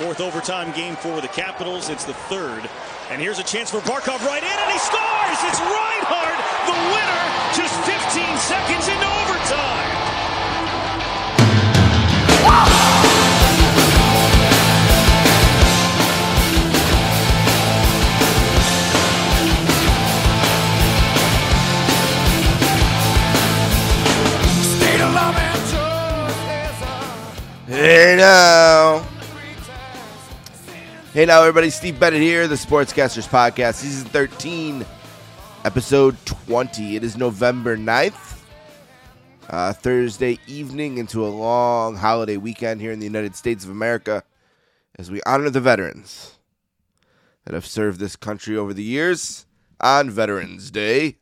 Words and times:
Fourth 0.00 0.22
overtime 0.22 0.72
game 0.72 0.96
for 0.96 1.20
the 1.20 1.28
Capitals. 1.28 1.90
It's 1.90 2.06
the 2.06 2.14
third. 2.32 2.64
And 3.10 3.20
here's 3.20 3.38
a 3.38 3.44
chance 3.44 3.70
for 3.70 3.80
Barkov 3.80 4.24
right 4.24 4.42
in, 4.42 4.48
and 4.48 4.72
he 4.72 4.78
scores! 4.78 5.38
It's 5.44 5.60
Reinhart, 5.60 6.40
the 6.64 6.72
winner, 6.88 7.22
just 7.52 7.76
15 7.84 8.38
seconds 8.38 8.88
into 8.88 9.09
Hey 31.12 31.26
now, 31.26 31.40
everybody. 31.40 31.70
Steve 31.70 31.98
Bennett 31.98 32.22
here, 32.22 32.46
the 32.46 32.54
Sportscasters 32.54 33.28
Podcast, 33.28 33.74
Season 33.74 34.08
13, 34.10 34.86
Episode 35.64 36.16
20. 36.24 36.94
It 36.94 37.02
is 37.02 37.16
November 37.16 37.76
9th, 37.76 38.38
uh, 39.48 39.72
Thursday 39.72 40.38
evening 40.46 40.98
into 40.98 41.26
a 41.26 41.26
long 41.26 41.96
holiday 41.96 42.36
weekend 42.36 42.80
here 42.80 42.92
in 42.92 43.00
the 43.00 43.06
United 43.06 43.34
States 43.34 43.64
of 43.64 43.70
America 43.70 44.22
as 45.00 45.10
we 45.10 45.20
honor 45.26 45.50
the 45.50 45.60
veterans 45.60 46.38
that 47.44 47.54
have 47.54 47.66
served 47.66 47.98
this 47.98 48.14
country 48.14 48.56
over 48.56 48.72
the 48.72 48.84
years 48.84 49.46
on 49.80 50.10
Veterans 50.10 50.70
Day. 50.70 51.16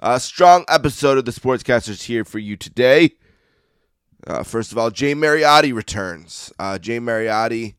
A 0.00 0.18
strong 0.18 0.64
episode 0.66 1.18
of 1.18 1.26
the 1.26 1.30
Sportscasters 1.30 2.04
here 2.04 2.24
for 2.24 2.38
you 2.38 2.56
today. 2.56 3.16
Uh, 4.26 4.42
first 4.42 4.72
of 4.72 4.78
all, 4.78 4.90
Jay 4.90 5.14
Mariotti 5.14 5.74
returns. 5.74 6.50
Uh, 6.58 6.78
Jay 6.78 6.98
Mariotti 6.98 7.74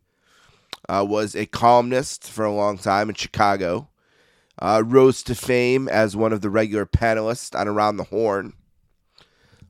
uh, 0.87 1.05
was 1.07 1.35
a 1.35 1.45
columnist 1.45 2.29
for 2.29 2.45
a 2.45 2.53
long 2.53 2.77
time 2.77 3.09
in 3.09 3.15
Chicago. 3.15 3.89
Uh, 4.57 4.81
rose 4.85 5.21
to 5.23 5.35
fame 5.35 5.89
as 5.89 6.15
one 6.15 6.31
of 6.31 6.41
the 6.41 6.49
regular 6.49 6.85
panelists 6.85 7.59
on 7.59 7.67
Around 7.67 7.97
the 7.97 8.05
Horn. 8.05 8.53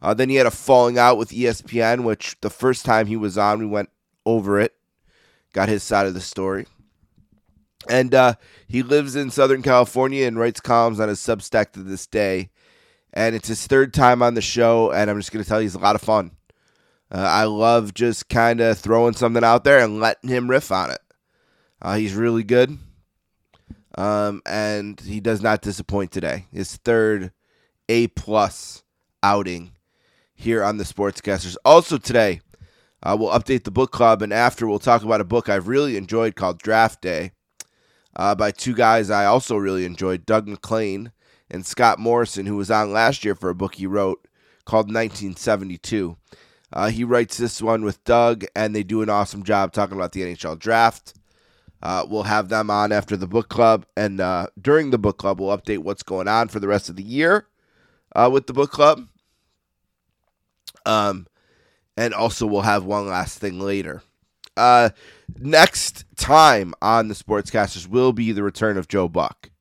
Uh, 0.01 0.13
then 0.13 0.29
he 0.29 0.35
had 0.35 0.45
a 0.45 0.51
falling 0.51 0.97
out 0.97 1.17
with 1.17 1.31
ESPN, 1.31 2.03
which 2.03 2.35
the 2.41 2.49
first 2.49 2.85
time 2.85 3.07
he 3.07 3.15
was 3.15 3.37
on, 3.37 3.57
we 3.57 3.65
went 3.65 3.89
over 4.25 4.59
it, 4.59 4.75
got 5.53 5.69
his 5.69 5.81
side 5.81 6.05
of 6.05 6.13
the 6.13 6.21
story. 6.21 6.67
And 7.89 8.13
uh, 8.13 8.35
he 8.67 8.83
lives 8.83 9.15
in 9.15 9.31
Southern 9.31 9.61
California 9.61 10.27
and 10.27 10.37
writes 10.37 10.59
columns 10.59 10.99
on 10.99 11.09
his 11.09 11.19
Substack 11.19 11.71
to 11.71 11.83
this 11.83 12.05
day. 12.05 12.49
And 13.13 13.35
it's 13.35 13.47
his 13.47 13.65
third 13.65 13.93
time 13.93 14.21
on 14.21 14.33
the 14.33 14.41
show, 14.41 14.91
and 14.91 15.09
I'm 15.09 15.17
just 15.17 15.31
going 15.31 15.43
to 15.43 15.47
tell 15.47 15.61
you, 15.61 15.65
he's 15.65 15.75
a 15.75 15.79
lot 15.79 15.95
of 15.95 16.01
fun. 16.01 16.31
Uh, 17.11 17.19
I 17.19 17.45
love 17.45 17.93
just 17.93 18.29
kind 18.29 18.59
of 18.59 18.77
throwing 18.77 19.13
something 19.13 19.43
out 19.43 19.63
there 19.63 19.79
and 19.79 19.99
letting 19.99 20.29
him 20.29 20.49
riff 20.49 20.71
on 20.71 20.91
it. 20.91 20.99
Uh, 21.81 21.97
he's 21.97 22.13
really 22.13 22.43
good, 22.43 22.77
um, 23.97 24.41
and 24.45 24.99
he 25.01 25.19
does 25.19 25.41
not 25.41 25.61
disappoint 25.61 26.11
today. 26.11 26.45
His 26.51 26.77
third 26.77 27.31
A 27.89 28.07
plus 28.07 28.83
outing 29.21 29.71
here 30.33 30.63
on 30.63 30.77
the 30.77 30.83
Sportscasters. 30.83 31.57
Also 31.63 31.97
today, 31.97 32.41
uh, 33.03 33.15
we'll 33.19 33.29
update 33.29 33.63
the 33.63 33.71
book 33.71 33.91
club, 33.91 34.21
and 34.21 34.33
after 34.33 34.67
we'll 34.67 34.79
talk 34.79 35.03
about 35.03 35.21
a 35.21 35.25
book 35.25 35.49
I've 35.49 35.67
really 35.67 35.97
enjoyed 35.97 36.35
called 36.35 36.59
Draft 36.59 37.01
Day 37.01 37.31
uh, 38.15 38.35
by 38.35 38.51
two 38.51 38.73
guys 38.73 39.09
I 39.09 39.25
also 39.25 39.57
really 39.57 39.85
enjoyed, 39.85 40.25
Doug 40.25 40.47
MacLean 40.47 41.11
and 41.49 41.65
Scott 41.65 41.99
Morrison, 41.99 42.45
who 42.45 42.57
was 42.57 42.71
on 42.71 42.91
last 42.91 43.23
year 43.23 43.35
for 43.35 43.49
a 43.49 43.55
book 43.55 43.75
he 43.75 43.87
wrote 43.87 44.27
called 44.65 44.87
1972. 44.87 46.17
Uh, 46.73 46.89
he 46.89 47.03
writes 47.03 47.37
this 47.37 47.61
one 47.61 47.83
with 47.83 48.03
Doug, 48.03 48.45
and 48.55 48.75
they 48.75 48.83
do 48.83 49.01
an 49.01 49.09
awesome 49.09 49.43
job 49.43 49.71
talking 49.71 49.95
about 49.95 50.11
the 50.11 50.21
NHL 50.21 50.57
draft. 50.57 51.13
Uh, 51.85 52.03
we'll 52.09 52.23
have 52.23 52.49
them 52.49 52.71
on 52.71 52.91
after 52.91 53.15
the 53.15 53.27
book 53.27 53.47
club, 53.47 53.85
and 53.95 54.19
uh, 54.19 54.47
during 54.59 54.89
the 54.89 54.97
book 54.97 55.19
club, 55.19 55.39
we'll 55.39 55.55
update 55.55 55.77
what's 55.77 56.01
going 56.01 56.27
on 56.27 56.47
for 56.47 56.59
the 56.59 56.67
rest 56.67 56.89
of 56.89 56.95
the 56.95 57.03
year 57.03 57.45
uh, 58.15 58.27
with 58.33 58.47
the 58.47 58.53
book 58.53 58.71
club. 58.71 59.07
Um, 60.83 61.27
and 61.95 62.11
also 62.11 62.47
we'll 62.47 62.61
have 62.61 62.85
one 62.85 63.07
last 63.07 63.37
thing 63.37 63.59
later. 63.59 64.01
Uh, 64.57 64.89
next 65.37 66.05
time 66.15 66.73
on 66.81 67.07
the 67.07 67.13
Sportscasters 67.13 67.87
will 67.87 68.13
be 68.13 68.31
the 68.31 68.41
return 68.41 68.79
of 68.79 68.87
Joe 68.87 69.07
Buck. 69.07 69.51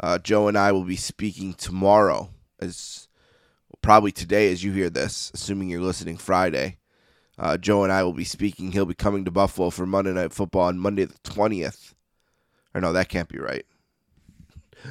Uh, 0.00 0.16
Joe 0.16 0.48
and 0.48 0.56
I 0.56 0.72
will 0.72 0.84
be 0.84 0.96
speaking 0.96 1.52
tomorrow 1.52 2.30
as 2.60 3.08
probably 3.82 4.10
today 4.10 4.50
as 4.50 4.64
you 4.64 4.72
hear 4.72 4.88
this, 4.88 5.30
assuming 5.34 5.68
you're 5.68 5.82
listening 5.82 6.16
Friday. 6.16 6.78
Uh, 7.38 7.56
Joe 7.56 7.82
and 7.82 7.92
I 7.92 8.02
will 8.02 8.12
be 8.12 8.24
speaking. 8.24 8.72
He'll 8.72 8.86
be 8.86 8.94
coming 8.94 9.24
to 9.24 9.30
Buffalo 9.30 9.70
for 9.70 9.86
Monday 9.86 10.12
Night 10.12 10.32
Football 10.32 10.62
on 10.62 10.78
Monday 10.78 11.04
the 11.04 11.18
20th. 11.24 11.94
Or 12.74 12.80
no, 12.80 12.92
that 12.92 13.08
can't 13.08 13.28
be 13.28 13.38
right. 13.38 13.64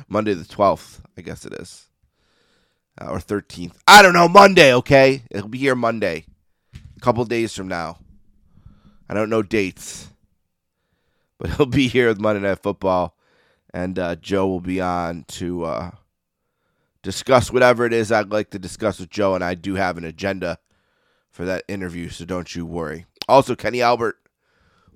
Monday 0.07 0.33
the 0.33 0.45
12th, 0.45 1.01
I 1.17 1.21
guess 1.21 1.45
it 1.45 1.53
is. 1.53 1.89
Uh, 2.99 3.07
or 3.09 3.19
13th. 3.19 3.75
I 3.87 4.01
don't 4.01 4.13
know. 4.13 4.27
Monday, 4.27 4.73
okay? 4.73 5.23
It'll 5.31 5.47
be 5.47 5.57
here 5.57 5.75
Monday. 5.75 6.25
A 6.97 6.99
couple 6.99 7.23
days 7.25 7.55
from 7.55 7.67
now. 7.67 7.99
I 9.09 9.13
don't 9.13 9.29
know 9.29 9.43
dates. 9.43 10.09
But 11.37 11.49
he'll 11.57 11.65
be 11.65 11.87
here 11.87 12.07
with 12.07 12.19
Monday 12.19 12.47
Night 12.47 12.61
Football. 12.61 13.15
And 13.73 13.97
uh, 13.97 14.15
Joe 14.15 14.47
will 14.47 14.61
be 14.61 14.81
on 14.81 15.25
to 15.29 15.63
uh, 15.63 15.91
discuss 17.03 17.51
whatever 17.51 17.85
it 17.85 17.93
is 17.93 18.11
I'd 18.11 18.31
like 18.31 18.49
to 18.51 18.59
discuss 18.59 18.99
with 18.99 19.09
Joe, 19.09 19.35
and 19.35 19.43
I 19.43 19.55
do 19.55 19.75
have 19.75 19.97
an 19.97 20.03
agenda 20.03 20.59
for 21.31 21.45
that 21.45 21.63
interview, 21.67 22.09
so 22.09 22.25
don't 22.25 22.55
you 22.55 22.65
worry. 22.65 23.05
Also, 23.27 23.55
Kenny 23.55 23.81
Albert 23.81 24.17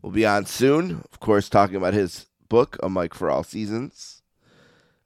will 0.02 0.12
be 0.12 0.26
on 0.26 0.46
soon, 0.46 1.04
of 1.12 1.20
course, 1.20 1.50
talking 1.50 1.78
about 1.78 1.94
his 1.94 2.28
book, 2.50 2.78
A 2.84 2.90
Mic 2.90 3.16
for 3.16 3.30
All 3.30 3.44
Seasons. 3.44 4.22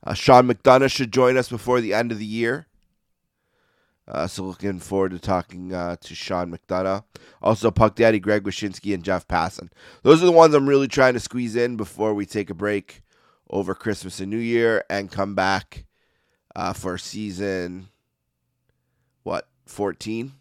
Uh, 0.03 0.13
Sean 0.13 0.47
McDonough 0.47 0.91
should 0.91 1.13
join 1.13 1.37
us 1.37 1.49
before 1.49 1.79
the 1.79 1.93
end 1.93 2.11
of 2.11 2.19
the 2.19 2.25
year. 2.25 2.67
Uh, 4.07 4.25
so 4.25 4.43
looking 4.43 4.79
forward 4.79 5.11
to 5.11 5.19
talking 5.19 5.71
uh, 5.71 5.95
to 6.01 6.15
Sean 6.15 6.51
McDonough. 6.51 7.03
Also, 7.41 7.69
Puck 7.69 7.95
Daddy, 7.95 8.19
Greg 8.19 8.43
Wyshynski, 8.43 8.93
and 8.93 9.03
Jeff 9.03 9.27
Passan. 9.27 9.69
Those 10.01 10.23
are 10.23 10.25
the 10.25 10.31
ones 10.31 10.55
I'm 10.55 10.67
really 10.67 10.87
trying 10.87 11.13
to 11.13 11.19
squeeze 11.19 11.55
in 11.55 11.77
before 11.77 12.15
we 12.15 12.25
take 12.25 12.49
a 12.49 12.55
break 12.55 13.03
over 13.49 13.75
Christmas 13.75 14.19
and 14.19 14.31
New 14.31 14.37
Year 14.37 14.83
and 14.89 15.11
come 15.11 15.35
back 15.35 15.85
uh, 16.55 16.73
for 16.73 16.97
season 16.97 17.89
what 19.23 19.47
14 19.67 20.33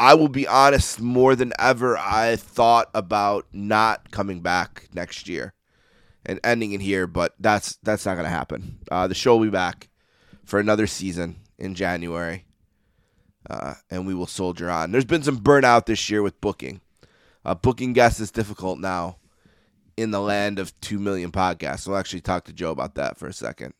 i 0.00 0.14
will 0.14 0.28
be 0.28 0.48
honest 0.48 1.00
more 1.00 1.36
than 1.36 1.52
ever 1.58 1.96
i 1.98 2.34
thought 2.34 2.90
about 2.94 3.46
not 3.52 4.10
coming 4.10 4.40
back 4.40 4.88
next 4.92 5.28
year 5.28 5.52
and 6.26 6.40
ending 6.42 6.72
it 6.72 6.80
here 6.80 7.06
but 7.06 7.34
that's 7.38 7.76
that's 7.82 8.04
not 8.04 8.14
going 8.14 8.24
to 8.24 8.30
happen. 8.30 8.78
Uh, 8.90 9.06
the 9.06 9.14
show 9.14 9.36
will 9.36 9.44
be 9.44 9.50
back 9.50 9.88
for 10.44 10.58
another 10.58 10.86
season 10.86 11.36
in 11.58 11.74
january 11.74 12.44
uh, 13.48 13.74
and 13.90 14.06
we 14.06 14.14
will 14.14 14.26
soldier 14.26 14.70
on. 14.70 14.92
There's 14.92 15.04
been 15.04 15.22
some 15.22 15.38
burnout 15.38 15.86
this 15.86 16.10
year 16.10 16.22
with 16.22 16.40
booking. 16.40 16.80
Uh, 17.44 17.54
booking 17.54 17.92
guests 17.92 18.20
is 18.20 18.30
difficult 18.30 18.78
now 18.78 19.16
in 19.96 20.10
the 20.10 20.20
land 20.20 20.58
of 20.58 20.78
2 20.80 20.98
million 20.98 21.32
podcasts. 21.32 21.86
We'll 21.86 21.96
actually 21.96 22.20
talk 22.20 22.44
to 22.44 22.52
joe 22.52 22.70
about 22.70 22.96
that 22.96 23.18
for 23.18 23.26
a 23.26 23.32
second. 23.32 23.74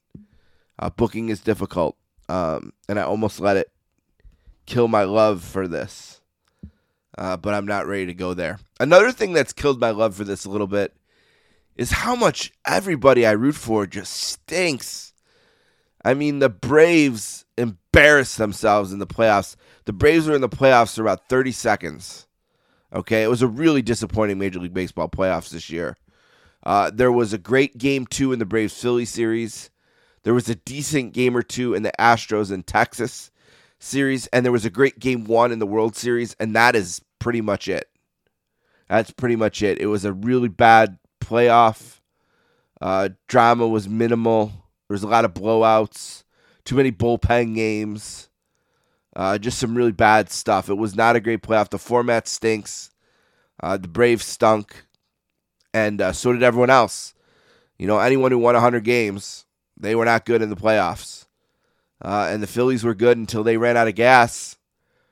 Uh, 0.79 0.91
booking 0.91 1.29
is 1.29 1.41
difficult, 1.41 1.97
um, 2.29 2.73
and 2.89 2.99
I 2.99 3.03
almost 3.03 3.39
let 3.39 3.59
it 3.59 3.71
kill 4.67 4.89
my 4.89 5.05
love 5.05 5.43
for 5.43 5.69
this. 5.69 6.21
Uh, 7.19 7.37
but 7.37 7.55
I'm 7.55 7.67
not 7.67 7.87
ready 7.87 8.07
to 8.07 8.15
go 8.15 8.35
there. 8.35 8.59
Another 8.79 9.13
thing 9.13 9.33
that's 9.33 9.53
killed 9.53 9.81
my 9.81 9.91
love 9.91 10.15
for 10.15 10.25
this 10.25 10.45
a 10.45 10.51
little 10.51 10.67
bit 10.67 10.97
is 11.77 11.91
how 11.91 12.15
much 12.15 12.53
everybody 12.67 13.27
I 13.27 13.33
root 13.33 13.57
for 13.57 13.87
just 13.87 14.13
stinks. 14.13 15.13
I 16.05 16.15
mean, 16.15 16.39
the 16.39 16.49
Braves 16.49 17.45
embarrassed 17.59 18.39
themselves 18.39 18.93
in 18.93 18.99
the 19.01 19.07
playoffs. 19.07 19.57
The 19.85 19.93
Braves 19.93 20.27
were 20.27 20.35
in 20.35 20.41
the 20.41 20.49
playoffs 20.49 20.95
for 20.95 21.03
about 21.03 21.29
30 21.29 21.53
seconds. 21.53 22.27
Okay, 22.93 23.23
it 23.23 23.29
was 23.29 23.43
a 23.43 23.47
really 23.47 23.83
disappointing 23.83 24.39
Major 24.39 24.59
League 24.59 24.75
Baseball 24.75 25.09
playoffs 25.09 25.51
this 25.51 25.71
year. 25.71 25.97
Uh, 26.63 26.91
there 26.93 27.13
was 27.13 27.33
a 27.33 27.39
great 27.39 27.79
game 27.79 28.07
two 28.07 28.33
in 28.33 28.39
the 28.39 28.45
Braves 28.45 28.79
Philly 28.79 29.05
series. 29.05 29.71
There 30.23 30.35
was 30.35 30.49
a 30.49 30.55
decent 30.55 31.13
game 31.13 31.37
or 31.37 31.43
two 31.43 31.75
in 31.75 31.83
the 31.83 31.93
Astros 31.99 32.53
in 32.53 32.63
Texas 32.63 33.30
series, 33.81 34.27
and 34.29 34.45
there 34.45 34.53
was 34.53 34.65
a 34.65 34.71
great 34.71 34.99
game 34.99 35.25
one 35.25 35.51
in 35.51 35.59
the 35.59 35.67
World 35.67 35.97
Series, 35.97 36.35
and 36.39 36.55
that 36.55 36.77
is 36.77 37.03
pretty 37.19 37.41
much 37.41 37.67
it. 37.67 37.89
That's 38.89 39.11
pretty 39.11 39.37
much 39.37 39.63
it. 39.63 39.79
It 39.79 39.87
was 39.87 40.05
a 40.05 40.13
really 40.13 40.49
bad 40.49 40.99
playoff. 41.21 42.01
Uh, 42.81 43.11
drama 43.27 43.67
was 43.67 43.89
minimal. 43.89 44.47
There 44.89 44.95
was 44.95 45.03
a 45.03 45.09
lot 45.09 45.25
of 45.25 45.35
blowouts, 45.35 46.25
too 46.65 46.77
many 46.77 46.93
bullpen 46.93 47.55
games, 47.55 48.29
uh, 49.15 49.39
just 49.39 49.59
some 49.59 49.77
really 49.77 49.93
bad 49.93 50.31
stuff. 50.31 50.69
It 50.69 50.75
was 50.75 50.95
not 50.95 51.17
a 51.17 51.21
great 51.21 51.43
playoff. 51.43 51.71
The 51.71 51.79
format 51.79 52.29
stinks. 52.29 52.91
Uh, 53.63 53.77
the 53.77 53.89
Braves 53.89 54.25
stunk, 54.25 54.87
and 55.75 56.01
uh, 56.01 56.13
so 56.13 56.33
did 56.33 56.43
everyone 56.43 56.71
else. 56.71 57.15
You 57.79 57.87
know, 57.87 57.99
anyone 57.99 58.33
who 58.33 58.39
won 58.39 58.55
100 58.55 58.85
games 58.85 59.45
they 59.81 59.95
were 59.95 60.05
not 60.05 60.27
good 60.27 60.43
in 60.43 60.51
the 60.51 60.57
playoffs. 60.57 61.20
Uh, 62.03 62.29
and 62.31 62.43
the 62.43 62.47
Phillies 62.47 62.85
were 62.85 62.95
good 62.95 63.19
until 63.19 63.45
they 63.45 63.57
ran 63.57 63.77
out 63.77 63.89
of 63.89 63.95
gas 63.95 64.57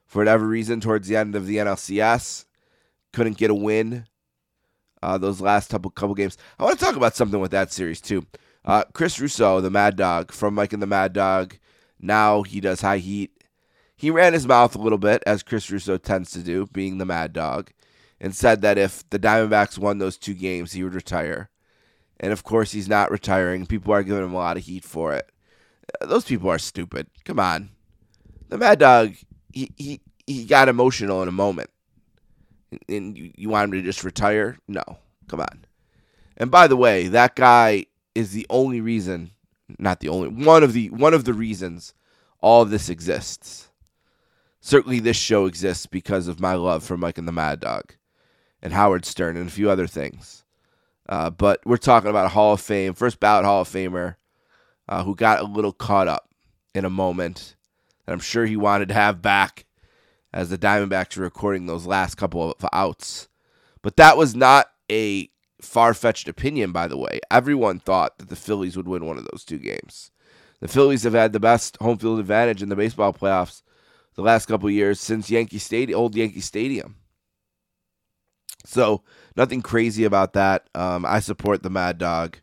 for 0.06 0.20
whatever 0.20 0.46
reason 0.46 0.80
towards 0.80 1.08
the 1.08 1.16
end 1.16 1.34
of 1.34 1.46
the 1.46 1.56
NLCS. 1.56 2.44
Couldn't 3.12 3.36
get 3.36 3.50
a 3.50 3.54
win 3.54 4.06
uh, 5.02 5.18
those 5.18 5.40
last 5.40 5.70
couple 5.70 5.90
couple 5.90 6.14
games. 6.14 6.36
I 6.58 6.64
want 6.64 6.78
to 6.78 6.84
talk 6.84 6.96
about 6.96 7.16
something 7.16 7.40
with 7.40 7.50
that 7.52 7.72
series 7.72 8.00
too. 8.00 8.26
Uh, 8.64 8.84
Chris 8.92 9.20
Russo, 9.20 9.60
the 9.60 9.70
Mad 9.70 9.96
Dog 9.96 10.32
from 10.32 10.54
Mike 10.54 10.72
and 10.72 10.82
the 10.82 10.86
Mad 10.86 11.12
Dog, 11.12 11.56
now 12.00 12.42
he 12.42 12.60
does 12.60 12.80
high 12.80 12.98
heat. 12.98 13.32
He 13.96 14.10
ran 14.10 14.32
his 14.32 14.46
mouth 14.46 14.76
a 14.76 14.80
little 14.80 14.98
bit, 14.98 15.22
as 15.26 15.42
Chris 15.42 15.70
Russo 15.70 15.96
tends 15.98 16.30
to 16.32 16.40
do, 16.40 16.66
being 16.66 16.98
the 16.98 17.04
Mad 17.04 17.32
Dog, 17.32 17.72
and 18.20 18.34
said 18.34 18.62
that 18.62 18.78
if 18.78 19.08
the 19.10 19.18
Diamondbacks 19.18 19.78
won 19.78 19.98
those 19.98 20.16
two 20.16 20.34
games, 20.34 20.72
he 20.72 20.84
would 20.84 20.94
retire. 20.94 21.50
And 22.20 22.32
of 22.32 22.44
course, 22.44 22.72
he's 22.72 22.88
not 22.88 23.10
retiring. 23.10 23.66
People 23.66 23.92
are 23.92 24.02
giving 24.02 24.24
him 24.24 24.34
a 24.34 24.36
lot 24.36 24.56
of 24.56 24.64
heat 24.64 24.84
for 24.84 25.14
it. 25.14 25.30
Those 26.00 26.24
people 26.24 26.50
are 26.50 26.58
stupid. 26.58 27.08
Come 27.24 27.40
on. 27.40 27.70
The 28.48 28.58
Mad 28.58 28.78
Dog, 28.78 29.14
he, 29.52 29.70
he, 29.76 30.00
he 30.26 30.44
got 30.44 30.68
emotional 30.68 31.22
in 31.22 31.28
a 31.28 31.32
moment 31.32 31.70
and 32.88 33.16
you, 33.16 33.32
you 33.36 33.48
want 33.48 33.64
him 33.64 33.80
to 33.80 33.82
just 33.82 34.04
retire? 34.04 34.58
No, 34.66 34.82
come 35.28 35.40
on. 35.40 35.64
And 36.36 36.50
by 36.50 36.66
the 36.66 36.76
way, 36.76 37.08
that 37.08 37.36
guy 37.36 37.86
is 38.14 38.32
the 38.32 38.46
only 38.50 38.80
reason, 38.80 39.32
not 39.78 40.00
the 40.00 40.08
only 40.08 40.28
one 40.28 40.62
of 40.62 40.72
the 40.72 40.90
one 40.90 41.14
of 41.14 41.24
the 41.24 41.34
reasons 41.34 41.94
all 42.40 42.64
this 42.64 42.88
exists. 42.88 43.68
Certainly, 44.60 45.00
this 45.00 45.16
show 45.16 45.46
exists 45.46 45.86
because 45.86 46.28
of 46.28 46.40
my 46.40 46.54
love 46.54 46.84
for 46.84 46.96
Mike 46.96 47.18
and 47.18 47.26
the 47.26 47.32
Mad 47.32 47.60
Dog, 47.60 47.94
and 48.62 48.72
Howard 48.72 49.04
Stern, 49.04 49.36
and 49.36 49.48
a 49.48 49.52
few 49.52 49.70
other 49.70 49.86
things. 49.86 50.44
Uh, 51.08 51.30
but 51.30 51.60
we're 51.64 51.78
talking 51.78 52.10
about 52.10 52.26
a 52.26 52.30
Hall 52.30 52.52
of 52.52 52.60
Fame, 52.60 52.92
first 52.94 53.18
ballot 53.18 53.44
Hall 53.44 53.62
of 53.62 53.68
Famer, 53.68 54.16
uh, 54.88 55.04
who 55.04 55.14
got 55.14 55.40
a 55.40 55.44
little 55.44 55.72
caught 55.72 56.08
up 56.08 56.28
in 56.74 56.84
a 56.84 56.90
moment 56.90 57.56
that 58.06 58.12
I'm 58.12 58.20
sure 58.20 58.46
he 58.46 58.56
wanted 58.56 58.88
to 58.88 58.94
have 58.94 59.22
back 59.22 59.66
as 60.32 60.50
the 60.50 60.58
Diamondbacks 60.58 61.16
were 61.16 61.24
recording 61.24 61.66
those 61.66 61.86
last 61.86 62.16
couple 62.16 62.50
of 62.50 62.68
outs. 62.72 63.28
But 63.82 63.96
that 63.96 64.16
was 64.16 64.34
not 64.34 64.70
a 64.90 65.30
far 65.60 65.94
fetched 65.94 66.28
opinion, 66.28 66.72
by 66.72 66.88
the 66.88 66.98
way. 66.98 67.20
Everyone 67.30 67.80
thought 67.80 68.18
that 68.18 68.28
the 68.28 68.36
Phillies 68.36 68.76
would 68.76 68.88
win 68.88 69.04
one 69.04 69.18
of 69.18 69.26
those 69.30 69.44
two 69.44 69.58
games. 69.58 70.10
The 70.60 70.68
Phillies 70.68 71.04
have 71.04 71.14
had 71.14 71.32
the 71.32 71.40
best 71.40 71.76
home 71.80 71.98
field 71.98 72.18
advantage 72.18 72.62
in 72.62 72.68
the 72.68 72.76
baseball 72.76 73.12
playoffs 73.12 73.62
the 74.14 74.22
last 74.22 74.46
couple 74.46 74.68
years 74.68 75.00
since 75.00 75.30
Yankee 75.30 75.58
Stadium, 75.58 75.98
old 75.98 76.14
Yankee 76.16 76.40
Stadium. 76.40 76.96
So 78.64 79.02
nothing 79.36 79.62
crazy 79.62 80.04
about 80.04 80.32
that. 80.32 80.68
Um, 80.74 81.06
I 81.06 81.20
support 81.20 81.62
the 81.62 81.70
Mad 81.70 81.98
Dog. 81.98 82.38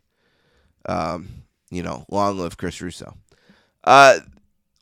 Um, 0.86 1.28
you 1.70 1.82
know, 1.82 2.04
long 2.08 2.38
live 2.38 2.56
Chris 2.56 2.80
Russo. 2.80 3.16
Uh, 3.84 4.18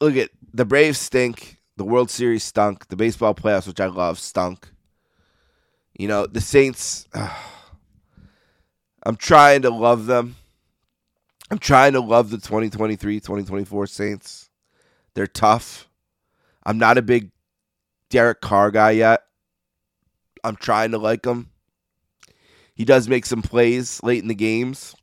look 0.01 0.17
at 0.17 0.31
the 0.53 0.65
Braves 0.65 0.99
stink. 0.99 1.59
The 1.77 1.85
World 1.85 2.11
Series 2.11 2.45
stunk. 2.45 2.89
The 2.89 2.97
baseball 2.97 3.35
playoffs, 3.35 3.67
which 3.67 3.81
I 3.81 3.87
love, 3.87 4.19
stunk. 4.19 4.71
You 5.99 6.09
know, 6.09 6.27
the 6.27 6.41
Saints, 6.41 7.09
uh, 7.15 7.35
I'm 9.05 9.17
trying 9.17 9.63
to 9.63 9.71
love 9.71 10.07
them. 10.07 10.37
I'm 11.51 11.59
trying 11.59 11.93
to 11.93 12.01
love 12.01 12.31
the 12.31 12.39
2023 12.39 13.21
2024 13.21 13.87
Saints. 13.87 14.51
They're 15.15 15.27
tough. 15.27 15.89
I'm 16.65 16.79
not 16.79 16.99
a 16.99 17.03
big 17.03 17.31
Derek 18.09 18.41
Carr 18.41 18.71
guy 18.71 18.93
yet. 18.93 19.23
I'm 20.43 20.57
trying 20.57 20.93
to 20.93 20.99
like 20.99 21.25
him. 21.25 21.51
He 22.75 22.85
does 22.85 23.09
make 23.09 23.27
some 23.27 23.43
plays 23.43 24.03
late 24.03 24.23
in 24.23 24.29
the 24.29 24.35
games 24.35 24.97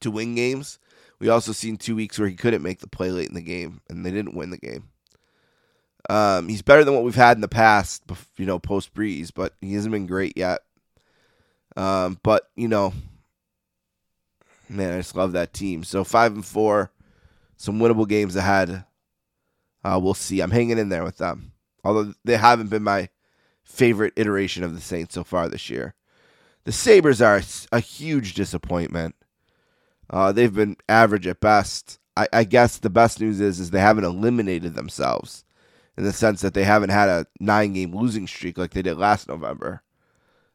to 0.00 0.10
win 0.10 0.34
games. 0.34 0.78
We 1.18 1.28
also 1.28 1.52
seen 1.52 1.76
two 1.76 1.96
weeks 1.96 2.18
where 2.18 2.28
he 2.28 2.36
couldn't 2.36 2.62
make 2.62 2.80
the 2.80 2.86
play 2.86 3.10
late 3.10 3.28
in 3.28 3.34
the 3.34 3.40
game 3.40 3.80
and 3.88 4.04
they 4.04 4.10
didn't 4.10 4.36
win 4.36 4.50
the 4.50 4.58
game. 4.58 4.88
Um, 6.08 6.48
he's 6.48 6.62
better 6.62 6.84
than 6.84 6.94
what 6.94 7.04
we've 7.04 7.14
had 7.14 7.36
in 7.36 7.40
the 7.40 7.48
past, 7.48 8.02
you 8.36 8.46
know, 8.46 8.58
post 8.58 8.94
Brees, 8.94 9.30
but 9.34 9.52
he 9.60 9.74
hasn't 9.74 9.92
been 9.92 10.06
great 10.06 10.36
yet. 10.36 10.60
Um, 11.76 12.18
but 12.22 12.48
you 12.56 12.68
know, 12.68 12.92
man, 14.68 14.94
I 14.94 14.98
just 14.98 15.16
love 15.16 15.32
that 15.32 15.52
team. 15.52 15.84
So 15.84 16.04
five 16.04 16.32
and 16.32 16.44
four, 16.44 16.90
some 17.56 17.78
winnable 17.78 18.08
games 18.08 18.36
ahead. 18.36 18.84
Uh, 19.84 20.00
we'll 20.02 20.14
see. 20.14 20.40
I'm 20.40 20.50
hanging 20.50 20.78
in 20.78 20.88
there 20.88 21.04
with 21.04 21.18
them, 21.18 21.52
although 21.84 22.14
they 22.24 22.36
haven't 22.36 22.68
been 22.68 22.82
my 22.82 23.08
favorite 23.62 24.14
iteration 24.16 24.64
of 24.64 24.74
the 24.74 24.80
Saints 24.80 25.14
so 25.14 25.24
far 25.24 25.48
this 25.48 25.68
year. 25.70 25.94
The 26.64 26.72
Sabres 26.72 27.22
are 27.22 27.40
a 27.70 27.80
huge 27.80 28.34
disappointment. 28.34 29.14
Uh, 30.10 30.32
they've 30.32 30.54
been 30.54 30.76
average 30.88 31.26
at 31.26 31.40
best. 31.40 31.98
I, 32.16 32.28
I 32.32 32.44
guess 32.44 32.78
the 32.78 32.90
best 32.90 33.20
news 33.20 33.40
is 33.40 33.60
is 33.60 33.70
they 33.70 33.80
haven't 33.80 34.04
eliminated 34.04 34.74
themselves 34.74 35.44
in 35.98 36.04
the 36.04 36.12
sense 36.12 36.40
that 36.42 36.54
they 36.54 36.62
haven't 36.62 36.90
had 36.90 37.08
a 37.08 37.26
nine 37.40 37.72
game 37.72 37.92
losing 37.92 38.28
streak 38.28 38.56
like 38.56 38.70
they 38.70 38.82
did 38.82 38.96
last 38.96 39.28
November. 39.28 39.82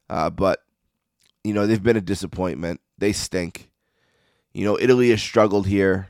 Uh, 0.10 0.30
but, 0.30 0.64
you 1.44 1.54
know, 1.54 1.68
they've 1.68 1.84
been 1.84 1.98
a 1.98 2.02
disappointment. 2.02 2.80
They 2.98 3.12
stink. 3.12 3.70
You 4.54 4.64
know, 4.64 4.80
Italy 4.80 5.10
has 5.10 5.22
struggled 5.22 5.68
here. 5.68 6.08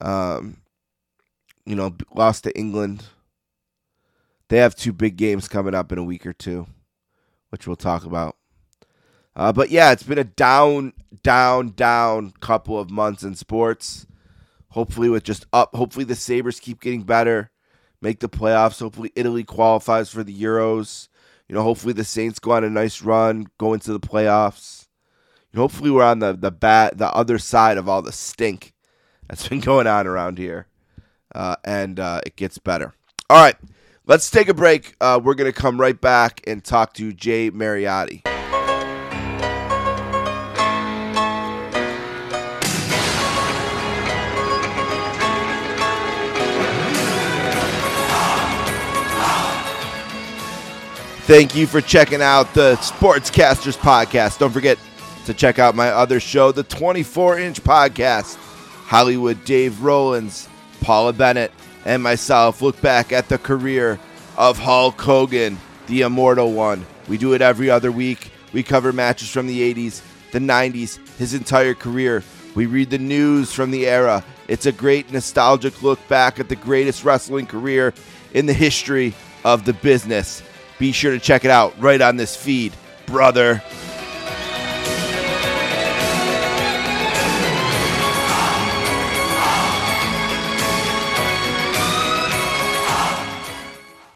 Um, 0.00 0.62
you 1.66 1.76
know, 1.76 1.94
lost 2.14 2.44
to 2.44 2.58
England. 2.58 3.04
They 4.48 4.56
have 4.56 4.74
two 4.74 4.94
big 4.94 5.16
games 5.16 5.46
coming 5.46 5.74
up 5.74 5.92
in 5.92 5.98
a 5.98 6.04
week 6.04 6.24
or 6.24 6.32
two, 6.32 6.66
which 7.50 7.66
we'll 7.66 7.76
talk 7.76 8.06
about. 8.06 8.37
Uh, 9.38 9.52
but 9.52 9.70
yeah, 9.70 9.92
it's 9.92 10.02
been 10.02 10.18
a 10.18 10.24
down, 10.24 10.92
down, 11.22 11.70
down 11.70 12.32
couple 12.40 12.78
of 12.78 12.90
months 12.90 13.22
in 13.22 13.36
sports. 13.36 14.04
Hopefully, 14.70 15.08
with 15.08 15.22
just 15.22 15.46
up. 15.52 15.74
Hopefully, 15.74 16.04
the 16.04 16.16
Sabres 16.16 16.60
keep 16.60 16.80
getting 16.80 17.04
better 17.04 17.50
make 18.00 18.20
the 18.20 18.28
playoffs. 18.28 18.80
Hopefully, 18.80 19.12
Italy 19.14 19.44
qualifies 19.44 20.10
for 20.10 20.22
the 20.22 20.34
Euros. 20.34 21.08
You 21.48 21.54
know, 21.54 21.62
hopefully 21.62 21.94
the 21.94 22.04
Saints 22.04 22.38
go 22.38 22.52
on 22.52 22.64
a 22.64 22.70
nice 22.70 23.02
run, 23.02 23.46
go 23.58 23.72
into 23.72 23.92
the 23.92 24.00
playoffs. 24.00 24.86
You 25.52 25.58
know, 25.58 25.62
hopefully, 25.62 25.90
we're 25.90 26.04
on 26.04 26.18
the 26.18 26.32
the 26.32 26.50
bat, 26.50 26.98
the 26.98 27.12
other 27.12 27.38
side 27.38 27.78
of 27.78 27.88
all 27.88 28.02
the 28.02 28.12
stink 28.12 28.74
that's 29.28 29.48
been 29.48 29.60
going 29.70 29.86
on 29.86 30.06
around 30.06 30.38
here, 30.38 30.66
uh, 31.34 31.56
and 31.64 31.98
uh, 31.98 32.20
it 32.26 32.36
gets 32.36 32.58
better. 32.58 32.92
All 33.30 33.42
right, 33.42 33.56
let's 34.06 34.30
take 34.30 34.48
a 34.48 34.54
break. 34.54 34.94
Uh, 35.00 35.20
we're 35.22 35.34
gonna 35.34 35.52
come 35.52 35.80
right 35.80 35.98
back 35.98 36.42
and 36.46 36.62
talk 36.62 36.92
to 36.94 37.12
Jay 37.12 37.50
Mariotti. 37.50 38.37
Thank 51.28 51.54
you 51.54 51.66
for 51.66 51.82
checking 51.82 52.22
out 52.22 52.54
the 52.54 52.76
Sportscasters 52.76 53.76
podcast. 53.76 54.38
Don't 54.38 54.50
forget 54.50 54.78
to 55.26 55.34
check 55.34 55.58
out 55.58 55.74
my 55.74 55.90
other 55.90 56.20
show, 56.20 56.52
the 56.52 56.62
24 56.62 57.38
inch 57.38 57.62
podcast. 57.62 58.36
Hollywood 58.86 59.44
Dave 59.44 59.82
Rollins, 59.82 60.48
Paula 60.80 61.12
Bennett, 61.12 61.52
and 61.84 62.02
myself 62.02 62.62
look 62.62 62.80
back 62.80 63.12
at 63.12 63.28
the 63.28 63.36
career 63.36 64.00
of 64.38 64.56
Hulk 64.56 64.98
Hogan, 64.98 65.58
the 65.86 66.00
immortal 66.00 66.54
one. 66.54 66.86
We 67.08 67.18
do 67.18 67.34
it 67.34 67.42
every 67.42 67.68
other 67.68 67.92
week. 67.92 68.30
We 68.54 68.62
cover 68.62 68.90
matches 68.90 69.28
from 69.28 69.48
the 69.48 69.74
80s, 69.74 70.00
the 70.32 70.38
90s, 70.38 70.96
his 71.18 71.34
entire 71.34 71.74
career. 71.74 72.24
We 72.54 72.64
read 72.64 72.88
the 72.88 72.96
news 72.96 73.52
from 73.52 73.70
the 73.70 73.86
era. 73.86 74.24
It's 74.48 74.64
a 74.64 74.72
great 74.72 75.12
nostalgic 75.12 75.82
look 75.82 75.98
back 76.08 76.40
at 76.40 76.48
the 76.48 76.56
greatest 76.56 77.04
wrestling 77.04 77.44
career 77.44 77.92
in 78.32 78.46
the 78.46 78.54
history 78.54 79.12
of 79.44 79.66
the 79.66 79.74
business. 79.74 80.42
Be 80.78 80.92
sure 80.92 81.12
to 81.12 81.18
check 81.18 81.44
it 81.44 81.50
out 81.50 81.78
right 81.80 82.00
on 82.00 82.16
this 82.16 82.36
feed, 82.36 82.72
brother. 83.06 83.62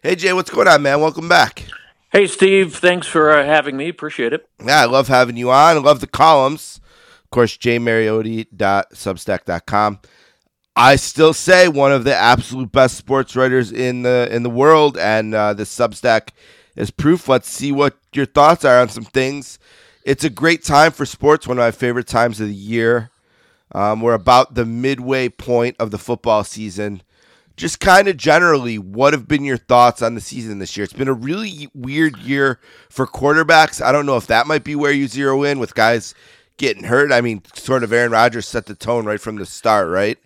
Hey 0.02 0.16
Jay, 0.16 0.32
what's 0.32 0.50
going 0.50 0.66
on, 0.66 0.82
man? 0.82 1.00
Welcome 1.00 1.28
back. 1.28 1.64
Hey 2.10 2.26
Steve, 2.26 2.74
thanks 2.74 3.06
for 3.06 3.30
uh, 3.30 3.44
having 3.44 3.76
me. 3.76 3.88
Appreciate 3.88 4.32
it. 4.32 4.48
Yeah, 4.64 4.80
I 4.80 4.86
love 4.86 5.06
having 5.08 5.36
you 5.36 5.50
on. 5.50 5.76
I 5.76 5.80
love 5.80 6.00
the 6.00 6.08
columns. 6.08 6.80
Of 7.24 7.30
course, 7.30 7.56
jmariotti.substack.com. 7.56 10.00
I 10.74 10.96
still 10.96 11.34
say 11.34 11.68
one 11.68 11.92
of 11.92 12.04
the 12.04 12.14
absolute 12.14 12.72
best 12.72 12.96
sports 12.96 13.36
writers 13.36 13.70
in 13.70 14.02
the 14.02 14.28
in 14.30 14.42
the 14.42 14.50
world, 14.50 14.96
and 14.96 15.34
uh, 15.34 15.52
the 15.52 15.64
Substack 15.64 16.30
is 16.76 16.90
proof. 16.90 17.28
Let's 17.28 17.50
see 17.50 17.72
what 17.72 17.98
your 18.14 18.26
thoughts 18.26 18.64
are 18.64 18.80
on 18.80 18.88
some 18.88 19.04
things. 19.04 19.58
It's 20.04 20.24
a 20.24 20.30
great 20.30 20.64
time 20.64 20.92
for 20.92 21.04
sports. 21.04 21.46
One 21.46 21.58
of 21.58 21.62
my 21.62 21.70
favorite 21.70 22.06
times 22.06 22.40
of 22.40 22.48
the 22.48 22.54
year. 22.54 23.10
Um, 23.74 24.00
we're 24.00 24.14
about 24.14 24.54
the 24.54 24.66
midway 24.66 25.28
point 25.28 25.76
of 25.78 25.90
the 25.90 25.98
football 25.98 26.44
season. 26.44 27.02
Just 27.56 27.80
kind 27.80 28.08
of 28.08 28.16
generally, 28.16 28.78
what 28.78 29.12
have 29.12 29.28
been 29.28 29.44
your 29.44 29.56
thoughts 29.58 30.02
on 30.02 30.14
the 30.14 30.20
season 30.20 30.58
this 30.58 30.76
year? 30.76 30.84
It's 30.84 30.92
been 30.92 31.08
a 31.08 31.12
really 31.14 31.68
weird 31.74 32.18
year 32.18 32.58
for 32.88 33.06
quarterbacks. 33.06 33.82
I 33.82 33.92
don't 33.92 34.06
know 34.06 34.16
if 34.16 34.26
that 34.26 34.46
might 34.46 34.64
be 34.64 34.74
where 34.74 34.92
you 34.92 35.06
zero 35.06 35.42
in 35.42 35.58
with 35.58 35.74
guys 35.74 36.14
getting 36.56 36.84
hurt. 36.84 37.12
I 37.12 37.20
mean, 37.20 37.42
sort 37.54 37.82
of 37.82 37.92
Aaron 37.92 38.12
Rodgers 38.12 38.48
set 38.48 38.66
the 38.66 38.74
tone 38.74 39.04
right 39.04 39.20
from 39.20 39.36
the 39.36 39.46
start, 39.46 39.88
right? 39.88 40.18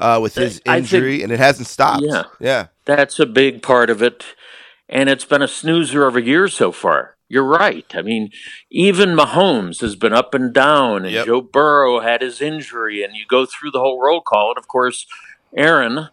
Uh, 0.00 0.18
with 0.20 0.34
his 0.34 0.60
injury, 0.66 1.12
think, 1.18 1.24
and 1.24 1.32
it 1.32 1.38
hasn't 1.38 1.68
stopped. 1.68 2.02
Yeah, 2.04 2.24
yeah, 2.40 2.66
that's 2.84 3.20
a 3.20 3.26
big 3.26 3.62
part 3.62 3.90
of 3.90 4.02
it, 4.02 4.24
and 4.88 5.08
it's 5.08 5.24
been 5.24 5.42
a 5.42 5.48
snoozer 5.48 6.06
of 6.06 6.16
a 6.16 6.22
year 6.22 6.48
so 6.48 6.72
far. 6.72 7.16
you're 7.28 7.44
right. 7.44 7.86
I 7.94 8.02
mean, 8.02 8.30
even 8.72 9.10
Mahomes 9.10 9.80
has 9.82 9.94
been 9.94 10.12
up 10.12 10.34
and 10.34 10.52
down, 10.52 11.04
and 11.04 11.12
Yep. 11.14 11.26
Joe 11.26 11.40
Burrow 11.40 12.00
had 12.00 12.22
his 12.22 12.40
injury, 12.40 13.04
and 13.04 13.14
you 13.14 13.24
go 13.28 13.46
through 13.46 13.70
the 13.70 13.78
whole 13.78 14.02
roll 14.02 14.20
call, 14.20 14.48
and 14.50 14.58
of 14.58 14.66
course, 14.66 15.06
Aaron. 15.56 16.08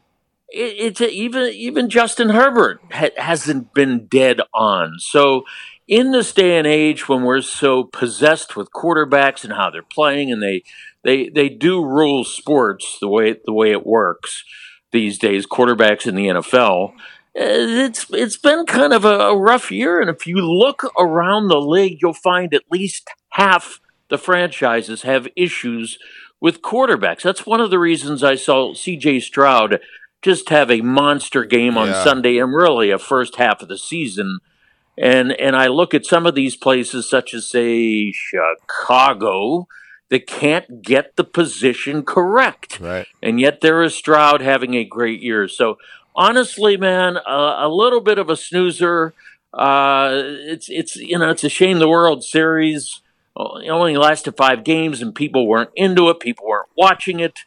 It, 0.50 0.76
it's 0.78 1.02
even 1.02 1.52
even 1.54 1.90
Justin 1.90 2.30
Herbert 2.30 2.80
ha- 2.92 3.10
hasn't 3.18 3.74
been 3.74 4.06
dead 4.08 4.40
on. 4.54 5.00
So, 5.00 5.44
in 5.88 6.12
this 6.12 6.32
day 6.34 6.58
and 6.58 6.66
age 6.68 7.10
when 7.10 7.24
we're 7.24 7.42
so 7.42 7.84
possessed 7.84 8.56
with 8.56 8.72
quarterbacks 8.72 9.44
and 9.44 9.54
how 9.54 9.70
they're 9.72 9.82
playing, 9.82 10.32
and 10.32 10.42
they 10.42 10.64
they 11.08 11.30
they 11.30 11.50
do 11.50 11.84
rule 11.84 12.24
sports 12.24 13.00
the 13.02 13.08
way 13.08 13.36
the 13.46 13.54
way 13.54 13.72
it 13.72 13.86
works 13.88 14.44
these 14.92 15.18
days, 15.18 15.48
quarterbacks 15.48 16.06
in 16.06 16.14
the 16.16 16.28
NFL 16.28 16.94
uh, 17.40 17.44
it's 17.86 18.08
it's 18.12 18.38
been 18.38 18.66
kind 18.66 18.94
of 18.94 19.06
a, 19.06 19.20
a 19.20 19.38
rough 19.38 19.72
year, 19.72 20.02
and 20.02 20.10
if 20.10 20.26
you 20.26 20.38
look 20.38 20.84
around 21.00 21.48
the 21.50 21.62
league, 21.62 22.00
you'll 22.02 22.14
find 22.14 22.52
at 22.52 22.64
least 22.72 23.10
half 23.30 23.80
the 24.10 24.18
franchises 24.18 25.04
have 25.04 25.28
issues 25.36 26.00
with 26.42 26.64
quarterbacks. 26.64 27.22
That's 27.22 27.46
one 27.46 27.62
of 27.62 27.70
the 27.70 27.78
reasons 27.78 28.24
I 28.24 28.36
saw 28.36 28.74
C.J. 28.74 29.20
Stroud 29.20 29.80
just 30.24 30.50
have 30.50 30.72
a 30.72 30.82
monster 30.82 31.44
game 31.44 31.78
on 31.78 31.90
Yeah. 31.90 32.04
Sunday 32.04 32.40
and 32.40 32.56
really 32.56 32.90
a 32.90 32.98
first 32.98 33.36
half 33.36 33.62
of 33.62 33.68
the 33.68 33.78
season. 33.78 34.40
And 34.98 35.32
and 35.34 35.56
I 35.56 35.68
look 35.68 35.94
at 35.94 36.08
some 36.08 36.26
of 36.26 36.34
these 36.34 36.56
places, 36.56 37.08
such 37.08 37.36
as 37.36 37.46
say 37.46 38.12
Chicago, 38.12 39.68
that 40.10 40.26
can't 40.28 40.82
get 40.82 41.16
the 41.18 41.24
position 41.24 42.04
correct 42.04 42.80
Right. 42.80 43.08
and 43.22 43.40
yet 43.40 43.62
there 43.62 43.84
is 43.84 43.94
Stroud 43.96 44.42
having 44.42 44.74
a 44.76 44.84
great 44.86 45.22
year. 45.22 45.48
So 45.48 45.78
honestly, 46.16 46.78
man, 46.78 47.18
uh, 47.18 47.56
a 47.60 47.70
little 47.70 48.02
bit 48.02 48.18
of 48.18 48.30
a 48.30 48.36
snoozer. 48.36 49.14
Uh, 49.54 50.10
it's 50.14 50.70
it's 50.70 50.96
you 50.96 51.18
know 51.18 51.30
it's 51.30 51.44
a 51.44 51.50
shame 51.50 51.80
the 51.80 51.88
World 51.90 52.24
Series 52.24 53.02
uh, 53.36 53.60
only 53.70 53.96
lasted 53.98 54.36
five 54.38 54.64
games 54.64 55.02
and 55.02 55.14
people 55.16 55.48
weren't 55.48 55.72
into 55.76 56.10
it. 56.10 56.20
People 56.20 56.48
weren't 56.48 56.70
watching 56.78 57.20
it. 57.20 57.40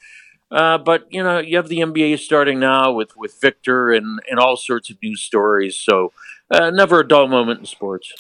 Uh, 0.51 0.77
but 0.79 1.07
you 1.11 1.23
know 1.23 1.39
you 1.39 1.57
have 1.57 1.69
the 1.69 1.79
NBA 1.79 2.19
starting 2.19 2.59
now 2.59 2.91
with 2.93 3.17
with 3.17 3.41
Victor 3.41 3.93
and 3.93 4.21
and 4.29 4.41
all 4.41 4.57
sorts 4.57 4.91
of 4.91 4.97
news 5.03 5.23
stories. 5.23 5.77
So 5.77 6.13
uh, 6.51 6.71
never 6.71 7.01
a 7.01 7.07
dull 7.07 7.29
moment 7.29 7.61
in 7.61 7.67
sports. 7.67 8.13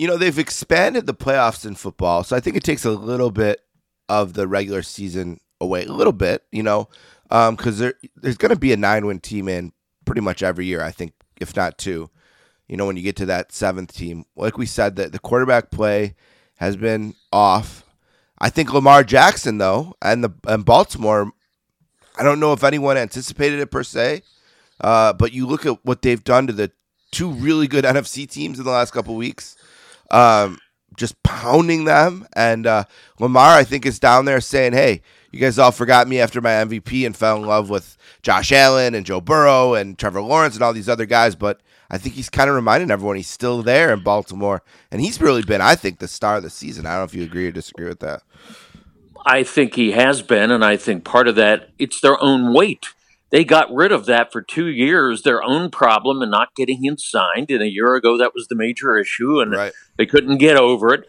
You 0.00 0.06
know, 0.06 0.16
they've 0.16 0.38
expanded 0.38 1.04
the 1.04 1.12
playoffs 1.12 1.66
in 1.66 1.74
football, 1.74 2.24
so 2.24 2.34
I 2.34 2.40
think 2.40 2.56
it 2.56 2.64
takes 2.64 2.86
a 2.86 2.90
little 2.90 3.30
bit 3.30 3.60
of 4.08 4.32
the 4.32 4.48
regular 4.48 4.80
season 4.80 5.40
away. 5.60 5.84
A 5.84 5.92
little 5.92 6.14
bit, 6.14 6.42
you 6.50 6.62
know, 6.62 6.88
because 7.28 7.80
there, 7.80 7.92
there's 8.16 8.38
going 8.38 8.48
to 8.48 8.58
be 8.58 8.72
a 8.72 8.78
nine 8.78 9.04
win 9.04 9.20
team 9.20 9.46
in 9.46 9.74
pretty 10.06 10.22
much 10.22 10.42
every 10.42 10.64
year, 10.64 10.82
I 10.82 10.90
think, 10.90 11.12
if 11.38 11.54
not 11.54 11.76
two. 11.76 12.08
You 12.66 12.78
know, 12.78 12.86
when 12.86 12.96
you 12.96 13.02
get 13.02 13.16
to 13.16 13.26
that 13.26 13.52
seventh 13.52 13.92
team, 13.92 14.24
like 14.36 14.56
we 14.56 14.64
said, 14.64 14.96
that 14.96 15.12
the 15.12 15.18
quarterback 15.18 15.70
play 15.70 16.14
has 16.56 16.76
been 16.76 17.12
off. 17.30 17.84
I 18.38 18.48
think 18.48 18.72
Lamar 18.72 19.04
Jackson, 19.04 19.58
though, 19.58 19.96
and 20.00 20.24
the 20.24 20.30
and 20.46 20.64
Baltimore, 20.64 21.30
I 22.16 22.22
don't 22.22 22.40
know 22.40 22.54
if 22.54 22.64
anyone 22.64 22.96
anticipated 22.96 23.60
it 23.60 23.70
per 23.70 23.82
se, 23.82 24.22
uh, 24.80 25.12
but 25.12 25.34
you 25.34 25.46
look 25.46 25.66
at 25.66 25.84
what 25.84 26.00
they've 26.00 26.24
done 26.24 26.46
to 26.46 26.54
the 26.54 26.72
two 27.10 27.30
really 27.30 27.68
good 27.68 27.84
NFC 27.84 28.26
teams 28.26 28.58
in 28.58 28.64
the 28.64 28.70
last 28.70 28.92
couple 28.94 29.14
weeks 29.14 29.56
um, 30.10 30.58
just 30.96 31.20
pounding 31.22 31.84
them. 31.84 32.26
And 32.34 32.66
uh, 32.66 32.84
Lamar, 33.18 33.56
I 33.56 33.64
think, 33.64 33.86
is 33.86 33.98
down 33.98 34.24
there 34.24 34.40
saying, 34.40 34.72
"Hey, 34.72 35.02
you 35.32 35.40
guys 35.40 35.58
all 35.58 35.72
forgot 35.72 36.08
me 36.08 36.20
after 36.20 36.40
my 36.40 36.50
MVP 36.50 37.06
and 37.06 37.16
fell 37.16 37.36
in 37.36 37.42
love 37.42 37.70
with 37.70 37.96
Josh 38.22 38.52
Allen 38.52 38.94
and 38.94 39.06
Joe 39.06 39.20
Burrow 39.20 39.74
and 39.74 39.98
Trevor 39.98 40.22
Lawrence 40.22 40.54
and 40.54 40.62
all 40.62 40.72
these 40.72 40.88
other 40.88 41.06
guys." 41.06 41.34
But 41.34 41.60
I 41.90 41.98
think 41.98 42.14
he's 42.14 42.30
kind 42.30 42.48
of 42.48 42.56
reminding 42.56 42.90
everyone 42.90 43.16
he's 43.16 43.28
still 43.28 43.62
there 43.62 43.92
in 43.92 44.02
Baltimore, 44.02 44.62
and 44.90 45.00
he's 45.00 45.20
really 45.20 45.42
been, 45.42 45.60
I 45.60 45.74
think, 45.74 45.98
the 45.98 46.08
star 46.08 46.36
of 46.36 46.42
the 46.42 46.50
season. 46.50 46.86
I 46.86 46.90
don't 46.90 47.00
know 47.00 47.04
if 47.04 47.14
you 47.14 47.24
agree 47.24 47.48
or 47.48 47.52
disagree 47.52 47.88
with 47.88 48.00
that. 48.00 48.22
I 49.26 49.42
think 49.42 49.74
he 49.74 49.92
has 49.92 50.22
been, 50.22 50.50
and 50.50 50.64
I 50.64 50.76
think 50.76 51.04
part 51.04 51.28
of 51.28 51.34
that 51.36 51.70
it's 51.78 52.00
their 52.00 52.22
own 52.22 52.54
weight. 52.54 52.86
They 53.30 53.44
got 53.44 53.72
rid 53.72 53.92
of 53.92 54.06
that 54.06 54.32
for 54.32 54.42
two 54.42 54.66
years, 54.66 55.22
their 55.22 55.42
own 55.42 55.70
problem, 55.70 56.20
and 56.20 56.30
not 56.30 56.54
getting 56.56 56.84
him 56.84 56.98
signed. 56.98 57.50
And 57.50 57.62
a 57.62 57.70
year 57.70 57.94
ago, 57.94 58.18
that 58.18 58.34
was 58.34 58.48
the 58.48 58.56
major 58.56 58.96
issue, 58.96 59.40
and 59.40 59.52
Right. 59.52 59.72
they 59.96 60.06
couldn't 60.06 60.38
get 60.38 60.56
over 60.56 60.92
it. 60.92 61.04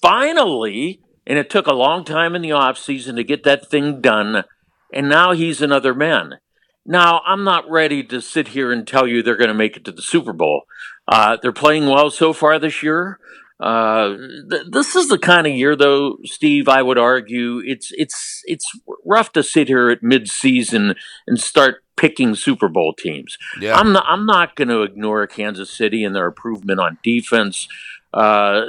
Finally, 0.00 1.00
and 1.26 1.38
it 1.38 1.50
took 1.50 1.66
a 1.66 1.74
long 1.74 2.04
time 2.04 2.34
in 2.34 2.42
the 2.42 2.50
offseason 2.50 3.16
to 3.16 3.24
get 3.24 3.42
that 3.44 3.68
thing 3.68 4.00
done, 4.00 4.44
and 4.92 5.08
now 5.08 5.32
he's 5.32 5.60
another 5.60 5.94
man. 5.94 6.38
Now, 6.86 7.20
I'm 7.26 7.42
not 7.42 7.68
ready 7.68 8.04
to 8.04 8.20
sit 8.22 8.48
here 8.48 8.70
and 8.70 8.86
tell 8.86 9.06
you 9.06 9.22
they're 9.22 9.36
going 9.36 9.48
to 9.48 9.54
make 9.54 9.76
it 9.76 9.84
to 9.86 9.92
the 9.92 10.02
Super 10.02 10.32
Bowl. 10.32 10.62
Uh, 11.08 11.36
they're 11.42 11.52
playing 11.52 11.86
well 11.86 12.10
so 12.10 12.32
far 12.32 12.58
this 12.58 12.82
year. 12.82 13.18
Uh, 13.58 14.16
th- 14.50 14.66
this 14.70 14.94
is 14.94 15.08
the 15.08 15.18
kind 15.18 15.46
of 15.46 15.52
year, 15.54 15.74
though, 15.74 16.18
Steve. 16.24 16.68
I 16.68 16.82
would 16.82 16.98
argue 16.98 17.62
it's 17.64 17.90
it's 17.92 18.42
it's 18.44 18.66
rough 19.04 19.32
to 19.32 19.42
sit 19.42 19.68
here 19.68 19.88
at 19.88 20.02
mid-season 20.02 20.94
and 21.26 21.40
start 21.40 21.82
picking 21.96 22.34
Super 22.34 22.68
Bowl 22.68 22.92
teams. 22.92 23.38
Yeah. 23.60 23.74
I'm 23.74 23.92
not. 23.92 24.04
I'm 24.06 24.26
not 24.26 24.56
going 24.56 24.68
to 24.68 24.82
ignore 24.82 25.26
Kansas 25.26 25.70
City 25.70 26.04
and 26.04 26.14
their 26.14 26.26
improvement 26.26 26.80
on 26.80 26.98
defense. 27.02 27.66
Uh, 28.12 28.62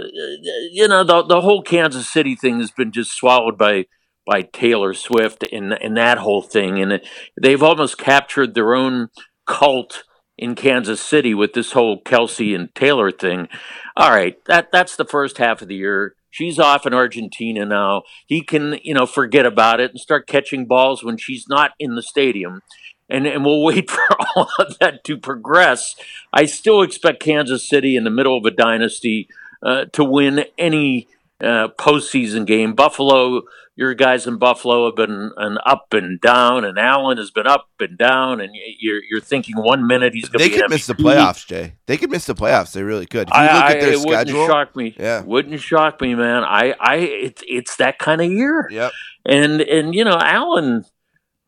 you 0.72 0.88
know, 0.88 1.04
the 1.04 1.24
the 1.24 1.42
whole 1.42 1.62
Kansas 1.62 2.10
City 2.10 2.36
thing 2.36 2.60
has 2.60 2.72
been 2.72 2.92
just 2.92 3.12
swallowed 3.12 3.58
by 3.58 3.86
by 4.26 4.42
Taylor 4.42 4.94
Swift 4.94 5.44
and 5.52 5.74
and 5.74 5.98
that 5.98 6.18
whole 6.18 6.42
thing, 6.42 6.82
and 6.82 6.94
it, 6.94 7.08
they've 7.42 7.64
almost 7.64 7.98
captured 7.98 8.56
their 8.56 8.74
own 8.74 9.10
cult 9.46 10.04
in 10.38 10.56
Kansas 10.56 11.02
City 11.02 11.34
with 11.34 11.54
this 11.54 11.72
whole 11.72 12.02
Kelce 12.02 12.56
and 12.56 12.74
Taylor 12.76 13.12
thing. 13.12 13.48
All 13.96 14.12
right, 14.12 14.36
that 14.46 14.72
that's 14.72 14.96
the 14.96 15.06
first 15.06 15.38
half 15.38 15.62
of 15.62 15.68
the 15.68 15.76
year. 15.76 16.16
She's 16.30 16.60
off 16.60 16.86
in 16.86 16.94
Argentina 16.94 17.66
now. 17.66 18.04
He 18.28 18.42
can, 18.42 18.80
you 18.84 18.94
know, 18.94 19.06
forget 19.06 19.46
about 19.46 19.80
it 19.80 19.92
and 19.92 20.00
start 20.00 20.28
catching 20.28 20.68
balls 20.68 21.04
when 21.04 21.18
she's 21.18 21.46
not 21.50 21.72
in 21.80 21.96
the 21.96 22.04
stadium. 22.04 22.62
And 23.10 23.26
and 23.26 23.44
we'll 23.44 23.64
wait 23.64 23.90
for 23.90 24.06
all 24.36 24.50
of 24.60 24.78
that 24.80 25.04
to 25.06 25.18
progress. 25.18 25.96
I 26.32 26.46
still 26.46 26.82
expect 26.82 27.24
Kansas 27.24 27.68
City 27.68 27.96
in 27.96 28.04
the 28.04 28.12
middle 28.12 28.38
of 28.38 28.46
a 28.46 28.52
dynasty 28.52 29.28
uh, 29.64 29.86
to 29.94 30.04
win 30.04 30.46
any 30.58 31.08
uh, 31.42 31.70
postseason 31.80 32.46
game. 32.46 32.74
Buffalo, 32.74 33.44
your 33.76 33.94
guys 33.94 34.26
in 34.26 34.38
Buffalo 34.38 34.86
have 34.86 34.96
been 34.96 35.32
an 35.38 35.58
up 35.66 35.94
and 35.94 36.20
down, 36.20 36.66
and 36.66 36.80
Allen 36.80 37.18
has 37.18 37.30
been 37.32 37.48
up 37.48 37.68
and 37.80 37.98
down. 37.98 38.42
And 38.42 38.56
you're 38.80 39.02
you're 39.10 39.22
thinking 39.22 39.56
one 39.58 39.86
minute 39.86 40.14
he's 40.14 40.30
going 40.30 40.40
They 40.40 40.50
to 40.50 40.56
be 40.56 40.62
could 40.62 40.70
miss 40.72 40.88
the 40.88 40.96
playoffs, 40.96 41.46
Jay. 41.46 41.76
They 41.86 41.98
could 41.98 42.10
miss 42.10 42.26
the 42.26 42.36
playoffs. 42.36 42.74
They 42.74 42.84
really 42.84 43.06
could. 43.06 43.30
If 43.30 43.36
you 43.36 43.40
I, 43.40 43.54
look 43.54 43.64
at 43.64 43.82
their 43.82 43.94
it 43.94 44.00
schedule, 44.00 44.40
wouldn't 44.42 44.52
shock 44.52 44.76
me. 44.76 44.96
Yeah. 45.00 45.22
wouldn't 45.24 45.62
shock 45.62 46.02
me, 46.02 46.16
man. 46.16 46.44
I, 46.44 46.74
I, 46.80 46.96
it's 46.98 47.44
it's 47.48 47.76
that 47.78 48.00
kind 48.00 48.22
of 48.22 48.32
year. 48.32 48.68
yep. 48.72 48.92
And 49.26 49.62
and 49.62 49.94
you 49.94 50.04
know, 50.04 50.18
Allen, 50.20 50.86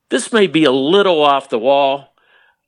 this 0.10 0.32
may 0.34 0.48
be 0.48 0.66
a 0.66 0.72
little 0.72 1.24
off 1.24 1.50
the 1.50 1.60
wall, 1.60 2.09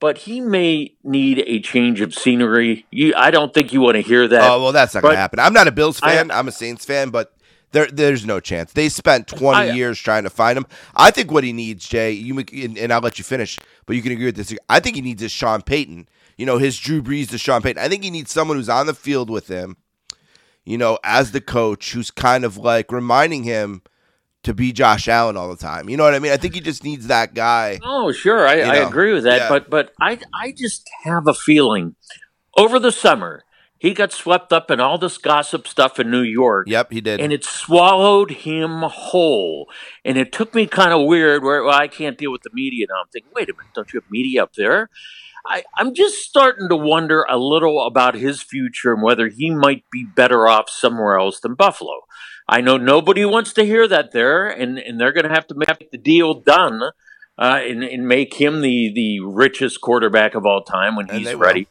but 0.01 0.17
he 0.17 0.41
may 0.41 0.93
need 1.03 1.43
a 1.45 1.61
change 1.61 2.01
of 2.01 2.13
scenery. 2.13 2.85
You, 2.91 3.13
I 3.15 3.29
don't 3.31 3.53
think 3.53 3.71
you 3.71 3.79
want 3.79 3.95
to 3.95 4.01
hear 4.01 4.27
that. 4.27 4.41
Oh 4.41 4.61
well, 4.61 4.71
that's 4.73 4.93
not 4.93 5.03
gonna 5.03 5.15
happen. 5.15 5.39
I'm 5.39 5.53
not 5.53 5.67
a 5.67 5.71
Bills 5.71 6.01
fan. 6.01 6.31
I, 6.31 6.39
am 6.39 6.49
a 6.49 6.51
Saints 6.51 6.83
fan, 6.83 7.11
but 7.11 7.37
there, 7.71 7.85
there's 7.85 8.25
no 8.25 8.39
chance. 8.39 8.73
They 8.73 8.89
spent 8.89 9.27
20 9.27 9.55
I- 9.55 9.69
uh, 9.69 9.73
years 9.73 9.99
trying 9.99 10.23
to 10.23 10.29
find 10.29 10.57
him. 10.57 10.65
I 10.95 11.11
think 11.11 11.31
what 11.31 11.45
he 11.45 11.53
needs, 11.53 11.87
Jay, 11.87 12.11
you 12.11 12.37
and, 12.37 12.77
and 12.77 12.91
I'll 12.91 12.99
let 12.99 13.19
you 13.19 13.23
finish, 13.23 13.59
but 13.85 13.95
you 13.95 14.01
can 14.01 14.11
agree 14.11 14.25
with 14.25 14.35
this. 14.35 14.53
I 14.67 14.81
think 14.81 14.95
he 14.95 15.01
needs 15.01 15.21
is 15.21 15.31
Sean 15.31 15.61
Payton. 15.61 16.09
You 16.35 16.47
know, 16.47 16.57
his 16.57 16.79
Drew 16.79 17.03
Brees 17.03 17.29
to 17.29 17.37
Sean 17.37 17.61
Payton. 17.61 17.81
I 17.81 17.87
think 17.87 18.03
he 18.03 18.09
needs 18.09 18.31
someone 18.31 18.57
who's 18.57 18.69
on 18.69 18.87
the 18.87 18.95
field 18.95 19.29
with 19.29 19.47
him. 19.47 19.77
You 20.65 20.79
know, 20.79 20.97
as 21.03 21.31
the 21.31 21.41
coach, 21.41 21.93
who's 21.93 22.09
kind 22.09 22.43
of 22.43 22.57
like 22.57 22.91
reminding 22.91 23.43
him 23.43 23.83
to 24.43 24.53
be 24.53 24.71
Josh 24.71 25.07
Allen 25.07 25.37
all 25.37 25.49
the 25.49 25.55
time. 25.55 25.89
You 25.89 25.97
know 25.97 26.03
what 26.03 26.15
I 26.15 26.19
mean? 26.19 26.31
I 26.31 26.37
think 26.37 26.55
he 26.55 26.61
just 26.61 26.83
needs 26.83 27.07
that 27.07 27.33
guy. 27.33 27.79
Oh, 27.83 28.11
sure, 28.11 28.47
I, 28.47 28.61
I 28.61 28.75
agree 28.77 29.13
with 29.13 29.23
that. 29.23 29.41
yeah. 29.41 29.49
But 29.49 29.69
but 29.69 29.93
I 30.01 30.19
I 30.33 30.53
just 30.55 30.89
have 31.03 31.27
a 31.27 31.33
feeling 31.33 31.95
over 32.57 32.79
the 32.79 32.91
summer 32.91 33.43
he 33.81 33.95
got 33.95 34.11
swept 34.11 34.53
up 34.53 34.69
in 34.69 34.79
all 34.79 34.99
this 34.99 35.17
gossip 35.17 35.67
stuff 35.67 35.99
in 35.99 36.11
New 36.11 36.21
York. 36.21 36.67
Yep, 36.69 36.91
he 36.91 37.01
did. 37.01 37.19
and 37.19 37.33
it 37.33 37.43
swallowed 37.43 38.29
him 38.29 38.83
whole. 38.83 39.67
And 40.05 40.19
it 40.19 40.31
took 40.31 40.53
me 40.53 40.67
kind 40.67 40.93
of 40.93 41.07
weird 41.07 41.41
where 41.41 41.63
well, 41.63 41.73
I 41.73 41.87
can't 41.87 42.15
deal 42.15 42.31
with 42.31 42.43
the 42.43 42.51
media 42.53 42.85
now. 42.87 43.01
I'm 43.01 43.07
thinking, 43.11 43.31
wait 43.33 43.49
a 43.49 43.53
minute, 43.53 43.73
don't 43.73 43.91
you 43.91 43.99
have 43.99 44.11
media 44.11 44.43
up 44.43 44.53
there? 44.53 44.91
I, 45.47 45.63
I'm 45.75 45.95
just 45.95 46.19
starting 46.19 46.69
to 46.69 46.75
wonder 46.75 47.25
a 47.27 47.39
little 47.39 47.87
about 47.87 48.13
his 48.13 48.43
future 48.43 48.93
and 48.93 49.01
whether 49.01 49.29
he 49.29 49.49
might 49.49 49.83
be 49.91 50.03
better 50.03 50.47
off 50.47 50.69
somewhere 50.69 51.17
else 51.17 51.39
than 51.39 51.55
Buffalo. 51.55 52.01
I 52.51 52.61
know 52.61 52.77
nobody 52.77 53.25
wants 53.25 53.53
to 53.53 53.63
hear 53.63 53.87
that 53.87 54.11
there, 54.11 54.47
and, 54.47 54.77
and 54.77 54.99
they're 54.99 55.13
going 55.13 55.27
to 55.27 55.33
have 55.33 55.47
to 55.47 55.55
make 55.55 55.89
the 55.89 55.97
deal 55.97 56.33
done 56.35 56.83
uh, 57.39 57.59
and, 57.63 57.83
and 57.83 58.07
make 58.07 58.35
him 58.35 58.61
the, 58.61 58.91
the 58.93 59.21
richest 59.21 59.81
quarterback 59.81 60.35
of 60.35 60.45
all 60.45 60.61
time 60.63 60.95
when 60.95 61.09
And 61.09 61.19
he's 61.19 61.27
they 61.27 61.35
will. 61.35 61.41
ready 61.41 61.67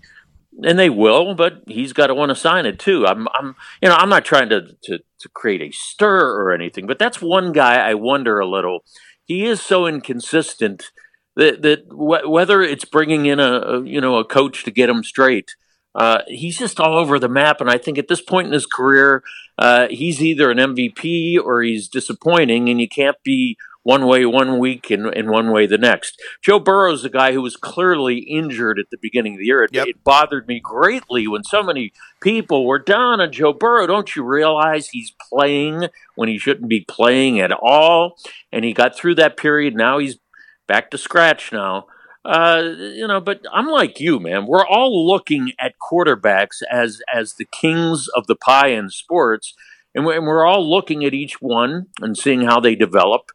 and 0.63 0.79
they 0.79 0.91
will, 0.91 1.35
but 1.35 1.63
he's 1.67 1.93
got 1.93 2.09
to 2.09 2.15
want 2.15 2.31
to 2.31 2.35
sign 2.35 2.67
it 2.67 2.79
too. 2.79 3.07
I'm, 3.07 3.29
I'm, 3.35 3.55
you 3.81 3.89
know, 3.89 3.95
I'm 3.95 4.09
not 4.09 4.25
trying 4.25 4.49
to, 4.51 4.77
to 4.85 4.99
to 5.21 5.29
create 5.29 5.61
a 5.63 5.71
stir 5.71 6.41
or 6.41 6.53
anything, 6.53 6.87
but 6.87 6.99
that's 6.99 7.21
one 7.21 7.53
guy 7.53 7.77
I 7.77 7.95
wonder 7.95 8.41
a 8.41 8.47
little. 8.49 8.85
He 9.25 9.45
is 9.45 9.61
so 9.61 9.87
inconsistent 9.87 10.91
that 11.37 11.63
that 11.63 11.85
wh- 11.91 12.29
whether 12.29 12.63
it's 12.63 12.85
bringing 12.85 13.27
in 13.27 13.39
a, 13.39 13.53
a 13.53 13.85
you 13.85 14.01
know 14.01 14.17
a 14.17 14.25
coach 14.25 14.65
to 14.65 14.71
get 14.71 14.91
him 14.91 15.05
straight, 15.05 15.55
Uh, 15.95 16.19
he's 16.29 16.59
just 16.59 16.79
all 16.79 16.97
over 16.97 17.19
the 17.19 17.29
map, 17.29 17.61
and 17.61 17.69
I 17.71 17.79
think 17.79 17.99
at 17.99 18.09
this 18.09 18.21
point 18.23 18.47
in 18.47 18.53
his 18.53 18.67
career, 18.67 19.23
uh, 19.59 19.89
he's 19.91 20.23
either 20.23 20.51
an 20.51 20.59
MVP 20.59 21.37
or 21.43 21.63
he's 21.63 21.89
disappointing, 21.89 22.69
and 22.69 22.81
you 22.81 22.89
can't 22.89 23.17
be 23.25 23.57
one 23.83 24.07
way 24.07 24.27
one 24.27 24.59
week 24.59 24.91
and, 24.91 25.07
and 25.07 25.31
one 25.31 25.51
way 25.51 25.67
the 25.67 25.79
next. 25.79 26.21
Joe 26.43 26.59
Burrow's 26.59 27.05
a 27.05 27.09
guy 27.09 27.33
who 27.33 27.41
was 27.43 27.57
clearly 27.57 28.19
injured 28.19 28.79
at 28.79 28.91
the 28.91 28.99
beginning 29.01 29.35
of 29.35 29.39
the 29.39 29.47
year. 29.47 29.65
It, 29.65 29.71
Yep. 29.73 29.87
it 29.89 30.05
bothered 30.05 30.47
me 30.47 30.61
greatly 30.61 31.27
when 31.27 31.45
so 31.45 31.63
many 31.63 31.93
people 32.23 32.67
were 32.67 32.79
down 32.79 33.21
on 33.21 33.33
Joe 33.33 33.55
Burrow. 33.55 33.87
Don't 33.87 34.15
you 34.15 34.23
realize 34.23 34.89
he's 34.91 35.15
playing 35.33 35.89
when 36.15 36.29
he 36.29 36.39
shouldn't 36.39 36.69
be 36.69 36.85
playing 36.87 37.41
at 37.41 37.53
all? 37.53 38.17
And 38.53 38.65
he 38.67 38.75
got 38.75 38.95
through 38.95 39.15
that 39.17 39.37
period. 39.39 39.75
Now 39.75 39.99
he's 39.99 40.19
back 40.67 40.91
to 40.91 40.99
scratch 40.99 41.51
now. 41.51 41.87
Uh, 42.25 42.63
you 42.79 43.07
know, 43.07 43.21
but 43.21 43.41
I'm 43.53 43.67
like 43.67 43.99
you, 43.99 44.21
man. 44.21 44.47
We're 44.47 44.67
all 44.67 45.07
looking 45.07 45.53
at 45.59 45.75
quarterbacks 45.79 46.63
as 46.71 47.01
as 47.13 47.35
the 47.35 47.47
kings 47.47 48.09
of 48.15 48.27
the 48.27 48.37
pie 48.37 48.69
in 48.69 48.91
sports, 48.91 49.55
and 49.95 50.05
we're, 50.05 50.21
we're 50.21 50.47
all 50.47 50.69
looking 50.69 51.05
at 51.05 51.15
each 51.15 51.41
one 51.41 51.87
and 52.01 52.17
seeing 52.17 52.43
how 52.43 52.61
they 52.61 52.75
develop. 52.75 53.31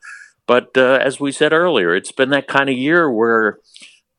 But 0.48 0.78
uh, 0.78 1.00
as 1.02 1.20
we 1.20 1.32
said 1.32 1.52
earlier, 1.52 1.96
it's 1.96 2.12
been 2.12 2.30
that 2.30 2.48
kind 2.48 2.70
of 2.70 2.78
year 2.78 3.12
where 3.12 3.58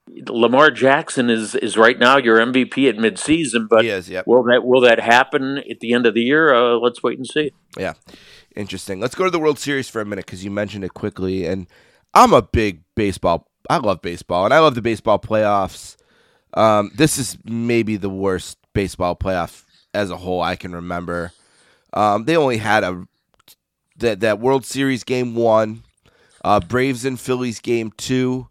Lamar 0.08 0.70
Jackson 0.70 1.30
is 1.30 1.54
is 1.54 1.76
right 1.76 1.98
now 1.98 2.16
your 2.16 2.38
MVP 2.38 2.88
at 2.88 2.96
midseason. 2.96 3.68
But 3.68 3.84
is, 3.84 4.08
yep. 4.08 4.26
will 4.26 4.42
that 4.44 4.64
will 4.64 4.80
that 4.80 5.00
happen 5.00 5.58
at 5.58 5.80
the 5.80 5.92
end 5.92 6.06
of 6.06 6.14
the 6.14 6.22
year? 6.22 6.54
Uh, 6.54 6.78
let's 6.78 7.02
wait 7.02 7.18
and 7.18 7.26
see. 7.26 7.52
Yeah, 7.78 7.94
interesting. 8.54 9.00
Let's 9.00 9.14
go 9.14 9.24
to 9.24 9.30
the 9.30 9.38
World 9.38 9.58
Series 9.58 9.88
for 9.88 10.00
a 10.00 10.04
minute 10.04 10.26
because 10.26 10.44
you 10.44 10.50
mentioned 10.50 10.84
it 10.84 10.94
quickly, 10.94 11.46
and 11.46 11.68
I'm 12.14 12.32
a 12.32 12.42
big 12.42 12.82
baseball. 12.94 13.48
I 13.68 13.78
love 13.78 14.02
baseball, 14.02 14.44
and 14.44 14.54
I 14.54 14.58
love 14.60 14.74
the 14.74 14.82
baseball 14.82 15.18
playoffs. 15.18 15.96
Um, 16.54 16.90
this 16.94 17.18
is 17.18 17.38
maybe 17.44 17.96
the 17.96 18.10
worst 18.10 18.58
baseball 18.72 19.16
playoff 19.16 19.64
as 19.92 20.10
a 20.10 20.16
whole 20.16 20.42
I 20.42 20.56
can 20.56 20.72
remember. 20.72 21.32
Um, 21.92 22.24
they 22.24 22.36
only 22.36 22.58
had 22.58 22.84
a 22.84 23.06
that 23.98 24.20
that 24.20 24.40
World 24.40 24.64
Series 24.64 25.04
game 25.04 25.34
one, 25.34 25.82
uh, 26.44 26.60
Braves 26.60 27.04
and 27.04 27.18
Phillies 27.18 27.60
game 27.60 27.92
two, 27.96 28.48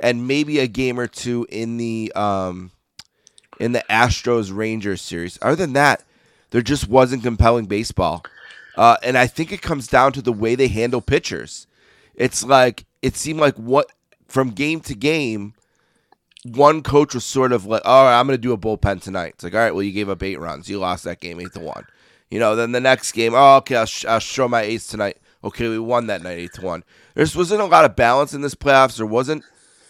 and 0.00 0.26
maybe 0.26 0.58
a 0.58 0.66
game 0.66 0.98
or 0.98 1.06
two 1.06 1.46
in 1.50 1.76
the 1.76 2.12
um, 2.14 2.70
in 3.60 3.72
the 3.72 3.84
Astros 3.90 4.54
Rangers 4.54 5.02
series. 5.02 5.38
Other 5.42 5.56
than 5.56 5.74
that, 5.74 6.04
there 6.50 6.62
just 6.62 6.88
wasn't 6.88 7.22
compelling 7.22 7.66
baseball. 7.66 8.24
Uh, 8.76 8.96
and 9.02 9.18
I 9.18 9.26
think 9.26 9.52
it 9.52 9.60
comes 9.60 9.88
down 9.88 10.12
to 10.12 10.22
the 10.22 10.32
way 10.32 10.54
they 10.54 10.68
handle 10.68 11.00
pitchers. 11.00 11.66
It's 12.14 12.44
like 12.44 12.86
it 13.02 13.16
seemed 13.16 13.40
like 13.40 13.56
what 13.56 13.90
from 14.28 14.50
game 14.50 14.80
to 14.80 14.94
game, 14.94 15.54
one 16.44 16.82
coach 16.82 17.14
was 17.14 17.24
sort 17.24 17.52
of 17.52 17.66
like, 17.66 17.82
"All 17.84 18.04
right, 18.04 18.18
I'm 18.18 18.26
going 18.26 18.36
to 18.36 18.40
do 18.42 18.52
a 18.52 18.58
bullpen 18.58 19.02
tonight." 19.02 19.32
It's 19.34 19.44
like, 19.44 19.54
"All 19.54 19.60
right, 19.60 19.74
well, 19.74 19.82
you 19.82 19.92
gave 19.92 20.08
up 20.08 20.22
eight 20.22 20.38
runs, 20.38 20.68
you 20.68 20.78
lost 20.78 21.04
that 21.04 21.20
game 21.20 21.40
eight 21.40 21.52
to 21.54 21.60
one." 21.60 21.84
You 22.30 22.38
know, 22.38 22.54
then 22.54 22.72
the 22.72 22.80
next 22.80 23.12
game, 23.12 23.32
oh, 23.34 23.56
okay, 23.56 23.76
I'll, 23.76 23.86
sh- 23.86 24.04
I'll 24.04 24.18
show 24.20 24.48
my 24.48 24.60
ace 24.60 24.86
tonight. 24.86 25.16
Okay, 25.42 25.66
we 25.68 25.78
won 25.78 26.08
that 26.08 26.22
night 26.22 26.38
eight 26.38 26.52
to 26.54 26.62
one. 26.62 26.84
There 27.14 27.24
just 27.24 27.36
wasn't 27.36 27.62
a 27.62 27.64
lot 27.64 27.84
of 27.84 27.96
balance 27.96 28.34
in 28.34 28.42
this 28.42 28.54
playoffs. 28.54 28.98
There 28.98 29.06
wasn't. 29.06 29.44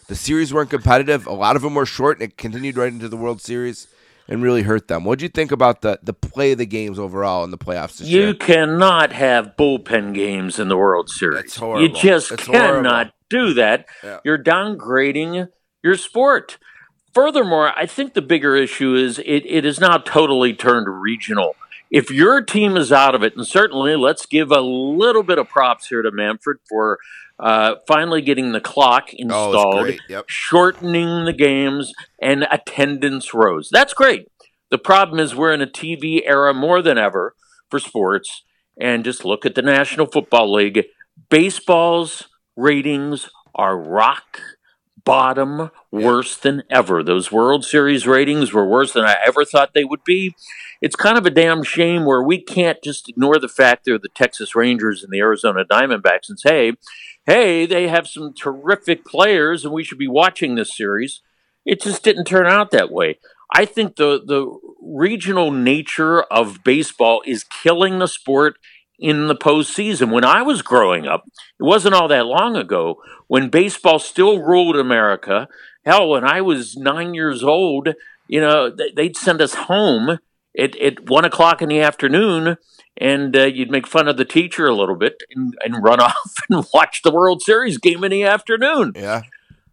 The 0.06 0.14
series 0.14 0.54
weren't 0.54 0.70
competitive. 0.70 1.26
A 1.26 1.32
lot 1.32 1.56
of 1.56 1.62
them 1.62 1.74
were 1.74 1.84
short, 1.84 2.18
and 2.18 2.30
it 2.30 2.36
continued 2.38 2.76
right 2.76 2.92
into 2.92 3.08
the 3.08 3.16
World 3.16 3.42
Series 3.42 3.88
and 4.28 4.42
really 4.42 4.62
hurt 4.62 4.88
them. 4.88 5.04
What 5.04 5.18
do 5.18 5.24
you 5.24 5.28
think 5.28 5.50
about 5.50 5.80
the 5.80 5.98
the 6.02 6.12
play 6.12 6.52
of 6.52 6.58
the 6.58 6.66
games 6.66 6.98
overall 6.98 7.44
in 7.44 7.50
the 7.50 7.58
playoffs 7.58 7.98
this 7.98 8.08
year? 8.08 8.20
You 8.20 8.26
year? 8.28 8.34
cannot 8.34 9.12
have 9.12 9.56
bullpen 9.58 10.14
games 10.14 10.58
in 10.58 10.68
the 10.68 10.76
World 10.76 11.10
Series. 11.10 11.58
You 11.60 11.88
just 11.88 12.30
It's 12.32 12.44
cannot 12.44 12.84
horrible. 12.84 13.10
Do 13.30 13.54
that. 13.54 13.86
Yeah. 14.02 14.18
You're 14.24 14.42
downgrading 14.42 15.48
your 15.82 15.96
sport. 15.96 16.58
Furthermore, 17.14 17.72
I 17.76 17.86
think 17.86 18.14
the 18.14 18.22
bigger 18.22 18.54
issue 18.56 18.94
is 18.94 19.18
it, 19.20 19.44
it 19.46 19.64
is 19.64 19.80
now 19.80 19.96
totally 19.98 20.52
turned 20.54 20.86
regional. 21.02 21.56
If 21.90 22.10
your 22.10 22.42
team 22.42 22.76
is 22.76 22.92
out 22.92 23.14
of 23.14 23.22
it, 23.22 23.34
and 23.36 23.46
certainly 23.46 23.96
let's 23.96 24.26
give 24.26 24.50
a 24.50 24.60
little 24.60 25.22
bit 25.22 25.38
of 25.38 25.48
props 25.48 25.86
here 25.88 26.02
to 26.02 26.10
Manfred 26.12 26.58
for 26.68 26.98
uh, 27.38 27.76
finally 27.86 28.20
getting 28.20 28.52
the 28.52 28.60
clock 28.60 29.08
Oh, 29.12 29.16
installed 29.18 29.82
great. 29.84 30.00
Yep. 30.08 30.24
shortening 30.28 31.24
the 31.24 31.32
games 31.32 31.92
and 32.20 32.46
attendance 32.50 33.32
rose. 33.32 33.70
That's 33.72 33.94
great. 33.94 34.26
The 34.70 34.78
problem 34.78 35.18
is 35.18 35.34
we're 35.34 35.54
in 35.54 35.62
a 35.62 35.66
TV 35.66 36.20
era 36.26 36.52
more 36.52 36.82
than 36.82 36.98
ever 36.98 37.34
for 37.70 37.78
sports. 37.78 38.42
And 38.80 39.02
just 39.04 39.24
look 39.24 39.44
at 39.46 39.54
the 39.54 39.62
National 39.62 40.06
Football 40.06 40.52
League. 40.52 40.84
Baseball's 41.30 42.28
ratings 42.58 43.30
are 43.54 43.78
rock 43.78 44.40
bottom, 45.04 45.70
worse 45.90 46.36
than 46.36 46.64
ever. 46.68 47.02
Those 47.02 47.32
World 47.32 47.64
Series 47.64 48.06
ratings 48.06 48.52
were 48.52 48.66
worse 48.66 48.92
than 48.92 49.04
I 49.04 49.16
ever 49.26 49.44
thought 49.44 49.70
they 49.72 49.84
would 49.84 50.04
be. 50.04 50.34
It's 50.82 50.96
kind 50.96 51.16
of 51.16 51.24
a 51.24 51.30
damn 51.30 51.62
shame 51.62 52.04
where 52.04 52.22
we 52.22 52.42
can't 52.42 52.82
just 52.82 53.08
ignore 53.08 53.38
the 53.38 53.48
fact 53.48 53.84
they're 53.84 53.98
the 53.98 54.10
Texas 54.14 54.54
Rangers 54.54 55.02
and 55.02 55.12
the 55.12 55.20
Arizona 55.20 55.64
Diamondbacks 55.64 56.28
and 56.28 56.38
say, 56.38 56.72
hey, 57.26 57.64
they 57.64 57.88
have 57.88 58.06
some 58.06 58.34
terrific 58.34 59.04
players 59.04 59.64
and 59.64 59.72
we 59.72 59.84
should 59.84 59.98
be 59.98 60.08
watching 60.08 60.56
this 60.56 60.76
series. 60.76 61.22
It 61.64 61.80
just 61.80 62.02
didn't 62.02 62.24
turn 62.24 62.46
out 62.46 62.70
that 62.72 62.90
way. 62.90 63.18
I 63.54 63.64
think 63.64 63.96
the 63.96 64.20
the 64.24 64.46
regional 64.82 65.50
nature 65.50 66.22
of 66.24 66.62
baseball 66.64 67.22
is 67.24 67.44
killing 67.44 67.98
the 67.98 68.08
sport 68.08 68.56
in 68.98 69.28
the 69.28 69.36
postseason. 69.36 70.12
When 70.12 70.24
I 70.24 70.42
was 70.42 70.62
growing 70.62 71.06
up, 71.06 71.24
it 71.58 71.62
wasn't 71.62 71.94
all 71.94 72.08
that 72.08 72.26
long 72.26 72.56
ago 72.56 73.00
when 73.26 73.48
baseball 73.48 73.98
still 73.98 74.40
ruled 74.40 74.76
America. 74.76 75.48
Hell, 75.84 76.08
when 76.08 76.24
I 76.24 76.40
was 76.40 76.76
nine 76.76 77.14
years 77.14 77.42
old, 77.42 77.94
you 78.26 78.40
know, 78.40 78.70
they'd 78.94 79.16
send 79.16 79.40
us 79.40 79.54
home 79.54 80.18
at, 80.58 80.76
at 80.76 81.08
one 81.08 81.24
o'clock 81.24 81.62
in 81.62 81.68
the 81.68 81.80
afternoon, 81.80 82.56
and 82.96 83.36
uh, 83.36 83.44
you'd 83.44 83.70
make 83.70 83.86
fun 83.86 84.08
of 84.08 84.16
the 84.16 84.24
teacher 84.24 84.66
a 84.66 84.74
little 84.74 84.96
bit 84.96 85.22
and, 85.34 85.54
and 85.64 85.82
run 85.82 86.00
off 86.00 86.34
and 86.50 86.66
watch 86.74 87.02
the 87.02 87.12
World 87.12 87.42
Series 87.42 87.78
game 87.78 88.04
in 88.04 88.10
the 88.10 88.24
afternoon. 88.24 88.92
Yeah. 88.94 89.22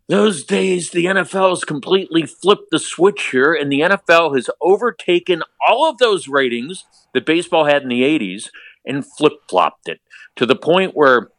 Those 0.08 0.44
days, 0.44 0.92
the 0.92 1.06
NFL 1.06 1.50
has 1.50 1.64
completely 1.64 2.28
flipped 2.28 2.70
the 2.70 2.78
switch 2.78 3.30
here, 3.32 3.56
and 3.56 3.72
the 3.72 3.80
NFL 3.80 4.36
has 4.36 4.52
overtaken 4.62 5.42
all 5.68 5.90
of 5.90 5.98
those 5.98 6.28
ratings 6.28 6.86
that 7.14 7.26
baseball 7.26 7.66
had 7.66 7.82
in 7.82 7.90
the 7.90 8.04
80s 8.04 8.50
and 8.86 9.06
flip 9.06 9.34
flopped 9.50 9.88
it 9.88 10.00
to 10.36 10.46
the 10.46 10.56
point 10.56 10.96
where 10.96 11.30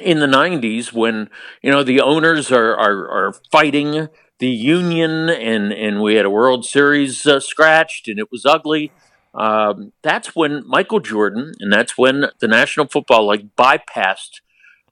in 0.00 0.20
the 0.20 0.26
90s, 0.26 0.92
when 0.92 1.28
you 1.62 1.70
know 1.70 1.82
the 1.82 2.00
owners 2.00 2.50
are, 2.50 2.74
are, 2.74 3.08
are 3.08 3.34
fighting 3.50 4.08
the 4.38 4.48
union 4.48 5.28
and, 5.28 5.72
and 5.72 6.00
we 6.00 6.14
had 6.14 6.24
a 6.24 6.30
World 6.30 6.64
Series 6.64 7.26
uh, 7.26 7.38
scratched 7.40 8.08
and 8.08 8.18
it 8.18 8.28
was 8.32 8.44
ugly. 8.44 8.90
Um, 9.34 9.92
that's 10.02 10.34
when 10.34 10.62
Michael 10.66 11.00
Jordan 11.00 11.52
and 11.60 11.72
that's 11.72 11.96
when 11.96 12.26
the 12.40 12.48
National 12.48 12.86
Football 12.86 13.28
League 13.28 13.54
bypassed 13.56 14.40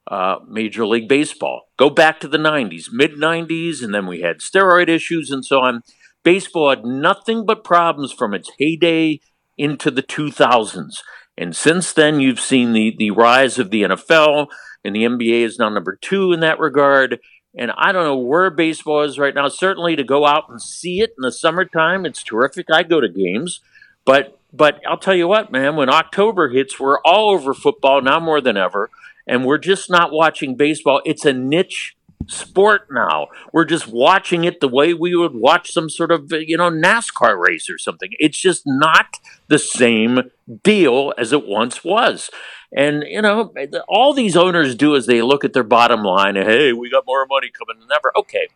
uh, 0.09 0.37
Major 0.47 0.85
League 0.85 1.07
Baseball. 1.07 1.63
Go 1.77 1.89
back 1.89 2.19
to 2.21 2.27
the 2.27 2.37
90s, 2.37 2.85
mid 2.91 3.13
90s, 3.13 3.83
and 3.83 3.93
then 3.93 4.07
we 4.07 4.21
had 4.21 4.39
steroid 4.39 4.87
issues 4.87 5.31
and 5.31 5.43
so 5.45 5.59
on. 5.59 5.81
Baseball 6.23 6.69
had 6.69 6.85
nothing 6.85 7.45
but 7.45 7.63
problems 7.63 8.11
from 8.11 8.33
its 8.33 8.51
heyday 8.57 9.19
into 9.57 9.91
the 9.91 10.03
2000s. 10.03 10.97
And 11.41 11.55
since 11.55 11.91
then, 11.91 12.19
you've 12.19 12.39
seen 12.39 12.73
the, 12.73 12.95
the 12.95 13.09
rise 13.09 13.57
of 13.57 13.71
the 13.71 13.81
NFL, 13.81 14.47
and 14.85 14.95
the 14.95 15.05
NBA 15.05 15.41
is 15.41 15.57
now 15.57 15.69
number 15.69 15.97
two 15.99 16.31
in 16.33 16.39
that 16.41 16.59
regard. 16.59 17.19
And 17.57 17.71
I 17.75 17.91
don't 17.91 18.03
know 18.03 18.17
where 18.17 18.51
baseball 18.51 19.01
is 19.01 19.17
right 19.17 19.33
now. 19.33 19.47
Certainly 19.47 19.95
to 19.95 20.03
go 20.03 20.27
out 20.27 20.49
and 20.49 20.61
see 20.61 21.01
it 21.01 21.15
in 21.17 21.23
the 21.23 21.31
summertime, 21.31 22.05
it's 22.05 22.21
terrific. 22.21 22.67
I 22.71 22.83
go 22.83 23.01
to 23.01 23.09
games. 23.09 23.59
But 24.05 24.37
but 24.53 24.81
I'll 24.87 24.97
tell 24.97 25.15
you 25.15 25.27
what, 25.27 25.51
man, 25.51 25.75
when 25.75 25.89
October 25.89 26.49
hits, 26.49 26.79
we're 26.79 26.99
all 27.01 27.31
over 27.31 27.53
football 27.53 28.01
now 28.01 28.19
more 28.19 28.41
than 28.41 28.57
ever 28.57 28.89
and 29.27 29.45
we're 29.45 29.57
just 29.57 29.89
not 29.89 30.11
watching 30.11 30.55
baseball. 30.55 31.01
It's 31.05 31.25
a 31.25 31.33
niche 31.33 31.95
sport 32.27 32.87
now. 32.91 33.27
We're 33.51 33.65
just 33.65 33.87
watching 33.87 34.43
it 34.43 34.59
the 34.59 34.67
way 34.67 34.93
we 34.93 35.15
would 35.15 35.33
watch 35.33 35.71
some 35.71 35.89
sort 35.89 36.11
of, 36.11 36.31
you 36.31 36.57
know, 36.57 36.69
NASCAR 36.69 37.39
race 37.39 37.69
or 37.69 37.77
something. 37.77 38.09
It's 38.19 38.39
just 38.39 38.63
not 38.65 39.17
the 39.47 39.59
same 39.59 40.31
deal 40.63 41.13
as 41.17 41.33
it 41.33 41.47
once 41.47 41.83
was. 41.83 42.29
And, 42.75 43.03
you 43.07 43.21
know, 43.21 43.53
all 43.87 44.13
these 44.13 44.37
owners 44.37 44.75
do 44.75 44.95
is 44.95 45.05
they 45.05 45.21
look 45.21 45.43
at 45.43 45.53
their 45.53 45.63
bottom 45.63 46.03
line 46.03 46.37
and, 46.37 46.47
hey, 46.47 46.73
we 46.73 46.89
got 46.89 47.05
more 47.05 47.25
money 47.25 47.49
coming 47.49 47.81
than 47.81 47.89
ever. 47.95 48.11
Okay. 48.17 48.47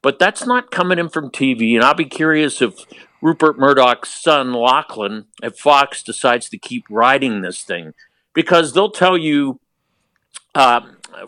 But 0.00 0.18
that's 0.18 0.46
not 0.46 0.70
coming 0.70 0.98
in 0.98 1.08
from 1.08 1.30
TV. 1.30 1.74
And 1.74 1.84
I'll 1.84 1.94
be 1.94 2.04
curious 2.04 2.62
if 2.62 2.74
Rupert 3.20 3.58
Murdoch's 3.58 4.10
son, 4.10 4.52
Lachlan, 4.52 5.26
at 5.42 5.58
Fox 5.58 6.02
decides 6.02 6.48
to 6.50 6.58
keep 6.58 6.84
riding 6.88 7.42
this 7.42 7.62
thing 7.62 7.94
because 8.32 8.72
they'll 8.72 8.90
tell 8.90 9.18
you 9.18 9.58
uh, 10.54 10.80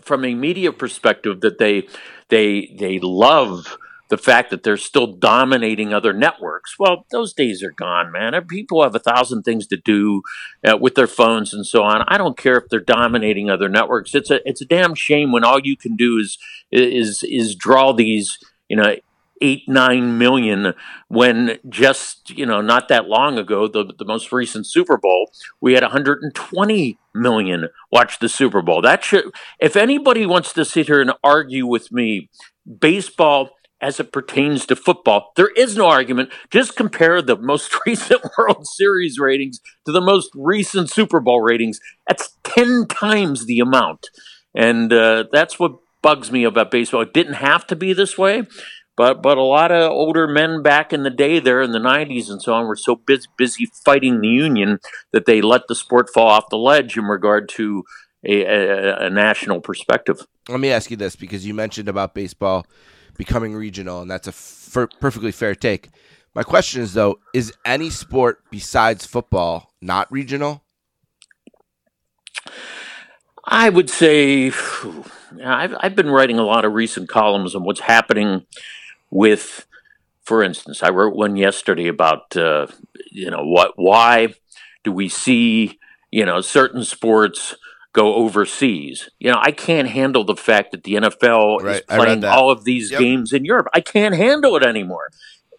from 0.02 0.24
a 0.24 0.34
media 0.34 0.72
perspective 0.72 1.40
that 1.40 1.58
they 1.58 1.88
they 2.28 2.74
they 2.78 2.98
love 2.98 3.76
the 4.10 4.18
fact 4.18 4.50
that 4.50 4.64
they're 4.64 4.76
still 4.76 5.06
dominating 5.06 5.94
other 5.94 6.12
networks. 6.12 6.76
Well, 6.78 7.06
those 7.12 7.32
days 7.32 7.62
are 7.62 7.70
gone, 7.70 8.10
man. 8.10 8.34
People 8.48 8.82
have 8.82 8.94
a 8.94 8.98
thousand 8.98 9.44
things 9.44 9.68
to 9.68 9.76
do 9.76 10.22
uh, 10.64 10.76
with 10.76 10.96
their 10.96 11.06
phones 11.06 11.54
and 11.54 11.64
so 11.64 11.84
on. 11.84 12.04
I 12.08 12.18
don't 12.18 12.36
care 12.36 12.56
if 12.56 12.68
they're 12.68 12.80
dominating 12.80 13.48
other 13.48 13.68
networks. 13.68 14.14
It's 14.14 14.30
a 14.30 14.46
it's 14.48 14.60
a 14.60 14.66
damn 14.66 14.94
shame 14.94 15.32
when 15.32 15.44
all 15.44 15.60
you 15.60 15.76
can 15.76 15.96
do 15.96 16.18
is 16.18 16.38
is 16.72 17.22
is 17.22 17.54
draw 17.54 17.92
these 17.92 18.38
you 18.68 18.76
know 18.76 18.96
eight 19.40 19.68
nine 19.68 20.18
million 20.18 20.74
when 21.08 21.58
just 21.68 22.30
you 22.30 22.46
know 22.46 22.60
not 22.60 22.88
that 22.88 23.06
long 23.06 23.38
ago 23.38 23.66
the 23.66 23.92
the 23.98 24.04
most 24.04 24.32
recent 24.32 24.66
Super 24.66 24.96
Bowl 24.96 25.30
we 25.60 25.74
had 25.74 25.82
120 25.82 26.98
million 27.14 27.68
watch 27.90 28.18
the 28.18 28.28
Super 28.28 28.62
Bowl. 28.62 28.82
That 28.82 29.04
should 29.04 29.24
if 29.58 29.76
anybody 29.76 30.26
wants 30.26 30.52
to 30.54 30.64
sit 30.64 30.86
here 30.86 31.00
and 31.00 31.12
argue 31.24 31.66
with 31.66 31.90
me 31.92 32.28
baseball 32.78 33.50
as 33.82 33.98
it 33.98 34.12
pertains 34.12 34.66
to 34.66 34.76
football 34.76 35.32
there 35.36 35.50
is 35.56 35.76
no 35.76 35.86
argument. 35.86 36.30
Just 36.50 36.76
compare 36.76 37.22
the 37.22 37.36
most 37.36 37.74
recent 37.86 38.22
World 38.36 38.66
Series 38.66 39.18
ratings 39.18 39.60
to 39.86 39.92
the 39.92 40.00
most 40.00 40.30
recent 40.34 40.90
Super 40.90 41.20
Bowl 41.20 41.40
ratings. 41.40 41.80
That's 42.08 42.36
10 42.44 42.86
times 42.86 43.46
the 43.46 43.60
amount. 43.60 44.10
And 44.54 44.92
uh, 44.92 45.24
that's 45.30 45.58
what 45.58 45.78
bugs 46.02 46.32
me 46.32 46.44
about 46.44 46.70
baseball. 46.70 47.02
It 47.02 47.12
didn't 47.12 47.34
have 47.34 47.66
to 47.68 47.76
be 47.76 47.92
this 47.92 48.18
way 48.18 48.44
but 48.96 49.22
but 49.22 49.38
a 49.38 49.42
lot 49.42 49.72
of 49.72 49.90
older 49.90 50.26
men 50.26 50.62
back 50.62 50.92
in 50.92 51.02
the 51.02 51.10
day 51.10 51.38
there 51.38 51.62
in 51.62 51.72
the 51.72 51.78
90s 51.78 52.30
and 52.30 52.42
so 52.42 52.52
on 52.52 52.66
were 52.66 52.76
so 52.76 52.96
busy, 52.96 53.26
busy 53.36 53.66
fighting 53.84 54.20
the 54.20 54.28
union 54.28 54.78
that 55.12 55.26
they 55.26 55.40
let 55.40 55.62
the 55.68 55.74
sport 55.74 56.10
fall 56.12 56.28
off 56.28 56.50
the 56.50 56.58
ledge 56.58 56.96
in 56.96 57.04
regard 57.04 57.48
to 57.48 57.84
a, 58.24 58.42
a, 58.42 59.06
a 59.06 59.10
national 59.10 59.60
perspective. 59.60 60.26
Let 60.48 60.60
me 60.60 60.70
ask 60.70 60.90
you 60.90 60.96
this 60.96 61.16
because 61.16 61.46
you 61.46 61.54
mentioned 61.54 61.88
about 61.88 62.14
baseball 62.14 62.66
becoming 63.16 63.54
regional, 63.54 64.02
and 64.02 64.10
that's 64.10 64.26
a 64.26 64.30
f- 64.30 64.88
perfectly 65.00 65.32
fair 65.32 65.54
take. 65.54 65.88
My 66.34 66.42
question 66.42 66.82
is 66.82 66.94
though, 66.94 67.18
is 67.34 67.52
any 67.64 67.90
sport 67.90 68.44
besides 68.50 69.06
football 69.06 69.72
not 69.80 70.10
regional? 70.12 70.62
I 73.44 73.68
would 73.68 73.90
say 73.90 74.52
I've, 75.42 75.74
I've 75.80 75.96
been 75.96 76.10
writing 76.10 76.38
a 76.38 76.44
lot 76.44 76.64
of 76.64 76.72
recent 76.72 77.08
columns 77.08 77.54
on 77.54 77.64
what's 77.64 77.80
happening 77.80 78.46
with, 79.10 79.66
for 80.22 80.42
instance, 80.42 80.82
I 80.82 80.90
wrote 80.90 81.14
one 81.14 81.36
yesterday 81.36 81.88
about 81.88 82.36
uh, 82.36 82.66
you 83.10 83.30
know 83.30 83.44
what 83.44 83.72
why 83.76 84.34
do 84.84 84.92
we 84.92 85.08
see 85.08 85.78
you 86.10 86.24
know 86.24 86.40
certain 86.40 86.84
sports 86.84 87.54
go 87.92 88.14
overseas. 88.14 89.10
You 89.18 89.32
know, 89.32 89.38
I 89.40 89.52
can't 89.52 89.88
handle 89.88 90.24
the 90.24 90.36
fact 90.36 90.72
that 90.72 90.84
the 90.84 90.94
NFL 90.94 91.62
right, 91.62 91.76
is 91.76 91.82
playing 91.82 92.24
all 92.24 92.50
of 92.50 92.64
these 92.64 92.90
yep. 92.90 93.00
games 93.00 93.32
in 93.32 93.44
Europe. 93.44 93.66
I 93.74 93.80
can't 93.80 94.14
handle 94.14 94.56
it 94.56 94.64
anymore. 94.64 95.10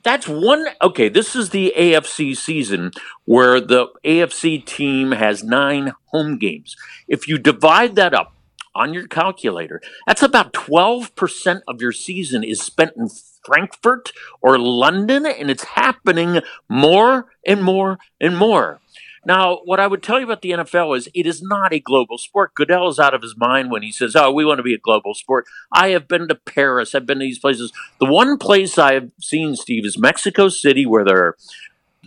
That's 0.04 0.28
one. 0.28 0.66
Okay, 0.82 1.10
this 1.10 1.36
is 1.36 1.50
the 1.50 1.74
AFC 1.78 2.36
season 2.36 2.92
where 3.26 3.60
the 3.60 3.88
AFC 4.04 4.66
team 4.66 5.12
has 5.12 5.44
nine 5.44 5.94
home 6.06 6.38
games. 6.38 6.76
If 7.08 7.28
you 7.28 7.38
divide 7.38 7.96
that 7.96 8.14
up 8.14 8.34
on 8.76 8.94
your 8.94 9.08
calculator, 9.08 9.82
that's 10.08 10.22
about 10.22 10.54
12% 10.54 11.62
of 11.68 11.82
your 11.82 11.92
season 11.92 12.44
is 12.44 12.62
spent 12.62 12.94
in 12.96 13.10
Frankfurt 13.46 14.12
or 14.42 14.58
London, 14.58 15.26
and 15.26 15.50
it's 15.50 15.64
happening 15.64 16.42
more 16.70 17.28
and 17.46 17.64
more 17.64 18.00
and 18.20 18.38
more. 18.38 18.80
Now, 19.24 19.60
what 19.66 19.80
I 19.80 19.86
would 19.86 20.02
tell 20.02 20.18
you 20.18 20.26
about 20.26 20.42
the 20.42 20.52
NFL 20.52 20.98
is 20.98 21.08
it 21.14 21.28
is 21.28 21.44
not 21.44 21.74
a 21.74 21.80
global 21.80 22.18
sport. 22.18 22.56
Goodell 22.56 22.88
is 22.88 22.98
out 22.98 23.14
of 23.14 23.22
his 23.22 23.36
mind 23.38 23.70
when 23.70 23.84
he 23.84 23.92
says, 23.92 24.16
Oh, 24.16 24.32
we 24.32 24.44
want 24.44 24.58
to 24.58 24.64
be 24.64 24.74
a 24.74 24.80
global 24.80 25.14
sport. 25.14 25.46
I 25.72 25.90
have 25.90 26.08
been 26.08 26.28
to 26.28 26.36
Paris, 26.36 26.96
I've 26.96 27.06
been 27.06 27.20
to 27.20 27.26
these 27.26 27.38
places. 27.38 27.72
The 28.00 28.08
one 28.08 28.38
place 28.38 28.80
I 28.80 28.94
have 28.94 29.12
seen, 29.20 29.56
Steve, 29.56 29.86
is 29.86 29.98
Mexico 29.98 30.50
City, 30.50 30.88
where 30.88 31.06
there 31.06 31.24
are 31.24 31.38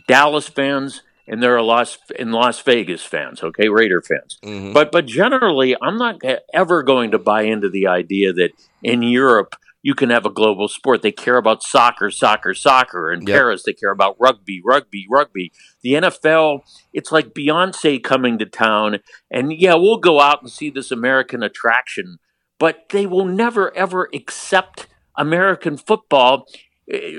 Dallas 0.09 0.49
fans 0.49 1.03
and 1.27 1.43
there 1.43 1.57
are 1.57 1.63
Las 1.63 1.99
in 2.19 2.33
Las 2.33 2.61
Vegas 2.61 3.03
fans, 3.03 3.43
okay, 3.43 3.69
Raider 3.69 4.03
fans. 4.03 4.39
Mm-hmm. 4.45 4.73
But 4.73 4.93
but 4.93 5.07
generally, 5.07 5.77
I'm 5.81 5.97
not 5.97 6.21
ever 6.53 6.83
going 6.83 7.11
to 7.13 7.19
buy 7.19 7.43
into 7.43 7.69
the 7.69 7.87
idea 7.87 8.33
that 8.33 8.51
in 8.83 9.03
Europe 9.03 9.57
you 9.83 9.95
can 9.95 10.09
have 10.09 10.25
a 10.25 10.31
global 10.31 10.67
sport. 10.67 11.03
They 11.03 11.13
care 11.13 11.37
about 11.37 11.63
soccer, 11.63 12.11
soccer, 12.11 12.55
soccer. 12.55 13.13
In 13.13 13.27
yep. 13.27 13.37
Paris, 13.37 13.63
they 13.65 13.75
care 13.75 13.91
about 13.91 14.17
rugby, 14.19 14.63
rugby, 14.65 15.07
rugby. 15.11 15.53
The 15.83 15.93
NFL, 15.93 16.61
it's 16.95 17.13
like 17.13 17.35
Beyonce 17.35 18.03
coming 18.03 18.39
to 18.39 18.47
town, 18.47 19.01
and 19.31 19.53
yeah, 19.53 19.75
we'll 19.75 19.99
go 19.99 20.21
out 20.21 20.41
and 20.41 20.51
see 20.51 20.71
this 20.71 20.91
American 20.91 21.43
attraction, 21.43 22.19
but 22.59 22.89
they 22.91 23.07
will 23.07 23.27
never 23.27 23.75
ever 23.77 24.09
accept 24.13 24.89
American 25.17 25.77
football 25.77 26.47
Eh, 26.91 27.19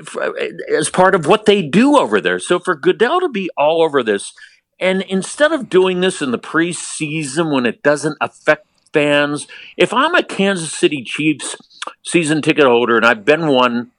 as 0.76 0.90
part 0.90 1.14
of 1.14 1.26
what 1.26 1.46
they 1.46 1.62
do 1.62 1.96
over 1.96 2.20
there. 2.20 2.38
So 2.38 2.58
for 2.58 2.74
Goodell 2.74 3.20
to 3.20 3.28
be 3.28 3.50
all 3.56 3.82
over 3.82 4.02
this, 4.02 4.32
and 4.78 5.02
instead 5.02 5.52
of 5.52 5.68
doing 5.68 6.00
this 6.00 6.22
in 6.22 6.30
the 6.30 6.38
preseason 6.38 7.52
when 7.52 7.66
it 7.66 7.82
doesn't 7.82 8.18
affect 8.20 8.66
fans, 8.92 9.46
if 9.76 9.92
I'm 9.92 10.14
a 10.14 10.22
Kansas 10.22 10.72
City 10.72 11.02
Chiefs 11.02 11.56
season 12.04 12.42
ticket 12.42 12.64
holder, 12.64 12.96
and 12.96 13.06
I've 13.06 13.24
been 13.24 13.48
one 13.48 13.90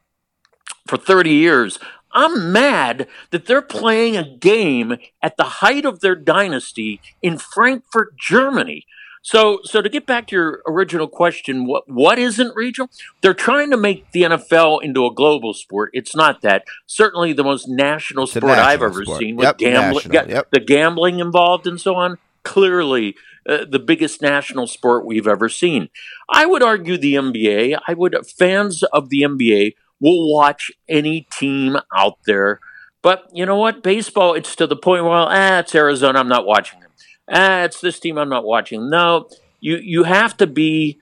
for 0.88 0.98
30 0.98 1.30
years. 1.30 1.80
I'm 2.14 2.52
mad 2.52 3.08
that 3.32 3.46
they're 3.46 3.62
playing 3.62 4.16
a 4.16 4.38
game 4.38 4.98
at 5.22 5.38
the 5.38 5.44
height 5.44 5.86
of 5.86 6.00
their 6.00 6.16
dynasty 6.16 7.02
in 7.22 7.38
Frankfurt, 7.38 8.18
Germany. 8.18 8.86
So, 9.28 9.60
so 9.66 9.82
to 9.82 9.90
get 9.90 10.06
back 10.06 10.28
to 10.28 10.38
your 10.38 10.62
original 10.66 11.10
question, 11.10 11.68
what 11.68 11.84
what 11.90 12.18
isn't 12.18 12.56
regional? 12.56 12.90
They're 13.22 13.34
trying 13.34 13.72
to 13.72 13.78
make 13.78 14.10
the 14.12 14.22
NFL 14.22 14.82
into 14.82 15.06
a 15.06 15.14
global 15.14 15.54
sport. 15.54 15.90
It's 15.92 16.16
not 16.16 16.42
that. 16.44 16.64
Certainly, 16.86 17.34
the 17.34 17.44
most 17.44 17.68
national 17.68 18.28
sport 18.28 18.46
national 18.46 18.66
I've 18.66 18.82
ever 18.82 19.04
sport. 19.04 19.20
seen 19.20 19.36
with 19.36 19.44
yep, 19.44 19.58
gambling, 19.58 20.14
yep. 20.14 20.50
the 20.52 20.62
gambling 20.62 21.20
involved 21.20 21.68
and 21.68 21.80
so 21.80 21.96
on. 21.96 22.20
Clearly, 22.44 23.16
uh, 23.46 23.66
the 23.70 23.80
biggest 23.80 24.22
national 24.22 24.66
sport 24.66 25.06
we've 25.06 25.28
ever 25.28 25.50
seen. 25.50 25.90
I 26.30 26.46
would 26.46 26.64
argue 26.64 26.98
the 26.98 27.16
NBA, 27.16 27.80
I 27.86 27.96
would 27.96 28.16
fans 28.26 28.82
of 28.94 29.10
the 29.10 29.24
NBA 29.24 29.74
will 30.00 30.34
watch 30.34 30.72
any 30.88 31.28
team 31.34 31.76
out 31.94 32.18
there. 32.26 32.62
But 33.02 33.28
you 33.34 33.46
know 33.46 33.58
what? 33.58 33.84
Baseball, 33.84 34.36
it's 34.36 34.56
to 34.56 34.68
the 34.68 34.78
point 34.78 35.04
where, 35.04 35.12
ah, 35.12 35.60
it's 35.60 35.76
Arizona, 35.76 36.18
I'm 36.18 36.30
not 36.30 36.46
watching 36.46 36.80
them. 36.80 36.87
Ah, 37.30 37.64
it's 37.64 37.82
this 37.82 38.00
team, 38.00 38.18
I'm 38.18 38.30
not 38.30 38.46
watching. 38.46 38.90
No, 38.90 39.30
you 39.60 39.78
you 39.78 40.04
have 40.04 40.38
to 40.38 40.48
be 40.48 41.00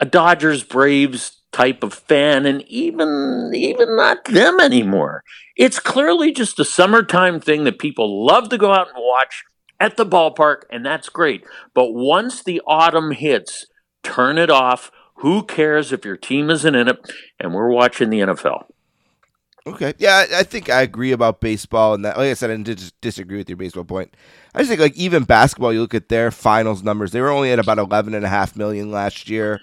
a 0.00 0.04
Dodgers 0.04 0.64
Braves 0.64 1.42
type 1.52 1.82
of 1.82 1.94
fan, 1.94 2.46
and 2.46 2.62
even 2.68 3.52
even 3.54 3.96
not 3.96 4.24
them 4.24 4.60
anymore. 4.60 5.22
It's 5.56 5.78
clearly 5.78 6.32
just 6.32 6.60
a 6.60 6.64
summertime 6.64 7.40
thing 7.40 7.64
that 7.64 7.78
people 7.78 8.24
love 8.26 8.48
to 8.50 8.58
go 8.58 8.72
out 8.72 8.88
and 8.88 8.98
watch 8.98 9.44
at 9.80 9.96
the 9.96 10.06
ballpark, 10.06 10.62
and 10.70 10.84
that's 10.84 11.08
great. 11.08 11.44
But 11.74 11.92
once 11.92 12.42
the 12.42 12.60
autumn 12.66 13.12
hits, 13.12 13.66
turn 14.02 14.38
it 14.38 14.50
off. 14.50 14.90
Who 15.16 15.42
cares 15.42 15.92
if 15.92 16.04
your 16.04 16.16
team 16.16 16.48
isn't 16.48 16.74
in 16.74 16.88
it? 16.88 17.12
And 17.40 17.52
we're 17.52 17.70
watching 17.70 18.10
the 18.10 18.20
NFL. 18.20 18.66
Okay. 19.74 19.94
Yeah, 19.98 20.26
I 20.34 20.42
think 20.42 20.70
I 20.70 20.82
agree 20.82 21.12
about 21.12 21.40
baseball 21.40 21.94
and 21.94 22.04
that. 22.04 22.16
Like 22.16 22.30
I 22.30 22.34
said, 22.34 22.50
I 22.50 22.56
didn't 22.56 22.92
disagree 23.00 23.38
with 23.38 23.48
your 23.48 23.56
baseball 23.56 23.84
point. 23.84 24.14
I 24.54 24.58
just 24.58 24.68
think 24.68 24.80
like 24.80 24.96
even 24.96 25.24
basketball, 25.24 25.72
you 25.72 25.80
look 25.80 25.94
at 25.94 26.08
their 26.08 26.30
finals 26.30 26.82
numbers. 26.82 27.12
They 27.12 27.20
were 27.20 27.30
only 27.30 27.50
at 27.52 27.58
about 27.58 27.78
eleven 27.78 28.14
and 28.14 28.24
a 28.24 28.28
half 28.28 28.56
million 28.56 28.90
last 28.90 29.28
year. 29.28 29.60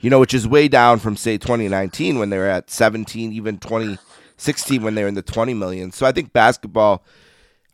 You 0.00 0.10
know, 0.10 0.20
which 0.20 0.34
is 0.34 0.46
way 0.46 0.68
down 0.68 1.00
from 1.00 1.16
say 1.16 1.38
2019 1.38 2.20
when 2.20 2.30
they 2.30 2.38
were 2.38 2.46
at 2.46 2.70
17, 2.70 3.32
even 3.32 3.58
2016 3.58 4.80
when 4.80 4.94
they 4.94 5.02
were 5.02 5.08
in 5.08 5.14
the 5.14 5.22
20 5.22 5.54
million. 5.54 5.90
So 5.90 6.06
I 6.06 6.12
think 6.12 6.32
basketball 6.32 7.04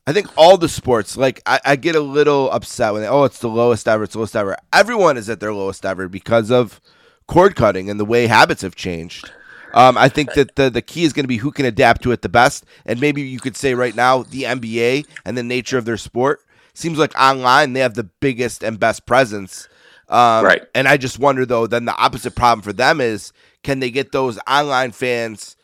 I 0.07 0.13
think 0.13 0.29
all 0.37 0.59
the 0.59 0.69
sports, 0.69 1.17
like 1.17 1.41
I, 1.47 1.61
I, 1.65 1.77
get 1.77 1.97
a 1.97 2.01
little 2.01 2.51
upset 2.51 2.93
when 2.93 3.03
they, 3.03 3.09
oh, 3.09 3.25
it's 3.25 3.39
the 3.39 3.49
lowest 3.49 3.89
ever, 3.89 4.05
it's 4.05 4.13
the 4.13 4.19
lowest 4.19 4.37
ever. 4.37 4.57
Everyone 4.71 5.17
is 5.17 5.31
at 5.31 5.41
their 5.41 5.55
lowest 5.55 5.87
ever 5.87 6.09
because 6.09 6.51
of 6.51 6.79
cord 7.27 7.57
cutting 7.57 7.89
and 7.89 7.99
the 7.99 8.05
way 8.05 8.27
habits 8.27 8.61
have 8.61 8.75
changed. 8.75 9.33
Um, 9.75 9.99
I 9.99 10.09
think 10.09 10.35
that 10.35 10.55
the, 10.55 10.71
the 10.71 10.81
key 10.81 11.03
is 11.05 11.13
going 11.13 11.25
to 11.25 11.29
be 11.29 11.37
who 11.37 11.51
can 11.51 11.67
adapt 11.67 12.03
to 12.03 12.13
it 12.13 12.23
the 12.23 12.29
best. 12.29 12.65
And 12.87 13.01
maybe 13.01 13.23
you 13.23 13.41
could 13.41 13.57
say 13.57 13.75
right 13.75 13.95
now, 13.95 14.23
the 14.23 14.45
NBA 14.45 15.07
and 15.25 15.37
the 15.37 15.43
nature 15.43 15.77
of 15.77 15.85
their 15.85 15.97
sport 15.97 16.41
seems 16.75 16.97
like 16.97 17.13
online 17.21 17.73
they 17.73 17.81
have 17.81 17.95
the 17.95 18.05
biggest 18.05 18.63
and 18.63 18.79
best 18.79 19.05
presence. 19.05 19.69
Um, 20.09 20.45
right. 20.45 20.63
And 20.77 20.87
I 20.87 20.97
just 20.97 21.19
wonder 21.19 21.45
though, 21.45 21.67
then 21.67 21.87
the 21.87 21.97
opposite 21.97 22.37
problem 22.37 22.63
for 22.63 22.73
them 22.73 23.01
is 23.01 23.33
can 23.65 23.81
they 23.81 23.91
get 23.91 24.13
those 24.13 24.39
online 24.49 24.93
fans 24.93 25.57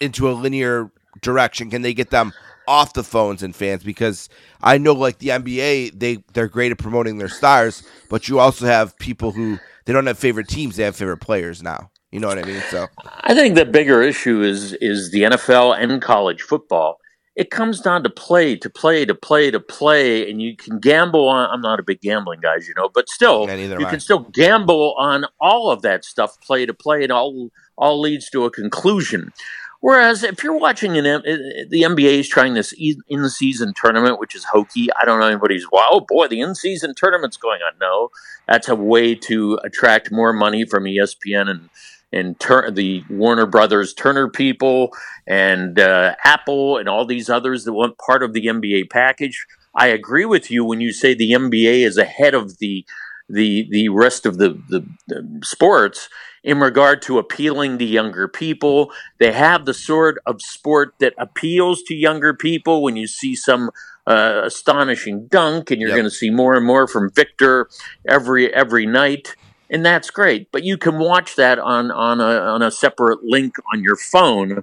into 0.00 0.30
a 0.30 0.32
linear 0.32 0.92
direction? 1.20 1.70
Can 1.70 1.82
they 1.82 1.94
get 1.94 2.10
them 2.10 2.32
off 2.68 2.92
the 2.92 3.02
phones 3.02 3.42
and 3.42 3.56
fans 3.56 3.82
because 3.82 4.28
I 4.62 4.78
know 4.78 4.92
like 4.92 5.18
the 5.18 5.28
NBA 5.28 5.98
they 5.98 6.22
they're 6.34 6.48
great 6.48 6.70
at 6.70 6.78
promoting 6.78 7.18
their 7.18 7.28
stars, 7.28 7.82
but 8.10 8.28
you 8.28 8.38
also 8.38 8.66
have 8.66 8.96
people 8.98 9.32
who 9.32 9.58
they 9.86 9.92
don't 9.92 10.06
have 10.06 10.18
favorite 10.18 10.48
teams, 10.48 10.76
they 10.76 10.84
have 10.84 10.94
favorite 10.94 11.16
players 11.16 11.62
now. 11.62 11.90
You 12.10 12.20
know 12.20 12.28
what 12.28 12.38
I 12.38 12.42
mean? 12.42 12.62
So 12.70 12.86
I 13.04 13.34
think 13.34 13.54
the 13.54 13.66
bigger 13.66 14.02
issue 14.02 14.42
is 14.42 14.72
is 14.74 15.10
the 15.10 15.22
NFL 15.22 15.78
and 15.78 16.00
college 16.00 16.42
football. 16.42 16.98
It 17.36 17.50
comes 17.50 17.80
down 17.80 18.02
to 18.02 18.10
play, 18.10 18.56
to 18.56 18.68
play, 18.68 19.04
to 19.04 19.14
play, 19.14 19.52
to 19.52 19.60
play, 19.60 20.28
and 20.28 20.42
you 20.42 20.56
can 20.56 20.80
gamble 20.80 21.28
on. 21.28 21.48
I'm 21.50 21.60
not 21.60 21.78
a 21.78 21.84
big 21.84 22.00
gambling 22.00 22.40
guy, 22.40 22.56
you 22.56 22.74
know, 22.76 22.88
but 22.92 23.08
still, 23.08 23.46
yeah, 23.46 23.54
you 23.54 23.86
can 23.86 24.00
still 24.00 24.20
gamble 24.32 24.94
on 24.98 25.24
all 25.40 25.70
of 25.70 25.82
that 25.82 26.04
stuff, 26.04 26.40
play 26.40 26.66
to 26.66 26.74
play, 26.74 27.04
and 27.04 27.12
all 27.12 27.50
all 27.76 28.00
leads 28.00 28.28
to 28.30 28.44
a 28.44 28.50
conclusion. 28.50 29.32
Whereas 29.80 30.24
if 30.24 30.42
you're 30.42 30.58
watching 30.58 30.98
an 30.98 31.04
the 31.04 31.82
NBA 31.82 32.20
is 32.20 32.28
trying 32.28 32.54
this 32.54 32.74
in 33.08 33.28
season 33.28 33.72
tournament, 33.80 34.18
which 34.18 34.34
is 34.34 34.44
hokey. 34.44 34.88
I 35.00 35.04
don't 35.04 35.20
know 35.20 35.28
anybody's 35.28 35.70
wow, 35.70 35.88
oh 35.92 36.00
boy, 36.00 36.26
the 36.26 36.40
in 36.40 36.54
season 36.54 36.94
tournament's 36.96 37.36
going 37.36 37.60
on. 37.62 37.78
No, 37.80 38.10
that's 38.48 38.68
a 38.68 38.74
way 38.74 39.14
to 39.14 39.60
attract 39.62 40.10
more 40.10 40.32
money 40.32 40.64
from 40.64 40.84
ESPN 40.84 41.48
and 41.48 41.70
and 42.12 42.38
Tur- 42.40 42.70
the 42.70 43.04
Warner 43.10 43.46
Brothers 43.46 43.92
Turner 43.94 44.28
people 44.28 44.90
and 45.26 45.78
uh, 45.78 46.14
Apple 46.24 46.78
and 46.78 46.88
all 46.88 47.04
these 47.06 47.28
others 47.28 47.64
that 47.64 47.72
want 47.72 47.98
part 47.98 48.22
of 48.22 48.32
the 48.32 48.46
NBA 48.46 48.90
package. 48.90 49.46
I 49.74 49.88
agree 49.88 50.24
with 50.24 50.50
you 50.50 50.64
when 50.64 50.80
you 50.80 50.92
say 50.92 51.14
the 51.14 51.32
NBA 51.32 51.84
is 51.86 51.98
ahead 51.98 52.34
of 52.34 52.58
the 52.58 52.84
the 53.28 53.66
the 53.70 53.90
rest 53.90 54.24
of 54.24 54.38
the, 54.38 54.60
the, 54.68 54.86
the 55.06 55.40
sports 55.42 56.08
in 56.42 56.60
regard 56.60 57.02
to 57.02 57.18
appealing 57.18 57.78
to 57.78 57.84
younger 57.84 58.26
people. 58.26 58.90
They 59.18 59.32
have 59.32 59.66
the 59.66 59.74
sort 59.74 60.18
of 60.24 60.40
sport 60.40 60.94
that 61.00 61.12
appeals 61.18 61.82
to 61.84 61.94
younger 61.94 62.32
people 62.32 62.82
when 62.82 62.96
you 62.96 63.06
see 63.06 63.34
some 63.36 63.70
uh, 64.06 64.40
astonishing 64.44 65.26
dunk, 65.26 65.70
and 65.70 65.78
you're 65.80 65.90
Yep. 65.90 65.96
going 65.96 66.04
to 66.10 66.10
see 66.10 66.30
more 66.30 66.54
and 66.56 66.64
more 66.64 66.86
from 66.88 67.10
Victor 67.12 67.68
every 68.08 68.52
every 68.54 68.86
night, 68.86 69.36
and 69.70 69.84
that's 69.84 70.10
great. 70.10 70.50
But 70.52 70.64
you 70.64 70.76
can 70.78 70.98
watch 70.98 71.36
that 71.36 71.58
on 71.58 71.90
on 71.90 72.20
a 72.20 72.40
on 72.40 72.62
a 72.62 72.70
separate 72.70 73.24
link 73.24 73.54
on 73.72 73.82
your 73.82 73.96
phone. 73.96 74.62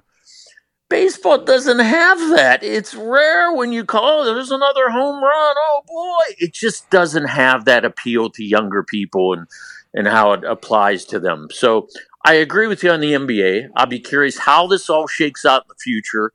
Baseball 0.88 1.38
doesn't 1.38 1.80
have 1.80 2.18
that. 2.36 2.62
It's 2.62 2.94
rare 2.94 3.52
when 3.52 3.72
you 3.72 3.84
call. 3.84 4.20
"Oh, 4.20 4.24
There's 4.24 4.52
another 4.52 4.90
home 4.90 5.22
run. 5.22 5.54
Oh 5.58 5.82
boy! 5.86 6.34
It 6.38 6.52
just 6.52 6.90
doesn't 6.90 7.26
have 7.26 7.64
that 7.64 7.84
appeal 7.84 8.30
to 8.30 8.44
younger 8.44 8.82
people 8.84 9.32
and 9.32 9.46
and 9.94 10.06
how 10.06 10.32
it 10.32 10.44
applies 10.44 11.04
to 11.06 11.18
them. 11.18 11.48
So 11.50 11.88
I 12.24 12.34
agree 12.34 12.66
with 12.66 12.82
you 12.82 12.90
on 12.90 13.00
the 13.00 13.12
NBA. 13.12 13.70
I'll 13.76 13.86
be 13.86 13.98
curious 14.00 14.38
how 14.38 14.66
this 14.66 14.90
all 14.90 15.06
shakes 15.06 15.44
out 15.44 15.62
in 15.62 15.68
the 15.68 15.74
future. 15.76 16.32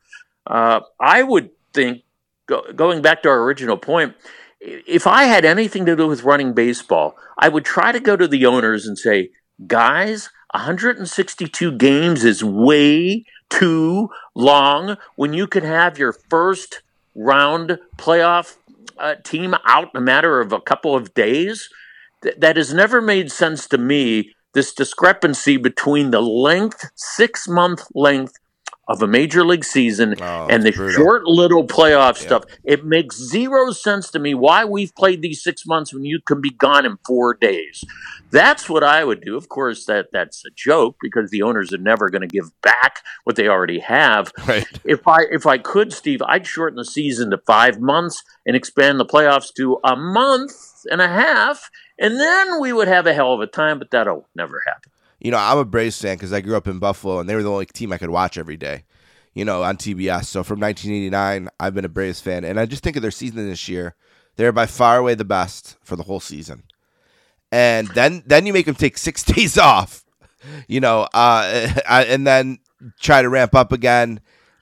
Uh, 0.47 0.79
I 0.99 1.21
would 1.21 1.51
think, 1.73 2.03
go, 2.47 2.63
going 2.73 3.01
back 3.01 3.21
to 3.23 3.29
our 3.29 3.43
original 3.43 3.77
point, 3.77 4.15
if 4.61 5.07
I 5.07 5.23
had 5.23 5.43
anything 5.43 5.85
to 5.87 5.95
do 5.95 6.07
with 6.07 6.23
running 6.23 6.53
baseball, 6.53 7.15
I 7.37 7.49
would 7.49 7.65
try 7.65 7.91
to 7.91 7.99
go 7.99 8.15
to 8.15 8.27
the 8.27 8.45
owners 8.45 8.85
and 8.85 8.97
say, 8.97 9.31
guys, 9.65 10.29
162 10.53 11.71
games 11.77 12.23
is 12.23 12.43
way 12.43 13.25
too 13.49 14.09
long 14.35 14.97
when 15.15 15.33
you 15.33 15.47
can 15.47 15.63
have 15.63 15.97
your 15.97 16.13
first 16.13 16.83
round 17.15 17.79
playoff 17.97 18.57
uh, 18.97 19.15
team 19.23 19.55
out 19.65 19.89
in 19.93 19.97
a 19.97 20.01
matter 20.01 20.39
of 20.39 20.53
a 20.53 20.61
couple 20.61 20.95
of 20.95 21.13
days. 21.13 21.69
Th- 22.21 22.35
that 22.37 22.57
has 22.57 22.73
never 22.73 23.01
made 23.01 23.31
sense 23.31 23.67
to 23.69 23.77
me. 23.77 24.33
This 24.53 24.73
discrepancy 24.73 25.57
between 25.57 26.11
the 26.11 26.21
length, 26.21 26.91
six 26.95 27.47
month 27.47 27.83
length 27.95 28.33
of 28.91 29.01
a 29.01 29.07
major 29.07 29.43
league 29.45 29.63
season 29.65 30.15
Oh, 30.21 30.47
and 30.49 30.63
the 30.63 30.71
brutal. 30.71 30.95
short 31.03 31.23
little 31.25 31.65
playoff 31.65 32.19
Yeah. 32.21 32.27
stuff. 32.27 32.43
It 32.63 32.85
makes 32.85 33.15
zero 33.17 33.71
sense 33.71 34.09
to 34.11 34.19
me 34.19 34.33
why 34.33 34.65
we've 34.65 34.93
played 34.95 35.21
these 35.21 35.41
six 35.43 35.65
months 35.65 35.93
when 35.93 36.03
you 36.05 36.19
can 36.25 36.41
be 36.41 36.49
gone 36.51 36.85
in 36.85 36.97
four 37.05 37.33
days. 37.33 37.83
That's 38.31 38.69
what 38.69 38.83
I 38.83 39.03
would 39.03 39.21
do. 39.21 39.35
Of 39.35 39.49
course, 39.49 39.85
that 39.87 40.07
that's 40.13 40.45
a 40.45 40.49
joke 40.55 40.95
because 41.01 41.31
the 41.31 41.41
owners 41.41 41.73
are 41.73 41.77
never 41.77 42.09
going 42.09 42.21
to 42.21 42.27
give 42.27 42.49
back 42.61 43.01
what 43.25 43.35
they 43.35 43.47
already 43.47 43.79
have. 43.79 44.31
Right. 44.47 44.65
If 44.85 45.07
I 45.07 45.19
if 45.31 45.45
I 45.45 45.57
could, 45.57 45.93
Steve, 45.93 46.21
I'd 46.25 46.45
shorten 46.47 46.75
the 46.77 46.85
season 46.85 47.31
to 47.31 47.37
five 47.37 47.79
months 47.79 48.23
and 48.45 48.55
expand 48.55 48.99
the 48.99 49.05
playoffs 49.05 49.53
to 49.55 49.79
a 49.83 49.95
month 49.95 50.51
and 50.89 50.99
a 51.01 51.07
half, 51.07 51.69
and 51.99 52.19
then 52.19 52.59
we 52.59 52.73
would 52.73 52.87
have 52.87 53.05
a 53.05 53.13
hell 53.13 53.33
of 53.33 53.39
a 53.41 53.47
time. 53.47 53.79
But 53.79 53.91
that'll 53.91 54.27
never 54.35 54.61
happen. 54.65 54.91
You 55.21 55.29
know, 55.29 55.37
I'm 55.37 55.59
a 55.59 55.65
Braves 55.65 56.01
fan 56.01 56.17
because 56.17 56.33
I 56.33 56.41
grew 56.41 56.57
up 56.57 56.67
in 56.67 56.79
Buffalo, 56.79 57.19
and 57.19 57.29
they 57.29 57.35
were 57.35 57.43
the 57.43 57.51
only 57.51 57.67
team 57.67 57.93
I 57.93 57.99
could 57.99 58.09
watch 58.09 58.39
every 58.39 58.57
day. 58.57 58.83
You 59.35 59.45
know, 59.45 59.63
on 59.63 59.77
TBS. 59.77 60.25
So 60.25 60.43
from 60.43 60.59
1989, 60.59 61.47
I've 61.59 61.75
been 61.75 61.85
a 61.85 61.89
Braves 61.89 62.19
fan, 62.19 62.43
and 62.43 62.59
I 62.59 62.65
just 62.65 62.83
think 62.83 62.95
of 62.95 63.01
their 63.01 63.11
season 63.11 63.47
this 63.47 63.69
year. 63.69 63.95
They're 64.35 64.51
by 64.51 64.65
far 64.65 64.97
away 64.97 65.13
the 65.13 65.23
best 65.23 65.77
for 65.83 65.95
the 65.95 66.03
whole 66.03 66.19
season, 66.19 66.63
and 67.51 67.87
then 67.89 68.23
then 68.25 68.45
you 68.45 68.53
make 68.53 68.65
them 68.65 68.75
take 68.75 68.97
six 68.97 69.23
days 69.23 69.57
off. 69.57 70.03
You 70.67 70.79
know, 70.79 71.07
uh, 71.13 71.69
and 71.87 72.25
then 72.25 72.57
try 72.99 73.21
to 73.21 73.29
ramp 73.29 73.53
up 73.53 73.71
again, 73.71 74.21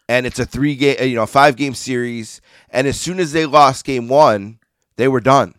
and 0.10 0.26
it's 0.26 0.40
a 0.40 0.46
three 0.46 0.76
game, 0.76 0.98
you 1.08 1.16
know, 1.16 1.26
five 1.26 1.56
game 1.56 1.74
series. 1.74 2.42
And 2.70 2.86
as 2.86 3.00
soon 3.00 3.20
as 3.20 3.32
they 3.32 3.46
lost 3.46 3.86
game 3.86 4.10
one, 4.10 4.60
they 4.98 5.08
were 5.08 5.22
done 5.22 5.56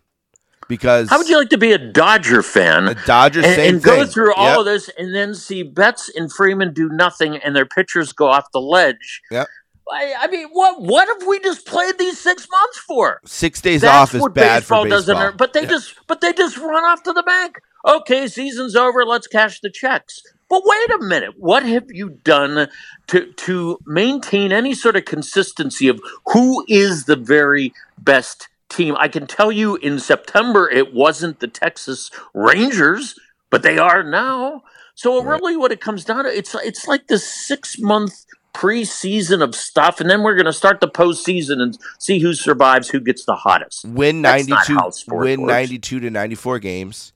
because 0.70 1.10
How 1.10 1.18
would 1.18 1.28
you 1.28 1.36
like 1.36 1.50
to 1.50 1.58
be 1.58 1.72
a 1.72 1.78
Dodger 1.78 2.42
fan? 2.42 2.86
the 2.86 2.94
Dodgers 2.94 3.44
and, 3.44 3.60
and 3.60 3.82
go 3.82 4.04
thing. 4.04 4.06
through 4.06 4.32
all 4.34 4.46
Yep. 4.46 4.58
of 4.60 4.64
this 4.64 4.88
and 4.96 5.14
then 5.14 5.34
see 5.34 5.62
Betts 5.62 6.08
and 6.14 6.32
Freeman 6.32 6.72
do 6.72 6.88
nothing 6.88 7.36
and 7.36 7.54
their 7.54 7.66
pitchers 7.66 8.12
go 8.14 8.28
off 8.28 8.46
the 8.52 8.60
ledge. 8.60 9.20
Yep. 9.30 9.48
I, 9.92 10.14
I 10.20 10.26
mean, 10.28 10.48
what 10.52 10.80
what 10.80 11.08
have 11.08 11.26
we 11.26 11.40
just 11.40 11.66
played 11.66 11.98
these 11.98 12.18
six 12.18 12.46
months 12.50 12.78
for? 12.78 13.20
Six 13.26 13.60
days 13.60 13.80
That's 13.82 14.14
off 14.14 14.14
is 14.14 14.28
bad 14.32 14.60
baseball 14.60 14.84
for 14.84 14.88
doesn't. 14.88 15.36
But 15.36 15.52
they 15.52 15.66
just 15.66 15.94
but 16.06 16.20
they 16.20 16.32
just 16.32 16.56
run 16.56 16.84
off 16.84 17.02
to 17.02 17.12
the 17.12 17.24
bank. 17.24 17.58
Okay, 17.84 18.28
season's 18.28 18.76
over. 18.76 19.04
Let's 19.04 19.26
cash 19.26 19.60
the 19.60 19.70
checks. 19.70 20.22
But 20.48 20.62
wait 20.64 20.90
a 20.90 20.98
minute. 21.04 21.34
What 21.38 21.64
have 21.64 21.86
you 21.90 22.10
done 22.22 22.68
to 23.08 23.32
to 23.32 23.78
maintain 23.86 24.52
any 24.52 24.74
sort 24.74 24.96
of 24.96 25.04
consistency 25.06 25.88
of 25.88 26.00
who 26.32 26.64
is 26.68 27.06
the 27.06 27.16
very 27.16 27.72
best 27.98 28.48
team? 28.70 28.96
I 28.98 29.08
can 29.08 29.26
tell 29.26 29.52
you 29.52 29.76
in 29.76 29.98
September 29.98 30.70
it 30.70 30.94
wasn't 30.94 31.40
the 31.40 31.48
Texas 31.48 32.10
Rangers, 32.34 33.18
but 33.50 33.62
they 33.62 33.78
are 33.78 34.02
now. 34.02 34.62
So 34.94 35.22
Right. 35.22 35.32
really, 35.32 35.56
what 35.56 35.72
it 35.72 35.80
comes 35.80 36.04
down 36.04 36.24
to, 36.24 36.30
it's 36.30 36.54
it's 36.54 36.86
like 36.86 37.08
this 37.08 37.26
six 37.26 37.78
month 37.78 38.24
preseason 38.54 39.42
of 39.42 39.54
stuff, 39.54 40.00
and 40.00 40.10
then 40.10 40.22
we're 40.22 40.34
going 40.34 40.46
to 40.46 40.52
start 40.52 40.80
the 40.80 40.88
postseason 40.88 41.60
and 41.60 41.78
see 41.98 42.18
who 42.18 42.34
survives, 42.34 42.88
who 42.88 43.00
gets 43.00 43.24
the 43.24 43.34
hottest. 43.34 43.84
win 43.86 44.22
92 44.22 44.90
win 45.08 45.46
92 45.46 46.00
to 46.00 46.10
94 46.10 46.58
games 46.58 47.12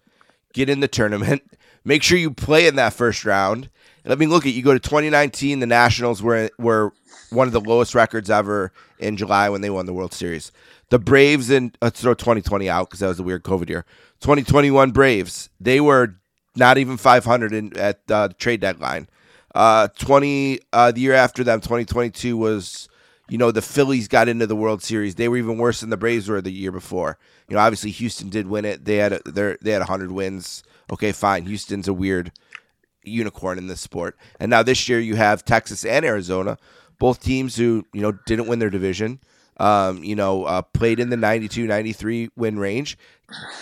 get 0.52 0.68
in 0.68 0.80
the 0.80 0.88
tournament 0.88 1.42
make 1.84 2.02
sure 2.02 2.18
you 2.18 2.30
play 2.30 2.66
in 2.66 2.76
that 2.76 2.92
first 2.92 3.24
round 3.24 3.68
and 4.04 4.12
I 4.12 4.16
mean 4.16 4.30
look 4.30 4.46
at 4.46 4.52
you 4.52 4.62
go 4.62 4.72
to 4.72 4.80
2019 4.80 5.60
the 5.60 5.66
Nationals 5.66 6.22
were 6.22 6.50
were 6.58 6.92
one 7.30 7.46
of 7.46 7.52
the 7.52 7.60
lowest 7.60 7.94
records 7.94 8.30
ever 8.30 8.72
in 8.98 9.16
July 9.16 9.48
when 9.48 9.60
they 9.60 9.70
won 9.70 9.86
the 9.86 9.92
World 9.92 10.12
Series 10.12 10.52
the 10.90 10.98
Braves 10.98 11.50
in 11.50 11.72
let's 11.82 12.00
throw 12.00 12.14
2020 12.14 12.68
out 12.68 12.88
because 12.88 13.00
that 13.00 13.08
was 13.08 13.20
a 13.20 13.22
weird 13.22 13.44
COVID 13.44 13.68
year 13.68 13.84
2021 14.20 14.90
Braves 14.90 15.50
they 15.60 15.80
were 15.80 16.16
not 16.56 16.78
even 16.78 16.96
500 16.96 17.52
in, 17.52 17.76
at 17.76 18.00
uh, 18.10 18.28
the 18.28 18.34
trade 18.34 18.60
deadline 18.60 19.08
uh, 19.54 19.88
20 19.98 20.60
uh, 20.72 20.92
the 20.92 21.00
year 21.00 21.14
after 21.14 21.44
them 21.44 21.60
2022 21.60 22.36
was 22.36 22.88
you 23.28 23.38
know 23.38 23.50
the 23.50 23.62
Phillies 23.62 24.08
got 24.08 24.28
into 24.28 24.46
the 24.46 24.56
World 24.56 24.82
Series. 24.82 25.14
They 25.14 25.28
were 25.28 25.36
even 25.36 25.58
worse 25.58 25.80
than 25.80 25.90
the 25.90 25.96
Braves 25.96 26.28
were 26.28 26.40
the 26.40 26.52
year 26.52 26.72
before. 26.72 27.18
You 27.48 27.56
know, 27.56 27.62
obviously 27.62 27.90
Houston 27.90 28.28
did 28.28 28.46
win 28.46 28.64
it. 28.64 28.84
They 28.84 28.96
had 28.96 29.14
a, 29.14 29.56
they 29.60 29.70
had 29.70 29.82
hundred 29.82 30.12
wins. 30.12 30.62
Okay, 30.90 31.12
fine. 31.12 31.46
Houston's 31.46 31.88
a 31.88 31.94
weird 31.94 32.32
unicorn 33.02 33.58
in 33.58 33.66
this 33.66 33.80
sport. 33.80 34.16
And 34.38 34.50
now 34.50 34.62
this 34.62 34.88
year 34.88 35.00
you 35.00 35.16
have 35.16 35.44
Texas 35.44 35.84
and 35.84 36.04
Arizona, 36.04 36.58
both 36.98 37.20
teams 37.20 37.56
who 37.56 37.84
you 37.92 38.02
know 38.02 38.12
didn't 38.26 38.46
win 38.46 38.58
their 38.58 38.70
division. 38.70 39.20
Um, 39.56 40.02
you 40.02 40.16
know, 40.16 40.44
uh, 40.44 40.62
played 40.62 40.98
in 40.98 41.10
the 41.10 41.16
92-93 41.16 42.30
win 42.34 42.58
range. 42.58 42.98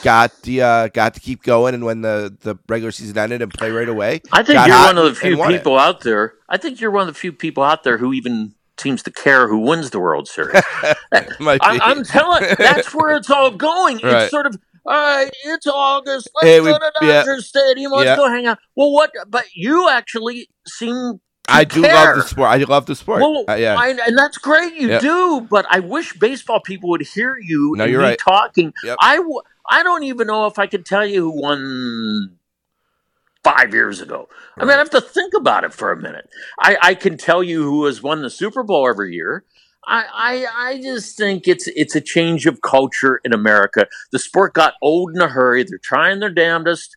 Got 0.03 0.33
the 0.42 0.62
uh, 0.62 0.88
got 0.88 1.12
to 1.14 1.21
keep 1.21 1.42
going, 1.42 1.75
and 1.75 1.85
when 1.85 2.01
the, 2.01 2.35
the 2.40 2.57
regular 2.68 2.90
season 2.90 3.18
ended, 3.18 3.42
and 3.42 3.53
play 3.53 3.71
right 3.71 3.88
away. 3.88 4.23
I 4.33 4.42
think 4.42 4.66
you're 4.66 4.77
one 4.79 4.97
of 4.99 5.05
the 5.05 5.14
few 5.14 5.37
won 5.37 5.53
it. 5.53 5.59
people 5.59 5.79
out 5.79 6.01
there. 6.01 6.35
I 6.49 6.57
think 6.57 6.81
you're 6.81 6.90
one 6.90 7.03
of 7.09 7.14
the 7.14 7.18
few 7.18 7.33
people 7.33 7.62
out 7.62 7.85
there 7.85 7.99
who 7.99 8.12
even 8.14 8.55
seems 8.79 9.03
to 9.05 9.11
care 9.11 9.49
who 9.49 9.59
wins 9.59 9.90
the 9.90 10.01
World 10.01 10.29
Series. 10.29 10.62
I, 11.12 11.27
i'm 11.61 12.05
telling. 12.05 12.45
That's 12.59 12.95
where 12.95 13.14
it's 13.14 13.31
all 13.31 13.51
going. 13.51 13.99
Right. 13.99 14.23
It's 14.23 14.31
sort 14.31 14.47
of. 14.47 14.57
All 14.85 14.95
right, 14.95 15.31
it's 15.45 15.66
August. 15.66 16.29
Let's 16.35 16.47
Hey, 16.49 16.59
go 16.59 16.64
we- 16.64 16.73
to 16.73 16.92
yeah. 17.03 17.21
Dodger 17.21 17.40
Stadium. 17.40 17.92
Let's 17.92 18.07
Yeah. 18.07 18.16
go 18.16 18.29
hang 18.29 18.47
out. 18.47 18.59
Well, 18.75 18.90
what? 18.92 19.12
But 19.29 19.45
you 19.55 19.88
actually 19.88 20.49
seem. 20.66 21.21
I 21.48 21.64
do 21.64 21.83
love 21.83 22.16
the 22.16 22.22
sport. 22.22 22.48
I 22.48 22.57
love 22.59 22.87
the 22.87 22.94
sport. 22.94 23.20
Well, 23.20 23.44
Uh, 23.48 23.55
yeah. 23.55 23.74
I, 23.76 23.88
and 23.88 24.16
that's 24.16 24.38
great. 24.38 24.74
You 24.74 24.88
Yep. 24.90 25.00
do, 25.02 25.40
but 25.50 25.66
I 25.68 25.81
wish 25.81 26.12
baseball 26.14 26.61
people 26.61 26.88
would 26.90 27.02
hear 27.02 27.37
you 27.40 27.74
No, 27.76 27.85
and 27.85 27.92
you're 27.92 28.00
right. 28.00 28.18
talking. 28.18 28.72
Yep. 28.85 28.96
I 29.00 29.16
w- 29.16 29.40
I 29.68 29.83
don't 29.83 30.05
even 30.05 30.26
know 30.28 30.46
if 30.46 30.59
I 30.59 30.66
could 30.66 30.85
tell 30.87 31.05
you 31.05 31.31
who 31.33 31.42
won 31.42 32.38
five 33.44 33.74
years 33.74 34.00
ago. 34.00 34.28
I 34.57 34.64
mean, 34.64 34.74
I 34.74 34.78
have 34.78 34.90
to 34.90 35.00
think 35.00 35.35
about 35.35 35.64
it 35.64 35.72
for 35.74 35.90
a 35.90 35.96
minute. 36.00 36.28
I, 36.61 36.76
I 36.81 36.94
can 36.94 37.16
tell 37.16 37.42
you 37.42 37.62
who 37.64 37.87
has 37.87 38.02
won 38.02 38.22
the 38.22 38.31
Super 38.31 38.62
Bowl 38.62 38.88
every 38.88 39.14
year. 39.14 39.44
I, 39.85 40.05
I 40.14 40.68
I 40.70 40.81
just 40.81 41.16
think 41.18 41.48
it's 41.48 41.66
it's 41.68 41.96
a 41.96 42.00
change 42.00 42.46
of 42.46 42.61
culture 42.62 43.20
in 43.24 43.33
America. 43.33 43.88
The 44.12 44.20
sport 44.20 44.55
got 44.55 44.74
old 44.81 45.12
in 45.16 45.20
a 45.20 45.26
hurry. 45.26 45.64
They're 45.64 45.78
trying 45.83 46.20
their 46.20 46.31
damnedest. 46.31 46.96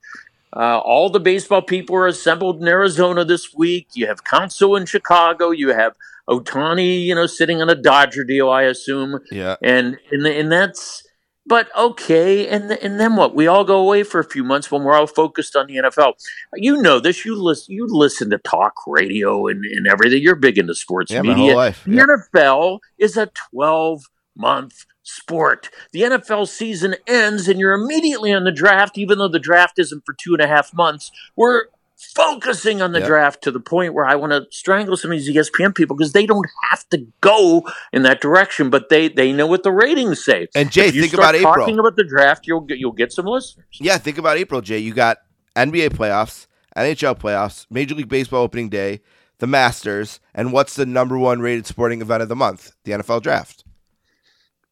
Uh, 0.55 0.79
all 0.79 1.09
the 1.09 1.19
baseball 1.19 1.61
people 1.61 1.95
are 1.95 2.07
assembled 2.07 2.61
in 2.61 2.67
Arizona 2.67 3.25
this 3.25 3.53
week. 3.53 3.89
You 3.93 4.07
have 4.07 4.23
Counsell 4.23 4.75
in 4.75 4.85
Chicago. 4.85 5.51
You 5.51 5.69
have 5.69 5.95
Ohtani, 6.29 7.03
you 7.03 7.13
know, 7.13 7.27
sitting 7.27 7.61
on 7.61 7.69
a 7.69 7.75
Dodger 7.75 8.23
deal, 8.23 8.49
I 8.49 8.63
assume 8.63 9.19
yeah. 9.31 9.57
and 9.61 9.97
and 10.11 10.25
and 10.25 10.51
that's 10.51 11.03
but 11.45 11.69
okay 11.77 12.47
and 12.47 12.71
and 12.71 12.99
then 12.99 13.15
what 13.15 13.35
we 13.35 13.47
all 13.47 13.63
go 13.63 13.77
away 13.77 14.03
for 14.03 14.19
a 14.19 14.23
few 14.23 14.43
months 14.43 14.71
when 14.71 14.83
we're 14.83 14.95
all 14.95 15.07
focused 15.07 15.55
on 15.55 15.67
the 15.67 15.75
NFL 15.75 16.13
you 16.55 16.81
know 16.81 16.99
this 16.99 17.23
you 17.25 17.39
listen 17.39 17.73
you 17.73 17.87
listen 17.87 18.29
to 18.31 18.37
talk 18.39 18.73
radio 18.87 19.47
and, 19.47 19.63
and 19.63 19.87
everything 19.87 20.21
you're 20.21 20.35
big 20.35 20.57
into 20.57 20.73
sports 20.73 21.11
Yeah, 21.11 21.21
my 21.21 21.35
media 21.35 21.51
whole 21.51 21.55
life. 21.55 21.83
the 21.85 21.91
NFL 22.31 22.79
is 22.97 23.17
a 23.17 23.27
12 23.51 24.05
month 24.35 24.85
sport 25.07 25.69
the 25.93 26.01
NFL 26.01 26.47
season 26.47 26.95
ends 27.07 27.47
and 27.47 27.59
you're 27.59 27.73
immediately 27.73 28.33
on 28.33 28.43
the 28.43 28.51
draft 28.51 28.97
even 28.97 29.17
though 29.19 29.27
the 29.27 29.39
draft 29.39 29.77
isn't 29.79 30.03
for 30.05 30.13
two 30.13 30.33
and 30.33 30.41
a 30.41 30.47
half 30.47 30.73
months 30.73 31.11
we're 31.35 31.65
focusing 31.97 32.81
on 32.81 32.91
the 32.91 32.99
Yep. 32.99 33.07
draft 33.07 33.43
to 33.43 33.51
the 33.51 33.59
point 33.59 33.93
where 33.93 34.05
I 34.05 34.15
want 34.15 34.31
to 34.31 34.45
strangle 34.49 34.97
some 34.97 35.11
of 35.11 35.17
these 35.17 35.29
ESPN 35.29 35.73
people 35.75 35.95
because 35.95 36.13
they 36.13 36.25
don't 36.25 36.47
have 36.71 36.87
to 36.89 37.05
go 37.21 37.67
in 37.93 38.03
that 38.03 38.21
direction, 38.21 38.69
but 38.69 38.89
they 38.89 39.07
they 39.09 39.31
know 39.33 39.47
what 39.47 39.63
the 39.63 39.71
ratings 39.71 40.23
say. 40.23 40.47
And 40.55 40.71
Jay, 40.71 40.87
if 40.87 40.95
you 40.95 41.01
think 41.01 41.13
start 41.13 41.35
about 41.35 41.55
talking 41.55 41.79
about 41.79 41.95
the 41.95 42.03
draft, 42.03 42.47
you'll 42.47 42.61
get 42.61 42.77
you'll 42.79 42.91
get 42.93 43.11
some 43.11 43.25
listeners. 43.25 43.65
Yeah, 43.73 43.97
think 43.97 44.17
about 44.17 44.37
April, 44.37 44.61
Jay. 44.61 44.79
You 44.79 44.93
got 44.93 45.17
NBA 45.55 45.89
playoffs, 45.89 46.47
NHL 46.75 47.17
playoffs, 47.19 47.65
Major 47.69 47.95
League 47.95 48.09
Baseball 48.09 48.43
opening 48.43 48.69
day, 48.69 49.01
the 49.39 49.47
Masters, 49.47 50.19
and 50.33 50.51
what's 50.53 50.75
the 50.75 50.85
number 50.85 51.17
one 51.17 51.39
rated 51.41 51.65
sporting 51.65 52.01
event 52.01 52.21
of 52.23 52.29
the 52.29 52.35
month? 52.35 52.73
The 52.85 52.93
NFL 52.93 53.21
draft. 53.23 53.64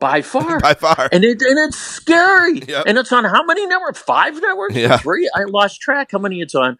By 0.03 0.21
far. 0.33 0.59
By 0.59 0.73
far. 0.73 1.07
and 1.11 1.23
it 1.23 1.41
and 1.41 1.57
it's 1.67 1.77
scary. 1.77 2.59
Yep. 2.59 2.83
And 2.87 2.97
it's 2.97 3.11
on 3.11 3.23
how 3.23 3.43
many 3.45 3.65
networks? 3.65 3.99
Five 3.99 4.39
networks? 4.41 4.75
Yeah. 4.75 4.97
Three? 4.97 5.29
I 5.33 5.43
lost 5.45 5.79
track 5.79 6.09
how 6.11 6.19
many 6.19 6.41
it's 6.41 6.53
on. 6.53 6.77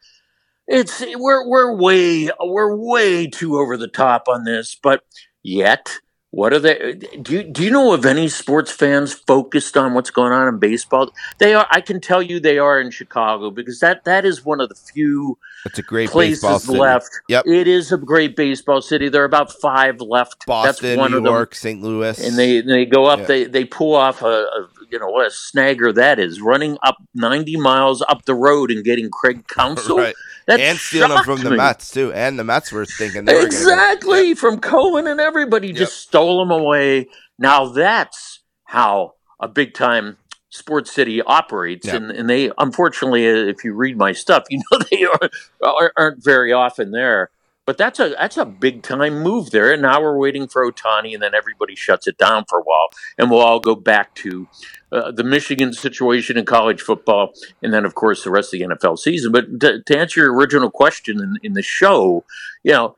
It's 0.67 1.01
we're 1.15 1.47
we're 1.47 1.73
way 1.75 2.29
we're 2.41 2.75
way 2.75 3.27
too 3.27 3.57
over 3.57 3.77
the 3.77 3.87
top 3.87 4.27
on 4.27 4.43
this, 4.43 4.75
but 4.75 5.03
yet 5.41 5.99
what 6.31 6.51
are 6.51 6.59
they 6.59 6.95
do 7.21 7.33
you, 7.33 7.43
do 7.43 7.63
you 7.63 7.69
know 7.69 7.93
of 7.93 8.05
any 8.05 8.27
sports 8.27 8.71
fans 8.71 9.13
focused 9.13 9.77
on 9.77 9.93
what's 9.93 10.09
going 10.09 10.33
on 10.33 10.47
in 10.47 10.59
baseball? 10.59 11.11
They 11.37 11.53
are 11.53 11.67
I 11.69 11.79
can 11.79 12.01
tell 12.01 12.21
you 12.21 12.39
they 12.39 12.57
are 12.57 12.81
in 12.81 12.91
Chicago 12.91 13.51
because 13.51 13.79
that 13.79 14.03
that 14.03 14.25
is 14.25 14.43
one 14.43 14.59
of 14.59 14.67
the 14.67 14.75
few 14.75 15.37
It's 15.65 15.79
a 15.79 15.83
great 15.83 16.11
baseball 16.13 16.51
places 16.51 16.67
city. 16.67 16.79
left. 16.79 17.09
Yep. 17.29 17.45
It 17.47 17.67
is 17.67 17.91
a 17.91 17.97
great 17.97 18.35
baseball 18.35 18.81
city. 18.81 19.09
There 19.09 19.21
are 19.21 19.25
about 19.25 19.51
five 19.51 20.01
left. 20.01 20.45
Boston, 20.45 20.87
That's 20.89 20.97
one 20.99 21.11
New 21.11 21.17
of 21.17 21.23
them 21.23 21.33
York, 21.33 21.55
St. 21.55 21.81
Louis. 21.81 22.19
and 22.19 22.37
they 22.37 22.61
they 22.61 22.85
go 22.85 23.05
up 23.05 23.19
Yeah. 23.19 23.25
they 23.25 23.43
they 23.45 23.65
pull 23.65 23.95
off 23.95 24.21
a, 24.21 24.25
a 24.27 24.67
you 24.91 24.99
know 24.99 25.07
what 25.07 25.25
a 25.25 25.29
snagger 25.29 25.93
that 25.95 26.19
is 26.19 26.39
running 26.41 26.77
up 26.83 26.97
90 27.15 27.55
miles 27.57 28.03
up 28.07 28.25
the 28.25 28.35
road 28.35 28.69
and 28.71 28.83
getting 28.83 29.09
Craig 29.09 29.47
Counsell 29.55 29.97
right. 29.97 30.15
that 30.47 30.59
and 30.59 30.77
stealing 30.77 31.09
them 31.09 31.23
from 31.23 31.37
shocked 31.37 31.49
the. 31.49 31.55
Mets 31.57 31.91
too. 31.91 32.11
And 32.13 32.37
the 32.37 32.43
Mets 32.43 32.71
were 32.71 32.85
thinking 32.85 33.25
they 33.25 33.33
were 33.35 33.45
exactly 33.45 34.33
from 34.35 34.59
Cohen 34.59 35.07
and 35.07 35.19
everybody 35.19 35.67
Yep. 35.69 35.77
just 35.77 35.99
stole 35.99 36.39
them 36.39 36.51
away 36.51 37.07
now 37.39 37.65
that's 37.69 38.41
how 38.65 39.13
a 39.39 39.47
big 39.47 39.73
time 39.73 40.17
sports 40.53 40.91
city 40.93 41.21
operates 41.23 41.87
Yeah. 41.87 41.95
and, 41.95 42.11
and 42.11 42.29
they 42.29 42.51
unfortunately 42.59 43.27
uh, 43.27 43.47
if 43.47 43.63
you 43.63 43.73
read 43.73 43.97
my 43.97 44.11
stuff 44.11 44.43
you 44.49 44.61
know 44.71 44.79
they 44.91 45.03
are, 45.05 45.29
are, 45.63 45.93
aren't 45.97 46.23
very 46.23 46.53
often 46.53 46.91
there. 46.91 47.29
But 47.65 47.77
that's 47.77 47.97
a 47.97 48.09
that's 48.09 48.35
a 48.35 48.43
big 48.43 48.83
time 48.83 49.23
move 49.23 49.51
there. 49.51 49.71
And 49.71 49.81
now 49.81 50.01
we're 50.01 50.17
waiting 50.17 50.49
for 50.49 50.69
Ohtani 50.69 51.13
and 51.13 51.23
then 51.23 51.33
everybody 51.33 51.75
shuts 51.75 52.07
it 52.07 52.17
down 52.17 52.43
for 52.49 52.59
a 52.59 52.61
while. 52.61 52.89
And 53.17 53.31
we'll 53.31 53.39
all 53.39 53.61
go 53.61 53.73
back 53.73 54.13
to 54.15 54.49
uh, 54.91 55.11
the 55.11 55.23
michigan 55.23 55.71
situation 55.71 56.37
in 56.37 56.43
college 56.45 56.81
football 56.81 57.31
and 57.63 57.73
then 57.73 57.85
of 57.85 57.95
course 57.95 58.25
the 58.25 58.29
rest 58.31 58.53
of 58.53 58.59
the 58.59 58.65
nfl 58.65 58.99
season. 58.99 59.31
But 59.31 59.61
to, 59.61 59.81
to 59.81 59.97
answer 59.97 60.19
your 60.21 60.35
original 60.35 60.69
question 60.69 61.21
in, 61.21 61.37
in 61.41 61.53
the 61.53 61.61
show 61.63 62.25
you 62.63 62.73
know 62.73 62.95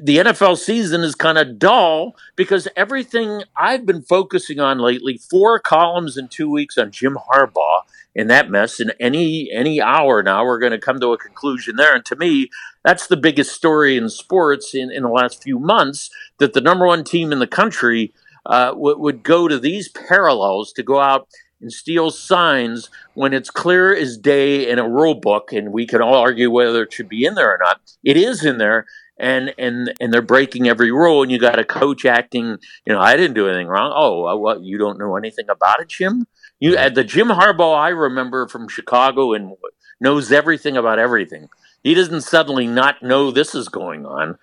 the 0.00 0.18
NFL 0.18 0.58
season 0.58 1.02
is 1.02 1.14
kind 1.14 1.38
of 1.38 1.58
dull 1.58 2.16
because 2.34 2.68
everything 2.76 3.42
I've 3.56 3.84
been 3.84 4.02
focusing 4.02 4.60
on 4.60 4.78
lately, 4.78 5.18
four 5.18 5.58
columns 5.58 6.16
in 6.16 6.28
two 6.28 6.50
weeks 6.50 6.78
on 6.78 6.90
Jim 6.90 7.18
Harbaugh 7.30 7.82
and 8.14 8.30
that 8.30 8.50
mess. 8.50 8.80
And 8.80 8.94
any 8.98 9.50
any 9.52 9.80
hour 9.80 10.22
now, 10.22 10.44
we're 10.44 10.58
going 10.58 10.72
to 10.72 10.78
come 10.78 11.00
to 11.00 11.12
a 11.12 11.18
conclusion 11.18 11.76
there. 11.76 11.94
And 11.94 12.04
to 12.06 12.16
me, 12.16 12.48
that's 12.84 13.06
the 13.06 13.16
biggest 13.16 13.52
story 13.52 13.96
in 13.96 14.08
sports 14.08 14.74
in, 14.74 14.90
in 14.90 15.02
the 15.02 15.08
last 15.08 15.42
few 15.42 15.58
months 15.58 16.10
that 16.38 16.54
the 16.54 16.60
number 16.60 16.86
one 16.86 17.04
team 17.04 17.32
in 17.32 17.38
the 17.38 17.46
country 17.46 18.12
uh, 18.46 18.72
would 18.74 18.98
would 18.98 19.22
go 19.22 19.48
to 19.48 19.58
these 19.58 19.88
parallels 19.88 20.72
to 20.72 20.82
go 20.82 21.00
out 21.00 21.28
and 21.60 21.72
steal 21.72 22.10
signs 22.10 22.90
when 23.14 23.32
it's 23.32 23.50
clear 23.50 23.94
as 23.94 24.18
day 24.18 24.68
in 24.68 24.78
a 24.78 24.88
rule 24.88 25.14
book, 25.14 25.52
and 25.52 25.72
we 25.72 25.86
can 25.86 26.02
all 26.02 26.14
argue 26.14 26.50
whether 26.50 26.82
it 26.82 26.92
should 26.92 27.08
be 27.08 27.24
in 27.24 27.34
there 27.34 27.52
or 27.54 27.58
not. 27.58 27.80
It 28.04 28.16
is 28.16 28.44
in 28.44 28.58
there, 28.58 28.86
and 29.18 29.54
and 29.58 29.92
and 30.00 30.12
they're 30.12 30.22
breaking 30.22 30.68
every 30.68 30.90
rule, 30.90 31.22
and 31.22 31.30
you 31.30 31.38
got 31.38 31.58
a 31.58 31.64
coach 31.64 32.04
acting, 32.04 32.58
you 32.84 32.92
know, 32.92 33.00
I 33.00 33.16
didn't 33.16 33.34
do 33.34 33.48
anything 33.48 33.68
wrong. 33.68 33.92
Oh, 33.94 34.26
uh, 34.26 34.36
what? 34.36 34.62
You 34.62 34.78
don't 34.78 34.98
know 34.98 35.16
anything 35.16 35.46
about 35.48 35.80
it, 35.80 35.88
Jim? 35.88 36.26
You 36.60 36.76
uh, 36.76 36.88
the 36.88 37.04
Jim 37.04 37.28
Harbaugh 37.28 37.76
I 37.76 37.88
remember 37.88 38.48
from 38.48 38.68
Chicago 38.68 39.32
and 39.32 39.52
knows 40.00 40.32
everything 40.32 40.76
about 40.76 40.98
everything. 40.98 41.48
He 41.82 41.94
doesn't 41.94 42.22
suddenly 42.22 42.66
not 42.66 43.02
know 43.02 43.30
this 43.30 43.54
is 43.54 43.68
going 43.68 44.04
on. 44.04 44.38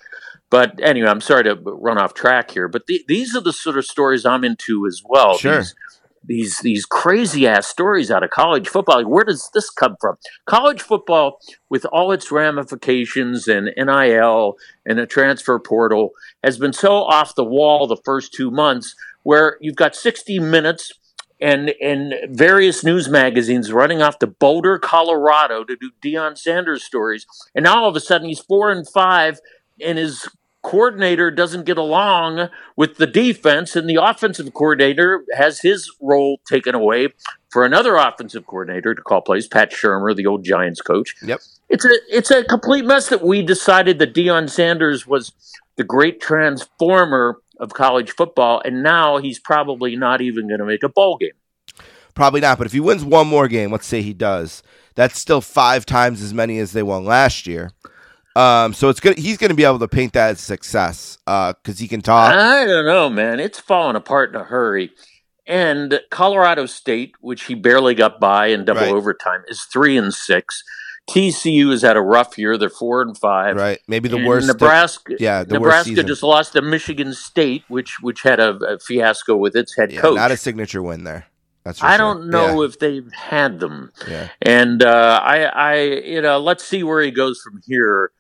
But 0.49 0.79
anyway, 0.83 1.09
I'm 1.09 1.19
sorry 1.19 1.45
to 1.45 1.55
run 1.55 1.97
off 1.97 2.13
track 2.13 2.51
here. 2.51 2.67
But 2.67 2.85
the, 2.85 3.03
these 3.07 3.35
are 3.35 3.41
the 3.41 3.51
sort 3.51 3.75
of 3.75 3.85
stories 3.85 4.23
I'm 4.23 4.43
into 4.43 4.85
as 4.85 5.01
well. 5.03 5.35
Sure. 5.35 5.57
These, 5.57 5.73
these 6.23 6.59
these 6.59 6.85
crazy 6.85 7.47
ass 7.47 7.67
stories 7.67 8.09
out 8.09 8.23
of 8.23 8.29
college 8.29 8.67
football. 8.67 8.97
Like, 8.97 9.07
where 9.07 9.25
does 9.25 9.49
this 9.53 9.69
come 9.69 9.95
from? 9.99 10.17
College 10.45 10.81
football, 10.81 11.39
with 11.69 11.85
all 11.85 12.11
its 12.11 12.31
ramifications 12.31 13.47
and 13.47 13.71
NIL 13.77 14.55
and 14.85 14.99
a 14.99 15.05
transfer 15.05 15.59
portal, 15.59 16.11
has 16.43 16.57
been 16.57 16.73
so 16.73 17.03
off 17.03 17.35
the 17.35 17.43
wall 17.43 17.87
the 17.87 18.01
first 18.03 18.33
two 18.33 18.51
months, 18.51 18.95
where 19.23 19.57
you've 19.61 19.75
got 19.75 19.95
60 19.95 20.39
minutes 20.39 20.91
and 21.41 21.73
and 21.81 22.13
various 22.29 22.83
news 22.83 23.09
magazines 23.09 23.71
running 23.71 24.01
off 24.01 24.19
to 24.19 24.27
Boulder, 24.27 24.79
Colorado, 24.79 25.63
to 25.65 25.75
do 25.75 25.91
Deion 26.01 26.37
Sanders 26.37 26.83
stories, 26.83 27.25
and 27.53 27.63
now 27.63 27.83
all 27.83 27.89
of 27.89 27.95
a 27.95 27.99
sudden 27.99 28.29
he's 28.29 28.39
four 28.39 28.71
and 28.71 28.87
five, 28.87 29.39
and 29.81 29.97
his 29.97 30.27
coordinator 30.63 31.29
doesn't 31.29 31.65
get 31.65 31.77
along 31.77 32.49
with 32.75 32.97
the 32.97 33.05
defense, 33.05 33.75
and 33.75 33.87
the 33.87 34.01
offensive 34.01 34.53
coordinator 34.53 35.23
has 35.35 35.59
his 35.59 35.91
role 36.01 36.39
taken 36.49 36.73
away 36.73 37.09
for 37.49 37.63
another 37.63 37.95
offensive 37.95 38.47
coordinator 38.47 38.95
to 38.95 39.01
call 39.01 39.21
plays, 39.21 39.47
Pat 39.47 39.71
Shurmur, 39.71 40.15
the 40.15 40.25
old 40.25 40.43
Giants 40.43 40.81
coach. 40.81 41.13
Yep. 41.21 41.41
It's 41.69 41.85
a 41.85 41.93
it's 42.09 42.31
a 42.31 42.43
complete 42.43 42.85
mess 42.85 43.09
that 43.09 43.23
we 43.23 43.43
decided 43.43 43.99
that 43.99 44.13
Deion 44.13 44.49
Sanders 44.49 45.05
was 45.05 45.33
the 45.75 45.83
great 45.83 46.19
transformer 46.19 47.39
of 47.59 47.73
college 47.73 48.11
football, 48.11 48.61
and 48.65 48.81
now 48.81 49.17
he's 49.17 49.39
probably 49.39 49.95
not 49.95 50.21
even 50.21 50.47
going 50.47 50.59
to 50.59 50.65
make 50.65 50.83
a 50.83 50.89
bowl 50.89 51.17
game. 51.17 51.31
Probably 52.15 52.41
not. 52.41 52.57
But 52.57 52.67
if 52.67 52.73
he 52.73 52.79
wins 52.79 53.03
one 53.03 53.27
more 53.27 53.47
game, 53.47 53.71
let's 53.71 53.87
say 53.87 54.01
he 54.01 54.13
does, 54.13 54.63
that's 54.95 55.19
still 55.19 55.41
five 55.41 55.85
times 55.85 56.21
as 56.21 56.33
many 56.33 56.59
as 56.59 56.73
they 56.73 56.83
won 56.83 57.05
last 57.05 57.47
year. 57.47 57.71
Um, 58.35 58.73
so 58.73 58.89
it's 58.89 58.99
good. 58.99 59.17
He's 59.17 59.37
going 59.37 59.49
to 59.49 59.55
be 59.55 59.63
able 59.63 59.79
to 59.79 59.87
paint 59.87 60.13
that 60.13 60.31
as 60.31 60.39
success 60.39 61.17
because 61.25 61.77
he 61.79 61.87
can 61.87 62.01
talk. 62.01 62.33
I 62.33 62.65
don't 62.65 62.85
know, 62.85 63.09
man. 63.09 63.39
It's 63.39 63.59
falling 63.59 63.95
apart 63.95 64.29
in 64.33 64.35
a 64.41 64.43
hurry. 64.43 64.91
And 65.45 65.99
Colorado 66.09 66.65
State, 66.65 67.13
which 67.19 67.43
he 67.43 67.53
barely 67.55 67.95
got 67.95 68.19
by 68.19 68.47
in 68.47 68.65
double 68.65 68.81
Right. 68.81 68.91
overtime, 68.93 69.43
is 69.47 69.63
three 69.63 69.97
and 69.97 70.13
six. 70.13 70.63
TCU 71.09 71.71
has 71.71 71.81
had 71.81 71.97
a 71.97 72.01
rough 72.01 72.37
year; 72.37 72.57
they're 72.57 72.69
four 72.69 73.01
and 73.01 73.17
five. 73.17 73.57
right? 73.57 73.77
Maybe 73.89 74.07
the 74.07 74.15
And 74.15 74.25
worst. 74.25 74.47
Nebraska, 74.47 75.15
yeah, 75.19 75.43
the 75.43 75.55
Nebraska 75.55 76.01
just 76.01 76.23
lost 76.23 76.53
to 76.53 76.61
Michigan 76.61 77.13
State, 77.13 77.63
which 77.67 77.97
which 78.01 78.21
had 78.21 78.39
a, 78.39 78.51
a 78.63 78.79
fiasco 78.79 79.35
with 79.35 79.53
its 79.53 79.75
head 79.75 79.91
yeah, 79.91 79.99
coach. 79.99 80.15
not 80.15 80.31
a 80.31 80.37
signature 80.37 80.81
win 80.81 81.03
there. 81.03 81.25
That's 81.65 81.83
I 81.83 81.89
sure. 81.91 81.97
don't 81.97 82.29
know 82.29 82.61
if 82.63 82.79
they've 82.79 83.11
had 83.11 83.59
them. 83.59 83.91
Yeah, 84.07 84.13
yeah. 84.13 84.29
And 84.41 84.81
uh, 84.81 85.19
I, 85.23 85.43
I, 85.43 85.81
you 85.81 86.21
know, 86.21 86.39
let's 86.39 86.63
see 86.63 86.83
where 86.83 87.01
he 87.01 87.11
goes 87.11 87.41
from 87.41 87.61
here. 87.67 88.11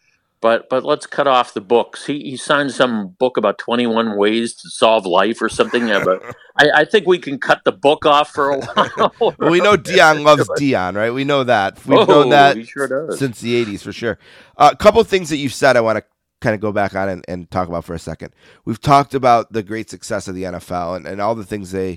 But 0.43 0.67
but 0.69 0.83
let's 0.83 1.05
cut 1.05 1.25
off 1.25 1.53
the 1.53 1.61
books. 1.61 2.05
He 2.05 2.19
he 2.19 2.35
signed 2.35 2.73
some 2.73 3.15
book 3.17 3.37
about 3.37 3.57
twenty 3.57 3.87
one 3.87 4.17
ways 4.17 4.53
to 4.55 4.69
solve 4.69 5.05
life 5.05 5.41
or 5.41 5.47
something. 5.47 5.87
Yeah, 5.87 6.03
but 6.03 6.21
I, 6.57 6.81
I 6.81 6.85
think 6.85 7.07
we 7.07 7.17
can 7.17 7.39
cut 7.39 7.61
the 7.63 7.71
book 7.71 8.05
off 8.05 8.31
for 8.31 8.49
a 8.49 8.59
while. 8.59 9.35
We 9.39 9.61
know 9.61 9.77
Deion 9.77 10.23
loves 10.25 10.49
Deion, 10.59 10.97
right? 10.97 11.11
We 11.11 11.23
know 11.23 11.45
that. 11.45 11.83
We've 11.85 11.97
oh, 11.97 12.03
known 12.03 12.29
that 12.31 12.67
sure 12.67 13.15
since 13.15 13.39
the 13.39 13.65
80s 13.65 13.83
for 13.83 13.93
sure. 13.93 14.19
Uh, 14.57 14.71
a 14.73 14.75
couple 14.75 15.01
things 15.05 15.29
that 15.29 15.37
you've 15.37 15.53
said 15.53 15.77
I 15.77 15.81
want 15.81 15.99
to 15.99 16.03
kind 16.41 16.53
of 16.53 16.59
go 16.59 16.73
back 16.73 16.93
on 16.93 17.07
and, 17.07 17.23
and 17.29 17.49
talk 17.49 17.69
about 17.69 17.85
for 17.85 17.93
a 17.93 17.99
second. 17.99 18.33
We've 18.65 18.81
talked 18.81 19.15
about 19.15 19.53
the 19.53 19.63
great 19.63 19.89
success 19.89 20.27
of 20.27 20.35
the 20.35 20.43
NFL 20.43 20.97
and, 20.97 21.07
and 21.07 21.21
all 21.21 21.35
the 21.35 21.45
things 21.45 21.71
they, 21.71 21.95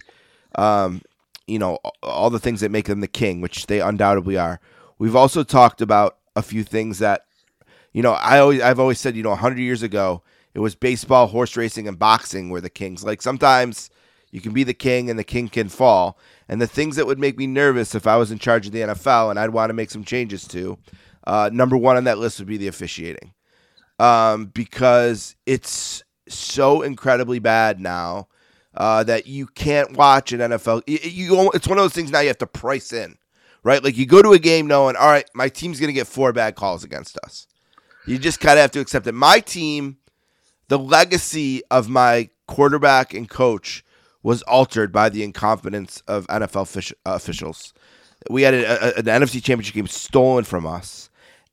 um, 0.55 1.03
you 1.49 1.59
know, 1.59 1.81
all 2.01 2.31
the 2.31 2.39
things 2.39 2.61
that 2.61 2.71
make 2.71 2.87
them 2.87 3.01
the 3.01 3.09
king, 3.09 3.41
which 3.41 3.67
they 3.67 3.81
undoubtedly 3.81 4.39
are. 4.39 4.61
We've 4.99 5.17
also 5.17 5.43
talked 5.43 5.81
about 5.81 6.19
a 6.37 6.43
few 6.43 6.63
things 6.63 7.01
that, 7.01 7.23
you 7.97 8.03
know, 8.03 8.13
I 8.13 8.41
always 8.41 8.61
I've 8.61 8.79
always 8.79 9.01
said, 9.01 9.17
you 9.17 9.23
know, 9.23 9.31
100 9.31 9.59
years 9.59 9.83
ago 9.83 10.23
it 10.53 10.61
was 10.61 10.75
baseball, 10.75 11.29
horse 11.29 11.57
racing, 11.57 11.89
and 11.89 11.99
boxing 11.99 12.51
were 12.51 12.61
the 12.61 12.69
kings. 12.69 13.03
Like 13.03 13.23
sometimes 13.23 13.89
you 14.31 14.43
can 14.43 14.53
be 14.53 14.65
the 14.65 14.75
king 14.75 15.09
and 15.09 15.19
the 15.19 15.25
king 15.25 15.49
can 15.49 15.71
fall. 15.71 16.19
And 16.47 16.61
the 16.61 16.67
things 16.67 16.97
that 16.97 17.07
would 17.07 17.19
make 17.19 17.39
me 17.39 17.47
nervous 17.47 17.95
if 17.95 18.07
I 18.07 18.19
was 18.19 18.31
in 18.31 18.39
charge 18.39 18.67
of 18.67 18.73
the 18.73 18.81
NFL 18.81 19.31
and 19.31 19.39
I'd 19.39 19.49
want 19.49 19.71
to 19.71 19.75
make 19.75 19.91
some 19.91 20.05
changes 20.05 20.47
to, 20.49 20.77
uh, 21.27 21.49
number 21.51 21.75
one 21.75 21.97
on 21.97 22.05
that 22.05 22.19
list 22.19 22.39
would 22.39 22.49
be 22.49 22.59
the 22.59 22.69
officiating, 22.69 23.33
um, 23.99 24.47
because 24.47 25.35
it's 25.47 26.05
so 26.29 26.83
incredibly 26.83 27.39
bad 27.39 27.81
now 27.81 28.29
uh, 28.75 29.05
that 29.05 29.27
you 29.27 29.47
can't 29.47 29.97
watch 29.97 30.33
an 30.33 30.41
NFL. 30.41 30.83
You, 30.87 31.51
it's 31.55 31.67
one 31.67 31.79
of 31.79 31.85
those 31.85 31.95
things 31.95 32.11
now 32.11 32.21
you 32.21 32.29
have 32.29 32.37
to 32.39 32.47
price 32.47 32.93
in, 32.93 33.17
right? 33.63 33.83
Like 33.83 33.97
you 33.97 34.05
go 34.05 34.21
to 34.21 34.35
a 34.35 34.39
game 34.39 34.67
knowing, 34.67 34.97
all 34.97 35.09
right, 35.09 35.29
my 35.35 35.49
team's 35.49 35.81
going 35.81 35.89
to 35.89 35.95
get 35.95 36.07
four 36.07 36.35
bad 36.35 36.57
calls 36.57 36.85
against 36.85 37.17
us. 37.25 37.47
You 38.07 38.19
just 38.19 38.41
kind 38.41 38.59
of 38.59 38.63
have 38.63 38.71
to 38.73 38.81
accept 38.81 39.07
it. 39.07 39.13
My 39.13 39.41
team, 39.41 39.99
the 40.69 40.79
legacy 40.79 41.63
of 41.71 41.89
my 41.89 42.31
quarterback 42.47 43.13
and 43.13 43.29
coach 43.29 43.85
was 44.23 44.43
altered 44.43 44.93
by 44.93 45.09
the 45.09 45.23
incompetence 45.23 46.03
of 46.09 46.27
NFL 46.29 46.69
fish, 46.69 46.93
uh, 47.05 47.13
officials. 47.15 47.73
We 48.31 48.43
had 48.43 48.55
a, 48.55 48.97
a, 48.97 48.99
an 48.99 49.05
NFC 49.05 49.43
championship 49.43 49.75
game 49.75 49.87
stolen 49.87 50.45
from 50.45 50.67
us, 50.67 51.11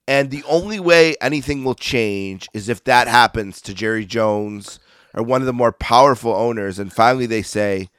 And 0.08 0.32
the 0.32 0.44
only 0.48 0.80
way 0.80 1.16
anything 1.22 1.64
will 1.64 1.76
change 1.76 2.48
is 2.54 2.70
if 2.70 2.84
that 2.86 3.08
happens 3.08 3.62
to 3.62 3.74
Jerry 3.74 4.06
Jones 4.06 4.80
or 5.14 5.24
one 5.24 5.42
of 5.42 5.46
the 5.46 5.54
more 5.54 5.72
powerful 5.72 6.34
owners, 6.34 6.80
and 6.80 6.92
finally 6.92 7.28
they 7.28 7.44
say, 7.44 7.90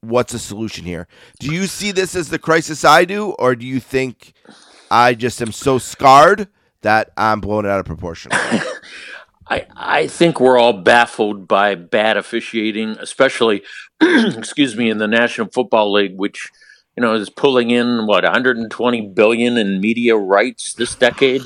"What's 0.00 0.32
the 0.32 0.38
solution 0.38 0.84
here?" 0.84 1.08
Do 1.40 1.52
you 1.52 1.66
see 1.66 1.90
this 1.92 2.14
as 2.14 2.28
the 2.28 2.38
crisis 2.38 2.84
I 2.84 3.04
do, 3.04 3.30
or 3.38 3.56
do 3.56 3.66
you 3.66 3.80
think 3.80 4.32
I 4.90 5.14
just 5.14 5.42
am 5.42 5.52
so 5.52 5.78
scarred 5.78 6.48
that 6.82 7.10
I'm 7.16 7.40
blowing 7.40 7.64
it 7.64 7.70
out 7.70 7.80
of 7.80 7.86
proportion? 7.86 8.32
I, 9.48 9.66
I 9.76 10.06
think 10.06 10.40
we're 10.40 10.58
all 10.58 10.72
baffled 10.72 11.48
by 11.48 11.74
bad 11.74 12.16
officiating, 12.16 12.96
especially, 13.00 13.62
excuse 14.00 14.76
me, 14.76 14.88
in 14.88 14.98
the 14.98 15.08
National 15.08 15.48
Football 15.48 15.92
League, 15.92 16.16
which 16.16 16.50
you 16.96 17.02
know 17.02 17.14
is 17.14 17.28
pulling 17.28 17.70
in 17.70 18.06
what 18.06 18.24
120 18.24 19.08
billion 19.08 19.56
in 19.56 19.80
media 19.80 20.16
rights 20.16 20.74
this 20.74 20.94
decade. 20.94 21.42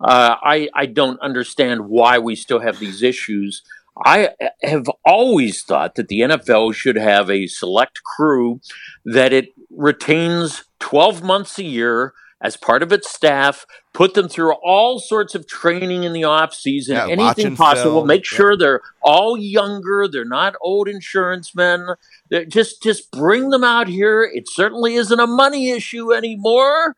Uh, 0.00 0.36
I 0.42 0.68
I 0.74 0.86
don't 0.86 1.20
understand 1.20 1.88
why 1.88 2.18
we 2.18 2.36
still 2.36 2.60
have 2.60 2.78
these 2.78 3.02
issues. 3.02 3.62
I 4.04 4.30
have 4.62 4.88
always 5.04 5.64
thought 5.64 5.96
that 5.96 6.06
the 6.06 6.20
NFL 6.20 6.74
should 6.74 6.96
have 6.96 7.28
a 7.30 7.48
select 7.48 8.02
crew 8.04 8.60
that 9.04 9.32
it 9.32 9.48
retains 9.70 10.64
12 10.78 11.24
months 11.24 11.58
a 11.58 11.64
year 11.64 12.14
as 12.40 12.56
part 12.56 12.82
of 12.84 12.92
its 12.92 13.10
staff, 13.10 13.66
put 13.92 14.14
them 14.14 14.28
through 14.28 14.52
all 14.62 15.00
sorts 15.00 15.34
of 15.34 15.46
training 15.48 16.04
in 16.04 16.12
the 16.12 16.22
off 16.24 16.54
season, 16.54 16.94
Yeah, 16.96 17.08
anything 17.08 17.56
possible. 17.56 17.92
film, 17.96 18.06
Make 18.06 18.30
yeah. 18.30 18.36
sure 18.36 18.56
they're 18.56 18.80
all 19.02 19.36
younger. 19.36 20.06
They're 20.10 20.24
not 20.24 20.54
old 20.60 20.88
insurance 20.88 21.54
men. 21.54 21.86
They're 22.30 22.44
just 22.44 22.82
just 22.82 23.10
bring 23.10 23.50
them 23.50 23.64
out 23.64 23.88
here. 23.88 24.22
It 24.22 24.48
certainly 24.48 24.94
isn't 24.94 25.18
a 25.18 25.26
money 25.26 25.70
issue 25.70 26.12
anymore. 26.12 26.94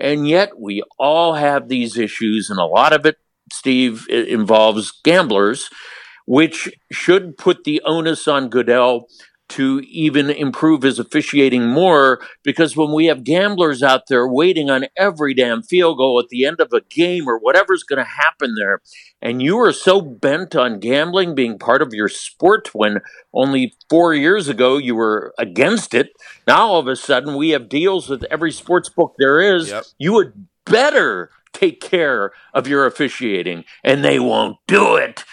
And 0.00 0.26
yet 0.28 0.58
we 0.58 0.82
all 0.98 1.34
have 1.34 1.68
these 1.68 1.96
issues, 1.98 2.50
and 2.50 2.58
a 2.58 2.64
lot 2.64 2.92
of 2.92 3.06
it, 3.06 3.16
Steve, 3.52 4.06
i- 4.10 4.14
involves 4.14 4.90
gamblers, 5.04 5.68
which 6.26 6.70
should 6.90 7.36
put 7.36 7.64
the 7.64 7.80
onus 7.84 8.26
on 8.28 8.48
Goodell 8.48 9.08
to 9.52 9.80
even 9.86 10.30
improve 10.30 10.82
his 10.82 10.98
officiating 10.98 11.68
more 11.68 12.20
because 12.42 12.74
when 12.74 12.90
we 12.90 13.04
have 13.06 13.22
gamblers 13.22 13.82
out 13.82 14.06
there 14.08 14.26
waiting 14.26 14.70
on 14.70 14.86
every 14.96 15.34
damn 15.34 15.62
field 15.62 15.98
goal 15.98 16.18
at 16.18 16.30
the 16.30 16.46
end 16.46 16.58
of 16.58 16.72
a 16.72 16.80
game 16.80 17.28
or 17.28 17.38
whatever's 17.38 17.82
going 17.82 17.98
to 17.98 18.10
happen 18.10 18.54
there, 18.56 18.80
and 19.20 19.42
you 19.42 19.58
are 19.58 19.72
so 19.72 20.00
bent 20.00 20.56
on 20.56 20.80
gambling 20.80 21.34
being 21.34 21.58
part 21.58 21.82
of 21.82 21.92
your 21.92 22.08
sport 22.08 22.74
when 22.74 23.00
only 23.34 23.74
four 23.90 24.14
years 24.14 24.48
ago 24.48 24.78
you 24.78 24.94
were 24.94 25.34
against 25.38 25.92
it, 25.92 26.08
now 26.46 26.68
all 26.68 26.80
of 26.80 26.86
a 26.86 26.96
sudden 26.96 27.36
we 27.36 27.50
have 27.50 27.68
deals 27.68 28.08
with 28.08 28.24
every 28.30 28.52
sports 28.52 28.88
book 28.88 29.14
there 29.18 29.38
is. 29.38 29.68
Yep. 29.68 29.84
You 29.98 30.14
would 30.14 30.46
better 30.64 31.28
take 31.52 31.82
care 31.82 32.32
of 32.54 32.66
your 32.66 32.86
officiating, 32.86 33.64
and 33.84 34.02
they 34.02 34.18
won't 34.18 34.56
do 34.66 34.96
it 34.96 35.24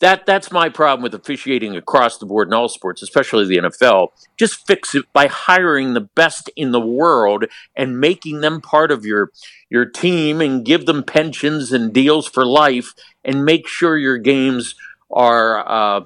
that 0.00 0.26
that's 0.26 0.50
my 0.52 0.68
problem 0.68 1.02
with 1.02 1.14
officiating 1.14 1.76
across 1.76 2.18
the 2.18 2.26
board 2.26 2.48
in 2.48 2.54
all 2.54 2.68
sports, 2.68 3.02
especially 3.02 3.46
the 3.46 3.68
NFL. 3.68 4.08
Just 4.36 4.66
fix 4.66 4.94
it 4.94 5.04
by 5.12 5.26
hiring 5.26 5.94
the 5.94 6.00
best 6.00 6.50
in 6.56 6.72
the 6.72 6.80
world 6.80 7.44
and 7.76 8.00
making 8.00 8.40
them 8.40 8.60
part 8.60 8.90
of 8.90 9.04
your 9.04 9.30
your 9.70 9.84
team 9.84 10.40
and 10.40 10.64
give 10.64 10.86
them 10.86 11.02
pensions 11.02 11.72
and 11.72 11.92
deals 11.92 12.28
for 12.28 12.44
life 12.44 12.94
and 13.24 13.44
make 13.44 13.66
sure 13.66 13.96
your 13.96 14.18
games 14.18 14.74
are 15.10 15.68
uh, 15.68 16.04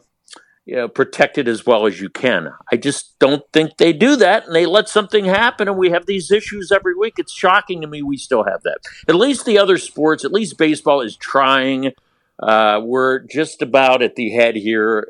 you 0.68 0.76
know, 0.76 0.86
protected 0.86 1.48
as 1.48 1.64
well 1.64 1.86
as 1.86 1.98
you 1.98 2.10
can. 2.10 2.52
I 2.70 2.76
just 2.76 3.18
don't 3.18 3.42
think 3.54 3.78
they 3.78 3.94
do 3.94 4.16
that, 4.16 4.44
and 4.44 4.54
they 4.54 4.66
let 4.66 4.86
something 4.86 5.24
happen, 5.24 5.66
and 5.66 5.78
we 5.78 5.88
have 5.92 6.04
these 6.04 6.30
issues 6.30 6.70
every 6.70 6.94
week. 6.94 7.14
It's 7.16 7.32
shocking 7.32 7.80
to 7.80 7.86
me 7.86 8.02
we 8.02 8.18
still 8.18 8.44
have 8.44 8.62
that. 8.64 8.80
At 9.08 9.14
least 9.14 9.46
the 9.46 9.58
other 9.58 9.78
sports, 9.78 10.26
at 10.26 10.32
least 10.32 10.58
baseball, 10.58 11.00
is 11.00 11.16
trying. 11.16 11.94
Uh, 12.40 12.80
we're 12.84 13.20
just 13.20 13.62
about 13.62 14.02
at 14.02 14.16
the 14.16 14.30
head 14.30 14.56
here, 14.56 15.08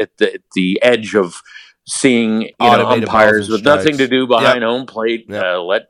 at 0.00 0.16
the, 0.18 0.32
at 0.34 0.42
the 0.54 0.82
edge 0.82 1.14
of 1.14 1.42
seeing 1.86 2.42
you 2.42 2.50
know, 2.60 2.86
umpires 2.86 3.48
with 3.48 3.64
nothing 3.64 3.96
to 3.98 4.06
do 4.06 4.26
behind 4.26 4.62
home 4.62 4.86
plate. 4.86 5.26
Yep. 5.28 5.44
Uh, 5.44 5.62
let, 5.62 5.88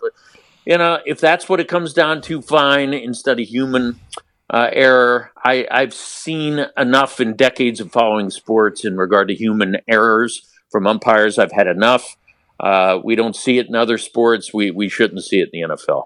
you 0.65 0.79
know, 0.79 1.01
if 1.05 1.21
that's 1.21 1.49
what 1.49 1.61
it 1.61 1.69
comes 1.69 1.93
down 1.93 2.23
to, 2.23 2.41
fine. 2.41 2.95
Instead 2.95 3.41
of 3.41 3.47
human 3.47 4.01
uh, 4.49 4.69
error, 4.73 5.33
I, 5.45 5.67
I've 5.71 5.95
seen 5.95 6.67
enough 6.77 7.21
in 7.21 7.35
decades 7.35 7.81
of 7.81 7.91
following 7.91 8.31
sports 8.31 8.85
in 8.85 8.97
regard 8.97 9.29
to 9.29 9.35
human 9.35 9.79
errors 9.89 10.49
from 10.71 10.87
umpires. 10.87 11.39
I've 11.39 11.53
had 11.53 11.67
enough. 11.67 12.17
Uh, 12.61 13.01
we 13.03 13.17
don't 13.17 13.35
see 13.35 13.59
it 13.59 13.67
in 13.67 13.75
other 13.75 13.99
sports. 13.99 14.55
We 14.55 14.71
we 14.71 14.89
shouldn't 14.89 15.25
see 15.25 15.41
it 15.41 15.51
in 15.53 15.69
the 15.69 15.75
NFL. 15.75 16.05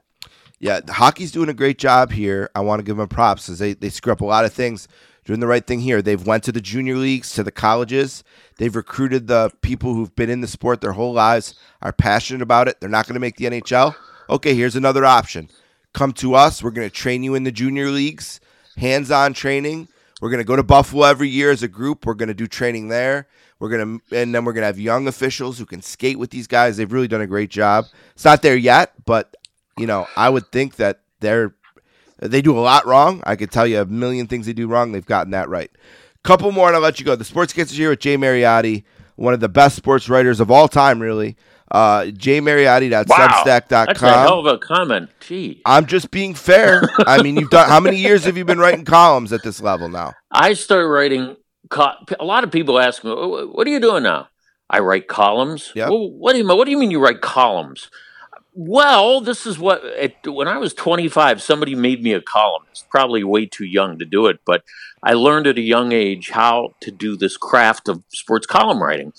Yeah, 0.58 0.80
the 0.80 0.94
hockey's 0.94 1.32
doing 1.32 1.48
a 1.48 1.54
great 1.54 1.78
job 1.78 2.12
here. 2.12 2.50
I 2.54 2.60
want 2.60 2.80
to 2.80 2.84
give 2.84 2.96
them 2.96 3.08
props 3.08 3.46
because 3.46 3.58
they, 3.58 3.74
they 3.74 3.90
screw 3.90 4.12
up 4.12 4.22
a 4.22 4.24
lot 4.24 4.44
of 4.44 4.52
things. 4.52 4.88
Doing 5.24 5.40
the 5.40 5.48
right 5.48 5.66
thing 5.66 5.80
here. 5.80 6.02
They've 6.02 6.24
went 6.24 6.44
to 6.44 6.52
the 6.52 6.60
junior 6.60 6.96
leagues, 6.96 7.32
to 7.32 7.42
the 7.42 7.50
colleges. 7.50 8.22
They've 8.58 8.74
recruited 8.74 9.26
the 9.26 9.50
people 9.60 9.92
who've 9.92 10.14
been 10.14 10.30
in 10.30 10.40
the 10.40 10.46
sport 10.46 10.80
their 10.80 10.92
whole 10.92 11.12
lives, 11.12 11.54
are 11.82 11.92
passionate 11.92 12.42
about 12.42 12.68
it. 12.68 12.80
They're 12.80 12.88
not 12.88 13.06
going 13.06 13.14
to 13.14 13.20
make 13.20 13.36
the 13.36 13.46
NHL. 13.46 13.96
Okay, 14.30 14.54
here's 14.54 14.76
another 14.76 15.04
option. 15.04 15.50
Come 15.92 16.12
to 16.14 16.34
us. 16.34 16.62
We're 16.62 16.70
going 16.70 16.88
to 16.88 16.94
train 16.94 17.24
you 17.24 17.34
in 17.34 17.42
the 17.42 17.50
junior 17.50 17.90
leagues, 17.90 18.40
hands-on 18.76 19.32
training. 19.32 19.88
We're 20.20 20.30
going 20.30 20.38
to 20.38 20.44
go 20.44 20.56
to 20.56 20.62
Buffalo 20.62 21.04
every 21.06 21.28
year 21.28 21.50
as 21.50 21.62
a 21.64 21.68
group. 21.68 22.06
We're 22.06 22.14
going 22.14 22.28
to 22.28 22.34
do 22.34 22.46
training 22.46 22.88
there. 22.88 23.26
We're 23.58 23.70
going 23.70 24.00
to, 24.00 24.16
and 24.16 24.34
then 24.34 24.44
we're 24.44 24.52
going 24.52 24.62
to 24.62 24.66
have 24.66 24.78
young 24.78 25.08
officials 25.08 25.58
who 25.58 25.66
can 25.66 25.82
skate 25.82 26.18
with 26.18 26.30
these 26.30 26.46
guys. 26.46 26.76
They've 26.76 26.92
really 26.92 27.08
done 27.08 27.20
a 27.20 27.26
great 27.26 27.50
job. 27.50 27.86
It's 28.12 28.24
not 28.24 28.42
there 28.42 28.56
yet, 28.56 28.92
but 29.04 29.34
you 29.78 29.86
know, 29.86 30.06
I 30.16 30.28
would 30.28 30.50
think 30.50 30.76
that 30.76 31.00
they're 31.20 31.54
they 32.18 32.40
do 32.40 32.58
a 32.58 32.60
lot 32.60 32.86
wrong. 32.86 33.22
I 33.24 33.36
could 33.36 33.50
tell 33.50 33.66
you 33.66 33.80
a 33.80 33.84
million 33.86 34.26
things 34.26 34.46
they 34.46 34.52
do 34.52 34.68
wrong. 34.68 34.92
They've 34.92 35.04
gotten 35.04 35.32
that 35.32 35.48
right. 35.48 35.70
Couple 36.24 36.50
more, 36.50 36.66
and 36.68 36.76
I'll 36.76 36.82
let 36.82 36.98
you 36.98 37.04
go. 37.04 37.14
The 37.14 37.24
Sports 37.24 37.52
Gets 37.52 37.70
is 37.72 37.76
here 37.76 37.90
with 37.90 38.00
Jay 38.00 38.16
Mariotti, 38.16 38.84
one 39.16 39.34
of 39.34 39.40
the 39.40 39.48
best 39.48 39.76
sports 39.76 40.08
writers 40.08 40.40
of 40.40 40.50
all 40.50 40.66
time, 40.66 41.00
really. 41.00 41.36
Uh, 41.70 42.02
jmariotti.substack.com. 42.04 43.86
That's 43.86 44.02
a 44.02 44.12
hell 44.12 44.40
of 44.40 44.46
a 44.46 44.58
comment. 44.58 45.10
Gee. 45.20 45.62
I'm 45.66 45.86
just 45.86 46.10
being 46.10 46.34
fair. 46.34 46.82
I 47.06 47.22
mean, 47.22 47.36
you've 47.36 47.50
done 47.50 47.68
how 47.68 47.80
many 47.80 47.96
years 47.96 48.24
have 48.24 48.36
you 48.36 48.44
been 48.44 48.58
writing 48.58 48.84
columns 48.84 49.32
at 49.32 49.42
this 49.42 49.60
level 49.60 49.88
now? 49.88 50.14
I 50.30 50.54
started 50.54 50.88
writing. 50.88 51.36
A 52.18 52.24
lot 52.24 52.44
of 52.44 52.52
people 52.52 52.78
ask 52.78 53.02
me, 53.02 53.10
"What 53.10 53.66
are 53.66 53.70
you 53.70 53.80
doing 53.80 54.04
now?" 54.04 54.28
I 54.70 54.78
write 54.80 55.08
columns. 55.08 55.72
Yep. 55.74 55.90
Well, 55.90 56.10
what 56.10 56.32
do 56.32 56.38
you 56.38 56.44
mean? 56.46 56.56
What 56.56 56.64
do 56.64 56.70
you 56.70 56.78
mean 56.78 56.90
you 56.90 57.00
write 57.00 57.20
columns? 57.20 57.90
Well, 58.58 59.20
this 59.20 59.44
is 59.44 59.58
what 59.58 59.84
it, 59.84 60.16
when 60.24 60.48
I 60.48 60.56
was 60.56 60.72
25, 60.72 61.42
somebody 61.42 61.74
made 61.74 62.02
me 62.02 62.14
a 62.14 62.22
columnist. 62.22 62.88
Probably 62.88 63.22
way 63.22 63.44
too 63.44 63.66
young 63.66 63.98
to 63.98 64.06
do 64.06 64.28
it, 64.28 64.40
but 64.46 64.64
I 65.02 65.12
learned 65.12 65.46
at 65.46 65.58
a 65.58 65.62
young 65.62 65.92
age 65.92 66.30
how 66.30 66.74
to 66.80 66.90
do 66.90 67.18
this 67.18 67.36
craft 67.36 67.86
of 67.86 68.02
sports 68.08 68.46
column 68.46 68.82
writing. 68.82 69.12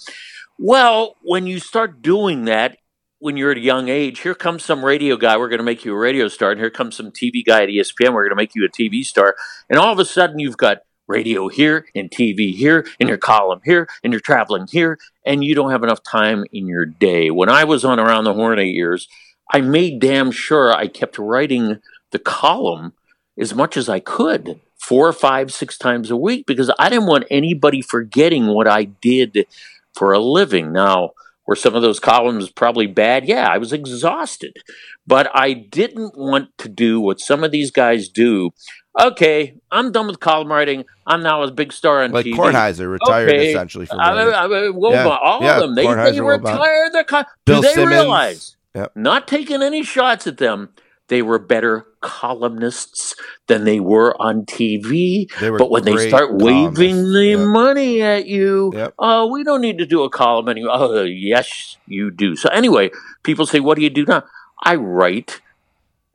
Well, 0.57 1.17
when 1.21 1.45
you 1.45 1.59
start 1.59 2.01
doing 2.01 2.45
that, 2.45 2.79
when 3.19 3.37
you're 3.37 3.51
at 3.51 3.57
a 3.57 3.61
young 3.61 3.89
age, 3.89 4.21
here 4.21 4.33
comes 4.33 4.65
some 4.65 4.83
radio 4.83 5.15
guy, 5.17 5.37
we're 5.37 5.49
going 5.49 5.59
to 5.59 5.63
make 5.63 5.85
you 5.85 5.93
a 5.93 5.99
radio 5.99 6.29
star, 6.29 6.49
and 6.49 6.59
here 6.59 6.71
comes 6.71 6.95
some 6.97 7.11
TV 7.11 7.45
guy 7.45 7.61
at 7.61 7.69
ESPN, 7.69 8.13
we're 8.13 8.23
going 8.23 8.29
to 8.29 8.35
make 8.35 8.55
you 8.55 8.65
a 8.65 8.69
TV 8.69 9.05
star. 9.05 9.35
And 9.69 9.77
all 9.77 9.93
of 9.93 9.99
a 9.99 10.05
sudden, 10.05 10.39
you've 10.39 10.57
got 10.57 10.79
radio 11.07 11.47
here 11.47 11.85
and 11.95 12.11
TV 12.11 12.53
here 12.53 12.85
and 12.99 13.07
your 13.07 13.17
column 13.17 13.61
here 13.63 13.87
and 14.03 14.11
you're 14.11 14.19
traveling 14.19 14.67
here, 14.67 14.97
and 15.25 15.43
you 15.43 15.53
don't 15.53 15.71
have 15.71 15.83
enough 15.83 16.01
time 16.01 16.43
in 16.51 16.65
your 16.65 16.85
day. 16.85 17.29
When 17.29 17.49
I 17.49 17.65
was 17.65 17.85
on 17.85 17.99
Around 17.99 18.23
the 18.23 18.33
Horn 18.33 18.57
eight 18.57 18.73
years, 18.73 19.07
I 19.53 19.61
made 19.61 19.99
damn 19.99 20.31
sure 20.31 20.71
I 20.73 20.87
kept 20.87 21.17
writing 21.17 21.79
the 22.11 22.19
column 22.19 22.93
as 23.39 23.53
much 23.53 23.77
as 23.77 23.87
I 23.87 23.99
could, 23.99 24.59
four, 24.77 25.11
five, 25.13 25.53
six 25.53 25.77
times 25.77 26.09
a 26.11 26.17
week, 26.17 26.45
because 26.45 26.71
I 26.79 26.89
didn't 26.89 27.07
want 27.07 27.25
anybody 27.29 27.81
forgetting 27.81 28.47
what 28.47 28.67
I 28.67 28.85
did 28.85 29.45
for 29.93 30.13
a 30.13 30.19
living. 30.19 30.71
Now, 30.73 31.11
were 31.45 31.55
some 31.55 31.75
of 31.75 31.81
those 31.81 31.99
columns 31.99 32.49
probably 32.49 32.87
bad? 32.87 33.25
Yeah, 33.27 33.47
I 33.47 33.57
was 33.57 33.71
exhausted. 33.71 34.57
But 35.05 35.29
I 35.33 35.53
didn't 35.53 36.17
want 36.17 36.49
to 36.57 36.67
do 36.69 36.99
what 36.99 37.19
some 37.21 37.43
of 37.43 37.51
these 37.51 37.71
guys 37.71 38.09
do. 38.09 38.51
Okay, 38.99 39.55
I'm 39.71 39.91
done 39.91 40.07
with 40.07 40.19
column 40.19 40.51
writing. 40.51 40.83
I'm 41.05 41.21
now 41.21 41.43
a 41.43 41.51
big 41.51 41.71
star 41.71 42.03
on 42.03 42.11
Like 42.11 42.25
TV. 42.25 42.33
Kornheiser 42.35 42.91
retired 42.91 43.29
Okay. 43.29 43.51
essentially 43.51 43.85
from 43.85 43.99
I. 43.99 44.11
I, 44.11 44.45
I, 44.45 44.69
well, 44.71 44.91
Yeah, 44.91 45.07
all 45.07 45.41
yeah, 45.41 45.55
of 45.55 45.61
them. 45.61 45.75
They, 45.75 45.85
Kornheiser, 45.85 46.11
they 46.13 46.21
retired 46.21 46.93
their 46.93 47.03
co- 47.03 47.23
Do 47.45 47.61
they 47.61 47.73
Simmons. 47.73 47.91
realize, 47.91 48.55
Yep. 48.75 48.91
not 48.95 49.27
taking 49.27 49.61
any 49.63 49.83
shots 49.83 50.27
at 50.27 50.37
them, 50.37 50.69
they 51.07 51.21
were 51.21 51.39
better 51.39 51.85
columnists 52.01 53.15
than 53.47 53.63
they 53.63 53.79
were 53.79 54.15
on 54.21 54.45
TV. 54.45 55.27
But 55.57 55.71
when 55.71 55.83
they 55.83 55.95
start 56.09 56.33
waving 56.33 57.11
the 57.13 57.35
Yep. 57.37 57.47
money 57.47 58.01
at 58.01 58.25
you, 58.27 58.71
Yep. 58.73 58.93
oh, 58.99 59.27
we 59.27 59.43
don't 59.43 59.61
need 59.61 59.77
to 59.77 59.85
do 59.85 60.03
a 60.03 60.09
column 60.09 60.49
anymore. 60.49 60.71
Oh, 60.73 61.03
yes, 61.03 61.77
you 61.85 62.11
do. 62.11 62.35
So 62.35 62.49
anyway, 62.49 62.91
people 63.23 63.45
say, 63.45 63.59
what 63.59 63.77
do 63.77 63.83
you 63.83 63.89
do 63.89 64.05
now? 64.05 64.23
I 64.63 64.75
write, 64.75 65.41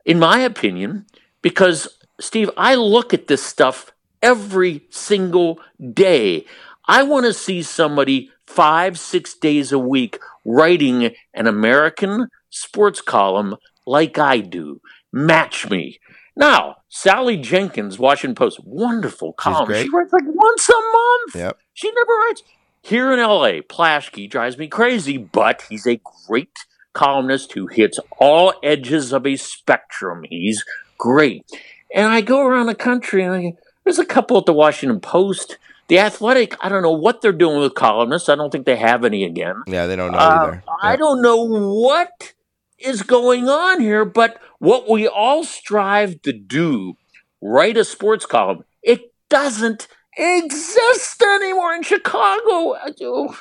in 0.05 0.19
my 0.19 0.39
opinion, 0.39 1.05
because 1.41 1.87
Steve, 2.19 2.49
I 2.57 2.75
look 2.75 3.13
at 3.13 3.27
this 3.27 3.43
stuff 3.43 3.91
every 4.21 4.85
single 4.89 5.59
day. 5.93 6.45
I 6.87 7.03
want 7.03 7.25
to 7.25 7.33
see 7.33 7.61
somebody 7.63 8.29
five, 8.45 8.99
six 8.99 9.33
days 9.33 9.71
a 9.71 9.79
week 9.79 10.19
writing 10.45 11.11
an 11.33 11.47
American 11.47 12.27
sports 12.49 13.01
column 13.01 13.55
like 13.85 14.17
I 14.17 14.39
do. 14.39 14.81
match 15.11 15.69
me. 15.69 15.99
Now, 16.35 16.77
Sally 16.89 17.37
Jenkins, 17.37 17.99
Washington 17.99 18.35
Post, 18.35 18.59
wonderful 18.63 19.33
column. 19.33 19.71
She 19.71 19.89
writes 19.89 20.11
like 20.11 20.23
once 20.25 20.69
a 20.69 20.73
month. 20.73 21.35
Yep. 21.35 21.59
She 21.73 21.91
never 21.91 22.11
writes. 22.25 22.43
Here 22.81 23.13
in 23.13 23.19
LA, 23.19 23.61
Plaschke 23.61 24.29
drives 24.29 24.57
me 24.57 24.67
crazy, 24.67 25.17
but 25.17 25.63
he's 25.69 25.85
a 25.87 26.01
great 26.27 26.57
columnist 26.93 27.53
who 27.53 27.67
hits 27.67 27.99
all 28.19 28.53
edges 28.63 29.13
of 29.13 29.25
a 29.25 29.35
spectrum. 29.35 30.23
He's 30.27 30.65
great. 30.97 31.45
And 31.93 32.07
I 32.07 32.21
go 32.21 32.45
around 32.45 32.65
the 32.65 32.75
country 32.75 33.23
and 33.23 33.33
I, 33.35 33.53
there's 33.83 33.99
a 33.99 34.05
couple 34.05 34.37
at 34.37 34.45
the 34.45 34.53
Washington 34.53 34.99
Post. 34.99 35.57
The 35.87 35.99
Athletic, 35.99 36.55
I 36.61 36.69
don't 36.69 36.81
know 36.81 36.91
what 36.91 37.21
they're 37.21 37.31
doing 37.31 37.59
with 37.59 37.75
columnists. 37.75 38.29
I 38.29 38.35
don't 38.35 38.51
think 38.51 38.65
they 38.65 38.77
have 38.77 39.03
any 39.03 39.25
again. 39.25 39.55
Yeah, 39.67 39.85
they 39.87 39.95
don't 39.95 40.11
know 40.11 40.17
Uh, 40.17 40.41
either. 40.43 40.63
I 40.81 40.95
don't 40.95 41.21
know 41.21 41.43
what 41.45 42.33
is 42.79 43.03
going 43.03 43.49
on 43.49 43.81
here, 43.81 44.05
but 44.05 44.39
what 44.59 44.89
we 44.89 45.07
all 45.07 45.43
strive 45.43 46.21
to 46.23 46.31
do, 46.33 46.93
write 47.41 47.77
a 47.77 47.83
sports 47.83 48.25
column, 48.25 48.63
it 48.81 49.13
doesn't 49.29 49.87
exist 50.17 51.21
anymore 51.21 51.73
in 51.73 51.83
Chicago. 51.83 52.75
Do- 52.97 53.35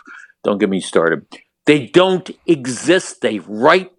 Don't 0.44 0.58
get 0.58 0.68
me 0.68 0.80
started. 0.80 1.26
They 1.66 1.86
don't 1.86 2.28
exist. 2.46 3.20
They 3.20 3.38
write 3.38 3.92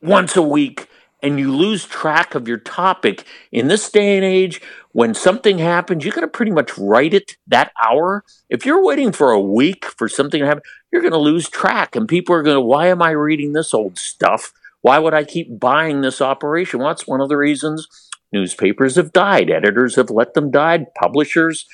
once 0.00 0.36
a 0.36 0.42
week 0.42 0.88
and 1.22 1.38
you 1.40 1.50
lose 1.52 1.84
track 1.86 2.34
of 2.34 2.46
your 2.46 2.58
topic. 2.58 3.24
In 3.50 3.68
this 3.68 3.90
day 3.90 4.16
and 4.16 4.24
age, 4.24 4.60
when 4.96 5.12
something 5.12 5.58
happens, 5.58 6.06
you 6.06 6.10
got 6.10 6.22
to 6.22 6.26
pretty 6.26 6.52
much 6.52 6.78
write 6.78 7.12
it 7.12 7.36
that 7.48 7.70
hour. 7.84 8.24
If 8.48 8.64
you're 8.64 8.82
waiting 8.82 9.12
for 9.12 9.30
a 9.30 9.38
week 9.38 9.84
for 9.84 10.08
something 10.08 10.40
to 10.40 10.46
happen, 10.46 10.62
you're 10.90 11.02
going 11.02 11.12
to 11.12 11.18
lose 11.18 11.50
track. 11.50 11.94
And 11.94 12.08
people 12.08 12.34
are 12.34 12.42
going 12.42 12.56
to, 12.56 12.62
why 12.62 12.86
am 12.86 13.02
I 13.02 13.10
reading 13.10 13.52
this 13.52 13.74
old 13.74 13.98
stuff? 13.98 14.54
Why 14.80 14.98
would 14.98 15.12
I 15.12 15.24
keep 15.24 15.60
buying 15.60 16.00
this 16.00 16.22
operation? 16.22 16.80
Well, 16.80 16.88
that's 16.88 17.06
one 17.06 17.20
of 17.20 17.28
the 17.28 17.36
reasons 17.36 17.86
newspapers 18.32 18.96
have 18.96 19.12
died. 19.12 19.50
Editors 19.50 19.96
have 19.96 20.08
let 20.08 20.32
them 20.32 20.50
die, 20.50 20.86
publishers. 20.98 21.66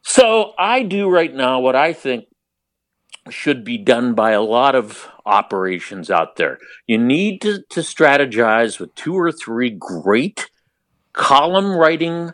So 0.00 0.54
I 0.58 0.82
do 0.82 1.10
right 1.10 1.34
now 1.34 1.60
what 1.60 1.76
I 1.76 1.92
think 1.92 2.24
should 3.28 3.64
be 3.64 3.76
done 3.76 4.14
by 4.14 4.30
a 4.30 4.40
lot 4.40 4.74
of 4.74 5.08
operations 5.26 6.10
out 6.10 6.36
there. 6.36 6.58
You 6.86 6.96
need 6.96 7.42
to, 7.42 7.64
to 7.68 7.80
strategize 7.80 8.80
with 8.80 8.94
two 8.94 9.14
or 9.14 9.30
three 9.30 9.68
great 9.68 10.48
column 11.12 11.74
writing 11.76 12.32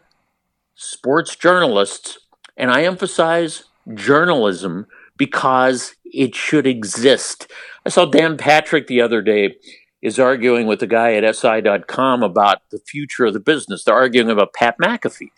sports 0.74 1.36
journalists. 1.36 2.18
And 2.56 2.70
I 2.70 2.84
emphasize 2.84 3.64
journalism 3.94 4.86
because 5.16 5.94
it 6.04 6.34
should 6.34 6.66
exist. 6.66 7.50
I 7.84 7.88
saw 7.88 8.04
Dan 8.04 8.36
Patrick 8.36 8.86
the 8.86 9.00
other 9.00 9.22
day 9.22 9.56
is 10.02 10.18
arguing 10.18 10.66
with 10.66 10.80
the 10.80 10.86
guy 10.86 11.14
at 11.14 11.36
SI.com 11.36 12.22
about 12.22 12.62
the 12.70 12.78
future 12.78 13.26
of 13.26 13.32
the 13.32 13.40
business. 13.40 13.84
They're 13.84 13.94
arguing 13.94 14.30
about 14.30 14.52
Pat 14.52 14.76
McAfee. 14.78 15.30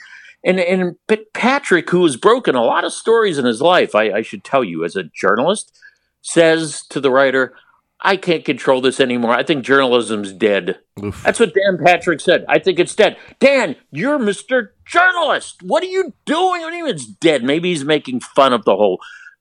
And, 0.45 0.61
and 0.61 0.97
Patrick, 1.33 1.91
who 1.91 2.05
has 2.05 2.17
broken 2.17 2.55
a 2.55 2.63
lot 2.63 2.85
of 2.85 2.93
stories 2.93 3.39
in 3.39 3.45
his 3.45 3.61
life, 3.61 3.95
I, 3.95 4.11
I 4.11 4.23
should 4.23 4.45
tell 4.45 4.63
you, 4.63 4.85
as 4.85 4.95
a 4.95 5.05
journalist, 5.05 5.77
says 6.23 6.83
to 6.91 7.01
the 7.01 7.11
writer, 7.11 7.55
I 8.01 8.17
can't 8.17 8.45
control 8.45 8.81
this 8.81 9.01
anymore. 9.01 9.33
I 9.33 9.43
think 9.43 9.65
journalism's 9.65 10.33
dead. 10.33 10.79
Oof. 11.03 11.21
That's 11.25 11.41
what 11.41 11.53
Dan 11.53 11.85
Patrick 11.85 12.21
said. 12.21 12.45
I 12.49 12.59
think 12.61 12.79
it's 12.79 12.95
dead. 12.95 13.17
Dan, 13.41 13.75
you're 13.91 14.19
Mr. 14.19 14.69
Journalist. 14.85 15.63
What 15.63 15.83
are 15.83 15.87
you 15.87 16.15
doing? 16.25 16.63
What 16.63 16.71
do 16.71 16.77
you 16.77 16.85
mean 16.85 16.95
it's 16.95 17.07
dead? 17.07 17.43
Maybe 17.43 17.71
he's 17.71 17.85
making 17.85 18.21
fun 18.21 18.53
of 18.53 18.65
the 18.65 18.77
whole 18.77 19.01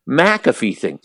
McAfee 0.10 0.78
thing. 0.78 1.00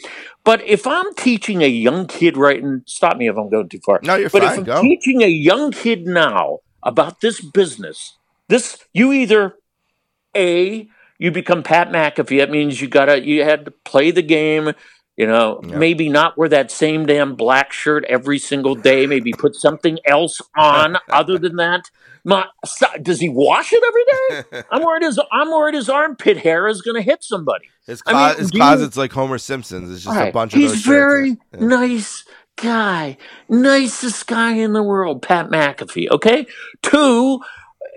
But 0.45 0.63
if 0.63 0.87
I'm 0.87 1.15
teaching 1.15 1.63
a 1.63 1.69
young 1.69 2.07
kid 2.07 2.37
right 2.37 2.63
and 2.63 2.83
stop 2.87 3.17
me 3.17 3.29
if 3.29 3.37
I'm 3.37 3.51
going 3.51 3.69
too 3.69 3.81
far. 3.85 4.01
No, 4.03 4.15
you're 4.15 4.31
but 4.31 4.43
fine. 4.43 4.53
if 4.53 4.59
I'm 4.59 4.65
Go. 4.65 4.83
teaching 4.83 5.23
a 5.23 5.29
young 5.29 5.73
kid 5.73 6.07
now 6.07 6.61
about 6.83 7.21
this 7.21 7.41
business, 7.41 8.17
this 8.49 8.79
you 8.93 9.13
either 9.13 9.57
a 10.35 10.89
you 11.19 11.31
become 11.31 11.63
Pat 11.63 11.91
McAfee. 11.91 12.39
That 12.39 12.51
means 12.51 12.81
you 12.81 12.89
gotta 12.89 13.25
you 13.25 13.45
had 13.45 13.65
to 13.67 13.71
play 13.71 14.11
the 14.11 14.23
game. 14.23 14.73
You 15.17 15.27
know, 15.27 15.61
Yeah. 15.63 15.77
maybe 15.77 16.09
not 16.09 16.39
wear 16.39 16.49
that 16.49 16.71
same 16.71 17.05
damn 17.07 17.35
black 17.35 17.73
shirt 17.73 18.05
every 18.09 18.39
single 18.39 18.75
day. 18.75 19.07
Maybe 19.07 19.33
put 19.33 19.55
something 19.55 19.99
else 20.07 20.41
on 20.57 20.97
other 21.11 21.39
than 21.39 21.57
that. 21.57 21.91
My, 22.25 22.47
does 23.03 23.21
he 23.21 23.29
wash 23.29 23.73
it 23.73 23.83
every 23.87 24.05
day? 24.55 24.63
I'm 24.71 24.83
worried 24.85 25.03
his 25.03 25.19
I'm 25.33 25.51
worried 25.51 25.75
his 25.75 25.89
armpit 25.91 26.39
hair 26.39 26.67
is 26.69 26.81
going 26.81 26.95
to 26.95 27.03
hit 27.03 27.23
somebody. 27.25 27.65
His, 27.87 28.01
I 28.07 28.13
clo- 28.13 28.29
mean, 28.29 28.39
his 28.39 28.51
do 28.53 28.59
you- 28.59 28.91
like 28.97 29.13
Homer 29.13 29.39
Simpson's. 29.39 29.91
It's 29.91 30.05
just 30.05 30.17
a 30.17 30.31
bunch 30.31 30.55
of 30.55 30.61
He's 30.61 30.83
very 30.83 31.31
Yeah. 31.31 31.37
nice 31.61 32.25
guy, 32.57 33.17
nicest 33.49 34.27
guy 34.27 34.53
in 34.53 34.73
the 34.73 34.83
world, 34.83 35.21
Pat 35.21 35.49
McAfee. 35.51 36.11
Okay, 36.11 36.47
two, 36.83 37.41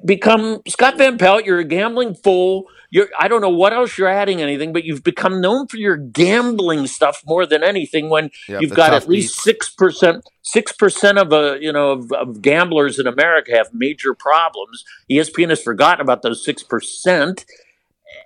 become 0.03 0.61
Scott 0.67 0.97
Van 0.97 1.17
Pelt. 1.17 1.45
You're 1.45 1.59
a 1.59 1.63
gambling 1.63 2.15
fool. 2.15 2.65
You're 2.95 3.09
I 3.19 3.27
don't 3.27 3.41
know 3.41 3.49
what 3.49 3.73
else 3.73 3.97
you're 3.97 4.07
adding 4.07 4.41
anything, 4.41 4.71
but 4.71 4.85
you've 4.85 5.03
become 5.03 5.41
known 5.41 5.67
for 5.67 5.75
your 5.75 5.97
gambling 5.97 6.87
stuff 6.87 7.21
more 7.25 7.45
than 7.45 7.61
anything. 7.61 8.09
When 8.09 8.29
Yep, 8.47 8.61
you've 8.61 8.73
got 8.73 8.93
at 8.93 9.09
least 9.09 9.41
six 9.41 9.69
percent, 9.69 10.23
six 10.43 10.71
percent 10.71 11.17
of 11.17 11.33
a 11.33 11.57
you 11.59 11.73
know 11.73 11.91
of, 11.91 12.09
of 12.13 12.41
gamblers 12.41 12.97
in 12.97 13.05
America 13.05 13.51
have 13.53 13.67
major 13.73 14.13
problems. 14.13 14.85
ESPN 15.11 15.49
has 15.49 15.61
forgotten 15.61 15.99
about 15.99 16.21
those 16.21 16.45
six 16.45 16.63
percent 16.63 17.43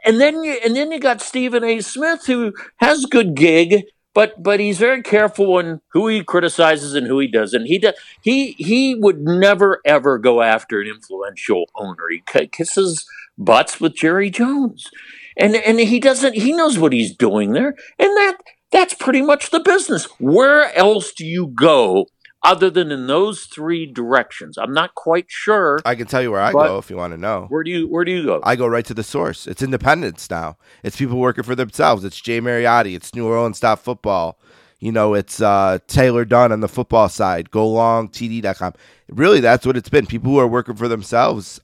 and 0.06 0.22
then 0.22 0.44
you 0.44 0.60
and 0.64 0.76
then 0.76 0.92
you 0.92 1.00
got 1.00 1.20
Stephen 1.20 1.64
A. 1.64 1.82
Smith 1.82 2.28
who 2.28 2.54
has 2.78 3.06
good 3.06 3.34
gig, 3.36 3.86
but 4.20 4.44
but 4.44 4.60
he's 4.60 4.78
very 4.78 5.02
careful 5.02 5.54
on 5.54 5.80
who 5.94 6.10
he 6.10 6.22
criticizes 6.22 6.94
and 6.94 7.08
who 7.08 7.20
he 7.20 7.28
doesn't. 7.28 7.68
He 7.68 7.78
does 7.80 7.94
he 8.22 8.52
he 8.58 8.94
would 8.94 9.22
never 9.22 9.80
ever 9.86 10.18
go 10.18 10.42
after 10.42 10.82
an 10.82 10.88
influential 10.90 11.70
owner. 11.78 12.04
He 12.12 12.22
ki- 12.30 12.48
kisses 12.48 13.08
butts 13.38 13.80
with 13.80 13.96
Jerry 13.96 14.30
Jones, 14.30 14.92
and 15.38 15.56
and 15.56 15.80
he 15.80 16.02
doesn't. 16.02 16.36
He 16.36 16.52
knows 16.52 16.78
what 16.78 16.92
he's 16.92 17.16
doing 17.16 17.54
there, 17.54 17.76
and 17.98 18.10
that 18.18 18.40
that's 18.74 18.94
pretty 18.94 19.22
much 19.22 19.52
the 19.52 19.62
business. 19.62 20.04
Where 20.20 20.76
else 20.76 21.14
do 21.14 21.26
you 21.26 21.48
go? 21.48 22.08
Other 22.42 22.70
than 22.70 22.90
in 22.92 23.08
those 23.08 23.44
three 23.44 23.86
directions, 23.86 24.58
I'm 24.58 24.74
not 24.74 24.96
quite 24.96 25.26
sure. 25.28 25.80
I 25.84 25.96
can 25.96 26.08
tell 26.08 26.22
you 26.22 26.32
where 26.32 26.40
I 26.40 26.54
go 26.54 26.78
if 26.78 26.90
you 26.90 26.96
want 26.96 27.12
to 27.14 27.18
know. 27.18 27.48
Where 27.50 27.64
do 27.64 27.72
you 27.72 27.88
where 27.88 28.06
do 28.06 28.12
you 28.14 28.24
go? 28.24 28.40
I 28.44 28.56
go 28.56 28.66
right 28.66 28.86
to 28.86 28.94
the 28.94 29.04
source. 29.04 29.46
It's 29.46 29.62
independence 29.62 30.30
now. 30.30 30.58
It's 30.82 30.96
people 30.96 31.18
working 31.18 31.44
for 31.44 31.56
themselves. 31.56 32.06
It's 32.06 32.20
Jay 32.20 32.40
Mariotti. 32.40 32.96
It's 32.96 33.14
New 33.14 33.28
Orleans 33.28 33.58
Stop 33.58 33.80
Football. 33.80 34.40
You 34.80 34.94
know, 34.94 35.14
it's 35.14 35.42
uh, 35.42 35.80
Tyler 35.88 36.24
Dunne 36.24 36.54
on 36.54 36.62
the 36.62 36.70
football 36.70 37.10
side. 37.10 37.52
GoLongTD.com. 37.52 38.74
Really, 39.10 39.42
that's 39.42 39.66
what 39.66 39.76
it's 39.76 39.90
been. 39.90 40.06
People 40.06 40.32
who 40.32 40.40
are 40.40 40.48
working 40.48 40.76
for 40.76 40.88
themselves 40.88 41.60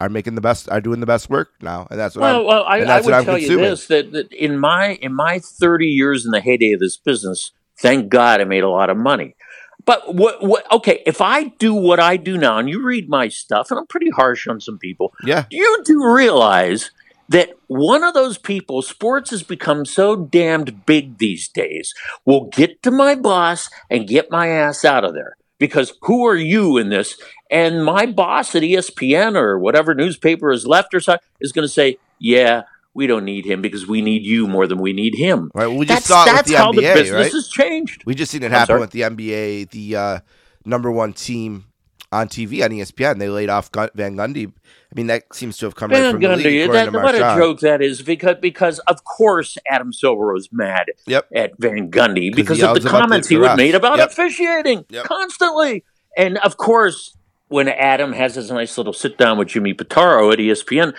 are 0.00 0.10
making 0.10 0.34
the 0.34 0.42
best, 0.42 0.68
are 0.68 0.80
doing 0.82 1.00
the 1.00 1.06
best 1.06 1.30
work 1.30 1.52
now, 1.62 1.86
and 1.90 1.98
that's 1.98 2.14
what 2.14 2.22
Well, 2.22 2.40
I'm. 2.40 2.46
well, 2.46 2.64
I, 2.64 2.78
I 2.80 3.00
would 3.00 3.14
I'm 3.14 3.24
tell 3.24 3.38
you 3.38 3.56
this: 3.56 3.86
that, 3.86 4.12
that 4.12 4.30
in 4.32 4.58
my 4.58 4.96
in 5.00 5.14
my 5.14 5.38
thirty 5.38 5.86
years 5.86 6.26
in 6.26 6.32
the 6.32 6.40
heyday 6.40 6.72
of 6.72 6.80
this 6.80 6.98
business, 6.98 7.52
thank 7.78 8.10
God 8.10 8.42
I 8.42 8.44
made 8.44 8.64
a 8.64 8.68
lot 8.68 8.90
of 8.90 8.98
money. 8.98 9.36
But 9.84 10.14
what, 10.14 10.42
what? 10.42 10.70
Okay, 10.72 11.02
if 11.06 11.20
I 11.20 11.44
do 11.44 11.74
what 11.74 12.00
I 12.00 12.16
do 12.16 12.38
now, 12.38 12.58
and 12.58 12.68
you 12.68 12.82
read 12.82 13.08
my 13.08 13.28
stuff, 13.28 13.70
and 13.70 13.78
I'm 13.78 13.86
pretty 13.86 14.10
harsh 14.10 14.46
on 14.46 14.60
some 14.60 14.78
people, 14.78 15.12
Yeah, 15.24 15.44
you 15.50 15.82
do 15.84 16.04
realize 16.04 16.90
that 17.28 17.50
one 17.68 18.04
of 18.04 18.14
those 18.14 18.38
people, 18.38 18.82
sports 18.82 19.30
has 19.30 19.42
become 19.42 19.84
so 19.84 20.16
damned 20.16 20.84
big 20.86 21.18
these 21.18 21.48
days, 21.48 21.94
will 22.24 22.46
get 22.46 22.82
to 22.82 22.90
my 22.90 23.14
boss 23.14 23.70
and 23.90 24.06
get 24.08 24.30
my 24.30 24.48
ass 24.48 24.84
out 24.84 25.04
of 25.04 25.14
there. 25.14 25.36
Because 25.58 25.94
who 26.02 26.26
are 26.26 26.36
you 26.36 26.76
in 26.76 26.90
this? 26.90 27.18
And 27.50 27.84
my 27.84 28.06
boss 28.06 28.54
at 28.54 28.62
ESPN 28.62 29.36
or 29.36 29.58
whatever 29.58 29.94
newspaper 29.94 30.50
is 30.50 30.66
left 30.66 30.92
or 30.92 31.00
something 31.00 31.26
is 31.40 31.52
going 31.52 31.66
to 31.66 31.72
say, 31.72 31.98
yeah, 32.18 32.62
we 32.94 33.06
don't 33.06 33.24
need 33.24 33.44
him 33.44 33.60
because 33.60 33.86
we 33.86 34.00
need 34.02 34.22
you 34.24 34.46
more 34.46 34.66
than 34.66 34.78
we 34.78 34.92
need 34.92 35.14
him. 35.16 35.50
right. 35.54 35.66
Well, 35.66 35.76
we 35.78 35.86
just 35.86 36.06
That's, 36.06 36.06
saw 36.06 36.22
it 36.24 36.26
with 36.26 36.34
that's 36.36 36.50
the 36.50 36.56
how 36.56 36.72
the 36.72 36.80
business 36.82 37.10
right? 37.10 37.32
has 37.32 37.48
changed. 37.48 38.02
We 38.06 38.14
just 38.14 38.30
seen 38.32 38.42
it 38.42 38.50
happen 38.50 38.78
with 38.80 38.90
the 38.90 39.00
NBA, 39.02 39.70
the 39.70 39.96
uh, 39.96 40.18
number 40.64 40.90
one 40.90 41.12
team 41.12 41.64
on 42.12 42.28
TV 42.28 42.64
on 42.64 42.70
ESPN. 42.70 43.18
They 43.18 43.28
laid 43.28 43.50
off 43.50 43.72
Gun- 43.72 43.90
Van 43.94 44.14
Gundy. 44.16 44.46
I 44.46 44.94
mean, 44.94 45.08
that 45.08 45.24
seems 45.34 45.56
to 45.58 45.66
have 45.66 45.74
come 45.74 45.90
right 45.90 46.00
Van 46.00 46.12
from 46.12 46.20
the 46.22 46.28
league, 46.36 46.46
Gundy, 46.46 46.62
according 46.62 46.92
that, 46.92 46.98
to 46.98 47.04
what 47.04 47.14
a 47.16 47.18
joke 47.36 47.60
that 47.60 47.82
is 47.82 48.00
because 48.02 48.36
because 48.40 48.78
of 48.80 49.02
course 49.02 49.58
Adam 49.68 49.92
Silver 49.92 50.32
was 50.32 50.48
mad 50.52 50.86
Yep. 51.08 51.26
at 51.34 51.50
Van 51.58 51.90
Gundy 51.90 52.32
because 52.32 52.62
of 52.62 52.80
the 52.80 52.88
comments 52.88 53.26
he 53.26 53.36
would 53.36 53.50
refs. 53.50 53.56
made 53.56 53.74
about 53.74 53.98
Yep. 53.98 54.10
officiating 54.10 54.84
Yep. 54.90 55.04
constantly. 55.06 55.82
And 56.16 56.38
of 56.38 56.56
course, 56.58 57.16
when 57.48 57.68
Adam 57.68 58.12
has 58.12 58.36
his 58.36 58.52
nice 58.52 58.78
little 58.78 58.92
sit 58.92 59.18
down 59.18 59.36
with 59.36 59.48
Jimmy 59.48 59.74
Pitaro 59.74 60.32
at 60.32 60.38
ESPN, 60.38 60.94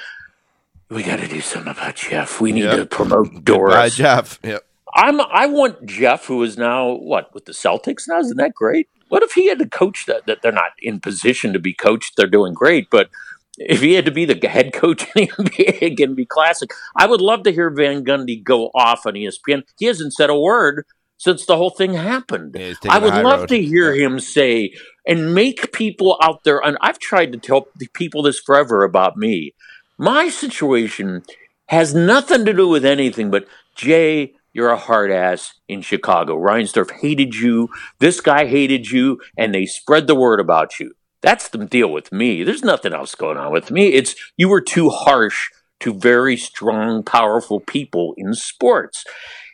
we 0.89 1.03
got 1.03 1.19
to 1.19 1.27
do 1.27 1.41
something 1.41 1.71
about 1.71 1.95
Jeff. 1.95 2.39
We 2.39 2.51
need 2.51 2.63
Yep. 2.65 2.77
to 2.77 2.85
promote 2.85 3.27
Goodbye, 3.33 3.41
Doris. 3.43 3.95
Jeff. 3.95 4.39
Yep. 4.43 4.63
I'm 4.93 5.19
I 5.21 5.45
want 5.47 5.85
Jeff, 5.85 6.25
who 6.25 6.41
is 6.43 6.57
now 6.57 6.93
what 6.93 7.33
with 7.33 7.45
the 7.45 7.51
Celtics 7.51 8.03
now. 8.07 8.19
Isn't 8.19 8.37
that 8.37 8.53
great? 8.53 8.87
What 9.09 9.23
if 9.23 9.33
he 9.33 9.47
had 9.47 9.59
to 9.59 9.67
coach 9.67 10.05
that? 10.07 10.25
That 10.25 10.41
they're 10.41 10.51
not 10.51 10.71
in 10.81 10.99
position 10.99 11.53
to 11.53 11.59
be 11.59 11.73
coached. 11.73 12.13
They're 12.15 12.27
doing 12.27 12.53
great, 12.53 12.87
but 12.89 13.09
if 13.57 13.81
he 13.81 13.93
had 13.93 14.05
to 14.05 14.11
be 14.11 14.25
the 14.25 14.47
head 14.47 14.73
coach 14.73 15.03
in 15.15 15.25
the 15.25 15.27
NBA, 15.43 15.81
again, 15.81 16.13
be 16.15 16.25
classic. 16.25 16.71
I 16.95 17.05
would 17.07 17.21
love 17.21 17.43
to 17.43 17.51
hear 17.51 17.69
Van 17.69 18.05
Gundy 18.05 18.41
go 18.43 18.67
off 18.75 19.05
on 19.05 19.13
ESPN. 19.13 19.63
He 19.79 19.85
hasn't 19.85 20.13
said 20.13 20.29
a 20.29 20.39
word 20.39 20.85
since 21.17 21.45
the 21.45 21.55
whole 21.57 21.69
thing 21.69 21.93
happened. 21.93 22.55
Yeah, 22.57 22.73
I 22.89 22.99
would 22.99 23.13
love 23.15 23.41
road. 23.41 23.49
to 23.49 23.61
hear 23.61 23.93
Yeah. 23.93 24.05
him 24.05 24.19
say 24.19 24.73
and 25.07 25.33
make 25.33 25.71
people 25.73 26.17
out 26.21 26.43
there. 26.43 26.59
And 26.59 26.77
I've 26.81 26.99
tried 26.99 27.31
to 27.33 27.37
tell 27.37 27.67
the 27.77 27.87
people 27.93 28.21
this 28.23 28.39
forever 28.39 28.83
about 28.83 29.15
me. 29.17 29.53
My 29.97 30.29
situation 30.29 31.23
has 31.67 31.95
nothing 31.95 32.45
to 32.45 32.53
do 32.53 32.67
with 32.67 32.85
anything 32.85 33.31
but 33.31 33.47
Jay. 33.75 34.33
You're 34.53 34.69
a 34.69 34.77
hard 34.77 35.11
ass 35.11 35.53
in 35.67 35.81
Chicago. 35.81 36.37
Reinsdorf 36.37 36.91
hated 36.91 37.35
you. 37.35 37.69
This 37.99 38.21
guy 38.21 38.45
hated 38.45 38.89
you, 38.89 39.19
and 39.37 39.53
they 39.53 39.65
spread 39.65 40.07
the 40.07 40.15
word 40.15 40.39
about 40.39 40.79
you. 40.79 40.93
That's 41.21 41.49
the 41.49 41.57
deal 41.65 41.91
with 41.91 42.11
me. 42.13 42.43
There's 42.43 42.63
nothing 42.63 42.93
else 42.93 43.15
going 43.15 43.35
on 43.35 43.51
with 43.51 43.69
me. 43.69 43.87
It's 43.87 44.15
you 44.37 44.47
were 44.47 44.61
too 44.61 44.89
harsh 44.89 45.49
to 45.81 45.93
very 45.93 46.37
strong, 46.37 47.03
powerful 47.03 47.59
people 47.59 48.13
in 48.17 48.33
sports. 48.33 49.03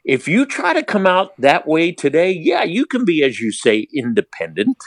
If 0.04 0.28
you 0.28 0.46
try 0.46 0.74
to 0.74 0.84
come 0.84 1.08
out 1.08 1.40
that 1.40 1.68
way 1.68 1.92
today, 1.92 2.32
yeah, 2.32 2.64
you 2.64 2.86
can 2.86 3.06
be, 3.06 3.24
as 3.24 3.40
you 3.40 3.52
say, 3.52 3.88
independent, 3.94 4.78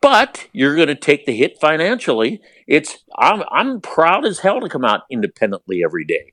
but 0.00 0.48
you're 0.52 0.74
going 0.76 0.88
to 0.88 0.94
take 0.94 1.26
the 1.26 1.36
hit 1.36 1.60
financially. 1.60 2.40
It's 2.72 3.04
I'm 3.18 3.42
I'm 3.50 3.82
proud 3.82 4.24
as 4.24 4.38
hell 4.38 4.58
to 4.62 4.68
come 4.70 4.82
out 4.82 5.02
independently 5.10 5.82
every 5.84 6.06
day, 6.06 6.32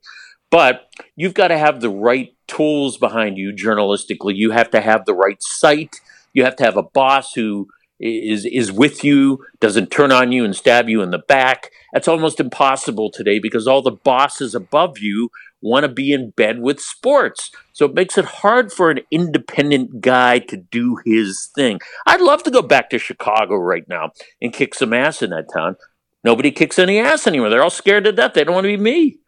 but 0.50 0.88
you've 1.18 1.34
got 1.34 1.50
to 1.50 1.58
have 1.58 1.82
the 1.82 1.90
right 1.90 2.30
tools 2.48 2.98
behind 2.98 3.38
you 3.38 3.52
journalistically. 3.52 4.38
You 4.38 4.52
have 4.52 4.72
to 4.72 4.80
have 4.80 5.04
the 5.04 5.14
right 5.14 5.44
site. 5.44 5.98
You 6.34 6.46
have 6.46 6.56
to 6.56 6.64
have 6.64 6.78
a 6.78 6.84
boss 6.84 7.34
who 7.34 7.68
is 8.00 8.46
is 8.46 8.72
with 8.72 9.04
you, 9.04 9.44
doesn't 9.60 9.92
turn 9.92 10.14
on 10.14 10.32
you 10.32 10.46
and 10.46 10.56
stab 10.56 10.88
you 10.88 11.02
in 11.02 11.12
the 11.12 11.18
back. 11.20 11.72
That's 11.92 12.08
almost 12.08 12.40
impossible 12.40 13.12
today 13.12 13.40
because 13.40 13.68
all 13.68 13.82
the 13.82 13.92
bosses 13.92 14.56
above 14.56 14.98
you 14.98 15.32
want 15.62 15.84
to 15.84 15.90
be 15.90 16.14
in 16.14 16.30
bed 16.30 16.62
with 16.62 16.80
sports. 16.80 17.52
So 17.74 17.86
it 17.86 17.94
makes 17.94 18.18
it 18.18 18.24
hard 18.24 18.72
for 18.72 18.90
an 18.90 19.02
independent 19.12 20.00
guy 20.00 20.40
to 20.40 20.56
do 20.56 21.00
his 21.06 21.50
thing. 21.54 21.82
I'd 22.08 22.22
love 22.22 22.44
to 22.44 22.52
go 22.52 22.62
back 22.62 22.90
to 22.92 22.98
Chicago 22.98 23.58
right 23.58 23.84
now 23.90 24.12
and 24.42 24.54
kick 24.54 24.74
some 24.74 24.94
ass 24.94 25.22
in 25.22 25.32
that 25.32 25.50
town. 25.54 25.76
Nobody 26.24 26.52
kicks 26.52 26.78
any 26.80 27.00
ass 27.00 27.28
anywhere. 27.28 27.50
They're 27.50 27.64
all 27.64 27.70
scared 27.70 28.04
to 28.06 28.12
death. 28.12 28.34
They 28.34 28.44
don't 28.44 28.54
want 28.56 28.66
to 28.66 28.78
be 28.78 28.82
me. 28.82 29.20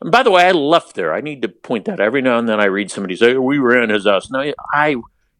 And 0.00 0.10
by 0.10 0.22
the 0.22 0.30
way, 0.30 0.44
I 0.46 0.52
left 0.52 0.94
there. 0.94 1.12
I 1.12 1.20
need 1.20 1.42
to 1.42 1.48
point 1.48 1.84
that 1.84 2.00
out. 2.00 2.06
every 2.06 2.22
now 2.22 2.38
and 2.38 2.48
then. 2.48 2.60
I 2.60 2.64
read 2.66 2.90
somebody 2.90 3.16
say 3.16 3.36
we 3.36 3.58
ran 3.58 3.90
his 3.90 4.06
house. 4.06 4.30
No, 4.30 4.52
I 4.72 4.96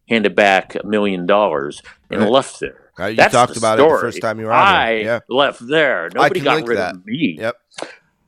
handed 0.09 0.35
back 0.35 0.75
a 0.75 0.85
million 0.85 1.25
dollars 1.25 1.81
and 2.09 2.21
Right. 2.21 2.29
left 2.29 2.59
there. 2.59 2.91
Uh, 2.99 3.05
you 3.07 3.15
That's 3.15 3.33
talked 3.33 3.53
the 3.53 3.59
about 3.59 3.79
it 3.79 3.81
the 3.83 3.87
story. 3.87 4.01
first 4.01 4.21
time 4.21 4.39
you 4.39 4.45
were 4.45 4.53
on 4.53 4.67
I. 4.67 4.91
Yeah. 4.99 5.19
left 5.29 5.65
there. 5.67 6.09
Nobody 6.13 6.39
got 6.41 6.67
rid 6.67 6.77
that. 6.77 6.95
of 6.95 7.05
me. 7.05 7.37
Yep. 7.39 7.55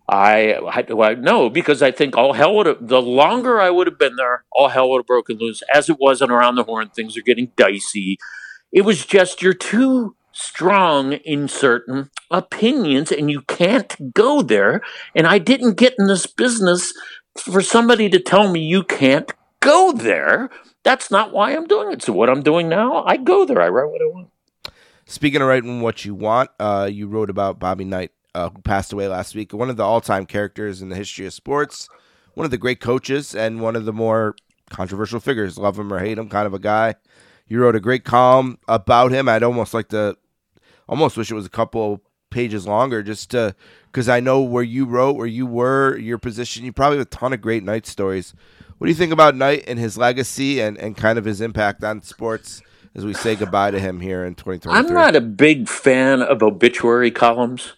I, 0.09 0.53
I 0.55 0.85
well, 0.93 1.15
no, 1.15 1.49
because 1.49 1.81
I 1.81 1.91
think 1.91 2.17
all 2.17 2.33
hell 2.33 2.55
would 2.55 2.65
have. 2.65 2.87
The 2.87 3.01
longer 3.01 3.59
I 3.61 3.69
would 3.69 3.87
have 3.87 3.97
been 3.97 4.15
there, 4.17 4.43
all 4.51 4.67
hell 4.69 4.89
would 4.89 4.99
have 4.99 5.05
broken 5.07 5.37
loose. 5.37 5.61
As 5.73 5.89
it 5.89 5.97
was, 5.99 6.21
and 6.21 6.31
around 6.31 6.55
the 6.55 6.63
horn, 6.63 6.89
things 6.89 7.15
are 7.17 7.21
getting 7.21 7.51
dicey. 7.55 8.17
It 8.71 8.81
was 8.81 9.05
just 9.05 9.41
you're 9.41 9.53
too 9.53 10.15
strong 10.33 11.13
in 11.13 11.47
certain 11.47 12.09
opinions, 12.29 13.11
and 13.11 13.31
you 13.31 13.41
can't 13.41 14.13
go 14.13 14.41
there. 14.41 14.81
And 15.15 15.25
I 15.27 15.37
didn't 15.37 15.77
get 15.77 15.93
in 15.97 16.07
this 16.07 16.25
business 16.25 16.93
for 17.37 17.61
somebody 17.61 18.09
to 18.09 18.19
tell 18.19 18.51
me 18.51 18.59
you 18.59 18.83
can't 18.83 19.31
go 19.59 19.91
there. 19.93 20.49
That's 20.83 21.09
not 21.09 21.31
why 21.31 21.55
I'm 21.55 21.65
doing 21.65 21.93
it. 21.93 22.01
So 22.01 22.11
what 22.11 22.29
I'm 22.29 22.43
doing 22.43 22.67
now, 22.67 23.03
I 23.05 23.17
go 23.17 23.45
there. 23.45 23.61
I 23.61 23.69
write 23.69 23.89
what 23.89 24.01
I 24.01 24.05
want. 24.05 24.29
Speaking 25.05 25.41
of 25.41 25.47
writing 25.47 25.81
what 25.81 26.03
you 26.05 26.15
want, 26.15 26.49
uh, 26.59 26.89
you 26.91 27.07
wrote 27.07 27.29
about 27.29 27.59
Bobby 27.59 27.85
Knight, 27.85 28.11
uh, 28.35 28.49
who 28.49 28.61
passed 28.61 28.91
away 28.91 29.07
last 29.07 29.35
week. 29.35 29.53
One 29.53 29.69
of 29.69 29.77
the 29.77 29.83
all-time 29.83 30.25
characters 30.25 30.81
in 30.81 30.89
the 30.89 30.95
history 30.95 31.25
of 31.25 31.33
sports, 31.33 31.87
one 32.33 32.45
of 32.45 32.51
the 32.51 32.57
great 32.57 32.79
coaches, 32.79 33.35
and 33.35 33.61
one 33.61 33.75
of 33.75 33.85
the 33.85 33.93
more 33.93 34.35
controversial 34.69 35.19
figures. 35.19 35.57
Love 35.57 35.77
him 35.77 35.93
or 35.93 35.99
hate 35.99 36.17
him, 36.17 36.29
kind 36.29 36.47
of 36.47 36.53
a 36.53 36.59
guy. 36.59 36.95
You 37.47 37.61
wrote 37.61 37.75
a 37.75 37.81
great 37.81 38.05
column 38.05 38.57
about 38.67 39.11
him. 39.11 39.29
I'd 39.29 39.43
almost 39.43 39.73
like 39.73 39.89
to, 39.89 40.17
almost 40.93 41.17
wish 41.17 41.31
it 41.31 41.33
was 41.33 41.47
a 41.47 41.49
couple 41.49 42.03
pages 42.29 42.67
longer, 42.67 43.01
just 43.01 43.31
to 43.31 43.55
because 43.87 44.07
I 44.07 44.19
know 44.19 44.41
where 44.41 44.63
you 44.63 44.85
wrote, 44.85 45.15
where 45.15 45.25
you 45.25 45.47
were, 45.47 45.97
your 45.97 46.19
position. 46.19 46.63
You 46.63 46.71
probably 46.71 46.99
have 46.99 47.07
a 47.07 47.09
ton 47.09 47.33
of 47.33 47.41
great 47.41 47.63
Knight 47.63 47.87
stories. 47.87 48.35
What 48.77 48.85
do 48.85 48.91
you 48.91 48.95
think 48.95 49.11
about 49.11 49.35
Knight 49.35 49.63
and 49.67 49.79
his 49.79 49.97
legacy 49.97 50.61
and, 50.61 50.77
and 50.77 50.95
kind 50.95 51.17
of 51.17 51.25
his 51.25 51.41
impact 51.41 51.83
on 51.83 52.03
sports 52.03 52.61
as 52.93 53.05
we 53.05 53.13
say 53.15 53.35
goodbye 53.35 53.71
to 53.71 53.79
him 53.79 54.01
here 54.01 54.23
in 54.23 54.35
2023? 54.35 54.77
I'm 54.77 54.93
not 54.93 55.15
a 55.15 55.21
big 55.21 55.67
fan 55.67 56.21
of 56.21 56.43
obituary 56.43 57.09
columns. 57.09 57.73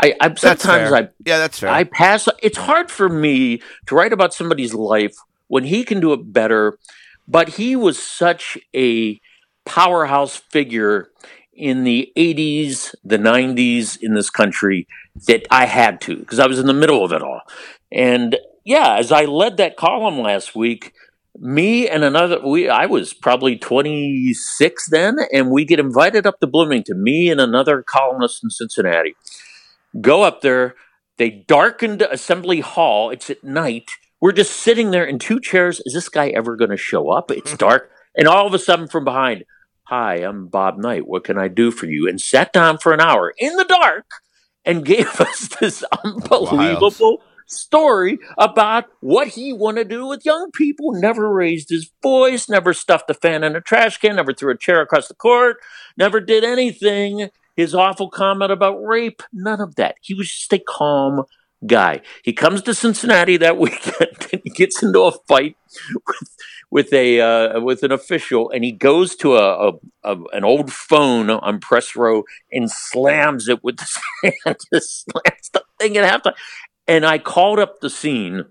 I, 0.00 0.14
I 0.20 0.34
sometimes. 0.34 0.92
I 0.92 1.08
yeah, 1.24 1.38
that's 1.38 1.58
fair. 1.58 1.70
I 1.70 1.82
pass. 1.82 2.28
It's 2.40 2.58
hard 2.58 2.88
for 2.88 3.08
me 3.08 3.62
to 3.86 3.96
write 3.96 4.12
about 4.12 4.32
somebody's 4.32 4.74
life 4.74 5.16
when 5.48 5.64
he 5.64 5.82
can 5.82 5.98
do 5.98 6.12
it 6.12 6.32
better. 6.32 6.78
But 7.26 7.48
he 7.48 7.74
was 7.74 8.00
such 8.00 8.56
a 8.74 9.20
powerhouse 9.64 10.36
figure 10.36 11.10
in 11.60 11.84
the 11.84 12.12
80s, 12.16 12.94
the 13.04 13.18
90s 13.18 13.98
in 14.00 14.14
this 14.14 14.30
country 14.30 14.86
that 15.26 15.46
I 15.50 15.66
had 15.66 16.00
to 16.02 16.16
because 16.16 16.38
I 16.38 16.46
was 16.46 16.58
in 16.58 16.66
the 16.66 16.74
middle 16.74 17.04
of 17.04 17.12
it 17.12 17.22
all. 17.22 17.42
And 17.92 18.36
yeah, 18.64 18.96
as 18.96 19.12
I 19.12 19.24
led 19.24 19.56
that 19.58 19.76
column 19.76 20.18
last 20.18 20.56
week, 20.56 20.92
me 21.38 21.88
and 21.88 22.02
another 22.02 22.40
we 22.44 22.68
I 22.68 22.86
was 22.86 23.14
probably 23.14 23.56
26 23.56 24.88
then 24.90 25.16
and 25.32 25.50
we 25.50 25.64
get 25.64 25.78
invited 25.78 26.26
up 26.26 26.40
to 26.40 26.46
Bloomington, 26.46 27.02
me 27.02 27.30
and 27.30 27.40
another 27.40 27.82
columnist 27.82 28.42
in 28.42 28.50
Cincinnati 28.50 29.14
go 30.00 30.22
up 30.22 30.40
there. 30.40 30.74
They 31.16 31.30
darkened 31.30 32.02
Assembly 32.02 32.60
Hall. 32.60 33.10
It's 33.10 33.30
at 33.30 33.44
night. 33.44 33.90
We're 34.20 34.32
just 34.32 34.52
sitting 34.52 34.90
there 34.90 35.04
in 35.04 35.18
two 35.18 35.40
chairs. 35.40 35.80
Is 35.84 35.94
this 35.94 36.08
guy 36.08 36.28
ever 36.28 36.56
going 36.56 36.70
to 36.70 36.76
show 36.76 37.10
up? 37.10 37.30
It's 37.30 37.56
dark. 37.56 37.90
And 38.16 38.26
all 38.26 38.46
of 38.46 38.54
a 38.54 38.58
sudden 38.58 38.88
from 38.88 39.04
behind, 39.04 39.44
Hi, 39.90 40.18
I'm 40.18 40.46
Bob 40.46 40.78
Knight. 40.78 41.08
What 41.08 41.24
can 41.24 41.36
I 41.36 41.48
do 41.48 41.72
for 41.72 41.86
you? 41.86 42.08
And 42.08 42.20
sat 42.20 42.52
down 42.52 42.78
for 42.78 42.92
an 42.92 43.00
hour 43.00 43.34
in 43.36 43.56
the 43.56 43.64
dark 43.64 44.06
and 44.64 44.84
gave 44.84 45.20
us 45.20 45.48
this 45.60 45.82
unbelievable 46.04 47.20
story 47.48 48.20
about 48.38 48.84
what 49.00 49.26
he 49.26 49.52
wanted 49.52 49.88
to 49.88 49.96
do 49.96 50.06
with 50.06 50.24
young 50.24 50.52
people. 50.52 50.92
Never 50.92 51.28
raised 51.28 51.70
his 51.70 51.90
voice, 52.04 52.48
never 52.48 52.72
stuffed 52.72 53.10
a 53.10 53.14
fan 53.14 53.42
in 53.42 53.56
a 53.56 53.60
trash 53.60 53.98
can, 53.98 54.14
never 54.14 54.32
threw 54.32 54.52
a 54.52 54.56
chair 54.56 54.80
across 54.80 55.08
the 55.08 55.14
court, 55.14 55.56
never 55.96 56.20
did 56.20 56.44
anything. 56.44 57.28
His 57.56 57.74
awful 57.74 58.10
comment 58.10 58.52
about 58.52 58.76
rape, 58.76 59.24
none 59.32 59.60
of 59.60 59.74
that. 59.74 59.96
He 60.02 60.14
was 60.14 60.32
just 60.32 60.52
a 60.52 60.60
calm 60.60 61.24
guy. 61.66 62.00
He 62.22 62.32
comes 62.32 62.62
to 62.62 62.74
Cincinnati 62.74 63.36
that 63.38 63.58
weekend 63.58 64.28
and 64.32 64.42
he 64.44 64.50
gets 64.50 64.82
into 64.82 65.00
a 65.02 65.12
fight 65.28 65.56
with 65.94 66.36
with 66.70 66.92
a 66.92 67.20
uh, 67.20 67.60
with 67.60 67.82
an 67.82 67.92
official, 67.92 68.50
and 68.50 68.64
he 68.64 68.72
goes 68.72 69.16
to 69.16 69.36
a, 69.36 69.70
a, 69.70 69.72
a 70.04 70.22
an 70.32 70.44
old 70.44 70.72
phone 70.72 71.28
on 71.28 71.60
press 71.60 71.96
row 71.96 72.22
and 72.52 72.70
slams 72.70 73.48
it 73.48 73.62
with 73.64 73.80
his 73.80 73.98
hand, 74.44 74.56
just 74.72 75.04
slams 75.04 75.50
the 75.52 75.62
thing 75.78 75.96
at 75.96 76.22
halftime. 76.22 76.34
And 76.86 77.04
I 77.04 77.18
called 77.18 77.58
up 77.58 77.80
the 77.80 77.90
scene, 77.90 78.44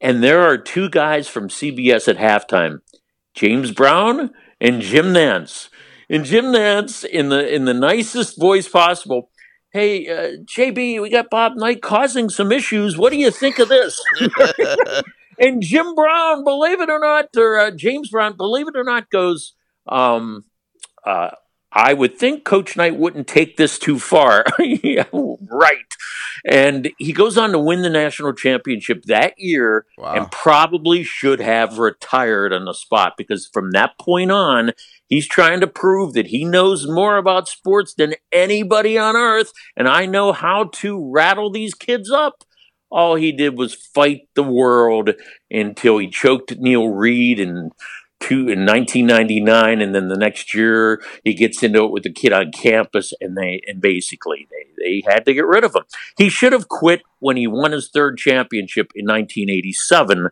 and 0.00 0.22
there 0.22 0.42
are 0.42 0.58
two 0.58 0.88
guys 0.88 1.28
from 1.28 1.48
CBS 1.48 2.08
at 2.08 2.16
halftime, 2.16 2.80
James 3.34 3.70
Brown 3.70 4.30
and 4.60 4.80
Jim 4.80 5.06
Nantz. 5.06 5.68
And 6.10 6.24
Jim 6.24 6.46
Nantz, 6.46 7.04
in 7.04 7.28
the 7.28 7.54
in 7.54 7.66
the 7.66 7.74
nicest 7.74 8.38
voice 8.38 8.66
possible, 8.66 9.30
hey 9.70 10.08
uh, 10.08 10.36
JB, 10.44 11.00
we 11.00 11.10
got 11.10 11.30
Bob 11.30 11.56
Knight 11.56 11.82
causing 11.82 12.28
some 12.28 12.52
issues. 12.52 12.96
What 12.96 13.12
do 13.12 13.18
you 13.18 13.30
think 13.30 13.58
of 13.58 13.68
this? 13.68 14.00
and 15.38 15.62
Jim 15.62 15.94
Brown, 15.94 16.44
believe 16.44 16.80
it 16.80 16.90
or 16.90 16.98
not, 16.98 17.28
or 17.36 17.58
uh, 17.58 17.70
James 17.70 18.10
Brown, 18.10 18.36
believe 18.36 18.68
it 18.68 18.76
or 18.76 18.84
not, 18.84 19.10
goes. 19.10 19.54
Um, 19.86 20.44
uh, 21.04 21.30
I 21.70 21.92
would 21.92 22.16
think 22.18 22.44
Coach 22.44 22.76
Knight 22.76 22.96
wouldn't 22.96 23.26
take 23.28 23.56
this 23.58 23.78
too 23.78 23.98
far. 23.98 24.44
yeah, 24.58 25.04
right. 25.12 25.76
And 26.46 26.90
he 26.98 27.12
goes 27.12 27.36
on 27.36 27.52
to 27.52 27.58
win 27.58 27.82
the 27.82 27.90
national 27.90 28.32
championship 28.32 29.02
that 29.04 29.34
year 29.36 29.84
Wow. 29.98 30.14
and 30.14 30.30
probably 30.32 31.02
should 31.02 31.40
have 31.40 31.78
retired 31.78 32.52
on 32.52 32.64
the 32.64 32.72
spot 32.72 33.14
because 33.18 33.50
from 33.52 33.72
that 33.72 33.98
point 33.98 34.30
on, 34.30 34.72
he's 35.08 35.28
trying 35.28 35.60
to 35.60 35.66
prove 35.66 36.14
that 36.14 36.28
he 36.28 36.44
knows 36.44 36.86
more 36.88 37.16
about 37.18 37.48
sports 37.48 37.92
than 37.94 38.14
anybody 38.32 38.96
on 38.96 39.14
earth. 39.14 39.52
And 39.76 39.88
I 39.88 40.06
know 40.06 40.32
how 40.32 40.70
to 40.76 41.10
rattle 41.12 41.50
these 41.50 41.74
kids 41.74 42.10
up. 42.10 42.44
All 42.90 43.16
he 43.16 43.32
did 43.32 43.58
was 43.58 43.74
fight 43.74 44.22
the 44.34 44.42
world 44.42 45.10
until 45.50 45.98
he 45.98 46.08
choked 46.08 46.56
Neil 46.58 46.88
Reed 46.88 47.38
and 47.38 47.72
two 48.20 48.48
in 48.48 48.66
1999 48.66 49.80
and 49.80 49.94
then 49.94 50.08
the 50.08 50.16
next 50.16 50.54
year 50.54 51.00
he 51.24 51.34
gets 51.34 51.62
into 51.62 51.84
it 51.84 51.90
with 51.90 52.02
the 52.02 52.12
kid 52.12 52.32
on 52.32 52.50
campus 52.52 53.12
and 53.20 53.36
they 53.36 53.60
and 53.66 53.80
basically 53.80 54.48
they, 54.50 54.82
they 54.82 55.02
had 55.12 55.24
to 55.24 55.34
get 55.34 55.46
rid 55.46 55.64
of 55.64 55.74
him. 55.74 55.84
He 56.16 56.28
should 56.28 56.52
have 56.52 56.68
quit 56.68 57.02
when 57.20 57.36
he 57.36 57.46
won 57.46 57.72
his 57.72 57.88
third 57.88 58.18
championship 58.18 58.92
in 58.94 59.06
1987 59.06 60.30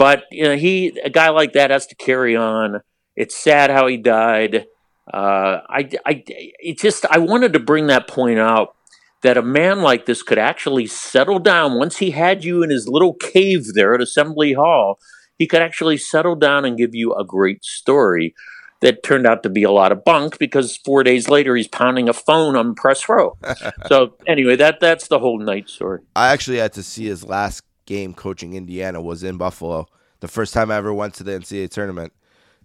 but 0.00 0.24
you 0.30 0.44
know, 0.44 0.56
he 0.56 0.98
a 1.04 1.10
guy 1.10 1.28
like 1.28 1.52
that 1.52 1.70
has 1.70 1.86
to 1.88 1.94
carry 1.94 2.34
on. 2.34 2.80
It's 3.16 3.36
sad 3.36 3.70
how 3.70 3.86
he 3.86 3.98
died. 3.98 4.64
Uh, 5.12 5.60
I, 5.68 5.90
I 6.06 6.24
it 6.26 6.78
just 6.78 7.04
i 7.10 7.18
wanted 7.18 7.52
to 7.52 7.58
bring 7.58 7.88
that 7.88 8.06
point 8.06 8.38
out 8.38 8.76
that 9.22 9.36
a 9.36 9.42
man 9.42 9.82
like 9.82 10.06
this 10.06 10.22
could 10.22 10.38
actually 10.38 10.86
settle 10.86 11.40
down 11.40 11.76
once 11.76 11.98
he 11.98 12.12
had 12.12 12.44
you 12.44 12.62
in 12.62 12.70
his 12.70 12.88
little 12.88 13.12
cave 13.14 13.74
there 13.74 13.92
at 13.92 14.00
assembly 14.00 14.52
hall 14.52 15.00
he 15.40 15.46
could 15.46 15.62
actually 15.62 15.96
settle 15.96 16.36
down 16.36 16.66
and 16.66 16.76
give 16.76 16.94
you 16.94 17.14
a 17.14 17.24
great 17.24 17.64
story 17.64 18.34
that 18.80 19.02
turned 19.02 19.26
out 19.26 19.42
to 19.42 19.48
be 19.48 19.62
a 19.62 19.70
lot 19.70 19.90
of 19.90 20.04
bunk 20.04 20.38
because 20.38 20.76
four 20.76 21.02
days 21.02 21.30
later 21.30 21.56
he's 21.56 21.66
pounding 21.66 22.10
a 22.10 22.12
phone 22.12 22.56
on 22.56 22.74
press 22.74 23.08
row. 23.08 23.38
so 23.88 24.14
anyway, 24.26 24.54
that 24.54 24.80
that's 24.80 25.08
the 25.08 25.18
whole 25.18 25.38
Knight 25.38 25.70
story. 25.70 26.00
I 26.14 26.28
actually 26.28 26.58
had 26.58 26.74
to 26.74 26.82
see 26.82 27.06
his 27.06 27.24
last 27.24 27.62
game 27.86 28.12
coaching 28.12 28.52
Indiana 28.52 29.00
was 29.00 29.24
in 29.24 29.38
Buffalo. 29.38 29.86
The 30.20 30.28
first 30.28 30.52
time 30.52 30.70
I 30.70 30.76
ever 30.76 30.92
went 30.92 31.14
to 31.14 31.24
the 31.24 31.32
NCAA 31.32 31.70
tournament, 31.70 32.12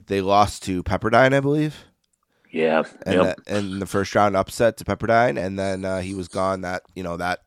they 0.07 0.19
lost 0.19 0.61
to 0.63 0.83
Pepperdine, 0.83 1.33
I 1.33 1.39
believe. 1.39 1.85
Yeah, 2.51 2.83
and 3.05 3.15
yep. 3.15 3.37
that, 3.37 3.55
and 3.55 3.81
the 3.81 3.85
first 3.85 4.13
round 4.15 4.35
upset 4.35 4.75
to 4.77 4.83
Pepperdine, 4.83 5.41
and 5.41 5.57
then 5.57 5.85
uh, 5.85 6.01
he 6.01 6.13
was 6.13 6.27
gone. 6.27 6.61
That 6.61 6.83
you 6.93 7.03
know 7.03 7.15
that 7.15 7.39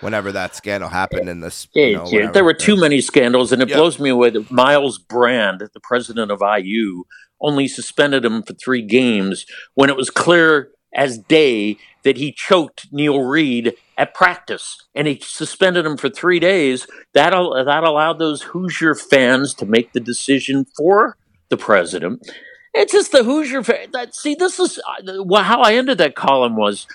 whenever 0.00 0.32
that 0.32 0.54
scandal 0.54 0.88
happened 0.88 1.28
in 1.28 1.40
this. 1.40 1.68
You 1.74 1.96
know, 1.96 2.06
yeah, 2.08 2.30
there 2.30 2.44
were 2.44 2.54
too 2.54 2.76
many 2.76 3.00
scandals, 3.00 3.52
and 3.52 3.62
it 3.62 3.68
yep. 3.68 3.76
blows 3.76 3.98
me 3.98 4.10
away 4.10 4.30
that 4.30 4.50
Myles 4.50 4.98
Brand, 4.98 5.60
the 5.60 5.80
president 5.80 6.30
of 6.30 6.42
IU, 6.42 7.04
only 7.40 7.68
suspended 7.68 8.24
him 8.24 8.42
for 8.42 8.54
three 8.54 8.82
games 8.82 9.46
when 9.74 9.90
it 9.90 9.96
was 9.96 10.10
clear 10.10 10.70
as 10.94 11.18
day 11.18 11.76
that 12.04 12.16
he 12.16 12.32
choked 12.32 12.86
Neil 12.92 13.20
Reed 13.20 13.74
at 13.98 14.14
practice, 14.14 14.84
and 14.94 15.06
he 15.06 15.18
suspended 15.22 15.84
him 15.84 15.96
for 15.96 16.08
three 16.08 16.38
days. 16.38 16.86
That 17.14 17.30
that 17.30 17.84
allowed 17.84 18.18
those 18.18 18.42
Hoosier 18.42 18.94
fans 18.94 19.54
to 19.54 19.66
make 19.66 19.92
the 19.92 20.00
decision 20.00 20.66
for 20.76 21.16
the 21.48 21.56
president. 21.56 22.22
It's 22.74 22.92
just 22.92 23.12
the 23.12 23.24
Hoosier 23.24 23.62
fan. 23.62 23.90
That, 23.92 24.14
see, 24.14 24.34
this 24.34 24.60
is 24.60 24.78
uh, 24.78 25.42
how 25.42 25.62
I 25.62 25.74
ended 25.74 25.98
that 25.98 26.14
column 26.14 26.56
was 26.56 26.86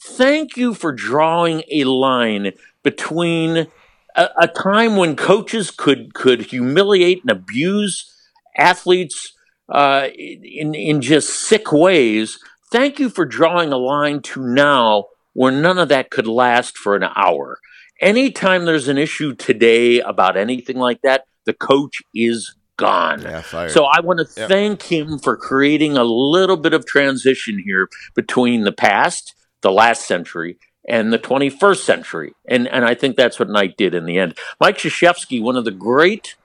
thank 0.00 0.56
you 0.56 0.74
for 0.74 0.92
drawing 0.92 1.62
a 1.70 1.84
line 1.84 2.52
between 2.82 3.68
a, 4.14 4.28
a, 4.40 4.48
time 4.48 4.96
when 4.96 5.16
coaches 5.16 5.70
could 5.70 6.14
could 6.14 6.42
humiliate 6.42 7.22
and 7.22 7.30
abuse 7.30 8.12
athletes 8.56 9.32
uh, 9.68 10.08
in 10.16 10.74
in 10.74 11.00
just 11.00 11.28
sick 11.28 11.72
ways. 11.72 12.38
Thank 12.72 12.98
you 12.98 13.08
for 13.08 13.24
drawing 13.24 13.72
a 13.72 13.76
line 13.76 14.22
to 14.22 14.42
now 14.42 15.06
where 15.32 15.52
none 15.52 15.78
of 15.78 15.88
that 15.88 16.10
could 16.10 16.26
last 16.26 16.76
for 16.76 16.96
an 16.96 17.04
hour. 17.14 17.58
Anytime 18.00 18.64
there's 18.64 18.88
an 18.88 18.98
issue 18.98 19.34
today 19.34 20.00
about 20.00 20.36
anything 20.36 20.76
like 20.76 21.00
that, 21.02 21.26
the 21.44 21.54
coach 21.54 22.02
is 22.14 22.54
gone. 22.76 23.22
Yeah, 23.22 23.68
so 23.68 23.84
I 23.84 24.00
want 24.00 24.20
to 24.20 24.40
yep. 24.40 24.48
thank 24.48 24.82
him 24.82 25.18
for 25.18 25.36
creating 25.36 25.96
a 25.96 26.04
little 26.04 26.56
bit 26.56 26.74
of 26.74 26.84
transition 26.84 27.62
here 27.64 27.88
between 28.14 28.64
the 28.64 28.72
past 28.72 29.34
the 29.66 29.72
last 29.72 30.06
century 30.06 30.58
and 30.88 31.12
the 31.12 31.18
21st 31.18 31.78
century. 31.78 32.34
And, 32.48 32.68
and 32.68 32.84
I 32.84 32.94
think 32.94 33.16
that's 33.16 33.40
what 33.40 33.48
Knight 33.48 33.76
did 33.76 33.94
in 33.94 34.04
the 34.04 34.16
end. 34.16 34.38
Mike 34.60 34.78
Krzyzewski, 34.78 35.42
one 35.42 35.56
of 35.56 35.64
the 35.64 35.72
great, 35.72 36.36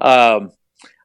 um, 0.00 0.52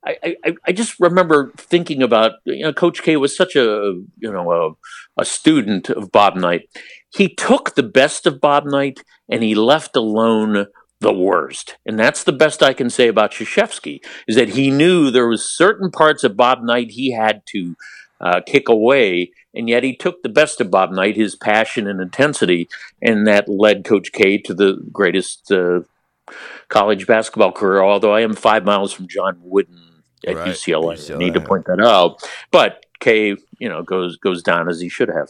I, 0.05 0.37
I, 0.45 0.55
I, 0.65 0.71
just 0.71 0.97
remember 1.01 1.51
thinking 1.57 2.01
about, 2.01 2.35
you 2.45 2.63
know, 2.63 2.71
Coach 2.71 3.03
K 3.03 3.17
was 3.17 3.35
such 3.35 3.57
a, 3.57 4.01
you 4.17 4.31
know, 4.31 4.77
a, 5.17 5.21
a 5.21 5.25
student 5.25 5.89
of 5.89 6.13
Bob 6.13 6.37
Knight. 6.37 6.69
He 7.13 7.27
took 7.27 7.75
the 7.75 7.83
best 7.83 8.25
of 8.25 8.39
Bob 8.39 8.65
Knight 8.65 9.01
and 9.27 9.43
he 9.43 9.53
left 9.53 9.97
alone 9.97 10.67
the 11.01 11.13
worst. 11.13 11.75
And 11.85 11.99
that's 11.99 12.23
the 12.23 12.31
best 12.31 12.63
I 12.63 12.73
can 12.73 12.89
say 12.89 13.09
about 13.09 13.31
Krzyzewski, 13.31 13.99
is 14.25 14.37
that 14.37 14.49
he 14.49 14.71
knew 14.71 15.11
there 15.11 15.27
was 15.27 15.57
certain 15.57 15.91
parts 15.91 16.23
of 16.23 16.37
Bob 16.37 16.63
Knight 16.63 16.91
he 16.91 17.11
had 17.11 17.41
to 17.47 17.75
uh, 18.21 18.41
kick 18.45 18.69
away 18.69 19.31
and 19.53 19.69
yet 19.69 19.83
he 19.83 19.95
took 19.95 20.21
the 20.21 20.29
best 20.29 20.61
of 20.61 20.69
Bob 20.69 20.91
Knight, 20.91 21.15
his 21.15 21.35
passion 21.35 21.87
and 21.87 21.99
intensity, 21.99 22.69
and 23.01 23.25
that 23.27 23.49
led 23.49 23.83
Coach 23.83 24.11
K 24.11 24.37
to 24.39 24.53
the 24.53 24.77
greatest 24.91 25.51
uh, 25.51 25.79
college 26.67 27.07
basketball 27.07 27.51
career. 27.51 27.81
Although 27.81 28.13
I 28.13 28.21
am 28.21 28.35
five 28.35 28.63
miles 28.63 28.93
from 28.93 29.07
John 29.07 29.39
Wooden 29.41 30.03
at 30.27 30.35
right. 30.35 30.49
UCLA. 30.49 30.97
UCLA, 30.97 31.15
I 31.15 31.17
need 31.17 31.33
to 31.33 31.41
point 31.41 31.65
that 31.65 31.81
out. 31.81 32.21
But 32.51 32.85
K, 32.99 33.37
you 33.57 33.69
know, 33.69 33.81
goes 33.81 34.17
goes 34.17 34.43
down 34.43 34.69
as 34.69 34.79
he 34.79 34.89
should 34.89 35.09
have. 35.09 35.29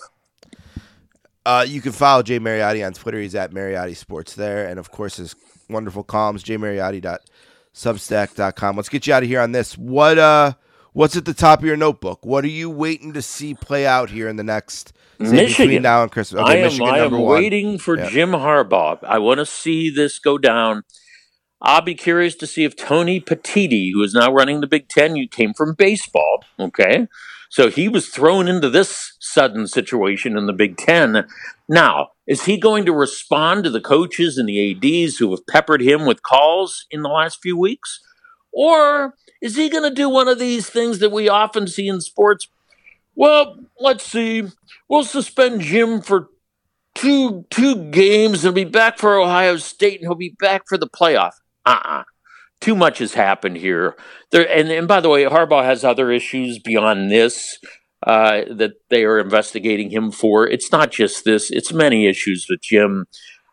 Uh, 1.46 1.66
you 1.68 1.80
can 1.80 1.94
follow 1.94 2.22
Jay 2.22 2.40
Mariotti 2.40 2.86
on 2.86 2.92
Twitter. 2.94 3.22
He's 3.22 3.36
at 3.36 3.52
Mariotti 3.52 3.96
Sports 3.96 4.36
there, 4.36 4.68
and 4.68 4.78
of 4.78 4.92
course 4.92 5.16
his 5.16 5.34
wonderful 5.70 6.04
columns, 6.04 6.44
jmariotti.substack.com. 6.44 8.76
Let's 8.76 8.90
get 8.90 9.08
you 9.08 9.14
out 9.14 9.24
of 9.24 9.30
here 9.30 9.40
on 9.40 9.54
this. 9.54 9.78
What 9.78 10.20
uh 10.20 10.56
what's 10.94 11.16
at 11.16 11.26
the 11.26 11.34
top 11.34 11.60
of 11.60 11.66
your 11.66 11.78
notebook? 11.78 12.26
What 12.26 12.44
are 12.44 12.50
you 12.50 12.70
waiting 12.70 13.14
to 13.14 13.22
see 13.22 13.54
play 13.54 13.86
out 13.86 14.10
here 14.10 14.28
in 14.28 14.36
the 14.36 14.44
next 14.44 14.94
say, 15.22 15.32
Michigan 15.32 15.84
now 15.84 16.04
and 16.04 16.12
Christmas? 16.12 16.42
Okay, 16.42 16.52
I 16.52 16.56
am, 16.56 16.64
Michigan, 16.64 16.88
I 16.88 16.98
am 17.00 17.22
waiting 17.22 17.78
for 17.78 17.98
yeah. 17.98 18.10
Jim 18.10 18.32
Harbaugh. 18.32 19.04
I 19.04 19.20
want 19.20 19.40
to 19.40 19.46
see 19.46 19.90
this 19.90 20.20
go 20.20 20.38
down. 20.38 20.84
I'll 21.62 21.82
be 21.82 21.96
curious 21.96 22.36
to 22.36 22.48
see 22.48 22.64
if 22.64 22.76
Tony 22.76 23.20
Petitti, 23.20 23.92
who 23.94 24.02
is 24.02 24.14
now 24.14 24.32
running 24.32 24.62
the 24.62 24.68
Big 24.68 24.88
Ten, 24.88 25.16
you 25.16 25.28
came 25.28 25.54
from 25.54 25.76
baseball, 25.76 26.46
okay? 26.58 27.08
So 27.50 27.70
he 27.70 27.90
was 27.90 28.08
thrown 28.10 28.48
into 28.48 28.70
this 28.70 29.18
sudden 29.20 29.68
situation 29.68 30.38
in 30.38 30.46
the 30.46 30.54
Big 30.54 30.78
Ten. 30.78 31.28
Now, 31.68 32.10
is 32.28 32.46
he 32.46 32.58
going 32.58 32.86
to 32.86 32.94
respond 32.94 33.64
to 33.64 33.70
the 33.70 33.82
coaches 33.82 34.38
and 34.38 34.48
the 34.48 34.72
ADs 34.72 35.18
who 35.18 35.32
have 35.32 35.46
peppered 35.48 35.82
him 35.82 36.06
with 36.06 36.24
calls 36.24 36.86
in 36.92 37.02
the 37.02 37.10
last 37.10 37.42
few 37.42 37.58
weeks? 37.58 38.00
Or 38.54 39.16
is 39.42 39.56
he 39.56 39.70
going 39.70 39.84
to 39.84 39.94
do 39.94 40.10
one 40.10 40.28
of 40.28 40.40
these 40.40 40.70
things 40.70 41.00
that 41.00 41.12
we 41.12 41.30
often 41.30 41.68
see 41.68 41.88
in 41.88 42.02
sports? 42.02 42.48
Well, 43.16 43.58
let's 43.80 44.04
see. 44.04 44.44
We'll 44.88 45.04
suspend 45.04 45.62
Jim 45.62 46.02
for 46.02 46.30
two 46.96 47.46
two 47.50 47.90
games 47.92 48.44
and 48.44 48.56
be 48.56 48.66
back 48.66 48.98
for 48.98 49.18
Ohio 49.18 49.58
State, 49.58 50.00
and 50.00 50.08
he'll 50.08 50.16
be 50.16 50.36
back 50.40 50.64
for 50.68 50.78
the 50.78 50.88
playoff. 50.88 51.34
Uh-uh. 51.66 52.04
Too 52.60 52.76
much 52.76 53.00
has 53.00 53.14
happened 53.14 53.58
here. 53.58 53.96
There, 54.32 54.50
and, 54.50 54.70
and 54.70 54.88
by 54.88 55.00
the 55.00 55.10
way, 55.10 55.24
Harbaugh 55.24 55.64
has 55.64 55.84
other 55.84 56.12
issues 56.12 56.60
beyond 56.60 57.10
this 57.10 57.58
uh, 58.04 58.42
that 58.50 58.74
they 58.90 59.06
are 59.06 59.20
investigating 59.20 59.90
him 59.90 60.12
for. 60.12 60.48
It's 60.48 60.72
not 60.72 60.92
just 60.92 61.24
this; 61.24 61.52
it's 61.52 61.72
many 61.72 62.08
issues 62.08 62.48
with 62.50 62.62
Jim. 62.62 63.06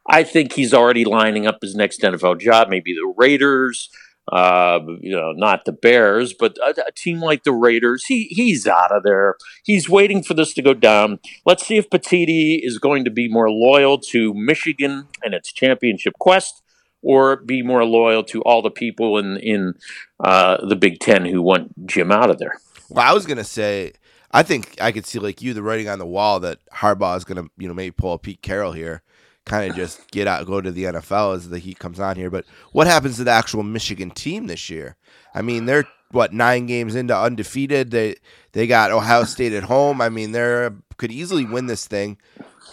I 0.08 0.22
think 0.22 0.52
he's 0.52 0.74
already 0.74 1.04
lining 1.04 1.46
up 1.46 1.58
his 1.62 1.74
next 1.74 2.00
NFL 2.00 2.40
job, 2.40 2.68
maybe 2.68 2.92
the 2.92 3.12
Raiders 3.16 3.90
uh, 4.32 4.80
you 5.00 5.14
know, 5.14 5.32
not 5.32 5.64
the 5.64 5.72
Bears, 5.72 6.34
but 6.34 6.56
a, 6.58 6.74
a, 6.88 6.92
team 6.92 7.20
like 7.20 7.44
the 7.44 7.52
Raiders. 7.52 8.04
He 8.06 8.24
he's 8.24 8.66
out 8.66 8.90
of 8.90 9.04
there. 9.04 9.36
He's 9.64 9.88
waiting 9.88 10.22
for 10.22 10.34
this 10.34 10.52
to 10.54 10.62
go 10.62 10.74
down. 10.74 11.20
Let's 11.44 11.64
see 11.64 11.76
if 11.76 11.88
Petitti 11.90 12.58
is 12.60 12.78
going 12.78 13.04
to 13.04 13.10
be 13.10 13.28
more 13.28 13.50
loyal 13.50 13.98
to 14.10 14.34
Michigan 14.34 15.06
and 15.22 15.32
its 15.32 15.52
championship 15.52 16.14
quest, 16.18 16.62
or 17.02 17.36
be 17.36 17.62
more 17.62 17.84
loyal 17.84 18.24
to 18.24 18.42
all 18.42 18.62
the 18.62 18.70
people 18.70 19.16
in 19.18 19.36
in 19.36 19.74
uh, 20.18 20.66
the 20.66 20.76
Big 20.76 20.98
Ten 20.98 21.24
who 21.24 21.40
want 21.40 21.86
Jim 21.86 22.10
out 22.10 22.30
of 22.30 22.38
there. 22.38 22.54
Well, 22.88 23.08
I 23.08 23.14
was 23.14 23.26
gonna 23.26 23.44
say. 23.44 23.92
I 24.32 24.42
think 24.42 24.76
I 24.80 24.92
could 24.92 25.06
see 25.06 25.20
like 25.20 25.40
you, 25.40 25.54
the 25.54 25.62
writing 25.62 25.88
on 25.88 25.98
the 25.98 26.06
wall 26.06 26.40
that 26.40 26.58
Harbaugh 26.70 27.16
is 27.16 27.24
going 27.24 27.42
to, 27.42 27.50
you 27.56 27.68
know, 27.68 27.72
maybe 27.72 27.92
pull 27.92 28.12
a 28.12 28.18
Pete 28.18 28.42
Carroll 28.42 28.72
here 28.72 29.02
kind 29.46 29.70
of 29.70 29.76
just 29.76 30.10
get 30.10 30.26
out, 30.26 30.46
go 30.46 30.60
to 30.60 30.70
the 30.70 30.84
NFL 30.84 31.36
as 31.36 31.48
the 31.48 31.58
heat 31.58 31.78
comes 31.78 31.98
on 31.98 32.16
here. 32.16 32.30
But 32.30 32.44
what 32.72 32.86
happens 32.86 33.16
to 33.16 33.24
the 33.24 33.30
actual 33.30 33.62
Michigan 33.62 34.10
team 34.10 34.48
this 34.48 34.68
year? 34.68 34.96
I 35.34 35.42
mean, 35.42 35.64
they're 35.64 35.84
what 36.10 36.32
nine 36.32 36.66
games 36.66 36.94
into 36.94 37.16
undefeated. 37.16 37.90
They 37.90 38.16
they 38.52 38.66
got 38.66 38.90
Ohio 38.90 39.24
State 39.24 39.52
at 39.52 39.64
home. 39.64 40.00
I 40.00 40.08
mean, 40.08 40.32
they 40.32 40.68
could 40.98 41.12
easily 41.12 41.44
win 41.44 41.66
this 41.66 41.86
thing. 41.86 42.18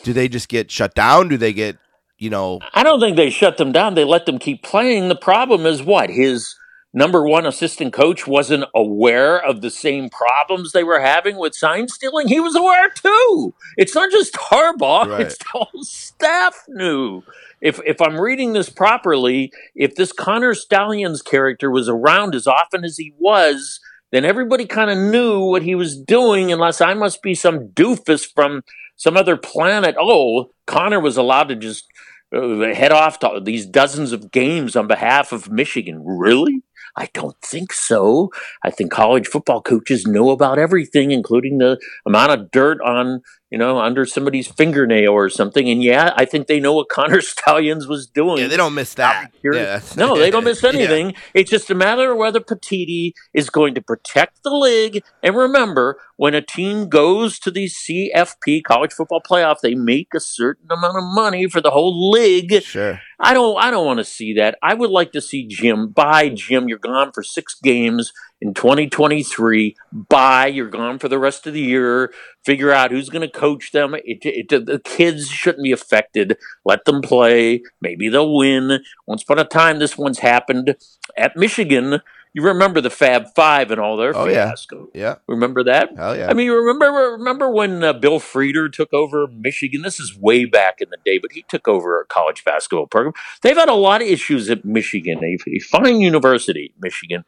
Do 0.03 0.13
they 0.13 0.27
just 0.27 0.49
get 0.49 0.69
shut 0.69 0.93
down? 0.93 1.29
Do 1.29 1.37
they 1.37 1.53
get 1.53 1.77
you 2.17 2.29
know? 2.29 2.59
I 2.73 2.83
don't 2.83 2.99
think 2.99 3.15
they 3.15 3.29
shut 3.29 3.57
them 3.57 3.71
down. 3.71 3.95
They 3.95 4.03
let 4.03 4.25
them 4.25 4.39
keep 4.39 4.63
playing. 4.63 5.09
The 5.09 5.15
problem 5.15 5.65
is 5.65 5.81
what 5.81 6.09
his 6.09 6.55
number 6.93 7.27
one 7.27 7.45
assistant 7.45 7.93
coach 7.93 8.27
wasn't 8.27 8.65
aware 8.75 9.37
of 9.43 9.61
the 9.61 9.69
same 9.69 10.09
problems 10.09 10.71
they 10.71 10.83
were 10.83 10.99
having 10.99 11.37
with 11.37 11.55
sign 11.55 11.87
stealing, 11.87 12.27
he 12.27 12.39
was 12.39 12.55
aware 12.55 12.89
too. 12.89 13.53
It's 13.77 13.95
not 13.95 14.11
just 14.11 14.33
Harbaugh, 14.33 15.07
right. 15.07 15.21
it's 15.21 15.37
the 15.37 15.45
whole 15.51 15.83
staff 15.83 16.63
knew. 16.67 17.23
If, 17.61 17.79
if 17.85 18.01
I'm 18.01 18.19
reading 18.19 18.53
this 18.53 18.69
properly, 18.69 19.51
if 19.73 19.95
this 19.95 20.11
Connor 20.11 20.53
Stallions 20.53 21.21
character 21.21 21.71
was 21.71 21.87
around 21.89 22.35
as 22.35 22.45
often 22.45 22.83
as 22.83 22.97
he 22.97 23.13
was, 23.17 23.79
then 24.11 24.25
everybody 24.25 24.65
kind 24.65 24.91
of 24.91 24.97
knew 24.97 25.39
what 25.45 25.63
he 25.63 25.73
was 25.73 25.97
doing, 25.97 26.51
unless 26.51 26.81
I 26.81 26.93
must 26.93 27.23
be 27.23 27.33
some 27.33 27.69
doofus 27.69 28.25
from 28.31 28.61
some 28.95 29.17
other 29.17 29.35
planet. 29.35 29.95
Oh, 29.99 30.51
Connor 30.67 30.99
was 30.99 31.17
allowed 31.17 31.49
to 31.49 31.55
just 31.55 31.87
uh, 32.35 32.73
head 32.73 32.91
off 32.91 33.19
to 33.19 33.41
these 33.43 33.65
dozens 33.65 34.11
of 34.11 34.31
games 34.31 34.75
on 34.75 34.87
behalf 34.87 35.31
of 35.31 35.49
Michigan. 35.49 36.03
Really? 36.05 36.61
I 36.95 37.09
don't 37.13 37.35
think 37.41 37.73
so. 37.73 38.29
I 38.63 38.69
think 38.69 38.91
college 38.91 39.27
football 39.27 39.61
coaches 39.61 40.05
know 40.05 40.29
about 40.29 40.59
everything, 40.59 41.11
including 41.11 41.57
the 41.57 41.79
amount 42.05 42.31
of 42.31 42.51
dirt 42.51 42.79
on, 42.81 43.21
you 43.53 43.59
know, 43.59 43.77
under 43.77 44.03
somebody's 44.03 44.47
fingernail 44.47 45.11
or 45.11 45.29
something. 45.29 45.69
And 45.69 45.83
yeah, 45.83 46.11
I 46.15 46.25
think 46.25 46.47
they 46.47 46.59
know 46.59 46.73
what 46.73 46.89
Connor 46.89 47.21
Stallions 47.33 47.85
was 47.85 48.07
doing. 48.07 48.39
Yeah, 48.39 48.47
they 48.47 48.57
don't 48.57 48.73
miss 48.73 48.95
that. 48.95 49.31
Yeah, 49.43 49.79
no, 49.95 50.17
they 50.17 50.31
don't 50.31 50.43
miss 50.43 50.63
anything. 50.63 51.11
yeah. 51.11 51.19
It's 51.35 51.51
just 51.51 51.69
a 51.69 51.75
matter 51.75 52.13
of 52.13 52.17
whether 52.17 52.39
Petitti 52.39 53.13
is 53.31 53.51
going 53.51 53.75
to 53.75 53.81
protect 53.81 54.41
the 54.41 54.49
league. 54.49 55.03
And 55.21 55.35
remember, 55.35 55.99
when 56.15 56.33
a 56.33 56.41
team 56.41 56.89
goes 56.89 57.37
to 57.41 57.51
the 57.51 57.65
CFP 57.65 58.63
college 58.63 58.91
football 58.91 59.21
playoff, 59.21 59.59
they 59.61 59.75
make 59.75 60.15
a 60.15 60.19
certain 60.19 60.71
amount 60.71 60.97
of 60.97 61.03
money 61.03 61.47
for 61.47 61.61
the 61.61 61.69
whole 61.69 62.09
league. 62.09 62.63
Sure 62.63 62.99
I 63.23 63.33
don't 63.33 63.57
I 63.57 63.71
don't 63.71 63.85
want 63.85 63.99
to 63.99 64.03
see 64.03 64.33
that. 64.33 64.57
I 64.61 64.73
would 64.73 64.89
like 64.89 65.13
to 65.13 65.21
see 65.21 65.47
Jim. 65.47 65.87
Bye, 65.87 66.27
Jim. 66.27 66.67
You're 66.67 66.77
gone 66.77 67.13
for 67.13 67.23
six 67.23 67.55
games 67.55 68.11
in 68.43 68.53
2023. 68.53 69.75
Bye. 69.93 70.47
You're 70.47 70.69
gone 70.69 70.99
for 70.99 71.07
the 71.07 71.17
rest 71.17 71.47
of 71.47 71.53
the 71.53 71.61
year. 71.61 72.13
Figure 72.43 72.71
out 72.71 72.91
who's 72.91 73.09
going 73.09 73.21
to 73.21 73.39
coach 73.39 73.71
them. 73.71 73.95
It, 73.95 74.19
it, 74.23 74.49
the 74.49 74.81
kids 74.83 75.29
shouldn't 75.29 75.63
be 75.63 75.71
affected. 75.71 76.37
Let 76.65 76.83
them 76.83 77.01
play. 77.01 77.63
Maybe 77.79 78.09
they'll 78.09 78.35
win. 78.35 78.83
Once 79.07 79.23
upon 79.23 79.39
a 79.39 79.45
time, 79.45 79.79
this 79.79 79.97
one's 79.97 80.19
happened 80.19 80.75
at 81.17 81.37
Michigan 81.37 82.01
you 82.33 82.41
remember 82.43 82.81
the 82.81 82.89
Fab 82.89 83.27
Five 83.35 83.71
and 83.71 83.79
all 83.79 83.95
their 83.97 84.15
Oh, 84.15 84.25
fiasco. 84.25 84.89
yeah. 84.93 85.01
Yeah. 85.01 85.15
Remember 85.27 85.63
that? 85.63 85.89
Hell 85.95 86.15
yeah. 86.17 86.29
I 86.29 86.33
mean, 86.33 86.49
remember 86.49 87.15
remember 87.17 87.49
when 87.51 87.83
uh, 87.83 87.93
Bill 87.93 88.19
Frieder 88.19 88.71
took 88.71 88.91
over 88.93 89.27
Michigan? 89.27 89.81
This 89.83 89.99
is 89.99 90.17
way 90.17 90.45
back 90.45 90.81
in 90.81 90.89
the 90.89 90.97
day, 91.05 91.17
but 91.19 91.31
he 91.33 91.43
took 91.47 91.67
over 91.67 92.01
a 92.01 92.05
college 92.05 92.43
basketball 92.43 92.87
program. 92.87 93.13
They've 93.41 93.55
had 93.57 93.69
a 93.69 93.73
lot 93.75 94.01
of 94.01 94.07
issues 94.07 94.49
at 94.49 94.65
Michigan, 94.65 95.19
a, 95.23 95.37
a 95.49 95.59
fine 95.59 96.01
university, 96.01 96.73
Michigan, 96.81 97.23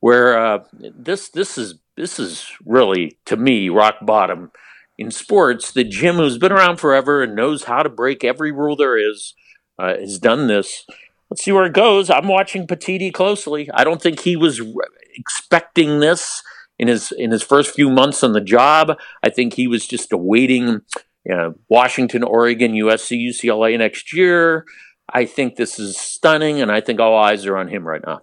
where 0.00 0.38
uh, 0.38 0.64
this 0.72 1.28
this 1.28 1.56
is 1.56 1.74
this 1.96 2.18
is 2.18 2.50
really 2.64 3.18
to 3.26 3.36
me 3.36 3.68
rock 3.68 3.96
bottom 4.02 4.50
in 4.96 5.10
sports. 5.10 5.70
The 5.72 5.84
Jim, 5.84 6.16
who's 6.16 6.38
been 6.38 6.52
around 6.52 6.78
forever 6.78 7.22
and 7.22 7.36
knows 7.36 7.64
how 7.64 7.82
to 7.82 7.88
break 7.88 8.24
every 8.24 8.50
rule 8.52 8.74
there 8.76 8.96
is, 8.98 9.34
uh, 9.78 9.94
has 9.96 10.18
done 10.18 10.46
this. 10.48 10.84
Let's 11.30 11.44
see 11.44 11.52
where 11.52 11.66
it 11.66 11.74
goes. 11.74 12.08
I'm 12.10 12.28
watching 12.28 12.66
Petitti 12.66 13.12
closely. 13.12 13.70
I 13.74 13.84
don't 13.84 14.00
think 14.00 14.20
he 14.20 14.36
was 14.36 14.60
re- 14.60 14.72
expecting 15.14 16.00
this 16.00 16.42
in 16.78 16.88
his 16.88 17.12
in 17.12 17.30
his 17.30 17.42
first 17.42 17.74
few 17.74 17.90
months 17.90 18.22
on 18.22 18.32
the 18.32 18.40
job. 18.40 18.96
I 19.22 19.30
think 19.30 19.54
he 19.54 19.66
was 19.66 19.86
just 19.86 20.12
awaiting 20.12 20.82
you 21.28 21.34
know, 21.34 21.54
Washington, 21.68 22.22
Oregon, 22.22 22.72
USC, 22.72 23.28
UCLA 23.28 23.78
next 23.78 24.14
year. 24.14 24.64
I 25.12 25.26
think 25.26 25.56
this 25.56 25.78
is 25.78 25.98
stunning, 25.98 26.60
and 26.60 26.72
I 26.72 26.80
think 26.80 27.00
all 27.00 27.16
eyes 27.16 27.46
are 27.46 27.56
on 27.56 27.68
him 27.68 27.86
right 27.86 28.02
now. 28.04 28.20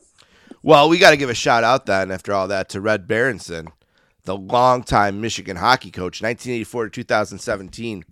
Well, 0.64 0.90
we 0.90 0.98
got 0.98 1.12
to 1.12 1.18
give 1.18 1.30
a 1.30 1.36
shout 1.36 1.64
out 1.64 1.86
then, 1.86 2.10
after 2.12 2.34
all 2.34 2.48
that, 2.48 2.70
to 2.70 2.82
Red 2.82 3.08
Berenson, 3.08 3.68
the 4.24 4.36
longtime 4.36 5.22
Michigan 5.22 5.58
hockey 5.58 5.92
coach, 5.92 6.22
1984 6.22 6.86
to 6.86 6.90
2017. 6.90 8.04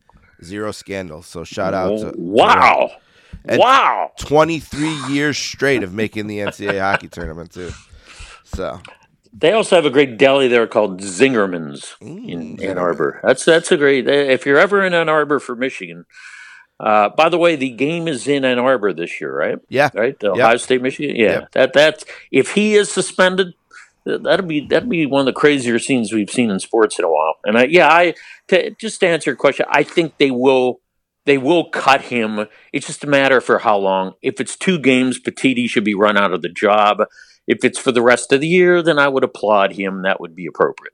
Zero 0.44 0.72
scandals. 0.72 1.26
So 1.26 1.44
shout 1.44 1.74
out 1.74 1.98
to. 2.00 2.12
to 2.12 2.14
Red. 2.18 3.00
Wow, 3.46 3.58
wow. 3.58 4.12
23 4.20 4.90
years 5.14 5.38
straight 5.38 5.84
of 5.84 5.94
making 5.94 6.28
the 6.28 6.40
NCAA 6.40 6.80
hockey 6.80 7.08
tournament, 7.08 7.52
too. 7.52 7.72
So, 8.46 8.80
They 9.36 9.52
also 9.52 9.76
have 9.76 9.86
a 9.86 9.90
great 9.90 10.18
deli 10.18 10.48
there 10.48 10.68
called 10.68 11.02
Zingerman's 11.02 11.96
Mm, 12.02 12.30
in. 12.30 12.64
Ann 12.64 12.78
Arbor. 12.78 13.20
That's 13.24 13.44
that's 13.46 13.72
a 13.72 13.78
great. 13.78 14.08
If 14.08 14.46
you're 14.46 14.60
ever 14.60 14.84
in 14.86 14.94
Ann 14.94 15.10
Arbor 15.10 15.40
for 15.40 15.56
Michigan, 15.56 16.06
uh, 16.80 17.10
by 17.10 17.30
the 17.30 17.38
way, 17.38 17.56
the 17.56 17.70
game 17.72 18.08
is 18.08 18.28
in 18.28 18.46
Ann 18.46 18.60
Arbor 18.60 18.94
this 18.94 19.20
year, 19.20 19.36
right? 19.36 19.58
yeah. 19.70 19.90
Right, 19.94 20.20
the 20.20 20.28
Yep. 20.28 20.36
Ohio 20.38 20.58
State, 20.58 20.82
Michigan. 20.82 21.16
Yeah, 21.16 21.32
Yep. 21.32 21.52
that 21.54 21.74
that's 21.74 22.06
if 22.32 22.52
he 22.52 22.76
is 22.76 22.92
suspended, 22.92 23.54
that'd 24.06 24.48
be 24.48 24.68
that'd 24.68 24.90
be 24.90 25.06
one 25.08 25.22
of 25.22 25.26
the 25.26 25.34
crazier 25.34 25.80
scenes 25.80 26.12
we've 26.14 26.30
seen 26.30 26.52
in 26.52 26.60
sports 26.60 27.00
in 27.00 27.06
a 27.06 27.10
while. 27.10 27.36
And 27.46 27.58
I, 27.58 27.64
yeah, 27.66 27.88
I 27.92 28.14
to, 28.50 28.70
just 28.80 29.00
to 29.00 29.08
answer 29.08 29.32
your 29.32 29.36
question, 29.38 29.66
I 29.70 29.82
think 29.84 30.18
they 30.20 30.30
will. 30.32 30.80
They 31.26 31.38
will 31.38 31.70
cut 31.70 32.02
him. 32.02 32.48
It's 32.74 32.88
just 32.88 33.04
a 33.04 33.08
matter 33.08 33.40
for 33.42 33.60
how 33.60 33.78
long. 33.78 34.14
If 34.22 34.42
it's 34.42 34.56
two 34.58 34.78
games, 34.78 35.20
Petitti 35.22 35.70
should 35.70 35.86
be 35.86 35.94
run 35.96 36.18
out 36.18 36.34
of 36.34 36.42
the 36.42 36.50
job. 36.50 36.98
If 37.48 37.64
it's 37.64 37.80
for 37.80 37.92
the 37.92 38.02
rest 38.02 38.32
of 38.34 38.42
the 38.42 38.48
year, 38.48 38.82
then 38.82 39.00
I 39.00 39.08
would 39.08 39.24
applaud 39.24 39.74
him. 39.74 40.02
That 40.04 40.20
would 40.20 40.36
be 40.36 40.46
appropriate. 40.46 40.94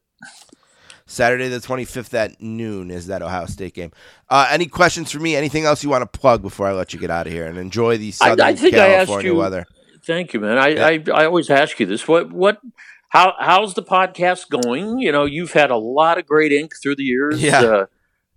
Saturday 1.05 1.47
the 1.47 1.57
25th 1.57 2.13
at 2.13 2.39
noon 2.39 2.91
is 2.91 3.07
that 3.07 3.23
Ohio 3.23 3.47
State 3.47 3.73
game. 3.73 3.91
Uh, 4.30 4.47
any 4.51 4.67
questions 4.67 5.11
for 5.11 5.19
me? 5.19 5.36
Anything 5.36 5.65
else 5.65 5.84
you 5.84 5.89
want 5.89 6.11
to 6.11 6.19
plug 6.19 6.41
before 6.43 6.67
I 6.67 6.73
let 6.73 6.93
you 6.93 6.99
get 6.99 7.09
out 7.09 7.25
of 7.25 7.34
here 7.34 7.45
and 7.47 7.57
enjoy 7.57 7.97
the 7.97 8.13
I- 8.21 8.25
I 8.25 8.30
Southern 8.36 8.55
think 8.57 8.75
I 8.75 8.88
asked 8.89 9.07
California 9.07 9.32
you- 9.32 9.38
weather? 9.38 9.65
Thank 10.05 10.34
you, 10.34 10.39
man. 10.39 10.57
I, 10.57 10.67
Yeah. 10.69 10.88
I 10.88 11.03
I 11.21 11.25
always 11.25 11.49
ask 11.49 11.80
you 11.80 11.86
this. 11.86 12.07
What 12.07 12.32
what 12.32 12.59
how 13.09 13.34
how's 13.39 13.73
the 13.73 13.84
podcast 13.84 14.49
going? 14.49 14.99
You 14.99 15.11
know, 15.11 15.25
you've 15.25 15.51
had 15.53 15.71
a 15.71 15.75
lot 15.77 16.17
of 16.17 16.25
great 16.25 16.51
ink 16.51 16.73
through 16.82 16.95
the 16.95 17.03
years. 17.03 17.41
Yeah. 17.41 17.61
Uh, 17.61 17.86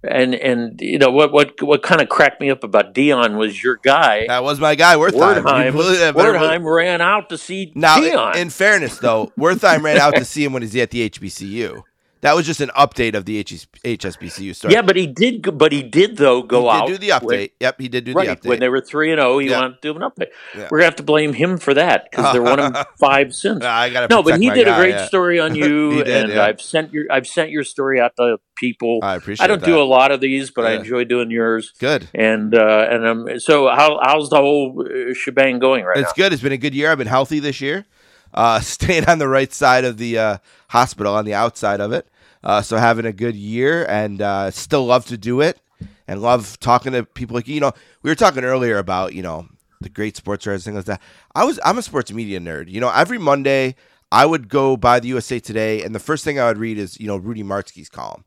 and 0.08 0.34
and 0.34 0.80
you 0.80 0.98
know 0.98 1.10
what 1.10 1.32
what 1.32 1.60
what 1.62 1.82
kind 1.82 2.00
of 2.00 2.08
cracked 2.08 2.40
me 2.40 2.50
up 2.50 2.64
about 2.64 2.94
Deion 2.94 3.36
was 3.36 3.62
your 3.62 3.78
guy. 3.82 4.26
That 4.28 4.42
was 4.42 4.58
my 4.60 4.74
guy, 4.74 4.96
Wertheim. 4.96 5.42
Wordheim, 5.42 5.66
You 5.66 5.78
really- 5.78 6.12
better- 6.12 6.32
Wertheim 6.34 6.64
ran 6.76 7.00
out 7.00 7.28
to 7.28 7.38
see 7.38 7.72
Now, 7.74 7.98
Deion. 7.98 8.36
in 8.36 8.50
fairness, 8.50 8.98
though, 8.98 9.32
Wertheim 9.38 9.82
ran 9.82 9.98
out 9.98 10.14
to 10.16 10.24
see 10.24 10.44
him 10.44 10.52
when 10.52 10.62
he's 10.62 10.74
at 10.76 10.90
the 10.90 11.08
HBCU. 11.08 11.82
That 12.22 12.34
was 12.36 12.46
just 12.46 12.60
an 12.60 12.70
update 12.76 13.14
of 13.14 13.24
the 13.24 13.42
HS- 13.42 13.66
HSBCU 13.84 14.54
story. 14.54 14.72
yeah, 14.74 14.82
but 14.82 14.94
he 14.96 15.06
did. 15.08 15.58
But 15.58 15.72
he 15.72 15.82
did 15.82 16.16
though 16.16 16.42
go 16.42 16.62
he 16.62 16.68
out. 16.68 16.86
do 16.86 16.96
the 16.96 17.08
update. 17.10 17.22
when- 17.26 17.48
yep, 17.60 17.80
he 17.80 17.88
did 17.88 18.04
do 18.04 18.12
right 18.12 18.28
the 18.28 18.36
update. 18.36 18.48
when 18.48 18.60
they 18.60 18.68
were 18.68 18.80
three 18.80 19.10
and 19.12 19.20
zero, 19.20 19.38
he 19.38 19.48
Yeah. 19.50 19.60
wanted 19.60 19.82
to 19.82 19.92
do 19.92 19.96
an 20.00 20.02
update. 20.08 20.28
Yeah. 20.56 20.68
We're 20.70 20.78
gonna 20.78 20.84
have 20.84 20.96
to 20.96 21.02
blame 21.02 21.32
him 21.34 21.58
for 21.58 21.74
that 21.74 22.08
because 22.10 22.32
they're 22.32 22.40
one 22.42 22.60
of 22.60 22.86
five 23.00 23.34
since. 23.34 23.64
I 23.64 23.90
gotta 23.90 24.06
No, 24.08 24.22
but 24.22 24.40
he 24.40 24.48
did 24.50 24.68
a 24.68 24.76
great 24.76 24.94
yeah. 24.94 25.06
story 25.06 25.40
on 25.40 25.54
you, 25.56 26.04
did, 26.04 26.08
and 26.08 26.32
yeah. 26.32 26.44
I've 26.44 26.60
sent 26.60 26.92
your 26.92 27.06
I've 27.10 27.26
sent 27.26 27.50
your 27.50 27.64
story 27.64 28.00
out 28.00 28.12
to 28.16 28.38
people. 28.56 29.00
I 29.02 29.16
appreciate 29.16 29.44
I 29.44 29.48
don't 29.48 29.60
that. 29.60 29.66
do 29.66 29.80
a 29.80 29.82
lot 29.82 30.12
of 30.12 30.20
these, 30.20 30.52
but 30.52 30.64
I 30.64 30.74
enjoy 30.74 31.02
doing 31.04 31.30
yours. 31.32 31.72
Good. 31.80 32.08
And 32.14 32.54
uh, 32.54 32.86
and 32.88 33.04
um, 33.04 33.40
so 33.40 33.66
how 33.68 33.98
how's 34.00 34.30
the 34.30 34.36
whole 34.36 34.86
uh, 34.88 35.12
shebang 35.14 35.58
going 35.58 35.84
right 35.84 35.96
now? 35.96 36.02
It's 36.02 36.12
good. 36.12 36.32
It's 36.32 36.42
been 36.42 36.52
a 36.52 36.56
good 36.56 36.74
year. 36.74 36.92
I've 36.92 36.98
been 36.98 37.08
healthy 37.08 37.40
this 37.40 37.60
year. 37.60 37.84
Uh, 38.32 38.60
staying 38.76 39.06
on 39.08 39.18
the 39.18 39.28
right 39.28 39.52
side 39.52 39.84
of 39.84 39.98
the 39.98 40.16
uh, 40.18 40.36
hospital, 40.68 41.14
on 41.14 41.24
the 41.24 41.34
outside 41.34 41.80
of 41.80 41.92
it. 41.92 42.06
Uh, 42.44 42.60
so 42.62 42.76
having 42.76 43.06
a 43.06 43.12
good 43.12 43.36
year, 43.36 43.84
and 43.88 44.20
uh, 44.22 44.50
still 44.50 44.84
love 44.86 45.06
to 45.06 45.16
do 45.16 45.40
it, 45.40 45.60
and 46.08 46.20
love 46.22 46.58
talking 46.60 46.92
to 46.92 47.04
people 47.04 47.34
like 47.36 47.46
you. 47.48 47.60
Know, 47.60 47.72
we 48.02 48.10
were 48.10 48.14
talking 48.16 48.44
earlier 48.44 48.78
about 48.78 49.14
you 49.14 49.22
know 49.22 49.46
the 49.80 49.88
great 49.88 50.16
sports 50.16 50.46
writers, 50.46 50.64
things 50.64 50.76
like 50.76 50.84
that. 50.86 51.02
I 51.34 51.44
was 51.44 51.60
I'm 51.64 51.78
a 51.78 51.82
sports 51.82 52.12
media 52.12 52.40
nerd. 52.40 52.68
You 52.68 52.80
know, 52.80 52.90
every 52.90 53.18
Monday 53.18 53.76
I 54.10 54.26
would 54.26 54.48
go 54.48 54.76
by 54.76 54.98
the 55.00 55.08
USA 55.08 55.38
Today, 55.38 55.82
and 55.82 55.94
the 55.94 56.00
first 56.00 56.24
thing 56.24 56.38
I 56.40 56.46
would 56.48 56.58
read 56.58 56.78
is 56.78 56.98
you 56.98 57.06
know 57.06 57.16
Rudy 57.16 57.42
Martzke's 57.44 57.88
column. 57.88 58.24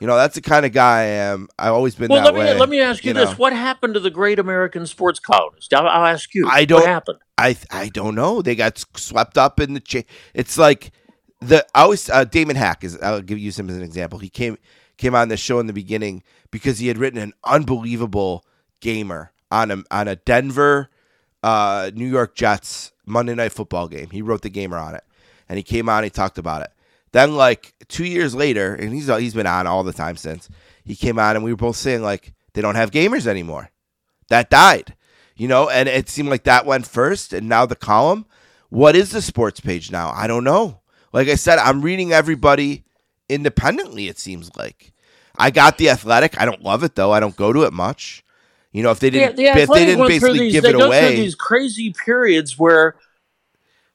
You 0.00 0.08
know, 0.08 0.16
that's 0.16 0.34
the 0.34 0.40
kind 0.40 0.66
of 0.66 0.72
guy 0.72 0.98
I 1.02 1.04
am. 1.04 1.46
I've 1.60 1.72
always 1.72 1.94
been 1.94 2.08
Well, 2.08 2.24
let 2.24 2.34
me 2.34 2.40
way. 2.40 2.58
let 2.58 2.68
me 2.68 2.80
ask 2.80 3.04
you, 3.04 3.10
you 3.10 3.14
this: 3.14 3.30
know. 3.30 3.36
What 3.36 3.52
happened 3.52 3.94
to 3.94 4.00
the 4.00 4.10
great 4.10 4.40
American 4.40 4.84
sports 4.88 5.20
columnist? 5.20 5.72
I'll, 5.72 5.86
I'll 5.86 6.06
ask 6.06 6.34
you. 6.34 6.48
I 6.50 6.64
don't- 6.64 6.80
What 6.80 6.88
happened? 6.88 7.18
I 7.38 7.56
I 7.70 7.88
don't 7.88 8.16
know. 8.16 8.42
They 8.42 8.56
got 8.56 8.84
swept 8.96 9.38
up 9.38 9.60
in 9.60 9.74
the. 9.74 9.80
Cha- 9.80 10.02
it's 10.34 10.58
like 10.58 10.90
the 11.42 11.66
I 11.74 11.82
always 11.82 12.08
uh, 12.08 12.24
Damon 12.24 12.56
Hack 12.56 12.84
is. 12.84 12.98
I'll 12.98 13.22
give 13.22 13.38
you 13.38 13.50
him 13.50 13.70
as 13.70 13.76
an 13.76 13.82
example. 13.82 14.18
He 14.18 14.28
came 14.28 14.58
came 14.96 15.14
on 15.14 15.28
the 15.28 15.36
show 15.36 15.58
in 15.58 15.66
the 15.66 15.72
beginning 15.72 16.22
because 16.50 16.78
he 16.78 16.88
had 16.88 16.98
written 16.98 17.18
an 17.18 17.32
unbelievable 17.44 18.44
gamer 18.80 19.32
on 19.50 19.70
a 19.70 19.82
on 19.90 20.08
a 20.08 20.16
Denver, 20.16 20.88
uh, 21.42 21.90
New 21.94 22.08
York 22.08 22.34
Jets 22.34 22.92
Monday 23.06 23.34
Night 23.34 23.52
Football 23.52 23.88
game. 23.88 24.10
He 24.10 24.22
wrote 24.22 24.42
the 24.42 24.50
gamer 24.50 24.78
on 24.78 24.94
it, 24.94 25.04
and 25.48 25.56
he 25.56 25.62
came 25.62 25.88
on. 25.88 26.04
He 26.04 26.10
talked 26.10 26.38
about 26.38 26.62
it. 26.62 26.70
Then 27.12 27.36
like 27.36 27.74
two 27.88 28.04
years 28.04 28.34
later, 28.34 28.74
and 28.74 28.92
he's 28.92 29.08
he's 29.08 29.34
been 29.34 29.46
on 29.46 29.66
all 29.66 29.82
the 29.82 29.92
time 29.92 30.16
since 30.16 30.48
he 30.84 30.96
came 30.96 31.18
on, 31.18 31.36
and 31.36 31.44
we 31.44 31.52
were 31.52 31.56
both 31.56 31.76
saying 31.76 32.02
like 32.02 32.32
they 32.54 32.62
don't 32.62 32.74
have 32.74 32.90
gamers 32.90 33.26
anymore. 33.26 33.70
That 34.28 34.50
died, 34.50 34.94
you 35.36 35.48
know, 35.48 35.68
and 35.68 35.88
it 35.88 36.08
seemed 36.08 36.30
like 36.30 36.44
that 36.44 36.64
went 36.64 36.86
first, 36.86 37.32
and 37.32 37.48
now 37.48 37.66
the 37.66 37.76
column. 37.76 38.26
What 38.70 38.96
is 38.96 39.10
the 39.10 39.20
sports 39.20 39.60
page 39.60 39.90
now? 39.90 40.10
I 40.16 40.26
don't 40.26 40.44
know. 40.44 40.80
Like 41.12 41.28
I 41.28 41.34
said, 41.34 41.58
I'm 41.58 41.82
reading 41.82 42.12
everybody 42.12 42.84
independently. 43.28 44.08
It 44.08 44.18
seems 44.18 44.54
like 44.56 44.92
I 45.36 45.50
got 45.50 45.78
the 45.78 45.90
athletic. 45.90 46.40
I 46.40 46.44
don't 46.44 46.62
love 46.62 46.84
it 46.84 46.94
though. 46.94 47.12
I 47.12 47.20
don't 47.20 47.36
go 47.36 47.52
to 47.52 47.62
it 47.62 47.72
much. 47.72 48.24
You 48.72 48.82
know, 48.82 48.90
if 48.90 49.00
they 49.00 49.10
didn't, 49.10 49.38
Yeah, 49.38 49.54
the 49.54 49.60
if 49.60 49.68
they 49.68 49.84
didn't 49.84 50.06
basically 50.06 50.38
these, 50.38 50.52
give 50.52 50.62
they 50.62 50.70
it 50.70 50.78
go 50.78 50.86
away, 50.86 51.16
these 51.16 51.34
crazy 51.34 51.92
periods 51.92 52.58
where, 52.58 52.96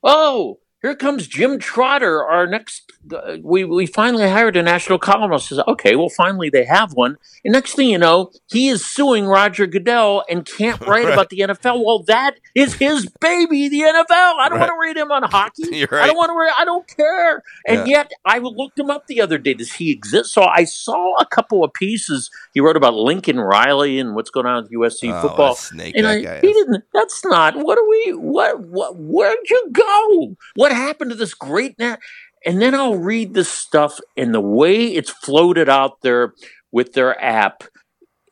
oh, 0.03 0.59
here 0.88 0.95
comes 0.95 1.27
Jim 1.27 1.59
Trotter, 1.59 2.23
our 2.23 2.47
next. 2.47 2.91
Uh, 3.13 3.38
we 3.41 3.63
we 3.63 3.85
finally 3.85 4.27
hired 4.29 4.57
a 4.57 4.63
national 4.63 4.99
columnist. 4.99 5.47
Says, 5.49 5.59
okay, 5.67 5.95
well, 5.95 6.09
finally 6.09 6.49
they 6.49 6.65
have 6.65 6.93
one. 6.93 7.17
And 7.45 7.53
next 7.53 7.75
thing 7.75 7.89
you 7.89 7.97
know, 7.97 8.31
he 8.47 8.67
is 8.69 8.85
suing 8.85 9.25
Roger 9.25 9.65
Goodell 9.65 10.23
and 10.29 10.45
can't 10.45 10.79
write 10.88 11.05
Right. 11.05 11.13
about 11.13 11.29
the 11.29 11.39
NFL. 11.39 11.83
Well, 11.85 12.03
that 12.03 12.35
is 12.55 12.73
his 12.75 13.07
baby, 13.21 13.69
the 13.69 13.81
NFL. 13.81 14.05
I 14.11 14.47
don't 14.49 14.59
Right. 14.59 14.67
want 14.67 14.71
to 14.71 14.77
read 14.81 14.97
him 14.97 15.11
on 15.11 15.23
hockey. 15.23 15.63
You're 15.77 16.01
I 16.01 16.07
don't 16.07 16.17
want 16.17 16.29
to 16.29 16.38
read. 16.38 16.51
I 16.57 16.65
don't 16.65 16.88
care. 16.88 17.43
And 17.65 17.88
yet, 17.88 18.11
I 18.25 18.39
looked 18.39 18.79
him 18.79 18.89
up 18.89 19.07
the 19.07 19.21
other 19.21 19.38
day. 19.38 19.53
Does 19.53 19.73
he 19.73 19.91
exist? 19.91 20.33
So 20.33 20.43
I 20.43 20.63
saw 20.65 21.15
a 21.19 21.25
couple 21.25 21.63
of 21.63 21.71
pieces 21.73 22.29
he 22.53 22.59
wrote 22.59 22.75
about 22.77 22.93
Lincoln 22.95 23.39
Riley 23.39 23.99
and 23.99 24.15
what's 24.15 24.29
going 24.29 24.45
on 24.47 24.63
with 24.63 24.71
USC 24.71 25.13
Oh, 25.13 25.21
football. 25.21 25.55
snake 25.55 25.95
And 25.95 26.07
I, 26.07 26.21
guy 26.21 26.39
he 26.41 26.51
didn't. 26.53 26.83
That's 26.93 27.23
not. 27.25 27.55
What 27.55 27.77
are 27.77 27.88
we? 27.88 28.11
What? 28.13 28.59
What? 28.61 28.93
Where'd 28.97 29.49
you 29.49 29.69
go? 29.71 30.35
What 30.55 30.71
happened 30.78 31.11
to 31.11 31.15
this 31.15 31.34
great 31.34 31.78
net? 31.80 31.99
And 32.45 32.61
then 32.61 32.75
I'll 32.75 32.97
read 32.97 33.34
this 33.34 33.49
stuff, 33.49 33.99
and 34.15 34.34
the 34.34 34.41
way 34.41 34.86
it's 34.88 35.09
floated 35.09 35.67
out 35.69 36.01
there 36.01 36.34
with 36.71 36.93
their 36.93 37.19
app, 37.23 37.63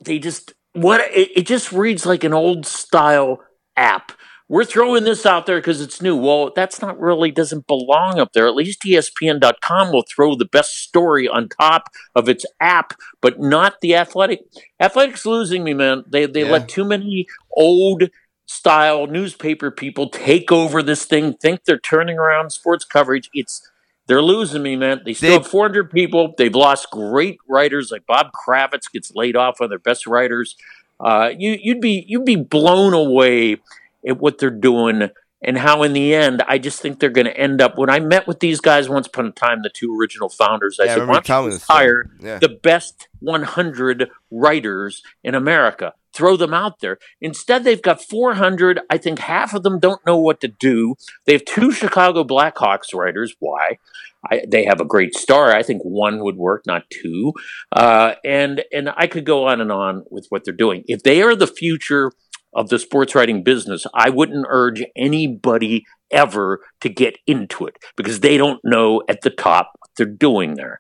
they 0.04 0.20
just 0.20 0.54
what 0.74 1.02
it, 1.02 1.32
it 1.36 1.46
just 1.48 1.72
reads 1.72 2.06
like 2.06 2.24
an 2.24 2.34
old 2.34 2.66
style 2.66 3.40
app. 3.76 4.12
We're 4.48 4.64
throwing 4.64 5.06
this 5.06 5.26
out 5.26 5.48
there 5.48 5.58
because 5.58 5.82
it's 5.82 6.04
new. 6.04 6.16
Well, 6.16 6.52
that's 6.56 6.80
not 6.80 7.00
really 7.00 7.32
doesn't 7.32 7.66
belong 7.66 8.20
up 8.20 8.34
there. 8.34 8.48
At 8.48 8.54
least 8.56 8.84
ESPN.com 8.86 9.92
will 9.92 10.04
throw 10.08 10.36
the 10.36 10.46
best 10.46 10.84
story 10.84 11.28
on 11.28 11.50
top 11.50 11.90
of 12.14 12.30
its 12.30 12.46
app, 12.60 12.94
but 13.22 13.40
not 13.40 13.82
the 13.82 13.96
athletic. 13.96 14.42
Athletics 14.80 15.26
losing 15.26 15.64
me, 15.64 15.74
man. 15.74 16.04
They 16.08 16.28
they 16.28 16.42
Yeah. 16.44 16.52
let 16.52 16.70
too 16.70 16.86
many 16.86 17.26
old 17.58 18.04
style 18.46 19.08
newspaper 19.08 19.72
people 19.72 20.10
take 20.10 20.52
over 20.52 20.82
this 20.84 21.06
thing, 21.06 21.34
think 21.34 21.66
they're 21.66 21.78
turning 21.80 22.18
around 22.18 22.52
sports 22.52 22.86
coverage. 22.86 23.30
It's 23.34 23.70
they're 24.08 24.22
losing 24.22 24.62
me, 24.62 24.76
man. 24.76 25.02
They 25.04 25.14
still 25.14 25.30
They- 25.30 25.34
have 25.38 25.48
400 25.48 25.90
people. 25.92 26.36
They've 26.38 26.54
lost 26.54 26.92
great 26.92 27.40
writers 27.50 27.92
like 27.92 28.06
Bob 28.06 28.28
Kravitz 28.34 28.92
gets 28.92 29.12
laid 29.16 29.36
off, 29.36 29.60
one 29.60 29.66
of 29.66 29.70
their 29.72 29.80
best 29.80 30.06
writers. 30.06 30.56
Uh, 31.00 31.32
you, 31.38 31.58
you'd 31.62 31.82
be 31.82 32.06
you'd 32.08 32.24
be 32.26 32.36
blown 32.36 32.94
away 32.94 33.58
at 34.08 34.18
what 34.20 34.38
they're 34.38 34.50
doing 34.52 35.10
and 35.42 35.58
how 35.58 35.84
in 35.84 35.94
the 35.94 36.14
end 36.16 36.42
I 36.48 36.58
just 36.60 36.80
think 36.82 37.00
they're 37.00 37.10
going 37.10 37.26
to 37.26 37.36
end 37.38 37.62
up. 37.62 37.78
When 37.78 37.90
I 37.90 38.00
met 38.00 38.28
with 38.28 38.40
these 38.40 38.62
guys 38.62 38.88
once 38.88 39.08
upon 39.08 39.26
a 39.26 39.32
time, 39.32 39.62
the 39.64 39.70
two 39.70 39.98
original 40.00 40.30
founders, 40.30 40.80
I 40.80 40.86
Yeah, 40.86 40.96
said, 40.96 41.08
"Why 41.08 41.14
don't 41.16 41.28
you 41.28 41.36
me 41.36 41.50
just 41.50 41.50
this 41.50 41.64
story. 41.64 41.80
hire 41.80 42.06
Yeah. 42.22 42.38
the 42.40 42.50
best 42.50 43.08
100 43.20 44.10
writers 44.32 45.02
in 45.24 45.36
America. 45.36 45.94
Throw 46.16 46.38
them 46.38 46.54
out 46.54 46.80
there. 46.80 46.98
Instead, 47.20 47.64
they've 47.64 47.82
got 47.82 48.02
400. 48.02 48.80
I 48.90 48.98
think 48.98 49.20
half 49.20 49.54
of 49.54 49.64
them 49.64 49.80
don't 49.80 50.06
know 50.06 50.18
what 50.18 50.40
to 50.42 50.48
do. 50.48 50.96
They 51.26 51.34
have 51.34 51.44
two 51.46 51.72
Chicago 51.72 52.24
Blackhawks 52.24 52.94
writers. 52.94 53.36
Why? 53.40 53.78
I, 54.32 54.42
they 54.48 54.66
have 54.66 54.82
a 54.82 54.86
great 54.86 55.16
star. 55.16 55.52
I 55.52 55.62
think 55.62 55.82
one 55.84 56.24
would 56.24 56.38
work, 56.38 56.64
not 56.66 56.84
two. 56.90 57.34
Uh, 57.72 58.16
and 58.24 58.64
and 58.72 58.90
I 58.96 59.08
could 59.08 59.26
go 59.26 59.48
on 59.48 59.62
and 59.62 59.72
on 59.72 60.04
with 60.10 60.26
what 60.30 60.46
they're 60.46 60.54
doing. 60.54 60.84
If 60.88 61.04
they 61.04 61.22
are 61.22 61.36
the 61.36 61.48
future 61.48 62.12
of 62.56 62.70
the 62.70 62.80
sports 62.80 63.14
writing 63.14 63.44
business, 63.44 63.86
I 63.94 64.10
wouldn't 64.10 64.48
urge 64.50 64.84
anybody 64.96 65.84
ever 66.12 66.62
to 66.82 66.90
get 66.90 67.18
into 67.28 67.66
it 67.66 67.76
because 67.98 68.22
they 68.22 68.38
don't 68.38 68.62
know 68.64 69.04
at 69.10 69.22
the 69.22 69.30
top 69.30 69.72
what 69.80 69.92
they're 69.98 70.06
doing 70.06 70.56
there. 70.56 70.80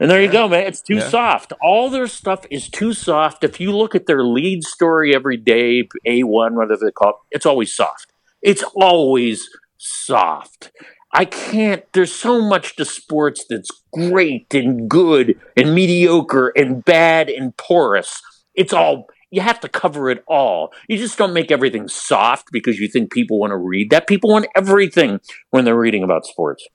And 0.00 0.10
there 0.10 0.22
you 0.22 0.32
go, 0.32 0.48
man. 0.48 0.66
It's 0.66 0.80
too 0.80 0.94
Yeah. 0.96 1.08
soft. 1.10 1.52
All 1.62 1.90
their 1.90 2.06
stuff 2.06 2.46
is 2.50 2.70
too 2.70 2.94
soft. 2.94 3.44
If 3.44 3.60
you 3.60 3.70
look 3.76 3.94
at 3.94 4.06
their 4.06 4.24
lead 4.24 4.64
story 4.64 5.14
every 5.14 5.36
day, 5.36 5.86
A1, 6.06 6.54
whatever 6.54 6.86
they 6.86 6.90
call 6.90 7.10
it, 7.10 7.16
it's 7.36 7.44
always 7.44 7.72
soft. 7.74 8.06
It's 8.40 8.64
always 8.74 9.46
soft. 9.76 10.72
I 11.12 11.26
can't, 11.26 11.84
there's 11.92 12.12
so 12.14 12.40
much 12.40 12.76
to 12.76 12.84
sports 12.86 13.44
that's 13.48 13.70
great 13.92 14.54
and 14.54 14.88
good 14.88 15.38
and 15.56 15.74
mediocre 15.74 16.48
and 16.56 16.82
bad 16.84 17.28
and 17.28 17.54
porous. 17.58 18.22
It's 18.54 18.72
all, 18.72 19.06
you 19.30 19.42
have 19.42 19.60
to 19.60 19.68
cover 19.68 20.08
it 20.08 20.24
all. 20.26 20.72
You 20.88 20.96
just 20.96 21.18
don't 21.18 21.34
make 21.34 21.50
everything 21.50 21.88
soft 21.88 22.48
because 22.52 22.78
you 22.78 22.88
think 22.88 23.12
people 23.12 23.38
want 23.38 23.50
to 23.50 23.56
read 23.56 23.90
that. 23.90 24.06
People 24.06 24.30
want 24.30 24.46
everything 24.56 25.20
when 25.50 25.64
they're 25.64 25.76
reading 25.76 26.04
about 26.04 26.24
sports. 26.24 26.66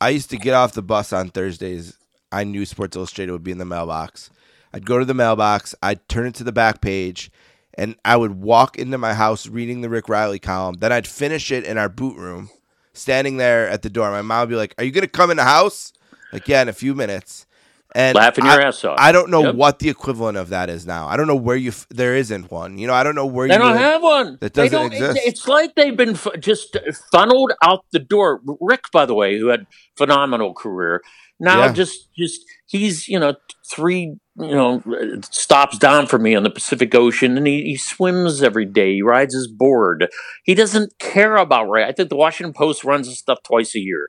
I 0.00 0.10
used 0.10 0.30
to 0.30 0.36
get 0.36 0.54
off 0.54 0.72
the 0.72 0.82
bus 0.82 1.12
on 1.12 1.28
Thursdays. 1.28 1.96
I 2.32 2.44
knew 2.44 2.64
Sports 2.66 2.96
Illustrated 2.96 3.32
would 3.32 3.44
be 3.44 3.52
in 3.52 3.58
the 3.58 3.64
mailbox. 3.64 4.30
I'd 4.72 4.84
go 4.86 4.98
to 4.98 5.04
the 5.04 5.14
mailbox, 5.14 5.74
I'd 5.82 6.06
turn 6.08 6.26
it 6.26 6.34
to 6.36 6.44
the 6.44 6.52
back 6.52 6.80
page, 6.80 7.30
and 7.74 7.96
I 8.04 8.16
would 8.16 8.32
walk 8.42 8.76
into 8.78 8.98
my 8.98 9.14
house 9.14 9.46
reading 9.46 9.80
the 9.80 9.88
Rick 9.88 10.08
Reilly 10.08 10.38
column. 10.38 10.76
Then 10.80 10.92
I'd 10.92 11.06
finish 11.06 11.50
it 11.50 11.64
in 11.64 11.78
our 11.78 11.88
boot 11.88 12.16
room, 12.18 12.50
standing 12.92 13.36
there 13.36 13.68
at 13.68 13.82
the 13.82 13.90
door. 13.90 14.10
My 14.10 14.22
mom 14.22 14.40
would 14.40 14.48
be 14.50 14.56
like, 14.56 14.74
Are 14.78 14.84
you 14.84 14.90
going 14.90 15.02
to 15.02 15.08
come 15.08 15.30
in 15.30 15.36
the 15.36 15.44
house? 15.44 15.92
Like, 16.32 16.48
yeah, 16.48 16.62
in 16.62 16.68
a 16.68 16.72
few 16.72 16.94
minutes. 16.94 17.46
And 17.94 18.14
Laughing 18.16 18.44
your 18.44 18.60
I, 18.60 18.64
ass 18.64 18.84
off. 18.84 18.96
I 18.98 19.10
don't 19.12 19.30
know 19.30 19.44
Yep. 19.44 19.54
what 19.54 19.78
the 19.78 19.88
equivalent 19.88 20.36
of 20.36 20.50
that 20.50 20.68
is 20.68 20.84
now. 20.84 21.06
I 21.06 21.16
don't 21.16 21.26
know 21.28 21.36
where 21.36 21.56
you, 21.56 21.70
f- 21.70 21.86
there 21.88 22.14
isn't 22.14 22.50
one. 22.50 22.76
You 22.76 22.86
know, 22.86 22.92
I 22.92 23.02
don't 23.02 23.14
know 23.14 23.24
where 23.24 23.48
They 23.48 23.54
you 23.54 23.60
don't 23.60 23.72
live. 23.72 23.80
have 23.80 24.02
one. 24.02 24.38
That 24.42 24.52
doesn't 24.52 24.72
don't- 24.72 24.92
it- 24.92 24.96
exist. 24.96 25.20
It's 25.26 25.48
like 25.48 25.74
they've 25.76 25.96
been 25.96 26.14
fu- 26.14 26.36
just 26.36 26.76
funneled 27.10 27.52
out 27.62 27.86
the 27.92 27.98
door. 28.00 28.42
Rick, 28.60 28.90
by 28.92 29.06
the 29.06 29.14
way, 29.14 29.38
who 29.38 29.46
had 29.46 29.66
phenomenal 29.96 30.52
career, 30.52 31.00
now 31.40 31.64
Yeah. 31.66 31.72
just 31.72 32.08
just 32.16 32.40
he's 32.66 33.08
you 33.08 33.18
know 33.18 33.34
three 33.70 34.16
you 34.38 34.54
know 34.54 34.82
stops 35.30 35.78
down 35.78 36.06
from 36.06 36.22
me 36.22 36.34
on 36.34 36.42
the 36.42 36.50
Pacific 36.50 36.94
Ocean, 36.94 37.36
and 37.36 37.46
he, 37.46 37.62
he 37.62 37.76
swims 37.76 38.42
every 38.42 38.64
day. 38.66 38.94
He 38.94 39.02
rides 39.02 39.34
his 39.34 39.46
board. 39.48 40.08
He 40.44 40.54
doesn't 40.54 40.98
care 40.98 41.36
about 41.36 41.68
right. 41.68 41.86
I 41.88 41.92
think 41.92 42.08
the 42.10 42.16
Washington 42.16 42.52
Post 42.52 42.84
runs 42.84 43.06
his 43.08 43.18
stuff 43.18 43.38
twice 43.44 43.74
a 43.74 43.80
year. 43.80 44.08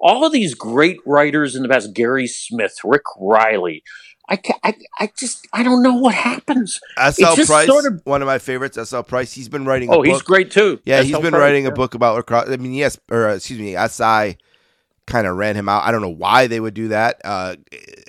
All 0.00 0.24
of 0.24 0.32
these 0.32 0.54
great 0.54 0.98
writers 1.04 1.56
in 1.56 1.62
the 1.62 1.68
past, 1.68 1.92
Gary 1.94 2.26
Smith, 2.28 2.76
Rick 2.84 3.02
Reilly. 3.18 3.82
I, 4.30 4.38
I, 4.62 4.74
I 5.00 5.10
just 5.18 5.48
I 5.54 5.62
don't 5.62 5.82
know 5.82 5.94
what 5.94 6.14
happens. 6.14 6.78
SL 6.98 7.34
Price, 7.46 7.66
sort 7.66 7.86
of- 7.86 8.02
one 8.04 8.20
of 8.20 8.26
my 8.26 8.38
favorites, 8.38 8.78
SL 8.90 9.00
Price. 9.00 9.32
He's 9.32 9.48
been 9.48 9.64
writing 9.64 9.88
a 9.88 9.96
Oh, 9.96 10.02
he's 10.02 10.20
great 10.22 10.50
too. 10.50 10.80
Yeah, 10.84 10.96
That's 10.96 11.06
he's 11.08 11.14
been 11.16 11.22
problem. 11.30 11.40
writing 11.42 11.66
a 11.66 11.70
book 11.70 11.94
about 11.94 12.14
lacrosse. 12.16 12.50
I 12.50 12.56
mean, 12.58 12.74
yes, 12.74 12.98
or 13.10 13.28
excuse 13.30 13.58
me, 13.58 13.74
SI 13.88 14.36
kind 15.08 15.26
of 15.26 15.36
ran 15.36 15.56
him 15.56 15.68
out. 15.68 15.84
I 15.84 15.90
don't 15.90 16.02
know 16.02 16.08
why 16.08 16.46
they 16.46 16.60
would 16.60 16.74
do 16.74 16.88
that. 16.88 17.20
Uh, 17.24 17.56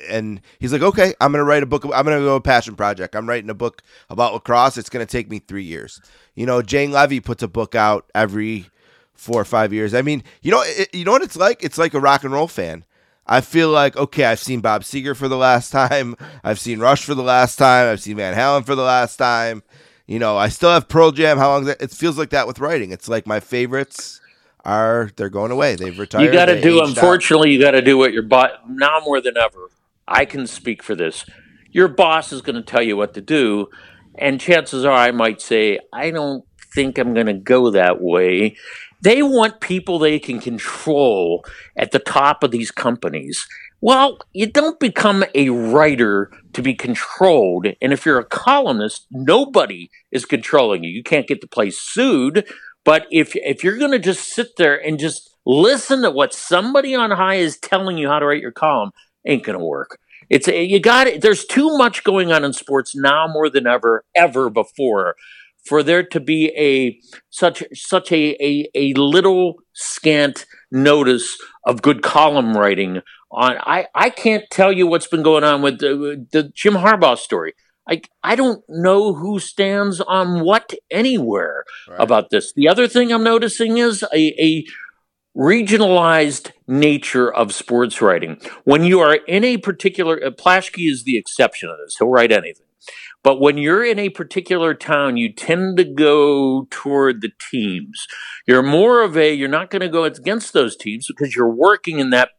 and 0.07 0.41
he's 0.59 0.71
like, 0.71 0.81
okay, 0.81 1.15
I'm 1.19 1.31
going 1.31 1.39
to 1.39 1.45
write 1.45 1.63
a 1.63 1.65
book. 1.65 1.83
I'm 1.85 2.05
going 2.05 2.19
to 2.19 2.25
go 2.25 2.35
a 2.35 2.41
passion 2.41 2.75
project. 2.75 3.15
I'm 3.15 3.27
writing 3.27 3.49
a 3.49 3.55
book 3.55 3.81
about 4.09 4.33
lacrosse. 4.33 4.77
It's 4.77 4.89
going 4.89 5.05
to 5.05 5.11
take 5.11 5.29
me 5.29 5.39
three 5.39 5.63
years. 5.63 5.99
You 6.35 6.45
know, 6.45 6.61
Jane 6.61 6.91
Leavy 6.91 7.23
puts 7.23 7.41
a 7.41 7.47
book 7.47 7.73
out 7.73 8.09
every 8.13 8.67
four 9.13 9.41
or 9.41 9.45
five 9.45 9.73
years. 9.73 9.93
I 9.93 10.01
mean, 10.01 10.23
you 10.41 10.51
know, 10.51 10.61
it, 10.63 10.93
you 10.93 11.05
know 11.05 11.11
what 11.11 11.23
it's 11.23 11.35
like? 11.37 11.63
It's 11.63 11.77
like 11.77 11.93
a 11.93 11.99
rock 11.99 12.23
and 12.23 12.33
roll 12.33 12.47
fan. 12.47 12.85
I 13.25 13.41
feel 13.41 13.69
like 13.69 13.95
okay, 13.95 14.25
I've 14.25 14.39
seen 14.39 14.59
Bob 14.59 14.81
Seger 14.81 15.15
for 15.15 15.27
the 15.27 15.37
last 15.37 15.69
time. 15.71 16.15
I've 16.43 16.59
seen 16.59 16.79
Rush 16.79 17.03
for 17.03 17.15
the 17.15 17.23
last 17.23 17.57
time. 17.57 17.87
I've 17.87 18.01
seen 18.01 18.17
Van 18.17 18.35
Halen 18.35 18.65
for 18.65 18.75
the 18.75 18.83
last 18.83 19.17
time. 19.17 19.63
You 20.07 20.17
know, 20.17 20.37
I 20.37 20.49
still 20.49 20.71
have 20.71 20.87
Pearl 20.87 21.11
Jam. 21.11 21.37
How 21.37 21.49
long? 21.49 21.65
That, 21.65 21.81
it 21.81 21.91
feels 21.91 22.17
like 22.17 22.31
that 22.31 22.47
with 22.47 22.59
writing. 22.59 22.91
It's 22.91 23.07
like 23.07 23.27
my 23.27 23.39
favorites 23.39 24.18
are 24.69 25.11
they're 25.15 25.29
going 25.29 25.51
away. 25.51 25.75
They've 25.75 25.97
retired. 25.97 26.25
You 26.25 26.31
got 26.31 26.45
to 26.45 26.61
do. 26.61 26.75
aged 26.75 26.81
out. 26.81 26.87
Unfortunately, 26.89 27.51
you 27.51 27.59
got 27.59 27.71
to 27.71 27.81
do 27.81 27.97
what 27.97 28.13
your 28.13 28.23
boss 28.23 28.51
now 28.67 28.99
more 29.03 29.19
than 29.21 29.35
ever. 29.37 29.69
I 30.07 30.25
can 30.25 30.47
speak 30.47 30.83
for 30.83 30.95
this. 30.95 31.25
Your 31.71 31.87
boss 31.87 32.31
is 32.31 32.41
going 32.41 32.55
to 32.55 32.61
tell 32.61 32.81
you 32.81 32.97
what 32.97 33.13
to 33.13 33.21
do, 33.21 33.69
and 34.15 34.39
chances 34.39 34.85
are, 34.85 34.91
I 34.91 35.11
might 35.11 35.41
say, 35.41 35.79
I 35.93 36.11
don't 36.11 36.43
think 36.73 36.97
I'm 36.97 37.13
going 37.13 37.27
to 37.27 37.33
go 37.33 37.71
that 37.71 38.01
way. 38.01 38.55
They 39.01 39.23
want 39.23 39.61
people 39.61 39.97
they 39.97 40.19
can 40.19 40.39
control 40.39 41.45
at 41.77 41.91
the 41.91 41.99
top 41.99 42.43
of 42.43 42.51
these 42.51 42.71
companies. 42.71 43.47
Well, 43.81 44.19
you 44.33 44.45
don't 44.45 44.79
become 44.79 45.23
a 45.33 45.49
writer 45.49 46.31
to 46.51 46.61
be 46.61 46.73
controlled. 46.73 47.67
And 47.81 47.93
if 47.93 48.05
you're 48.05 48.19
a 48.19 48.25
columnist, 48.25 49.07
nobody 49.09 49.89
is 50.11 50.25
controlling 50.25 50.83
you. 50.83 50.89
You 50.89 51.03
can't 51.03 51.27
get 51.27 51.39
the 51.39 51.47
place 51.47 51.79
sued. 51.79 52.45
But 52.89 53.05
if 53.11 53.35
if 53.35 53.63
you're 53.63 53.77
going 53.77 53.91
to 53.91 53.99
just 53.99 54.33
sit 54.33 54.55
there 54.57 54.75
and 54.75 54.97
just 54.97 55.29
listen 55.45 56.01
to 56.01 56.09
what 56.09 56.33
somebody 56.33 56.95
on 56.95 57.11
high 57.11 57.35
is 57.35 57.59
telling 57.59 57.99
you 57.99 58.09
how 58.09 58.17
to 58.17 58.25
write 58.25 58.41
your 58.41 58.51
column, 58.51 58.93
ain't 59.27 59.43
going 59.43 59.59
to 59.59 59.63
work. 59.63 59.99
It's 60.27 60.47
you 60.47 60.79
got 60.79 61.05
it. 61.05 61.21
There's 61.21 61.45
too 61.45 61.77
much 61.77 62.03
going 62.03 62.31
on 62.31 62.43
in 62.43 62.51
sports 62.51 62.95
now 62.95 63.27
more 63.27 63.47
than 63.47 63.67
ever 63.67 64.05
ever 64.15 64.49
before 64.49 65.15
for 65.63 65.83
there 65.83 66.01
to 66.01 66.19
be 66.19 66.51
a 66.57 66.99
such 67.29 67.61
such 67.75 68.11
a 68.11 68.35
a, 68.43 68.67
a 68.73 68.93
little 68.93 69.59
scant 69.73 70.47
notice 70.71 71.37
of 71.67 71.83
good 71.83 72.01
column 72.01 72.57
writing 72.57 73.03
on 73.31 73.57
I, 73.67 73.85
I 73.93 74.09
can't 74.09 74.45
tell 74.49 74.73
you 74.73 74.87
what's 74.87 75.05
been 75.05 75.21
going 75.21 75.43
on 75.43 75.61
with 75.61 75.77
the, 75.77 76.25
the 76.31 76.51
Jim 76.55 76.73
Harbaugh 76.73 77.19
story. 77.19 77.53
I 77.89 78.01
I 78.23 78.35
don't 78.35 78.63
know 78.69 79.13
who 79.13 79.39
stands 79.39 79.99
on 80.01 80.41
what 80.41 80.73
anywhere 80.91 81.63
Right. 81.89 81.99
about 81.99 82.29
this. 82.29 82.53
The 82.53 82.67
other 82.67 82.87
thing 82.87 83.11
I'm 83.11 83.23
noticing 83.23 83.77
is 83.77 84.03
a, 84.13 84.23
a 84.41 84.65
regionalized 85.35 86.51
nature 86.67 87.31
of 87.33 87.53
sports 87.53 88.01
writing. 88.01 88.39
When 88.63 88.83
you 88.83 88.99
are 88.99 89.15
in 89.27 89.43
a 89.43 89.57
particular, 89.57 90.19
uh, 90.23 90.31
Plaschke 90.31 90.89
is 90.89 91.03
the 91.03 91.17
exception 91.17 91.69
of 91.69 91.77
this. 91.77 91.95
He'll 91.97 92.09
write 92.09 92.31
anything. 92.31 92.65
But 93.23 93.41
when 93.41 93.57
you're 93.57 93.83
in 93.83 93.99
a 93.99 94.09
particular 94.09 94.73
town, 94.73 95.17
you 95.17 95.31
tend 95.31 95.77
to 95.77 95.83
go 95.83 96.67
toward 96.71 97.21
the 97.21 97.31
teams. 97.51 98.07
You're 98.47 98.63
more 98.63 99.01
of 99.03 99.17
a, 99.17 99.33
you're 99.33 99.49
not 99.49 99.69
going 99.69 99.81
to 99.81 99.89
go 99.89 100.05
against 100.05 100.53
those 100.53 100.77
teams 100.77 101.05
because 101.07 101.35
you're 101.35 101.53
working 101.53 101.99
in 101.99 102.11
that 102.11 102.29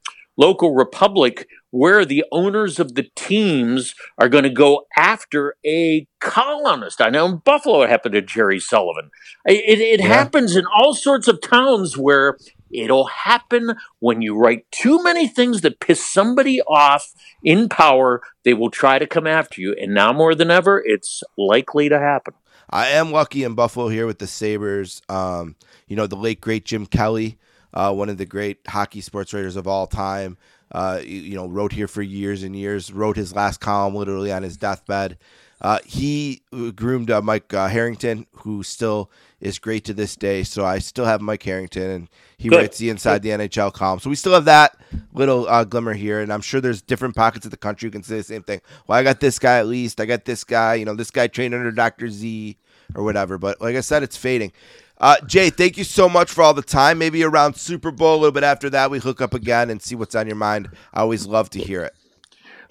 local 0.41 0.75
republic 0.75 1.47
where 1.71 2.05
the 2.05 2.25
owners 2.33 2.81
of 2.81 2.95
the 2.95 3.07
teams 3.15 3.95
are 4.19 4.29
going 4.29 4.45
to 4.45 4.51
go 4.51 4.87
after 4.97 5.55
a 5.65 6.07
columnist. 6.21 7.01
I 7.01 7.11
know 7.11 7.27
in 7.27 7.37
Buffalo 7.39 7.83
it 7.83 7.91
happened 7.91 8.15
to 8.15 8.23
Jerry 8.23 8.59
Sullivan. 8.59 9.11
It, 9.47 9.79
it, 9.79 9.81
it 9.81 10.01
Yeah. 10.01 10.07
happens 10.07 10.57
in 10.57 10.65
all 10.67 10.95
sorts 10.95 11.29
of 11.29 11.41
towns 11.41 11.97
where 11.97 12.37
it'll 12.73 13.07
happen 13.07 13.75
when 14.01 14.23
you 14.23 14.37
write 14.37 14.65
too 14.71 15.03
many 15.03 15.29
things 15.29 15.61
that 15.61 15.81
piss 15.81 16.05
somebody 16.05 16.61
off 16.63 17.13
in 17.45 17.69
power, 17.69 18.21
they 18.45 18.55
will 18.55 18.71
try 18.71 18.99
to 18.99 19.07
come 19.07 19.27
after 19.27 19.61
you. 19.61 19.75
And 19.81 19.95
now 19.95 20.13
more 20.13 20.35
than 20.35 20.51
ever, 20.51 20.83
it's 20.85 21.23
likely 21.37 21.89
to 21.89 21.99
happen. 21.99 22.35
I 22.69 22.87
am 22.89 23.11
lucky 23.11 23.43
in 23.43 23.55
Buffalo 23.55 23.89
here 23.89 24.07
with 24.07 24.19
the 24.21 24.27
Sabres. 24.29 25.03
Um, 25.09 25.57
you 25.89 25.97
know, 25.97 26.07
the 26.07 26.17
late 26.17 26.41
great 26.41 26.65
Jim 26.65 26.87
Kelley, 26.87 27.37
uh, 27.75 27.93
one 27.93 28.09
of 28.09 28.19
the 28.19 28.27
great 28.27 28.59
hockey 28.67 29.01
sports 29.01 29.33
writers 29.33 29.57
of 29.57 29.67
all 29.67 29.87
time. 29.87 30.37
Uh, 30.73 31.01
you, 31.03 31.21
you 31.21 31.35
know, 31.35 31.47
wrote 31.49 31.73
here 31.73 31.89
for 31.89 32.03
years 32.03 32.43
and 32.43 32.55
years. 32.55 32.93
Wrote 32.93 33.17
his 33.17 33.35
last 33.35 33.61
column 33.61 33.95
literally 33.95 34.33
on 34.33 34.43
his 34.43 34.57
deathbed. 34.57 35.19
Uh, 35.61 35.79
he 35.85 36.41
groomed 36.75 37.11
uh, 37.11 37.21
Mike 37.21 37.53
uh, 37.53 37.69
Harrington, 37.69 38.27
who 38.33 38.63
still 38.63 39.11
is 39.41 39.59
great 39.59 39.85
to 39.85 39.93
this 39.93 40.17
day. 40.17 40.43
So 40.43 40.65
I 40.65 40.79
still 40.79 41.05
have 41.05 41.21
Mike 41.21 41.43
Harrington, 41.43 41.91
and 41.91 42.09
he 42.39 42.49
Good. 42.49 42.57
writes 42.57 42.79
the 42.79 42.89
Inside 42.89 43.23
the 43.23 43.29
NHL 43.31 43.73
column. 43.73 44.01
So 44.01 44.09
we 44.09 44.17
still 44.17 44.33
have 44.33 44.47
that 44.47 44.77
little 45.13 45.47
uh, 45.49 45.65
glimmer 45.65 45.93
here, 45.93 46.21
and 46.21 46.33
I'm 46.33 46.41
sure 46.41 46.63
there's 46.63 46.81
different 46.81 47.15
pockets 47.15 47.45
of 47.45 47.51
the 47.51 47.59
country 47.59 47.89
who 47.89 47.91
can 47.91 48.03
say 48.03 48.17
the 48.17 48.23
same 48.23 48.43
thing. 48.43 48.63
Well, 48.87 48.99
I 48.99 49.03
got 49.03 49.21
this 49.21 49.39
guy 49.39 49.59
at 49.59 49.67
least. 49.67 50.01
I 50.01 50.07
got 50.07 50.25
this 50.25 50.45
guy. 50.45 50.77
You 50.77 50.87
know, 50.87 50.95
this 50.95 51.11
guy 51.11 51.27
trained 51.27 51.53
under 51.53 51.73
Doctor 51.73 52.09
Z. 52.09 52.57
or 52.95 53.05
whatever. 53.05 53.39
But 53.39 53.61
like 53.61 53.77
I 53.77 53.81
said, 53.81 54.03
it's 54.03 54.17
fading. 54.17 54.53
Uh, 55.01 55.17
Jay, 55.27 55.51
thank 55.51 55.79
you 55.79 55.85
so 55.85 56.09
much 56.09 56.31
for 56.31 56.43
all 56.43 56.55
the 56.55 56.63
time. 56.63 56.99
Maybe 56.99 57.25
around 57.25 57.57
Super 57.57 57.91
Bowl, 57.91 58.15
a 58.15 58.19
little 58.19 58.33
bit 58.33 58.45
after 58.45 58.69
that, 58.71 58.91
we 58.91 58.99
hook 58.99 59.21
up 59.23 59.33
again 59.35 59.71
and 59.71 59.81
see 59.83 59.95
what's 59.95 60.15
on 60.15 60.27
your 60.27 60.37
mind. 60.37 60.69
I 60.93 61.01
always 61.01 61.27
love 61.27 61.51
to 61.51 61.59
hear 61.59 61.83
it. 61.83 61.95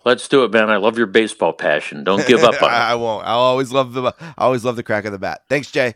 Let's 0.06 0.28
do 0.28 0.44
it, 0.44 0.52
man. 0.52 0.70
I 0.70 0.78
love 0.78 0.98
your 0.98 1.08
baseball 1.08 1.54
passion. 1.54 2.04
Don't 2.04 2.26
give 2.28 2.44
up 2.44 2.62
on 2.62 2.70
it. 2.72 2.76
I 2.76 2.96
won't. 2.96 3.26
I'll 3.26 3.40
always 3.40 3.72
love 3.72 3.94
the. 3.94 4.14
I 4.20 4.34
always 4.38 4.64
love 4.64 4.76
the 4.76 4.84
crack 4.84 5.06
of 5.06 5.12
the 5.12 5.20
bat. 5.20 5.42
Thanks, 5.50 5.72
Jay. 5.72 5.96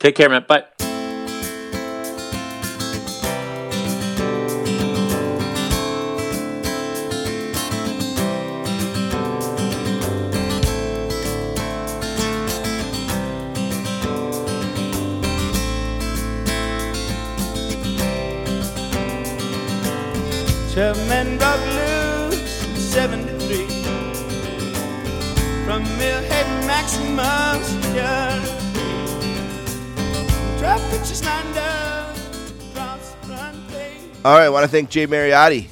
Take 0.00 0.16
care, 0.16 0.28
man. 0.28 0.44
Bye. 0.48 0.64
Twelve 20.76 20.98
men 21.08 21.38
broke 21.38 21.58
loose 21.68 22.62
in 22.66 22.76
73 22.76 23.66
from 25.64 25.82
Millhead 25.96 26.66
Maximum 26.66 27.62
Security. 27.62 28.52
Traffic 30.58 30.98
just 30.98 31.24
lined 31.24 31.56
up 31.56 32.14
across 32.74 33.12
the 33.12 33.26
front 33.26 33.68
page. 33.68 34.02
All 34.22 34.36
right, 34.36 34.44
I 34.44 34.48
want 34.50 34.64
to 34.64 34.68
thank 34.68 34.90
Jay 34.90 35.06
Mariotti. 35.06 35.68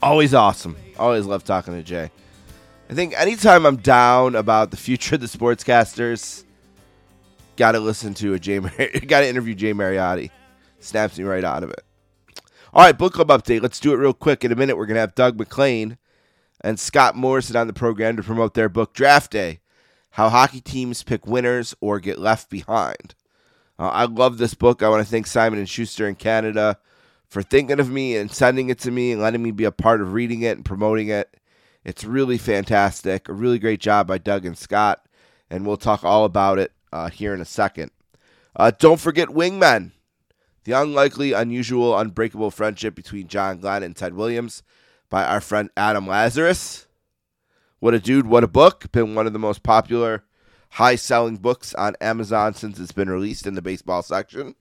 Always 0.00 0.32
awesome. 0.32 0.76
Always 0.96 1.26
love 1.26 1.42
talking 1.42 1.74
to 1.74 1.82
Jay. 1.82 2.12
I 2.88 2.94
think 2.94 3.20
anytime 3.20 3.66
I'm 3.66 3.78
down 3.78 4.36
about 4.36 4.70
the 4.70 4.76
future 4.76 5.16
of 5.16 5.20
the 5.20 5.26
sportscasters, 5.26 6.44
got 7.56 7.72
to 7.72 7.80
listen 7.80 8.14
to 8.14 8.34
a 8.34 8.38
Jay. 8.38 8.60
Mar- 8.60 8.70
got 9.08 9.22
to 9.22 9.28
interview 9.28 9.56
Jay 9.56 9.74
Mariotti. 9.74 10.30
Snaps 10.78 11.18
me 11.18 11.24
right 11.24 11.42
out 11.42 11.64
of 11.64 11.70
it. 11.70 11.84
All 12.72 12.84
right, 12.84 12.96
book 12.96 13.14
club 13.14 13.28
update. 13.28 13.62
Let's 13.62 13.80
do 13.80 13.92
it 13.92 13.96
real 13.96 14.12
quick. 14.12 14.44
In 14.44 14.52
a 14.52 14.56
minute, 14.56 14.76
we're 14.76 14.86
gonna 14.86 15.00
have 15.00 15.16
Doug 15.16 15.36
MacLean 15.36 15.98
and 16.60 16.78
Scott 16.78 17.16
Morrison 17.16 17.56
on 17.56 17.66
the 17.66 17.72
program 17.72 18.16
to 18.16 18.22
promote 18.22 18.54
their 18.54 18.68
book 18.68 18.94
Draft 18.94 19.32
Day: 19.32 19.58
How 20.10 20.28
Hockey 20.28 20.60
Teams 20.60 21.02
Pick 21.02 21.26
Winners 21.26 21.74
or 21.80 21.98
Get 21.98 22.20
Left 22.20 22.48
Behind. 22.48 23.16
Uh, 23.76 23.88
I 23.88 24.04
love 24.04 24.38
this 24.38 24.54
book. 24.54 24.84
I 24.84 24.88
want 24.88 25.04
to 25.04 25.10
thank 25.10 25.26
Simon 25.26 25.58
and 25.58 25.68
Schuster 25.68 26.06
in 26.06 26.14
Canada 26.14 26.78
for 27.26 27.42
thinking 27.42 27.80
of 27.80 27.90
me 27.90 28.16
and 28.16 28.30
sending 28.30 28.68
it 28.68 28.78
to 28.80 28.92
me 28.92 29.10
and 29.10 29.20
letting 29.20 29.42
me 29.42 29.50
be 29.50 29.64
a 29.64 29.72
part 29.72 30.00
of 30.00 30.12
reading 30.12 30.42
it 30.42 30.56
and 30.56 30.64
promoting 30.64 31.08
it. 31.08 31.36
It's 31.84 32.04
really 32.04 32.38
fantastic. 32.38 33.28
A 33.28 33.32
really 33.32 33.58
great 33.58 33.80
job 33.80 34.06
by 34.06 34.18
Doug 34.18 34.46
and 34.46 34.56
Scott, 34.56 35.04
and 35.50 35.66
we'll 35.66 35.76
talk 35.76 36.04
all 36.04 36.24
about 36.24 36.60
it 36.60 36.70
uh, 36.92 37.10
here 37.10 37.34
in 37.34 37.40
a 37.40 37.44
second. 37.46 37.90
Uh, 38.54 38.70
don't 38.70 39.00
forget 39.00 39.28
Wingmen, 39.28 39.90
the 40.64 40.72
unlikely, 40.72 41.32
unusual, 41.32 41.98
unbreakable 41.98 42.50
friendship 42.50 42.94
between 42.94 43.28
John 43.28 43.60
Glenn 43.60 43.82
and 43.82 43.96
Ted 43.96 44.14
Williams 44.14 44.62
by 45.08 45.24
our 45.24 45.40
friend 45.40 45.70
Adam 45.76 46.06
Lazarus. 46.06 46.86
What 47.78 47.94
a 47.94 47.98
dude, 47.98 48.26
what 48.26 48.44
a 48.44 48.48
book. 48.48 48.92
Been 48.92 49.14
one 49.14 49.26
of 49.26 49.32
the 49.32 49.38
most 49.38 49.62
popular, 49.62 50.24
high 50.70 50.96
selling 50.96 51.36
books 51.36 51.74
on 51.74 51.96
Amazon 52.00 52.54
since 52.54 52.78
it's 52.78 52.92
been 52.92 53.08
released 53.08 53.46
in 53.46 53.54
the 53.54 53.62
baseball 53.62 54.02
section. 54.02 54.54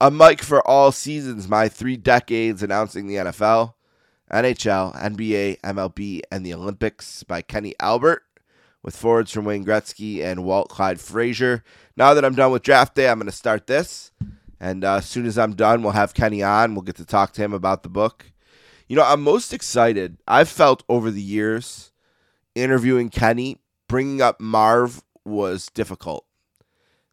A 0.00 0.10
mic 0.10 0.42
for 0.42 0.66
all 0.66 0.92
seasons, 0.92 1.48
my 1.48 1.68
three 1.68 1.96
decades 1.96 2.62
announcing 2.62 3.06
the 3.06 3.16
NFL, 3.16 3.74
NHL, 4.32 4.94
NBA, 5.00 5.60
MLB, 5.60 6.22
and 6.30 6.44
the 6.44 6.54
Olympics 6.54 7.22
by 7.22 7.42
Kenny 7.42 7.74
Albert, 7.80 8.22
with 8.82 8.96
forwards 8.96 9.30
from 9.30 9.44
Wayne 9.44 9.64
Gretzky 9.64 10.22
and 10.22 10.44
Walt 10.44 10.68
Clyde 10.68 11.00
Frazier. 11.00 11.64
Now 11.96 12.14
that 12.14 12.24
I'm 12.24 12.34
done 12.34 12.52
with 12.52 12.62
draft 12.62 12.94
day, 12.94 13.08
I'm 13.08 13.18
going 13.18 13.26
to 13.26 13.32
start 13.32 13.66
this. 13.66 14.12
And 14.64 14.82
uh, 14.82 14.94
as 14.94 15.04
soon 15.04 15.26
as 15.26 15.36
I'm 15.36 15.54
done, 15.54 15.82
we'll 15.82 15.92
have 15.92 16.14
Kenny 16.14 16.42
on. 16.42 16.74
We'll 16.74 16.80
get 16.80 16.96
to 16.96 17.04
talk 17.04 17.34
to 17.34 17.42
him 17.42 17.52
about 17.52 17.82
the 17.82 17.90
book. 17.90 18.32
You 18.88 18.96
know, 18.96 19.04
I'm 19.04 19.20
most 19.20 19.52
excited. 19.52 20.16
I've 20.26 20.48
felt 20.48 20.84
over 20.88 21.10
the 21.10 21.20
years 21.20 21.92
interviewing 22.54 23.10
Kenny, 23.10 23.58
bringing 23.88 24.22
up 24.22 24.40
Marv 24.40 25.02
was 25.22 25.66
difficult. 25.74 26.24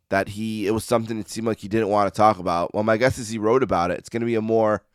That 0.07 0.29
he, 0.29 0.65
it 0.65 0.71
was 0.71 0.85
something 0.85 1.17
that 1.17 1.29
seemed 1.29 1.45
like 1.45 1.59
he 1.59 1.67
didn't 1.67 1.89
want 1.89 2.11
to 2.13 2.17
talk 2.17 2.39
about. 2.39 2.73
Well, 2.73 2.85
my 2.85 2.95
guess 2.95 3.17
is 3.17 3.27
he 3.27 3.37
wrote 3.37 3.63
about 3.63 3.91
it. 3.91 3.97
It's 3.99 4.07
going 4.07 4.21
to 4.21 4.25
be 4.25 4.35
a 4.35 4.41
more 4.41 4.85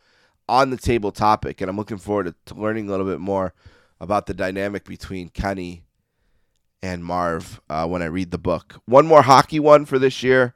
on 0.49 0.71
the 0.71 0.79
table 0.79 1.13
topic, 1.13 1.61
and 1.61 1.69
I'm 1.69 1.77
looking 1.77 1.99
forward 1.99 2.35
to, 2.47 2.55
learning 2.55 2.89
a 2.89 2.91
little 2.91 3.05
bit 3.05 3.21
more 3.21 3.53
about 4.01 4.25
the 4.25 4.35
dynamic 4.35 4.87
between 4.87 5.29
Kenny 5.29 5.85
and 6.83 7.05
Marv 7.05 7.61
uh, 7.69 7.87
when 7.87 8.01
I 8.01 8.07
read 8.07 8.31
the 8.31 8.39
book. 8.39 8.81
One 8.87 9.07
more 9.07 9.23
hockey 9.23 9.61
one 9.61 9.85
for 9.85 9.99
this 9.99 10.23
year. 10.23 10.56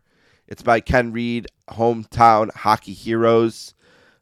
It's 0.51 0.63
by 0.63 0.81
Ken 0.81 1.13
Reed, 1.13 1.47
Hometown 1.69 2.53
Hockey 2.53 2.93
Heroes. 2.93 3.73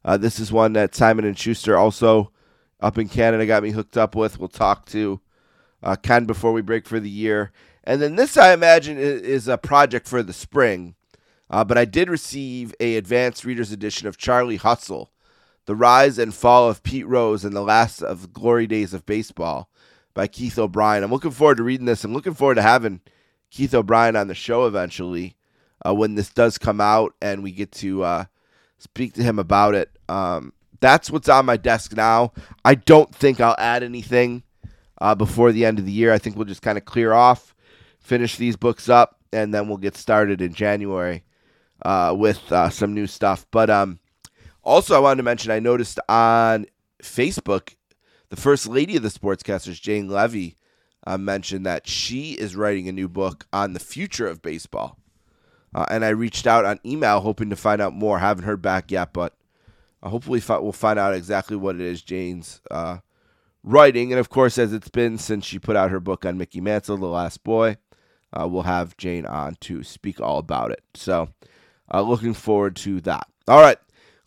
Uh, 0.05 0.15
this 0.15 0.39
is 0.39 0.51
one 0.51 0.73
that 0.73 0.93
Simon 0.93 1.25
and 1.25 1.37
Schuster 1.37 1.75
also 1.75 2.31
up 2.79 2.99
in 2.99 3.09
Canada 3.09 3.47
got 3.47 3.63
me 3.63 3.71
hooked 3.71 3.97
up 3.97 4.15
with. 4.15 4.37
We'll 4.37 4.47
talk 4.47 4.85
to 4.87 5.21
uh, 5.81 5.95
Ken 5.95 6.25
before 6.25 6.53
we 6.53 6.61
break 6.61 6.85
for 6.85 6.99
the 6.99 7.09
year. 7.09 7.51
And 7.83 7.99
then 7.99 8.15
this, 8.15 8.37
I 8.37 8.53
imagine, 8.53 8.99
is 8.99 9.47
a 9.47 9.57
project 9.57 10.07
for 10.07 10.21
the 10.21 10.31
spring. 10.31 10.93
Uh, 11.49 11.63
but 11.63 11.79
I 11.79 11.85
did 11.85 12.11
receive 12.11 12.75
a 12.79 12.95
advanced 12.95 13.43
reader's 13.43 13.71
edition 13.71 14.07
of 14.07 14.17
Charlie 14.17 14.57
Hustle, 14.57 15.11
The 15.65 15.75
Rise 15.75 16.19
and 16.19 16.31
Fall 16.31 16.69
of 16.69 16.83
Pete 16.83 17.07
Rose 17.07 17.43
and 17.43 17.55
the 17.55 17.61
Last 17.61 18.03
of 18.03 18.33
Glory 18.33 18.67
Days 18.67 18.93
of 18.93 19.07
Baseball 19.07 19.67
by 20.13 20.27
Keith 20.27 20.59
O'Brien. 20.59 21.03
I'm 21.03 21.09
looking 21.09 21.31
forward 21.31 21.57
to 21.57 21.63
reading 21.63 21.87
this. 21.87 22.03
I'm 22.03 22.13
looking 22.13 22.35
forward 22.35 22.55
to 22.55 22.61
having 22.61 23.01
Keith 23.49 23.73
O'Brien 23.73 24.15
on 24.15 24.27
the 24.27 24.35
show 24.35 24.67
eventually 24.67 25.35
uh, 25.85 25.93
when 25.93 26.15
this 26.15 26.29
does 26.29 26.57
come 26.57 26.81
out 26.81 27.13
and 27.21 27.43
we 27.43 27.51
get 27.51 27.71
to 27.71 28.03
uh, 28.03 28.25
speak 28.77 29.13
to 29.13 29.23
him 29.23 29.39
about 29.39 29.75
it. 29.75 29.91
Um, 30.07 30.53
that's 30.79 31.11
what's 31.11 31.29
on 31.29 31.45
my 31.45 31.57
desk 31.57 31.95
now. 31.95 32.33
I 32.63 32.75
don't 32.75 33.13
think 33.13 33.39
I'll 33.39 33.55
add 33.57 33.83
anything 33.83 34.43
uh, 34.99 35.15
before 35.15 35.51
the 35.51 35.65
end 35.65 35.79
of 35.79 35.85
the 35.85 35.91
year. 35.91 36.13
I 36.13 36.17
think 36.17 36.35
we'll 36.35 36.45
just 36.45 36.61
kind 36.61 36.77
of 36.77 36.85
clear 36.85 37.13
off, 37.13 37.55
finish 37.99 38.37
these 38.37 38.55
books 38.55 38.89
up, 38.89 39.19
and 39.31 39.53
then 39.53 39.67
we'll 39.67 39.77
get 39.77 39.97
started 39.97 40.41
in 40.41 40.53
January 40.53 41.23
uh, 41.83 42.15
with 42.17 42.51
uh, 42.51 42.69
some 42.69 42.93
new 42.93 43.07
stuff. 43.07 43.45
But 43.51 43.69
um, 43.69 43.99
also, 44.63 44.95
I 44.95 44.99
wanted 44.99 45.17
to 45.17 45.23
mention 45.23 45.51
I 45.51 45.59
noticed 45.59 45.99
on 46.07 46.65
Facebook, 47.03 47.75
the 48.29 48.35
first 48.35 48.67
lady 48.67 48.95
of 48.97 49.03
the 49.03 49.09
Sportscasters, 49.09 49.81
Jane 49.81 50.07
Leavy, 50.07 50.55
uh, 51.05 51.17
mentioned 51.17 51.65
that 51.65 51.87
she 51.87 52.33
is 52.33 52.55
writing 52.55 52.87
a 52.87 52.93
new 52.93 53.07
book 53.07 53.47
on 53.53 53.73
the 53.73 53.79
future 53.79 54.27
of 54.27 54.41
baseball. 54.41 54.97
Uh, 55.73 55.85
and 55.89 56.03
I 56.03 56.09
reached 56.09 56.47
out 56.47 56.65
on 56.65 56.79
email 56.85 57.19
hoping 57.21 57.49
to 57.49 57.55
find 57.55 57.81
out 57.81 57.93
more. 57.93 58.19
Haven't 58.19 58.45
heard 58.45 58.61
back 58.61 58.91
yet, 58.91 59.13
but 59.13 59.35
uh, 60.01 60.09
hopefully 60.09 60.39
fi- 60.39 60.57
we'll 60.57 60.71
find 60.71 60.97
out 60.97 61.13
exactly 61.13 61.55
what 61.55 61.75
it 61.75 61.81
is 61.81 62.01
Jane's 62.01 62.61
uh, 62.71 62.97
writing. 63.63 64.11
And 64.11 64.19
of 64.19 64.29
course, 64.29 64.57
as 64.57 64.73
it's 64.73 64.89
been 64.89 65.17
since 65.17 65.45
she 65.45 65.59
put 65.59 65.75
out 65.75 65.91
her 65.91 65.99
book 65.99 66.25
on 66.25 66.37
Mickey 66.37 66.61
Mantle, 66.61 66.97
The 66.97 67.05
Last 67.05 67.43
Boy, 67.43 67.77
uh, 68.33 68.47
we'll 68.47 68.63
have 68.63 68.97
Jane 68.97 69.25
on 69.25 69.57
to 69.61 69.83
speak 69.83 70.19
all 70.19 70.37
about 70.39 70.71
it. 70.71 70.83
So, 70.93 71.29
uh, 71.93 72.01
looking 72.01 72.33
forward 72.33 72.75
to 72.77 73.01
that. 73.01 73.27
All 73.47 73.61
right, 73.61 73.77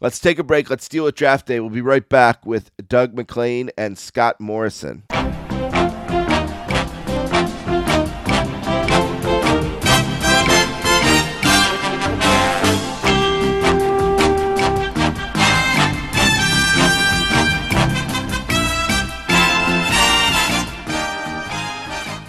let's 0.01 0.19
take 0.19 0.39
a 0.39 0.44
break. 0.44 0.70
Let's 0.70 0.89
deal 0.89 1.05
with 1.05 1.14
draft 1.14 1.47
day. 1.47 1.60
We'll 1.60 1.70
be 1.70 1.81
right 1.81 2.09
back 2.09 2.44
with 2.44 2.70
Doug 2.89 3.14
MacLean 3.14 3.70
and 3.78 3.97
Scott 3.97 4.40
Morrison. 4.40 5.05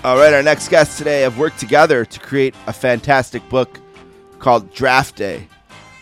All 0.03 0.17
right, 0.17 0.33
our 0.33 0.43
next 0.43 0.67
guests 0.67 0.97
today 0.97 1.21
have 1.21 1.37
worked 1.37 1.59
together 1.59 2.03
to 2.03 2.19
create 2.19 2.53
a 2.67 2.73
fantastic 2.73 3.47
book 3.47 3.79
called 4.39 4.73
Draft 4.73 5.15
Day 5.15 5.47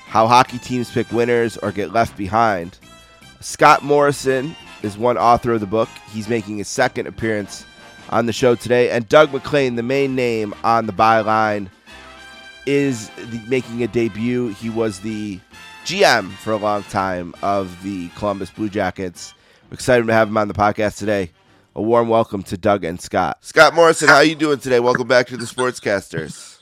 How 0.08 0.26
Hockey 0.26 0.58
Teams 0.58 0.90
Pick 0.90 1.12
Winners 1.12 1.56
or 1.58 1.72
Get 1.72 1.94
Left 1.94 2.18
Behind. 2.18 2.80
Scott 3.42 3.84
Morrison 3.84 4.56
is 4.82 4.98
one 4.98 5.20
author 5.20 5.54
of 5.54 5.60
the 5.60 5.68
book. 5.68 5.88
He's 6.12 6.28
making 6.28 6.58
his 6.58 6.68
second 6.68 7.06
appearance 7.06 7.64
on 8.10 8.26
the 8.26 8.34
show 8.34 8.56
today. 8.56 8.90
And 8.90 9.08
Doug 9.08 9.32
MacLean, 9.32 9.76
the 9.76 9.84
main 9.84 10.16
name 10.16 10.56
on 10.64 10.88
the 10.88 10.94
byline, 10.94 11.70
is 12.66 13.10
the, 13.10 13.40
making 13.50 13.84
a 13.84 13.88
debut. 13.88 14.48
He 14.48 14.72
was 14.72 15.02
the 15.02 15.40
GM 15.86 16.32
for 16.32 16.54
a 16.54 16.58
long 16.58 16.82
time 16.86 17.36
of 17.44 17.84
the 17.84 18.10
Columbus 18.16 18.50
Blue 18.50 18.68
Jackets. 18.68 19.36
We're 19.70 19.76
excited 19.76 20.08
to 20.08 20.14
have 20.14 20.28
him 20.28 20.38
on 20.38 20.48
the 20.48 20.56
podcast 20.56 20.98
today. 20.98 21.30
A 21.74 21.82
warm 21.82 22.10
welcome 22.10 22.44
to 22.44 22.58
Doug 22.58 22.84
and 22.84 23.00
Scott. 23.00 23.38
Scott 23.40 23.74
Morrison, 23.74 24.10
how 24.10 24.16
are 24.16 24.26
you 24.26 24.36
doing 24.36 24.60
today? 24.60 24.82
Welcome 24.82 25.08
back 25.08 25.28
to 25.28 25.38
the 25.38 25.46
Sportscasters. 25.46 26.60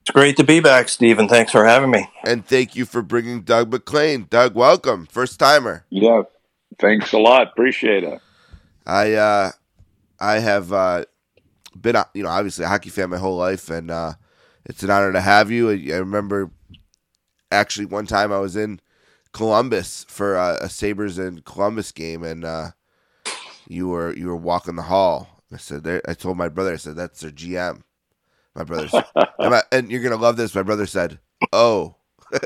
It's 0.00 0.10
great 0.10 0.38
to 0.38 0.44
be 0.44 0.60
back, 0.60 0.88
Stephen. 0.88 1.28
Thanks 1.28 1.52
for 1.52 1.66
having 1.66 1.90
me. 1.90 2.08
And 2.24 2.46
thank 2.46 2.74
you 2.74 2.86
for 2.86 3.02
bringing 3.02 3.42
Doug 3.42 3.70
MacLean. 3.70 4.26
Doug, 4.30 4.54
welcome. 4.54 5.04
First 5.04 5.38
timer. 5.38 5.84
Yeah, 5.90 6.22
thanks 6.78 7.12
a 7.12 7.18
lot. 7.18 7.48
Appreciate 7.48 8.02
it. 8.02 8.18
I 8.86 9.12
uh, 9.12 9.50
I 10.18 10.38
have 10.38 10.72
uh, 10.72 11.04
been, 11.78 11.96
you 12.14 12.22
know, 12.22 12.30
obviously 12.30 12.64
a 12.64 12.68
hockey 12.68 12.88
fan 12.88 13.10
my 13.10 13.18
whole 13.18 13.36
life, 13.36 13.68
and 13.68 13.90
uh, 13.90 14.14
it's 14.64 14.82
an 14.82 14.88
honor 14.88 15.12
to 15.12 15.20
have 15.20 15.50
you. 15.50 15.68
I 15.70 15.98
remember 15.98 16.50
actually 17.52 17.84
one 17.84 18.06
time 18.06 18.32
I 18.32 18.38
was 18.38 18.56
in 18.56 18.80
Columbus 19.32 20.06
for 20.08 20.34
a, 20.34 20.56
a 20.62 20.70
Sabres 20.70 21.18
and 21.18 21.44
Columbus 21.44 21.92
game, 21.92 22.22
and 22.22 22.42
uh, 22.42 22.70
you 23.68 23.88
were 23.88 24.14
you 24.14 24.28
were 24.28 24.36
walking 24.36 24.76
the 24.76 24.82
hall. 24.82 25.28
I 25.52 25.58
said, 25.58 25.84
there, 25.84 26.02
I 26.08 26.14
told 26.14 26.36
my 26.36 26.48
brother, 26.48 26.72
I 26.72 26.76
said, 26.76 26.96
that's 26.96 27.20
their 27.20 27.30
GM. 27.30 27.82
My 28.56 28.64
brother 28.64 28.88
said, 28.88 29.04
and, 29.70 29.90
you're 29.90 30.02
gonna 30.02 30.16
love 30.16 30.38
this. 30.38 30.54
My 30.54 30.62
brother 30.62 30.86
said, 30.86 31.18
"Oh." 31.52 31.96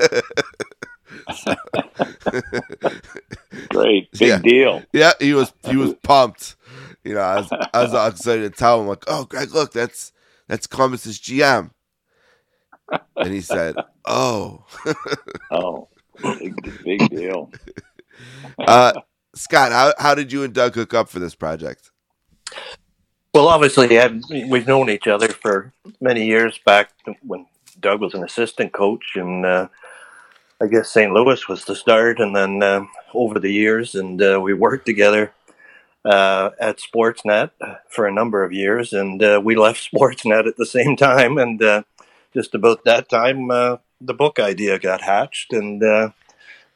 Great, 3.69 4.11
big 4.11 4.27
yeah. 4.27 4.39
deal. 4.39 4.83
Yeah, 4.91 5.13
he 5.19 5.33
was 5.33 5.53
he 5.69 5.77
was 5.77 5.93
pumped. 6.03 6.57
You 7.05 7.13
know, 7.15 7.21
I 7.21 7.37
was 7.37 7.49
I 7.73 7.83
was 7.83 8.13
excited 8.13 8.51
to 8.51 8.59
tell 8.59 8.81
him 8.81 8.87
like, 8.87 9.05
"Oh, 9.07 9.23
Greg, 9.23 9.51
look, 9.53 9.71
that's 9.71 10.11
that's 10.47 10.67
Columbus's 10.67 11.17
GM." 11.17 11.71
And 13.15 13.33
he 13.33 13.39
said, 13.39 13.75
"Oh, 14.05 14.65
oh, 15.51 15.87
big, 16.21 16.83
big 16.83 17.09
deal." 17.09 17.51
uh, 18.59 18.91
Scott, 19.41 19.71
how 19.71 19.93
how 19.97 20.13
did 20.13 20.31
you 20.31 20.43
and 20.43 20.53
Doug 20.53 20.75
hook 20.75 20.93
up 20.93 21.09
for 21.09 21.17
this 21.17 21.33
project? 21.33 21.89
Well, 23.33 23.47
obviously, 23.47 23.87
we've 24.45 24.67
known 24.67 24.89
each 24.89 25.07
other 25.07 25.29
for 25.29 25.73
many 25.99 26.25
years 26.25 26.59
back 26.63 26.91
when 27.25 27.47
Doug 27.79 28.01
was 28.01 28.13
an 28.13 28.23
assistant 28.23 28.71
coach, 28.71 29.13
and 29.15 29.45
uh, 29.45 29.67
I 30.61 30.67
guess 30.67 30.91
St. 30.91 31.11
Louis 31.11 31.47
was 31.47 31.65
the 31.65 31.75
start, 31.75 32.19
and 32.19 32.35
then 32.35 32.61
uh, 32.61 32.85
over 33.15 33.39
the 33.39 33.51
years, 33.51 33.95
and 33.95 34.21
uh, 34.21 34.39
we 34.39 34.53
worked 34.53 34.85
together 34.85 35.33
uh, 36.05 36.51
at 36.59 36.79
Sportsnet 36.79 37.49
for 37.89 38.05
a 38.05 38.13
number 38.13 38.43
of 38.43 38.53
years, 38.53 38.93
and 38.93 39.23
uh, 39.23 39.41
we 39.43 39.55
left 39.55 39.91
Sportsnet 39.91 40.47
at 40.47 40.57
the 40.57 40.67
same 40.67 40.95
time, 40.95 41.39
and 41.39 41.63
uh, 41.63 41.81
just 42.31 42.53
about 42.53 42.83
that 42.83 43.09
time, 43.09 43.47
the 43.47 44.13
book 44.13 44.39
idea 44.39 44.77
got 44.77 45.01
hatched, 45.01 45.51
and 45.51 45.81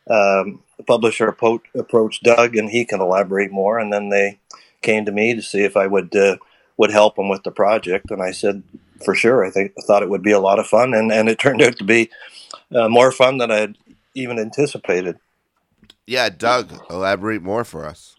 um, 0.09 0.63
the 0.77 0.83
publisher 0.83 1.27
approached 1.27 2.23
Doug, 2.23 2.55
and 2.55 2.69
he 2.69 2.85
can 2.85 3.01
elaborate 3.01 3.51
more, 3.51 3.79
and 3.79 3.91
then 3.91 4.09
they 4.09 4.39
came 4.81 5.05
to 5.05 5.11
me 5.11 5.33
to 5.33 5.41
see 5.41 5.63
if 5.63 5.75
I 5.77 5.87
would 5.87 6.15
uh, 6.15 6.37
would 6.77 6.91
help 6.91 7.15
them 7.15 7.29
with 7.29 7.43
the 7.43 7.51
project, 7.51 8.11
and 8.11 8.21
I 8.21 8.31
said 8.31 8.63
for 9.03 9.15
sure. 9.15 9.45
I 9.45 9.49
think 9.49 9.73
I 9.77 9.81
thought 9.81 10.03
it 10.03 10.09
would 10.09 10.23
be 10.23 10.31
a 10.31 10.39
lot 10.39 10.59
of 10.59 10.67
fun, 10.67 10.93
and 10.93 11.11
and 11.11 11.29
it 11.29 11.39
turned 11.39 11.61
out 11.61 11.77
to 11.77 11.83
be 11.83 12.09
uh, 12.73 12.89
more 12.89 13.11
fun 13.11 13.37
than 13.37 13.51
I 13.51 13.57
had 13.57 13.77
even 14.13 14.39
anticipated. 14.39 15.17
Yeah, 16.07 16.29
Doug, 16.29 16.71
elaborate 16.89 17.41
more 17.41 17.63
for 17.63 17.85
us. 17.85 18.15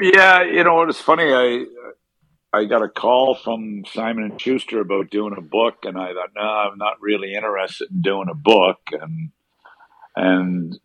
Yeah, 0.00 0.42
you 0.42 0.62
know, 0.62 0.82
it 0.82 0.86
was 0.86 1.00
funny. 1.00 1.32
I 1.32 1.64
I 2.52 2.64
got 2.64 2.82
a 2.82 2.88
call 2.88 3.34
from 3.34 3.84
Simon 3.92 4.24
and 4.24 4.40
Schuster 4.40 4.80
about 4.80 5.10
doing 5.10 5.34
a 5.36 5.40
book, 5.40 5.84
and 5.84 5.98
I 5.98 6.12
thought, 6.12 6.30
no, 6.34 6.42
I'm 6.42 6.78
not 6.78 7.00
really 7.00 7.34
interested 7.34 7.90
in 7.90 8.02
doing 8.02 8.28
a 8.30 8.34
book, 8.34 8.80
and 8.92 9.30
and 10.16 10.78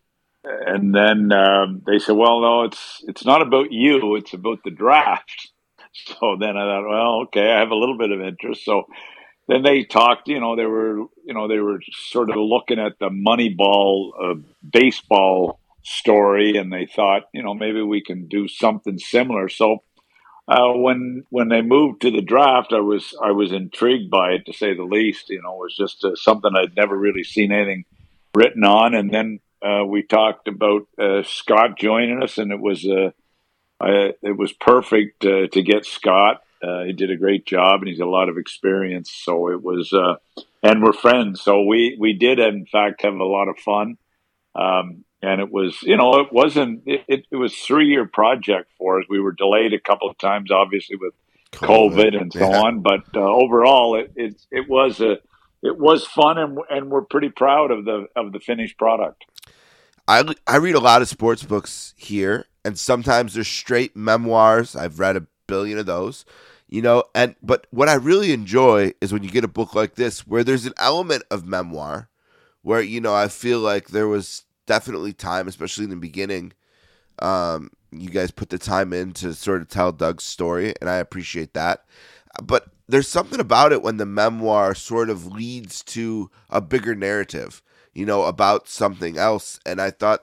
and 0.46 0.94
then 0.94 1.32
um, 1.32 1.82
they 1.86 2.00
said, 2.00 2.16
"Well, 2.16 2.42
no, 2.42 2.64
it's 2.64 3.04
it's 3.08 3.26
not 3.26 3.42
about 3.42 3.72
you; 3.72 4.16
it's 4.16 4.34
about 4.34 4.60
the 4.64 4.72
draft." 4.72 5.52
So 6.20 6.36
then 6.38 6.58
I 6.58 6.66
thought, 6.66 6.90
well, 6.90 7.22
okay, 7.22 7.54
I 7.54 7.60
have 7.60 7.72
a 7.72 7.76
little 7.76 7.98
bit 7.98 8.12
of 8.12 8.20
interest. 8.20 8.66
So 8.66 8.84
then 9.48 9.64
they 9.64 9.86
talked. 9.86 10.28
You 10.28 10.42
know, 10.42 10.58
they 10.58 10.66
were 10.66 10.98
you 11.24 11.34
know 11.34 11.48
they 11.48 11.60
were 11.60 11.80
sort 12.10 12.30
of 12.30 12.36
looking 12.36 12.80
at 12.80 13.00
the 13.00 13.08
Moneyball 13.08 14.12
uh, 14.22 14.36
baseball 14.70 15.62
story, 15.84 16.58
and 16.58 16.70
they 16.70 16.86
thought, 16.86 17.30
you 17.34 17.42
know, 17.42 17.54
maybe 17.54 17.82
we 17.82 18.02
can 18.02 18.28
do 18.28 18.48
something 18.48 18.98
similar. 19.00 19.50
So. 19.50 19.84
Uh, 20.48 20.74
when 20.74 21.24
when 21.32 21.50
they 21.50 21.64
moved 21.64 22.02
to 22.02 22.12
the 22.12 22.22
draft, 22.22 22.72
I 22.72 22.80
was 22.80 23.16
I 23.20 23.32
was 23.32 23.52
intrigued 23.52 24.12
by 24.12 24.34
it 24.34 24.46
to 24.46 24.54
say 24.54 24.76
the 24.76 24.84
least. 24.84 25.30
You 25.30 25.42
know, 25.42 25.54
it 25.54 25.58
was 25.58 25.76
just 25.76 26.06
uh, 26.06 26.14
something 26.14 26.52
I'd 26.56 26.76
never 26.76 26.96
really 26.96 27.24
seen 27.24 27.52
anything 27.52 27.84
written 28.36 28.64
on. 28.64 28.94
And 28.94 29.10
then 29.10 29.40
uh, 29.66 29.84
we 29.84 30.04
talked 30.04 30.48
about 30.48 30.88
uh, 31.00 31.24
Scott 31.24 31.78
joining 31.78 32.22
us, 32.22 32.38
and 32.38 32.52
it 32.52 32.60
was 32.60 32.86
uh, 32.86 33.12
I, 33.82 34.14
it 34.22 34.38
was 34.38 34.54
perfect 34.54 35.26
uh, 35.26 35.48
to 35.48 35.64
get 35.64 35.86
Scott. 35.86 36.44
Uh, 36.64 36.84
he 36.84 36.94
did 36.94 37.12
a 37.12 37.18
great 37.18 37.46
job, 37.46 37.82
and 37.82 37.90
he's 37.90 38.00
a 38.00 38.06
lot 38.06 38.30
of 38.30 38.38
experience. 38.38 39.12
So 39.12 39.52
it 39.52 39.62
was, 39.64 39.92
uh, 39.92 40.16
and 40.62 40.84
we're 40.84 40.94
friends. 40.94 41.42
So 41.42 41.64
we 41.64 41.98
we 42.00 42.14
did, 42.14 42.40
in 42.40 42.66
fact, 42.66 43.02
have 43.02 43.16
a 43.16 43.24
lot 43.24 43.48
of 43.48 43.58
fun. 43.58 43.98
Um, 44.54 45.04
and 45.22 45.42
it 45.42 45.52
was, 45.52 45.82
you 45.82 45.98
know, 45.98 46.20
it 46.20 46.32
wasn't. 46.32 46.84
It, 46.86 47.04
it, 47.08 47.26
it 47.32 47.36
was 47.36 47.56
three 47.56 47.88
year 47.88 48.06
project 48.06 48.72
for 48.78 49.00
us. 49.00 49.06
We 49.10 49.20
were 49.20 49.32
delayed 49.32 49.74
a 49.74 49.80
couple 49.80 50.10
of 50.10 50.18
times, 50.20 50.52
obviously 50.52 50.98
with 50.98 51.14
COVID, 51.54 52.14
COVID 52.14 52.22
and 52.22 52.34
so 52.34 52.40
yeah. 52.40 52.62
on. 52.62 52.82
But 52.82 53.18
overall, 53.18 54.00
it, 54.00 54.12
it 54.16 54.42
it 54.52 54.70
was 54.70 55.02
a 55.02 55.18
it 55.64 55.78
was 55.80 56.06
fun, 56.06 56.38
and 56.38 56.60
and 56.70 56.92
we're 56.92 57.02
pretty 57.02 57.30
proud 57.30 57.72
of 57.72 57.86
the 57.86 58.08
of 58.16 58.32
the 58.32 58.40
finished 58.40 58.78
product. 58.78 59.26
I 60.08 60.24
I 60.48 60.58
read 60.58 60.76
a 60.76 60.80
lot 60.80 61.02
of 61.02 61.08
sports 61.08 61.44
books 61.44 61.94
here, 61.98 62.46
and 62.64 62.78
sometimes 62.78 63.34
they're 63.34 63.44
straight 63.44 63.96
memoirs. 63.96 64.76
I've 64.76 65.00
read 65.00 65.18
a 65.18 65.28
billion 65.48 65.78
of 65.78 65.86
those, 65.86 66.26
you 66.68 66.82
know. 66.82 67.04
And 67.14 67.36
but 67.42 67.68
what 67.72 67.90
I 67.90 67.96
really 67.96 68.32
enjoy 68.32 68.94
is 69.02 69.12
when 69.12 69.24
you 69.24 69.32
get 69.32 69.44
a 69.44 69.50
book 69.50 69.74
like 69.74 69.96
this, 69.96 70.28
where 70.28 70.44
there's 70.44 70.66
an 70.66 70.74
element 70.78 71.24
of 71.32 71.46
memoir, 71.46 72.10
where 72.62 72.82
you 72.82 73.02
know 73.02 73.16
I 73.16 73.28
feel 73.28 73.60
like 73.60 73.90
there 73.90 74.08
was 74.08 74.44
definitely 74.68 75.14
time, 75.14 75.48
especially 75.48 75.86
in 75.86 75.90
the 75.90 75.96
beginning. 75.96 76.54
Um, 77.20 77.72
you 77.92 78.10
guys 78.10 78.32
put 78.32 78.50
the 78.50 78.58
time 78.58 78.94
in 78.94 79.14
to 79.14 79.34
sort 79.34 79.62
of 79.62 79.70
tell 79.70 79.92
Doug's 79.92 80.24
story, 80.26 80.74
and 80.82 80.90
I 80.90 80.98
appreciate 80.98 81.54
that. 81.54 81.86
But 82.44 82.68
there's 82.88 83.08
something 83.08 83.40
about 83.40 83.72
it 83.72 83.82
when 83.82 83.98
the 83.98 84.06
memoir 84.06 84.76
sort 84.76 85.10
of 85.10 85.26
leads 85.26 85.82
to 85.84 86.30
a 86.50 86.62
bigger 86.62 86.94
narrative 86.94 87.64
you 87.96 88.06
know, 88.06 88.26
about 88.26 88.68
something 88.68 89.18
else. 89.18 89.60
And 89.66 89.82
I 89.82 89.90
thought, 89.90 90.20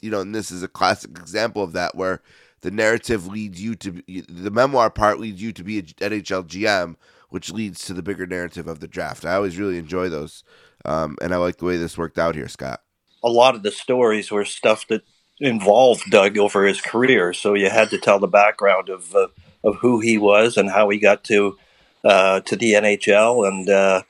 you 0.00 0.10
know, 0.10 0.20
and 0.20 0.34
this 0.34 0.50
is 0.50 0.62
a 0.62 0.68
classic 0.68 1.10
example 1.12 1.62
of 1.62 1.72
that 1.72 1.96
where 1.96 2.20
the 2.60 2.70
narrative 2.70 3.26
leads 3.26 3.60
you 3.60 3.74
to 3.74 4.02
the 4.06 4.50
memoir 4.50 4.90
part 4.90 5.18
leads 5.18 5.42
you 5.42 5.52
to 5.52 5.64
be 5.64 5.78
an 5.78 5.86
NHL 6.00 6.44
GM, 6.46 6.96
which 7.30 7.50
leads 7.50 7.84
to 7.86 7.94
the 7.94 8.02
bigger 8.02 8.26
narrative 8.26 8.68
of 8.68 8.80
the 8.80 8.88
draft. 8.88 9.24
I 9.24 9.34
always 9.34 9.58
really 9.58 9.78
enjoy 9.78 10.08
those, 10.08 10.44
um, 10.84 11.16
and 11.20 11.34
I 11.34 11.38
like 11.38 11.56
the 11.56 11.64
way 11.64 11.76
this 11.76 11.98
worked 11.98 12.18
out 12.18 12.34
here, 12.34 12.48
Scott. 12.48 12.82
A 13.22 13.28
lot 13.28 13.54
of 13.54 13.62
the 13.62 13.70
stories 13.70 14.30
were 14.30 14.44
stuff 14.44 14.86
that 14.88 15.02
involved 15.40 16.10
Doug 16.10 16.38
over 16.38 16.66
his 16.66 16.80
career, 16.80 17.32
so 17.32 17.54
you 17.54 17.68
had 17.68 17.90
to 17.90 17.98
tell 17.98 18.18
the 18.18 18.26
background 18.26 18.88
of 18.88 19.14
uh, 19.14 19.28
of 19.62 19.76
who 19.76 20.00
he 20.00 20.16
was 20.16 20.56
and 20.56 20.70
how 20.70 20.88
he 20.88 20.98
got 20.98 21.24
to 21.24 21.58
uh, 22.04 22.40
to 22.40 22.56
the 22.56 22.72
NHL, 22.72 23.46
and 23.46 23.68
uh, 23.68 24.02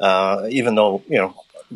uh, 0.00 0.46
even 0.48 0.76
though 0.76 1.02
you 1.08 1.18
know 1.18 1.34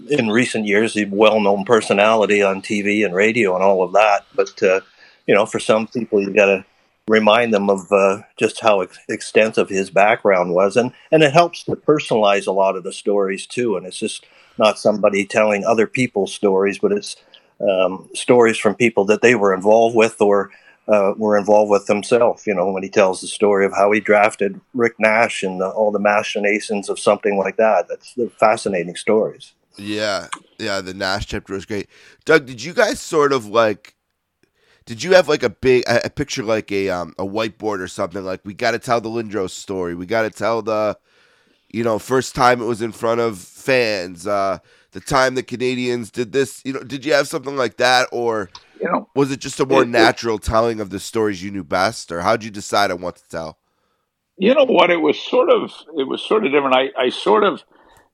in 0.08 0.28
recent 0.28 0.66
years, 0.66 0.96
a 0.96 1.04
well-known 1.06 1.64
personality 1.64 2.42
on 2.42 2.62
TV 2.62 3.04
and 3.04 3.14
radio 3.14 3.54
and 3.54 3.62
all 3.62 3.82
of 3.82 3.92
that. 3.92 4.26
But 4.34 4.62
uh, 4.62 4.80
you 5.26 5.34
know, 5.34 5.46
for 5.46 5.60
some 5.60 5.86
people, 5.86 6.20
you 6.20 6.32
got 6.32 6.46
to 6.46 6.64
remind 7.08 7.52
them 7.52 7.68
of 7.68 7.90
uh, 7.90 8.22
just 8.36 8.60
how 8.60 8.80
ex- 8.80 8.98
extensive 9.08 9.68
his 9.68 9.90
background 9.90 10.54
was, 10.54 10.76
and 10.76 10.92
and 11.10 11.22
it 11.22 11.32
helps 11.32 11.64
to 11.64 11.76
personalize 11.76 12.46
a 12.46 12.52
lot 12.52 12.76
of 12.76 12.84
the 12.84 12.92
stories 12.92 13.46
too. 13.46 13.76
And 13.76 13.86
it's 13.86 13.98
just 13.98 14.26
not 14.58 14.78
somebody 14.78 15.24
telling 15.24 15.64
other 15.64 15.86
people's 15.86 16.34
stories, 16.34 16.78
but 16.78 16.92
it's 16.92 17.16
um, 17.60 18.08
stories 18.14 18.58
from 18.58 18.74
people 18.74 19.04
that 19.06 19.22
they 19.22 19.34
were 19.34 19.54
involved 19.54 19.96
with 19.96 20.20
or 20.20 20.50
uh, 20.88 21.14
were 21.16 21.36
involved 21.36 21.70
with 21.70 21.86
themselves. 21.86 22.46
You 22.46 22.54
know, 22.54 22.70
when 22.70 22.82
he 22.82 22.88
tells 22.88 23.20
the 23.20 23.28
story 23.28 23.64
of 23.64 23.72
how 23.72 23.92
he 23.92 24.00
drafted 24.00 24.60
Rick 24.74 24.94
Nash 24.98 25.42
and 25.42 25.60
the, 25.60 25.68
all 25.68 25.90
the 25.90 25.98
machinations 25.98 26.88
of 26.88 26.98
something 26.98 27.38
like 27.38 27.56
that. 27.56 27.88
That's 27.88 28.14
the 28.14 28.30
fascinating 28.38 28.96
stories. 28.96 29.52
Yeah, 29.80 30.28
yeah. 30.58 30.80
The 30.80 30.94
Nash 30.94 31.26
chapter 31.26 31.54
was 31.54 31.66
great. 31.66 31.88
Doug, 32.24 32.46
did 32.46 32.62
you 32.62 32.72
guys 32.72 33.00
sort 33.00 33.32
of 33.32 33.46
like? 33.46 33.94
Did 34.86 35.02
you 35.02 35.12
have 35.12 35.28
like 35.28 35.42
a 35.42 35.50
big 35.50 35.84
a 35.86 36.10
picture 36.10 36.42
like 36.42 36.72
a 36.72 36.88
um 36.90 37.14
a 37.18 37.24
whiteboard 37.24 37.80
or 37.80 37.88
something 37.88 38.24
like 38.24 38.40
we 38.44 38.54
got 38.54 38.72
to 38.72 38.78
tell 38.78 39.00
the 39.00 39.08
Lindros 39.08 39.50
story. 39.50 39.94
We 39.94 40.06
got 40.06 40.22
to 40.22 40.30
tell 40.30 40.62
the, 40.62 40.98
you 41.70 41.84
know, 41.84 41.98
first 41.98 42.34
time 42.34 42.60
it 42.60 42.64
was 42.66 42.82
in 42.82 42.92
front 42.92 43.20
of 43.20 43.38
fans. 43.38 44.26
Uh, 44.26 44.58
the 44.92 45.00
time 45.00 45.34
the 45.34 45.42
Canadiens 45.42 46.10
did 46.10 46.32
this. 46.32 46.62
You 46.64 46.72
know, 46.74 46.82
did 46.82 47.04
you 47.04 47.12
have 47.12 47.28
something 47.28 47.56
like 47.56 47.76
that, 47.76 48.08
or 48.10 48.50
you 48.80 48.90
know, 48.90 49.08
was 49.14 49.30
it 49.30 49.40
just 49.40 49.60
a 49.60 49.66
more 49.66 49.82
it, 49.82 49.88
natural 49.88 50.36
it, 50.36 50.42
telling 50.42 50.80
of 50.80 50.90
the 50.90 51.00
stories 51.00 51.42
you 51.42 51.50
knew 51.50 51.64
best, 51.64 52.10
or 52.10 52.22
how'd 52.22 52.42
you 52.42 52.50
decide 52.50 52.90
on 52.90 53.00
what 53.00 53.16
to 53.16 53.28
tell? 53.28 53.58
You 54.36 54.54
know 54.54 54.64
what? 54.64 54.90
It 54.90 55.00
was 55.00 55.20
sort 55.20 55.50
of 55.50 55.72
it 55.96 56.08
was 56.08 56.22
sort 56.22 56.44
of 56.44 56.52
different. 56.52 56.74
I 56.74 56.90
I 56.98 57.10
sort 57.10 57.44
of 57.44 57.62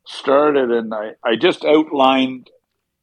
started 0.06 0.70
and 0.70 0.94
I, 0.94 1.12
I 1.24 1.36
just 1.36 1.64
outlined 1.64 2.50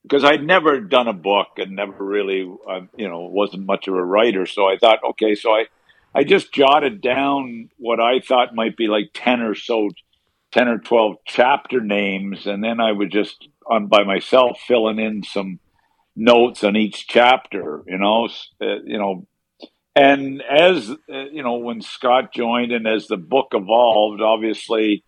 because 0.04 0.24
I'd 0.24 0.46
never 0.46 0.82
done 0.82 1.08
a 1.08 1.14
book 1.14 1.48
and 1.58 1.76
never 1.76 2.04
really, 2.04 2.50
uh, 2.70 2.82
you 2.96 3.08
know, 3.08 3.22
wasn't 3.22 3.66
much 3.66 3.88
of 3.88 3.94
a 3.94 4.04
writer. 4.04 4.46
So 4.46 4.68
I 4.68 4.78
thought, 4.78 5.00
okay, 5.12 5.34
so 5.36 5.52
I, 5.52 5.66
I 6.14 6.24
just 6.24 6.54
jotted 6.54 7.02
down 7.02 7.70
what 7.78 8.00
I 8.00 8.20
thought 8.20 8.54
might 8.54 8.76
be 8.76 8.88
like 8.88 9.12
10 9.14 9.42
or 9.42 9.56
so, 9.56 9.90
10 10.52 10.68
or 10.68 10.78
12 10.80 11.16
chapter 11.26 11.80
names. 11.80 12.46
And 12.46 12.64
then 12.64 12.82
I 12.82 12.92
would 12.92 13.12
just, 13.12 13.48
on 13.66 13.88
by 13.88 14.04
myself, 14.04 14.60
filling 14.68 15.00
in 15.00 15.24
some 15.24 15.60
notes 16.16 16.64
on 16.64 16.76
each 16.76 17.08
chapter, 17.08 17.82
you 17.88 17.98
know, 17.98 18.28
uh, 18.62 18.82
you 18.84 18.98
know, 18.98 19.26
and 19.96 20.42
as 20.42 20.90
uh, 20.90 21.26
you 21.32 21.44
know, 21.44 21.58
when 21.58 21.82
Scott 21.82 22.34
joined 22.34 22.72
and 22.72 22.88
as 22.88 23.08
the 23.08 23.18
book 23.18 23.50
evolved, 23.54 24.22
obviously, 24.22 25.04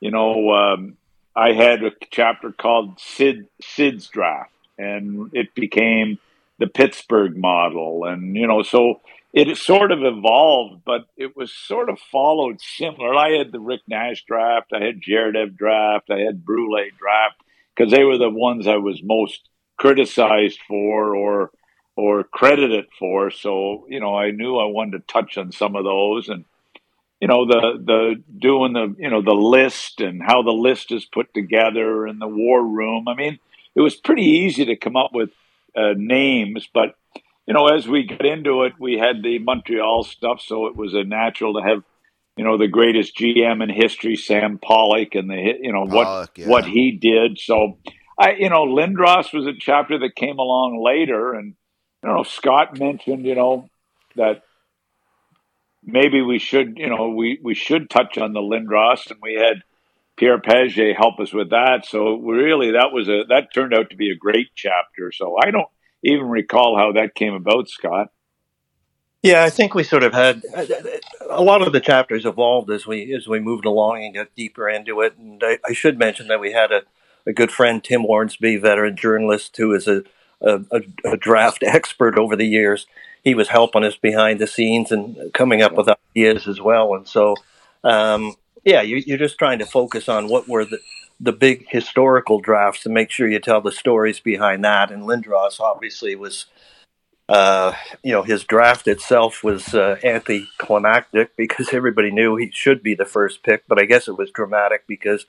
you 0.00 0.10
know, 0.10 0.50
um, 0.50 0.96
I 1.36 1.52
had 1.52 1.84
a 1.84 1.92
chapter 2.10 2.50
called 2.50 2.98
Sid 2.98 3.46
Sid's 3.60 4.08
draft, 4.08 4.52
and 4.78 5.30
it 5.34 5.54
became 5.54 6.18
the 6.58 6.66
Pittsburgh 6.66 7.36
model, 7.36 8.06
and 8.06 8.34
you 8.34 8.46
know, 8.46 8.62
so 8.62 9.00
it 9.34 9.54
sort 9.58 9.92
of 9.92 10.02
evolved, 10.02 10.82
but 10.86 11.06
it 11.18 11.36
was 11.36 11.52
sort 11.52 11.90
of 11.90 12.00
followed 12.00 12.58
similar. 12.62 13.14
I 13.14 13.32
had 13.32 13.52
the 13.52 13.60
Rick 13.60 13.82
Nash 13.86 14.24
draft, 14.24 14.72
I 14.72 14.82
had 14.82 15.02
Zherdev 15.02 15.56
draft, 15.56 16.10
I 16.10 16.20
had 16.20 16.42
Brule 16.42 16.88
draft 16.98 17.42
because 17.76 17.92
they 17.92 18.02
were 18.02 18.16
the 18.16 18.30
ones 18.30 18.66
I 18.66 18.78
was 18.78 19.02
most 19.02 19.46
criticized 19.76 20.60
for 20.66 21.14
or 21.14 21.50
or 21.96 22.24
credited 22.24 22.86
for. 22.98 23.30
So 23.30 23.86
you 23.90 24.00
know, 24.00 24.16
I 24.16 24.30
knew 24.30 24.56
I 24.56 24.64
wanted 24.64 25.06
to 25.06 25.12
touch 25.12 25.36
on 25.36 25.52
some 25.52 25.76
of 25.76 25.84
those, 25.84 26.30
and 26.30 26.46
you 27.20 27.28
know, 27.28 27.46
the 27.46 27.82
the 27.82 28.22
doing 28.38 28.74
the 28.74 28.94
you 28.98 29.10
know 29.10 29.22
the 29.22 29.32
list 29.32 30.00
and 30.00 30.22
how 30.22 30.42
the 30.42 30.52
list 30.52 30.92
is 30.92 31.06
put 31.06 31.32
together 31.32 32.06
and 32.06 32.20
the 32.20 32.28
war 32.28 32.62
room. 32.62 33.08
I 33.08 33.14
mean, 33.14 33.38
it 33.74 33.80
was 33.80 33.96
pretty 33.96 34.24
easy 34.24 34.66
to 34.66 34.76
come 34.76 34.96
up 34.96 35.10
with 35.12 35.30
uh, 35.74 35.94
names, 35.96 36.68
but 36.72 36.94
you 37.46 37.54
know, 37.54 37.68
as 37.68 37.86
we 37.86 38.04
got 38.04 38.26
into 38.26 38.64
it, 38.64 38.72
we 38.78 38.98
had 38.98 39.22
the 39.22 39.38
Montreal 39.38 40.02
stuff, 40.04 40.40
so 40.40 40.66
it 40.66 40.76
was 40.76 40.94
a 40.94 41.04
natural 41.04 41.54
to 41.54 41.66
have 41.66 41.82
you 42.36 42.44
know 42.44 42.58
the 42.58 42.68
greatest 42.68 43.16
GM 43.16 43.62
in 43.62 43.70
history, 43.70 44.16
Sam 44.16 44.58
Pollock, 44.58 45.14
and 45.14 45.30
the 45.30 45.54
you 45.60 45.72
know 45.72 45.86
Pollock, 45.86 45.92
what 45.92 46.38
yeah. 46.38 46.48
what 46.48 46.64
he 46.66 46.92
did. 46.92 47.38
So 47.38 47.78
I 48.18 48.32
you 48.32 48.50
know 48.50 48.66
Lindros 48.66 49.32
was 49.32 49.46
a 49.46 49.54
chapter 49.58 49.98
that 50.00 50.16
came 50.16 50.38
along 50.38 50.82
later, 50.84 51.32
and 51.34 51.54
you 52.02 52.08
know 52.10 52.24
Scott 52.24 52.78
mentioned 52.78 53.24
you 53.24 53.34
know 53.34 53.70
that 54.16 54.42
maybe 55.86 56.20
we 56.20 56.38
should 56.38 56.76
you 56.76 56.88
know 56.88 57.08
we 57.08 57.38
we 57.42 57.54
should 57.54 57.88
touch 57.88 58.18
on 58.18 58.32
the 58.32 58.40
Lindros, 58.40 59.10
and 59.10 59.20
we 59.22 59.34
had 59.34 59.62
Pierre 60.16 60.38
Pagé 60.38 60.94
help 60.94 61.20
us 61.20 61.32
with 61.32 61.50
that. 61.50 61.86
So 61.86 62.16
really, 62.16 62.72
that 62.72 62.92
was 62.92 63.08
a 63.08 63.24
that 63.28 63.54
turned 63.54 63.72
out 63.72 63.90
to 63.90 63.96
be 63.96 64.10
a 64.10 64.16
great 64.16 64.48
chapter. 64.54 65.12
So 65.12 65.36
I 65.40 65.50
don't 65.50 65.68
even 66.02 66.28
recall 66.28 66.76
how 66.76 66.92
that 66.92 67.14
came 67.14 67.34
about, 67.34 67.68
Scott. 67.68 68.10
Yeah, 69.22 69.42
I 69.42 69.50
think 69.50 69.74
we 69.74 69.82
sort 69.82 70.04
of 70.04 70.12
had 70.12 70.42
a 71.28 71.42
lot 71.42 71.62
of 71.62 71.72
the 71.72 71.80
chapters 71.80 72.24
evolved 72.24 72.70
as 72.70 72.86
we 72.86 73.14
as 73.14 73.26
we 73.26 73.40
moved 73.40 73.64
along 73.64 74.04
and 74.04 74.14
got 74.14 74.34
deeper 74.36 74.68
into 74.68 75.00
it. 75.00 75.16
And 75.18 75.42
I, 75.44 75.58
I 75.64 75.72
should 75.72 75.98
mention 75.98 76.28
that 76.28 76.40
we 76.40 76.52
had 76.52 76.70
a, 76.70 76.82
a 77.26 77.32
good 77.32 77.50
friend, 77.50 77.82
Tim 77.82 78.02
Hornsby, 78.02 78.56
veteran 78.56 78.96
journalist, 78.96 79.56
who 79.56 79.74
is 79.74 79.88
a, 79.88 80.04
a, 80.40 80.60
a 81.04 81.16
draft 81.16 81.62
expert 81.66 82.18
over 82.18 82.36
the 82.36 82.46
years. 82.46 82.86
He 83.26 83.34
was 83.34 83.48
helping 83.48 83.82
us 83.82 83.96
behind 83.96 84.38
the 84.38 84.46
scenes 84.46 84.92
and 84.92 85.32
coming 85.34 85.60
up 85.60 85.74
with 85.74 85.88
ideas 85.88 86.46
as 86.46 86.60
well. 86.60 86.94
And 86.94 87.08
so, 87.08 87.34
um, 87.82 88.36
yeah, 88.64 88.82
you, 88.82 89.02
you're 89.04 89.18
just 89.18 89.36
trying 89.36 89.58
to 89.58 89.66
focus 89.66 90.08
on 90.08 90.28
what 90.28 90.48
were 90.48 90.64
the 90.64 90.78
the 91.18 91.32
big 91.32 91.66
historical 91.70 92.40
drafts 92.40 92.84
and 92.84 92.94
make 92.94 93.10
sure 93.10 93.26
you 93.26 93.40
tell 93.40 93.62
the 93.62 93.72
stories 93.72 94.20
behind 94.20 94.62
that. 94.64 94.90
And 94.92 95.02
Lindros 95.04 95.58
obviously 95.58 96.14
was 96.14 96.44
uh, 97.28 97.72
you 98.04 98.12
know, 98.12 98.22
his 98.22 98.44
draft 98.44 98.86
itself 98.86 99.42
was 99.42 99.74
uh, 99.74 99.96
anticlimactic 100.04 101.34
because 101.36 101.72
everybody 101.72 102.12
knew 102.12 102.36
he 102.36 102.50
should 102.52 102.82
be 102.82 102.94
the 102.94 103.04
first 103.04 103.42
pick, 103.42 103.64
but 103.66 103.80
I 103.80 103.84
guess 103.84 104.06
it 104.06 104.16
was 104.16 104.30
dramatic 104.30 104.86
because 104.86 105.26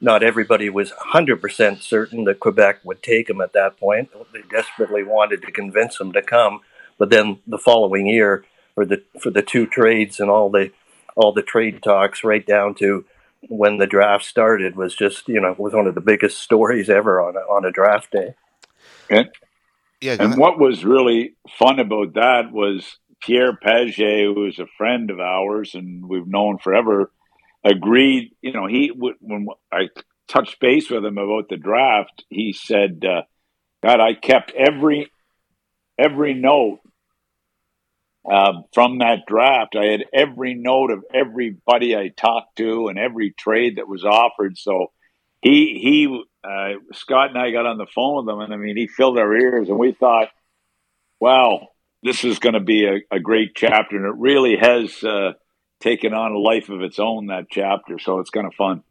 not 0.00 0.24
everybody 0.24 0.68
was 0.68 0.90
100% 0.90 1.80
certain 1.80 2.24
that 2.24 2.40
Quebec 2.40 2.80
would 2.82 3.04
take 3.04 3.30
him 3.30 3.40
at 3.40 3.52
that 3.52 3.78
point. 3.78 4.10
They 4.32 4.42
desperately 4.50 5.04
wanted 5.04 5.42
to 5.42 5.52
convince 5.52 6.00
him 6.00 6.12
to 6.12 6.22
come, 6.22 6.60
but 7.02 7.10
then 7.10 7.40
the 7.48 7.58
following 7.58 8.06
year, 8.06 8.44
for 8.76 8.86
the 8.86 9.02
for 9.20 9.30
the 9.30 9.42
two 9.42 9.66
trades 9.66 10.20
and 10.20 10.30
all 10.30 10.50
the 10.50 10.70
all 11.16 11.32
the 11.32 11.42
trade 11.42 11.82
talks, 11.82 12.22
right 12.22 12.46
down 12.46 12.76
to 12.76 13.04
when 13.48 13.78
the 13.78 13.88
draft 13.88 14.24
started, 14.24 14.76
was 14.76 14.94
just 14.94 15.26
you 15.26 15.40
know 15.40 15.52
was 15.58 15.72
one 15.74 15.88
of 15.88 15.96
the 15.96 16.00
biggest 16.00 16.38
stories 16.44 16.88
ever 16.88 17.20
on 17.20 17.34
a, 17.34 17.40
on 17.40 17.64
a 17.64 17.72
draft 17.72 18.12
day. 18.12 18.36
And, 19.10 19.28
Yeah, 20.00 20.16
and 20.20 20.36
what 20.36 20.60
was 20.60 20.84
really 20.84 21.34
fun 21.58 21.80
about 21.80 22.14
that 22.14 22.52
was 22.52 22.98
Pierre 23.20 23.58
Pagé, 23.58 24.32
who 24.32 24.46
is 24.46 24.60
a 24.60 24.68
friend 24.78 25.10
of 25.10 25.18
ours 25.18 25.74
and 25.74 26.08
we've 26.08 26.28
known 26.28 26.58
forever, 26.58 27.10
agreed. 27.64 28.30
You 28.42 28.52
know, 28.52 28.68
he 28.68 28.92
when 28.94 29.48
I 29.72 29.88
touched 30.28 30.60
base 30.60 30.88
with 30.88 31.04
him 31.04 31.18
about 31.18 31.48
the 31.48 31.56
draft, 31.56 32.24
he 32.28 32.52
said, 32.52 33.04
uh, 33.04 33.22
"God, 33.82 33.98
I 33.98 34.14
kept 34.14 34.52
every 34.52 35.10
every 35.98 36.34
note 36.34 36.78
um, 38.30 38.64
from 38.72 38.98
that 38.98 39.20
draft. 39.26 39.76
I 39.76 39.86
had 39.86 40.04
every 40.12 40.54
note 40.54 40.90
of 40.90 41.04
everybody 41.12 41.96
I 41.96 42.08
talked 42.08 42.56
to 42.56 42.88
and 42.88 42.98
every 42.98 43.32
trade 43.32 43.76
that 43.76 43.88
was 43.88 44.04
offered. 44.04 44.56
So 44.58 44.92
he 45.40 45.78
he 45.82 46.22
uh, 46.44 46.78
Scott 46.92 47.30
and 47.30 47.38
I 47.38 47.50
got 47.50 47.66
on 47.66 47.78
the 47.78 47.86
phone 47.86 48.24
with 48.24 48.32
him, 48.32 48.40
and 48.40 48.52
I 48.52 48.56
mean, 48.56 48.76
he 48.76 48.86
filled 48.86 49.18
our 49.18 49.34
ears, 49.34 49.68
and 49.68 49.78
we 49.78 49.92
thought, 49.92 50.28
wow, 51.20 51.68
this 52.02 52.24
is 52.24 52.38
going 52.38 52.54
to 52.54 52.60
be 52.60 52.84
a, 52.84 53.00
a 53.14 53.20
great 53.20 53.54
chapter, 53.54 53.96
and 53.96 54.06
it 54.06 54.18
really 54.18 54.56
has 54.56 55.02
uh, 55.04 55.32
taken 55.80 56.14
on 56.14 56.32
a 56.32 56.38
life 56.38 56.68
of 56.68 56.82
its 56.82 56.98
own. 56.98 57.26
That 57.26 57.46
chapter, 57.50 57.98
so 57.98 58.18
it's 58.18 58.30
kind 58.30 58.46
of 58.46 58.54
fun. 58.54 58.82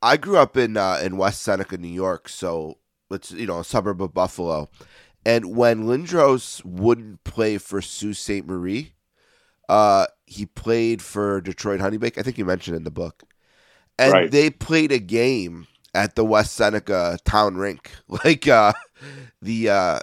I 0.00 0.16
grew 0.16 0.36
up 0.36 0.56
in 0.56 0.76
uh, 0.76 1.00
in 1.02 1.16
West 1.16 1.42
Seneca, 1.42 1.76
New 1.76 1.88
York, 1.88 2.28
so 2.28 2.78
it's 3.10 3.30
you 3.32 3.46
know 3.46 3.60
a 3.60 3.64
suburb 3.64 4.02
of 4.02 4.14
Buffalo. 4.14 4.68
And 5.24 5.56
when 5.56 5.84
Lindros 5.84 6.64
wouldn't 6.64 7.22
play 7.24 7.58
for 7.58 7.80
Sault 7.80 8.16
Ste. 8.16 8.44
Marie, 8.44 8.94
uh, 9.68 10.06
he 10.26 10.46
played 10.46 11.00
for 11.00 11.40
Detroit 11.40 11.80
Honeybake. 11.80 12.18
I 12.18 12.22
think 12.22 12.38
you 12.38 12.44
mentioned 12.44 12.76
in 12.76 12.84
the 12.84 12.90
book, 12.90 13.22
and 13.98 14.12
Right. 14.12 14.30
they 14.30 14.50
played 14.50 14.90
a 14.92 14.98
game 14.98 15.66
at 15.94 16.14
the 16.16 16.24
West 16.24 16.54
Seneca 16.54 17.18
town 17.24 17.56
rink, 17.56 17.90
like 18.24 18.48
uh, 18.48 18.72
the 19.40 19.70
uh, 19.70 19.98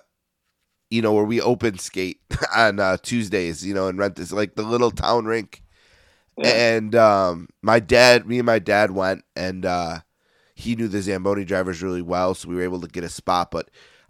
you 0.89 1.01
know 1.01 1.13
where 1.13 1.25
we 1.25 1.41
open 1.41 1.77
skate 1.77 2.21
on 2.55 2.79
uh, 2.79 2.97
Tuesdays, 3.01 3.65
you 3.65 3.73
know, 3.73 3.87
and 3.87 3.99
rent 3.99 4.15
this 4.15 4.31
like 4.31 4.55
the 4.55 4.63
little 4.63 4.91
town 4.91 5.25
rink. 5.25 5.63
And 6.41 6.95
um, 6.95 7.49
my 7.61 7.81
dad, 7.81 8.25
me 8.25 8.39
and 8.39 8.45
my 8.45 8.59
dad 8.59 8.91
went, 8.91 9.25
and 9.35 9.65
uh, 9.65 9.99
he 10.55 10.73
knew 10.77 10.87
the 10.87 11.01
Zamboni 11.01 11.43
drivers 11.43 11.83
really 11.83 12.01
well, 12.01 12.33
so 12.33 12.47
we 12.47 12.55
were 12.55 12.61
able 12.61 12.79
to 12.79 12.87
get 12.87 13.03
a 13.03 13.09
spot. 13.09 13.51
But 13.51 13.69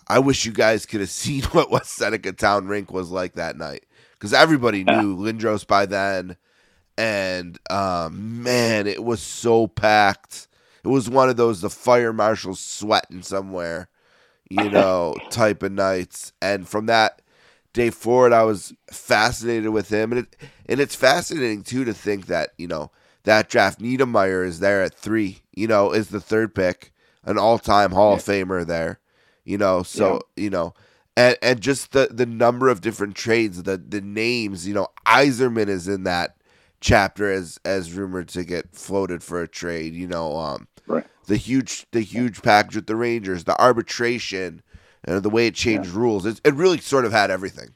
I 0.09 0.19
wish 0.19 0.45
you 0.45 0.51
guys 0.51 0.85
could 0.85 1.01
have 1.01 1.09
seen 1.09 1.43
what 1.43 1.71
West 1.71 1.91
Seneca 1.91 2.31
Town 2.31 2.67
Rink 2.67 2.91
was 2.91 3.11
like 3.11 3.33
that 3.33 3.57
night, 3.57 3.85
because 4.13 4.33
everybody 4.33 4.83
knew 4.83 5.15
Lindros 5.15 5.65
by 5.65 5.85
then, 5.85 6.37
and 6.97 7.57
um, 7.69 8.43
man, 8.43 8.87
it 8.87 9.03
was 9.03 9.21
so 9.21 9.67
packed. 9.67 10.47
It 10.83 10.87
was 10.87 11.09
one 11.09 11.29
of 11.29 11.37
those 11.37 11.61
the 11.61 11.69
fire 11.69 12.13
marshals 12.13 12.59
sweating 12.59 13.21
somewhere, 13.21 13.89
you 14.49 14.69
know, 14.69 15.15
type 15.29 15.63
of 15.63 15.71
nights. 15.71 16.33
And 16.41 16.67
from 16.67 16.87
that 16.87 17.21
day 17.73 17.89
forward, 17.89 18.33
I 18.33 18.43
was 18.43 18.73
fascinated 18.91 19.69
with 19.69 19.89
him, 19.91 20.11
and 20.11 20.21
it 20.21 20.35
and 20.67 20.79
it's 20.79 20.95
fascinating 20.95 21.63
too 21.63 21.85
to 21.85 21.93
think 21.93 22.25
that 22.27 22.49
you 22.57 22.67
know 22.67 22.91
that 23.23 23.49
draft 23.49 23.79
Niedermayer 23.79 24.45
is 24.45 24.59
there 24.59 24.81
at 24.81 24.93
three, 24.93 25.41
you 25.53 25.67
know, 25.67 25.91
is 25.91 26.09
the 26.09 26.21
third 26.21 26.55
pick, 26.55 26.91
an 27.23 27.37
all-time 27.37 27.91
Hall 27.91 28.13
of 28.13 28.23
Famer 28.23 28.65
there, 28.65 28.99
you 29.43 29.57
know. 29.57 29.83
So 29.83 30.21
you 30.35 30.49
know, 30.49 30.73
and 31.17 31.37
and 31.41 31.61
just 31.61 31.91
the 31.91 32.07
the 32.11 32.25
number 32.25 32.69
of 32.69 32.81
different 32.81 33.15
trades, 33.15 33.63
the 33.63 33.77
the 33.77 34.01
names, 34.01 34.67
you 34.67 34.73
know, 34.73 34.87
Yzerman 35.05 35.67
is 35.67 35.87
in 35.87 36.03
that 36.03 36.37
chapter 36.81 37.31
as 37.31 37.59
as 37.65 37.93
rumored 37.93 38.29
to 38.29 38.43
get 38.43 38.75
floated 38.75 39.23
for 39.23 39.41
a 39.41 39.47
trade, 39.47 39.93
you 39.93 40.07
know, 40.07 40.37
um, 40.37 40.67
Right. 40.87 41.05
the 41.27 41.37
huge 41.37 41.85
the 41.91 42.01
huge 42.01 42.41
package 42.41 42.75
with 42.75 42.87
the 42.87 42.95
Rangers, 42.95 43.43
the 43.43 43.59
arbitration, 43.61 44.61
and 45.03 45.21
the 45.21 45.29
way 45.29 45.47
it 45.47 45.55
changed 45.55 45.89
rules. 45.89 46.25
It, 46.25 46.41
it 46.43 46.53
really 46.55 46.79
sort 46.79 47.05
of 47.05 47.11
had 47.11 47.29
everything. 47.31 47.69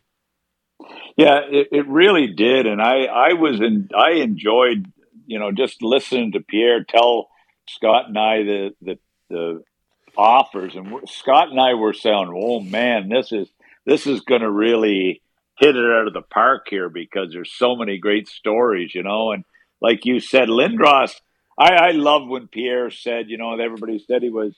Yeah, 1.16 1.42
it, 1.50 1.68
it 1.72 1.88
really 1.88 2.28
did, 2.28 2.66
and 2.66 2.82
I 2.82 3.04
I 3.04 3.34
was 3.34 3.62
in 3.62 3.90
I 3.96 4.12
enjoyed 4.14 4.92
you 5.26 5.40
know 5.40 5.52
just 5.52 5.82
listening 5.82 6.32
to 6.32 6.40
Pierre 6.40 6.84
tell 6.84 7.30
Scott 7.68 8.08
and 8.08 8.18
I 8.18 8.44
the 8.44 8.76
the, 8.82 9.00
the 9.30 9.64
offers, 10.18 10.76
and 10.76 10.94
Scott 11.08 11.50
and 11.50 11.60
I 11.60 11.74
were 11.74 11.94
saying, 11.94 12.32
oh 12.36 12.60
man, 12.60 13.10
this 13.10 13.32
is 13.32 13.48
this 13.86 14.08
is 14.08 14.22
going 14.22 14.42
to 14.42 14.52
really 14.52 15.22
hit 15.60 15.76
it 15.76 15.86
out 15.86 16.08
of 16.08 16.14
the 16.14 16.22
park 16.22 16.68
here 16.70 16.90
because 16.90 17.32
there's 17.32 17.52
so 17.52 17.76
many 17.76 17.98
great 17.98 18.28
stories, 18.28 18.96
you 18.96 19.04
know, 19.04 19.32
and 19.32 19.44
like 19.82 20.06
you 20.06 20.20
said, 20.20 20.48
Lindros. 20.50 21.14
I, 21.56 21.74
I 21.76 21.92
love 21.92 22.28
when 22.28 22.48
Pierre 22.48 22.90
said, 22.90 23.26
you 23.30 23.38
know, 23.38 23.54
everybody 23.60 24.00
said 24.00 24.24
he 24.24 24.30
was 24.30 24.56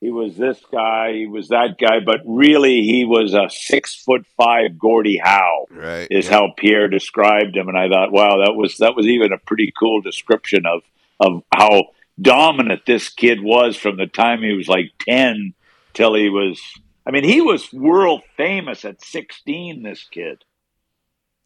he 0.00 0.10
was 0.10 0.36
this 0.36 0.60
guy, 0.72 1.12
he 1.12 1.26
was 1.26 1.48
that 1.48 1.76
guy, 1.78 1.98
but 2.04 2.20
really 2.24 2.82
he 2.82 3.04
was 3.04 3.34
a 3.34 3.50
six 3.50 3.96
foot 3.96 4.24
five 4.36 4.78
Gordie 4.78 5.20
Howe 5.22 5.66
Right. 5.70 6.06
is 6.10 6.26
yeah. 6.26 6.32
how 6.32 6.54
Pierre 6.56 6.88
described 6.88 7.56
him, 7.56 7.68
and 7.68 7.76
I 7.76 7.88
thought, 7.88 8.12
wow, 8.12 8.44
that 8.44 8.54
was 8.54 8.76
that 8.78 8.94
was 8.96 9.06
even 9.06 9.32
a 9.32 9.38
pretty 9.38 9.72
cool 9.78 10.00
description 10.00 10.64
of 10.66 10.82
of 11.20 11.42
how 11.52 11.88
dominant 12.20 12.82
this 12.86 13.08
kid 13.08 13.42
was 13.42 13.76
from 13.76 13.96
the 13.96 14.06
time 14.06 14.42
he 14.42 14.52
was 14.52 14.68
like 14.68 14.92
ten 15.00 15.54
till 15.94 16.14
he 16.14 16.28
was. 16.28 16.60
I 17.06 17.10
mean, 17.10 17.24
he 17.24 17.40
was 17.40 17.72
world 17.72 18.22
famous 18.36 18.84
at 18.84 19.02
sixteen. 19.02 19.82
This 19.82 20.04
kid, 20.10 20.44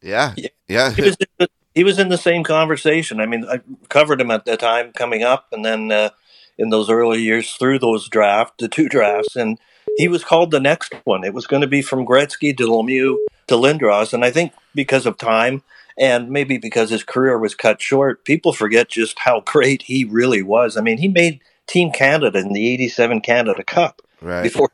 Yeah, 0.01 0.33
Yeah. 0.35 0.49
yeah, 0.67 0.91
he 0.91 1.01
was 1.01 1.15
in 1.15 1.27
the, 1.37 1.47
he 1.73 1.83
was 1.83 1.99
in 1.99 2.09
the 2.09 2.17
same 2.17 2.43
conversation. 2.43 3.19
I 3.19 3.25
mean, 3.25 3.45
I 3.49 3.61
covered 3.89 4.21
him 4.21 4.31
at 4.31 4.45
the 4.45 4.57
time 4.57 4.91
coming 4.91 5.23
up, 5.23 5.47
and 5.51 5.63
then 5.63 5.91
uh, 5.91 6.09
in 6.57 6.69
those 6.69 6.89
early 6.89 7.21
years 7.21 7.53
through 7.53 7.79
those 7.79 8.09
drafts, 8.09 8.55
the 8.59 8.67
two 8.67 8.89
drafts, 8.89 9.35
and 9.35 9.57
he 9.97 10.07
was 10.07 10.23
called 10.23 10.51
the 10.51 10.59
next 10.59 10.93
one. 11.03 11.23
It 11.23 11.33
was 11.33 11.47
going 11.47 11.61
to 11.61 11.67
be 11.67 11.81
from 11.81 12.05
Gretzky 12.05 12.55
to 12.57 12.63
Lemieux 12.67 13.17
to 13.47 13.55
Lindros, 13.55 14.13
and 14.13 14.23
I 14.25 14.31
think 14.31 14.53
because 14.75 15.05
of 15.05 15.17
time 15.17 15.63
and 15.97 16.29
maybe 16.29 16.57
because 16.57 16.89
his 16.89 17.03
career 17.03 17.37
was 17.37 17.55
cut 17.55 17.81
short, 17.81 18.25
people 18.25 18.53
forget 18.53 18.89
just 18.89 19.19
how 19.19 19.41
great 19.41 19.83
he 19.83 20.03
really 20.03 20.41
was. 20.41 20.77
I 20.77 20.81
mean, 20.81 20.97
he 20.97 21.07
made 21.07 21.41
Team 21.67 21.91
Canada 21.91 22.39
in 22.39 22.53
the 22.53 22.67
'87 22.73 23.21
Canada 23.21 23.63
Cup 23.63 24.01
right. 24.21 24.43
before 24.43 24.71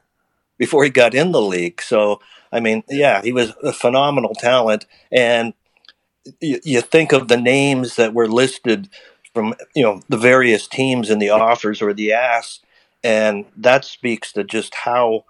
before 0.58 0.84
he 0.84 0.90
got 0.90 1.14
in 1.14 1.32
the 1.32 1.42
league. 1.42 1.82
So 1.82 2.20
I 2.52 2.60
mean, 2.60 2.84
yeah, 2.90 3.22
he 3.22 3.32
was 3.32 3.54
a 3.64 3.74
phenomenal 3.74 4.34
talent, 4.36 4.86
and 5.12 5.54
you, 6.42 6.60
you 6.64 6.82
think 6.82 7.12
of 7.12 7.28
the 7.28 7.38
names 7.38 7.96
that 7.96 8.14
were 8.14 8.28
listed 8.28 8.90
from 9.34 9.54
you 9.76 9.84
know 9.84 10.02
the 10.10 10.18
various 10.18 10.68
teams 10.68 11.10
in 11.10 11.20
the 11.20 11.30
offers 11.30 11.82
or 11.82 11.94
the 11.94 12.14
ass, 12.14 12.60
and 13.04 13.46
that 13.56 13.86
speaks 13.86 14.32
to 14.34 14.44
just 14.44 14.74
how 14.76 15.26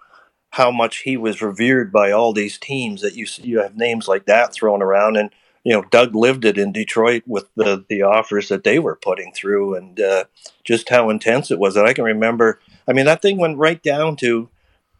how 0.50 0.70
much 0.70 0.98
he 0.98 1.16
was 1.16 1.42
revered 1.42 1.92
by 1.92 2.10
all 2.10 2.32
these 2.32 2.58
teams 2.58 3.02
that 3.02 3.14
you 3.14 3.26
you 3.38 3.60
have 3.60 3.76
names 3.76 4.08
like 4.08 4.26
that 4.26 4.52
thrown 4.52 4.82
around 4.82 5.16
and 5.16 5.30
you 5.64 5.72
know 5.72 5.82
Doug 5.90 6.14
lived 6.14 6.44
it 6.44 6.58
in 6.58 6.72
Detroit 6.72 7.22
with 7.26 7.46
the 7.56 7.84
the 7.88 8.02
offers 8.02 8.48
that 8.48 8.64
they 8.64 8.78
were 8.78 8.96
putting 8.96 9.32
through 9.32 9.74
and 9.74 10.00
uh, 10.00 10.24
just 10.64 10.88
how 10.88 11.10
intense 11.10 11.50
it 11.50 11.58
was 11.58 11.76
and 11.76 11.86
I 11.86 11.92
can 11.92 12.04
remember 12.04 12.60
I 12.88 12.92
mean 12.92 13.06
that 13.06 13.22
thing 13.22 13.38
went 13.38 13.58
right 13.58 13.82
down 13.82 14.16
to 14.16 14.48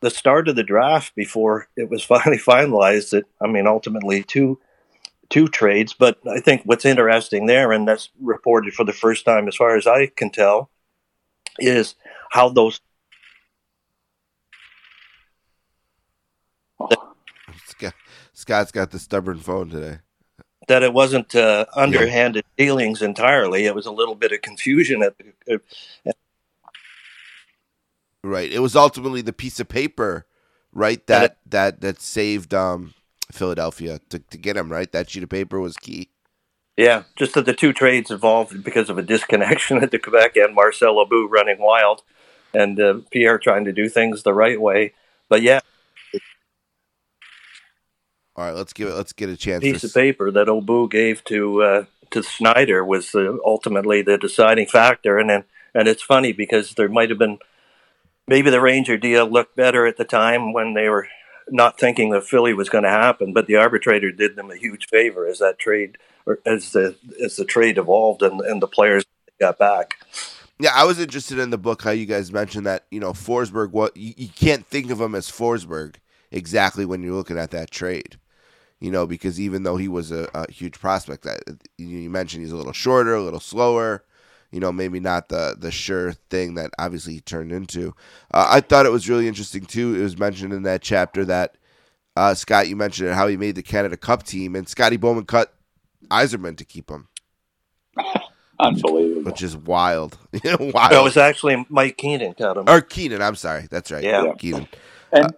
the 0.00 0.10
start 0.10 0.48
of 0.48 0.56
the 0.56 0.62
draft 0.62 1.14
before 1.14 1.68
it 1.76 1.90
was 1.90 2.02
finally 2.12 2.38
finalized 2.38 3.10
that 3.10 3.24
I 3.40 3.46
mean 3.46 3.66
ultimately 3.66 4.22
two 4.22 4.58
two 5.28 5.48
trades 5.48 5.94
but 5.94 6.18
I 6.26 6.40
think 6.40 6.62
what's 6.64 6.84
interesting 6.84 7.46
there 7.46 7.72
and 7.72 7.86
that's 7.86 8.10
reported 8.20 8.74
for 8.74 8.84
the 8.84 8.92
first 8.92 9.24
time 9.24 9.48
as 9.48 9.56
far 9.56 9.76
as 9.76 9.86
I 9.86 10.06
can 10.06 10.30
tell 10.30 10.70
is 11.58 11.94
how 12.30 12.48
those 12.48 12.80
Scott, 17.66 17.94
Scott's 18.32 18.72
got 18.72 18.90
the 18.90 18.98
stubborn 18.98 19.38
phone 19.38 19.68
today. 19.70 19.98
That 20.68 20.82
it 20.82 20.92
wasn't 20.92 21.34
uh, 21.34 21.64
underhanded 21.74 22.44
dealings 22.56 23.02
entirely 23.02 23.64
it 23.66 23.74
was 23.74 23.86
a 23.86 23.92
little 23.92 24.14
bit 24.14 24.32
of 24.32 24.42
confusion 24.42 25.02
at 25.02 25.14
the, 25.18 25.54
uh, 25.54 26.12
Right. 28.22 28.52
It 28.52 28.60
was 28.60 28.76
ultimately 28.76 29.22
the 29.22 29.32
piece 29.32 29.60
of 29.60 29.68
paper, 29.68 30.26
right? 30.72 31.04
That 31.06 31.38
that 31.46 31.80
that 31.80 32.00
saved 32.00 32.52
um 32.52 32.94
Philadelphia 33.32 34.00
to, 34.10 34.18
to 34.18 34.38
get 34.38 34.56
him 34.56 34.70
right. 34.70 34.90
That 34.92 35.08
sheet 35.08 35.22
of 35.22 35.30
paper 35.30 35.58
was 35.60 35.76
key. 35.76 36.10
Yeah, 36.76 37.04
just 37.16 37.34
that 37.34 37.46
the 37.46 37.54
two 37.54 37.72
trades 37.72 38.10
evolved 38.10 38.62
because 38.62 38.90
of 38.90 38.98
a 38.98 39.02
disconnection 39.02 39.82
at 39.82 39.90
the 39.90 39.98
Quebec 39.98 40.36
and 40.36 40.54
Marcel 40.54 40.96
Lebu 40.96 41.28
running 41.28 41.58
wild, 41.58 42.02
and 42.52 42.78
uh, 42.78 43.00
Pierre 43.10 43.38
trying 43.38 43.64
to 43.64 43.72
do 43.72 43.88
things 43.88 44.22
the 44.22 44.34
right 44.34 44.60
way. 44.60 44.92
But 45.28 45.42
yeah, 45.42 45.60
All 48.40 48.46
right, 48.46 48.54
let's 48.54 48.72
give 48.72 48.88
it. 48.88 48.94
Let's 48.94 49.12
get 49.12 49.28
a 49.28 49.36
chance. 49.36 49.62
piece 49.62 49.84
of 49.84 49.92
paper 49.92 50.30
that 50.30 50.46
Aubut 50.46 50.90
gave 50.90 51.22
to 51.24 51.62
uh, 51.62 51.84
to 52.10 52.22
Snyder 52.22 52.82
was 52.82 53.14
uh, 53.14 53.36
ultimately 53.44 54.00
the 54.00 54.16
deciding 54.16 54.64
factor. 54.64 55.18
And 55.18 55.28
then, 55.28 55.44
and 55.74 55.86
it's 55.86 56.02
funny 56.02 56.32
because 56.32 56.72
there 56.72 56.88
might 56.88 57.10
have 57.10 57.18
been 57.18 57.38
maybe 58.26 58.48
the 58.48 58.62
Ranger 58.62 58.96
deal 58.96 59.28
looked 59.28 59.56
better 59.56 59.84
at 59.84 59.98
the 59.98 60.06
time 60.06 60.54
when 60.54 60.72
they 60.72 60.88
were 60.88 61.06
not 61.50 61.78
thinking 61.78 62.12
that 62.12 62.24
Philly 62.24 62.54
was 62.54 62.70
going 62.70 62.84
to 62.84 62.90
happen, 62.90 63.34
but 63.34 63.46
the 63.46 63.56
arbitrator 63.56 64.10
did 64.10 64.36
them 64.36 64.50
a 64.50 64.56
huge 64.56 64.86
favor 64.86 65.26
as 65.26 65.40
that 65.40 65.58
trade 65.58 65.98
or 66.24 66.38
as 66.46 66.72
the 66.72 66.96
as 67.22 67.36
the 67.36 67.44
trade 67.44 67.76
evolved 67.76 68.22
and, 68.22 68.40
and 68.40 68.62
the 68.62 68.66
players 68.66 69.04
got 69.38 69.58
back. 69.58 70.02
Yeah, 70.58 70.70
I 70.74 70.84
was 70.84 70.98
interested 70.98 71.38
in 71.38 71.50
the 71.50 71.58
book 71.58 71.82
how 71.82 71.90
you 71.90 72.06
guys 72.06 72.32
mentioned 72.32 72.64
that 72.64 72.86
you 72.90 73.00
know 73.00 73.12
Forsberg. 73.12 73.72
What 73.72 73.98
you, 73.98 74.14
you 74.16 74.28
can't 74.28 74.64
think 74.64 74.90
of 74.90 74.98
him 74.98 75.14
as 75.14 75.30
Forsberg 75.30 75.96
exactly 76.30 76.86
when 76.86 77.02
you're 77.02 77.14
looking 77.14 77.36
at 77.36 77.50
that 77.50 77.70
trade. 77.70 78.16
You 78.80 78.90
know, 78.90 79.06
because 79.06 79.38
even 79.38 79.62
though 79.62 79.76
he 79.76 79.88
was 79.88 80.10
a, 80.10 80.28
a 80.34 80.50
huge 80.50 80.80
prospect, 80.80 81.24
that 81.24 81.42
you 81.78 81.86
you 81.86 82.10
mentioned 82.10 82.42
he's 82.42 82.52
a 82.52 82.56
little 82.56 82.72
shorter, 82.72 83.14
a 83.14 83.22
little 83.22 83.40
slower. 83.40 84.04
You 84.52 84.58
know, 84.58 84.72
maybe 84.72 84.98
not 85.00 85.28
the 85.28 85.54
the 85.58 85.70
sure 85.70 86.12
thing 86.30 86.54
that 86.54 86.70
obviously 86.78 87.12
he 87.14 87.20
turned 87.20 87.52
into. 87.52 87.94
Uh, 88.32 88.46
I 88.50 88.60
thought 88.60 88.86
it 88.86 88.90
was 88.92 89.08
really 89.08 89.28
interesting 89.28 89.64
too. 89.64 89.94
It 89.94 90.02
was 90.02 90.18
mentioned 90.18 90.52
in 90.52 90.62
that 90.64 90.80
chapter 90.82 91.24
that 91.26 91.56
uh, 92.16 92.34
Scott, 92.34 92.68
you 92.68 92.74
mentioned 92.74 93.10
it, 93.10 93.14
how 93.14 93.28
he 93.28 93.36
made 93.36 93.54
the 93.54 93.62
Canada 93.62 93.96
Cup 93.96 94.22
team, 94.24 94.56
and 94.56 94.68
Scotty 94.68 94.96
Bowman 94.96 95.24
cut 95.26 95.54
Yzerman 96.10 96.56
to 96.56 96.64
keep 96.64 96.90
him, 96.90 97.06
Unbelievable. 98.58 99.22
which 99.30 99.42
is 99.42 99.56
wild. 99.56 100.18
wild. 100.44 100.72
Well, 100.74 101.00
it 101.00 101.04
was 101.04 101.16
actually 101.16 101.64
Mike 101.68 101.96
Keenan 101.96 102.34
cut 102.34 102.56
him. 102.56 102.64
or 102.66 102.80
Keenan. 102.80 103.22
I'm 103.22 103.36
sorry. 103.36 103.68
That's 103.70 103.90
right. 103.90 104.02
Yeah. 104.02 104.32
Keenan. 104.38 104.68
And 105.12 105.32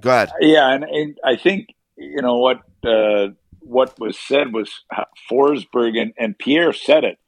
Go 0.00 0.10
ahead. 0.10 0.32
yeah, 0.40 0.72
and, 0.74 0.84
and 0.84 1.18
I 1.24 1.36
think 1.36 1.68
you 2.02 2.22
know 2.22 2.38
what 2.38 2.60
uh, 2.84 3.28
what 3.60 3.98
was 3.98 4.18
said 4.18 4.52
was 4.52 4.70
Forsberg 5.30 6.00
and, 6.00 6.12
and 6.18 6.38
Pierre 6.38 6.72
said 6.72 7.04
it. 7.04 7.18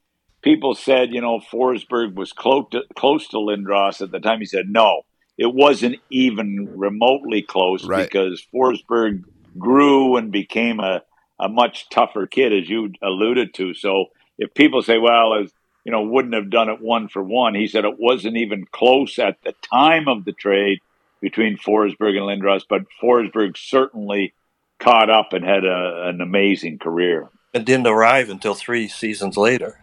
People 0.43 0.75
said 0.75 1.13
you 1.13 1.21
know 1.21 1.41
Forsberg 1.41 2.15
was 2.15 2.33
close 2.33 2.67
to, 2.73 2.83
close 2.97 3.29
to 3.29 3.37
Lindros 3.37 4.01
at 4.03 4.11
the 4.11 4.21
time. 4.21 4.41
He 4.41 4.47
said 4.47 4.69
no, 4.69 5.03
it 5.39 5.53
wasn't 5.53 5.97
even 6.11 6.69
remotely 6.77 7.43
close 7.43 7.85
Right. 7.85 8.07
because 8.07 8.45
Forsberg 8.55 9.25
grew 9.59 10.17
and 10.17 10.33
became 10.33 10.81
a, 10.81 11.03
a 11.39 11.49
much 11.49 11.89
tougher 11.89 12.27
kid, 12.27 12.53
as 12.53 12.69
you 12.69 12.93
alluded 13.03 13.55
to. 13.55 13.75
So 13.75 14.07
if 14.39 14.53
people 14.55 14.83
say, 14.83 14.99
well, 14.99 15.35
as 15.35 15.53
you 15.85 15.93
know, 15.93 16.03
wouldn't 16.03 16.35
have 16.35 16.51
done 16.51 16.69
it 16.69 16.81
one 16.81 17.09
for 17.09 17.23
one, 17.23 17.55
he 17.55 17.67
said 17.69 17.85
it 17.85 17.99
wasn't 17.99 18.37
even 18.37 18.65
close 18.73 19.19
at 19.19 19.37
the 19.45 19.55
time 19.63 20.09
of 20.09 20.25
the 20.25 20.33
trade 20.33 20.81
between 21.21 21.57
Forsberg 21.57 22.17
and 22.17 22.27
Lindros, 22.43 22.63
but 22.69 22.83
Forsberg 23.03 23.57
certainly 23.57 24.35
caught 24.81 25.11
up 25.11 25.33
and 25.33 25.45
had 25.45 25.65
a, 25.65 26.09
an 26.09 26.21
amazing 26.21 26.79
career. 26.79 27.29
It 27.53 27.65
didn't 27.65 27.87
arrive 27.87 28.29
until 28.31 28.55
three 28.55 28.89
seasons 28.89 29.37
later. 29.37 29.81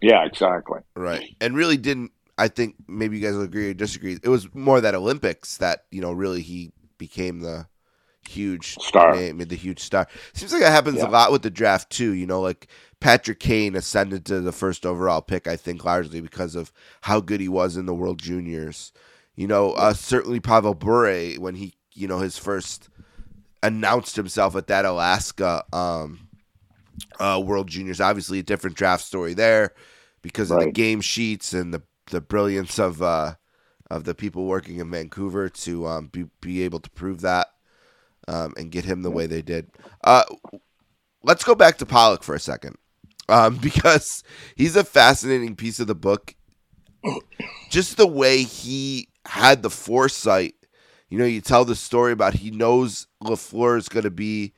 Yeah, 0.00 0.24
exactly. 0.24 0.80
Right. 0.96 1.36
And 1.40 1.54
really 1.54 1.76
didn't 1.76 2.12
I 2.38 2.48
think 2.48 2.76
maybe 2.88 3.18
you 3.18 3.22
guys 3.26 3.34
will 3.34 3.42
agree 3.42 3.68
or 3.68 3.74
disagree. 3.74 4.18
It 4.22 4.28
was 4.30 4.48
more 4.54 4.80
that 4.80 4.94
Olympics 4.94 5.58
that, 5.58 5.84
you 5.90 6.00
know, 6.00 6.10
really 6.10 6.40
he 6.40 6.72
became 6.96 7.40
the 7.40 7.66
huge 8.26 8.76
Star. 8.80 9.14
name, 9.14 9.38
the 9.38 9.54
huge 9.56 9.80
star. 9.80 10.08
Seems 10.32 10.52
like 10.52 10.62
that 10.62 10.70
happens 10.70 10.98
Yeah. 10.98 11.08
a 11.08 11.10
lot 11.10 11.32
with 11.32 11.42
the 11.42 11.50
draft 11.50 11.90
too, 11.90 12.12
you 12.12 12.26
know, 12.26 12.40
like 12.40 12.68
Patrick 12.98 13.40
Kane 13.40 13.76
ascended 13.76 14.24
to 14.26 14.40
the 14.40 14.52
first 14.52 14.86
overall 14.86 15.20
pick, 15.20 15.46
I 15.46 15.56
think 15.56 15.84
largely 15.84 16.22
because 16.22 16.54
of 16.54 16.72
how 17.02 17.20
good 17.20 17.40
he 17.40 17.48
was 17.48 17.76
in 17.76 17.84
the 17.84 17.94
World 17.94 18.18
Juniors. 18.18 18.92
You 19.36 19.46
know, 19.46 19.72
uh, 19.72 19.92
certainly 19.92 20.40
Pavel 20.40 20.74
Bure 20.74 21.32
when 21.34 21.54
he, 21.56 21.74
you 21.94 22.08
know, 22.08 22.20
his 22.20 22.38
first 22.38 22.88
announced 23.62 24.16
himself 24.16 24.56
at 24.56 24.66
that 24.68 24.84
Alaska 24.84 25.64
um, 25.72 26.28
uh, 27.18 27.40
World 27.44 27.68
Juniors. 27.68 28.00
Obviously, 28.00 28.38
a 28.38 28.42
different 28.42 28.76
draft 28.76 29.04
story 29.04 29.34
there 29.34 29.74
because 30.22 30.50
of 30.50 30.60
the 30.60 30.70
game 30.70 31.00
sheets 31.00 31.52
and 31.52 31.72
the 31.72 31.82
the 32.10 32.20
brilliance 32.20 32.78
of 32.78 33.02
uh, 33.02 33.34
of 33.90 34.04
the 34.04 34.14
people 34.14 34.46
working 34.46 34.78
in 34.78 34.90
Vancouver 34.90 35.48
to 35.48 35.86
um, 35.86 36.06
be 36.08 36.26
be 36.40 36.62
able 36.62 36.80
to 36.80 36.90
prove 36.90 37.20
that 37.22 37.48
um, 38.28 38.54
and 38.56 38.70
get 38.70 38.84
him 38.84 39.02
the 39.02 39.10
way 39.10 39.26
they 39.26 39.42
did. 39.42 39.70
Uh, 40.04 40.24
let's 41.22 41.44
go 41.44 41.54
back 41.54 41.78
to 41.78 41.86
Pollock 41.86 42.22
for 42.22 42.34
a 42.34 42.40
second 42.40 42.76
um, 43.28 43.56
because 43.62 44.22
he's 44.56 44.76
a 44.76 44.84
fascinating 44.84 45.56
piece 45.56 45.80
of 45.80 45.86
the 45.86 45.94
book. 45.94 46.34
Just 47.70 47.96
the 47.96 48.06
way 48.06 48.42
he 48.42 49.08
had 49.24 49.62
the 49.62 49.70
foresight. 49.70 50.54
You 51.10 51.18
know, 51.18 51.24
you 51.24 51.40
tell 51.40 51.64
the 51.64 51.76
story 51.76 52.12
about 52.12 52.34
he 52.34 52.50
knows 52.50 53.06
LaFleur 53.22 53.76
is 53.76 53.88
going 53.88 54.04
to 54.04 54.10
be 54.10 54.54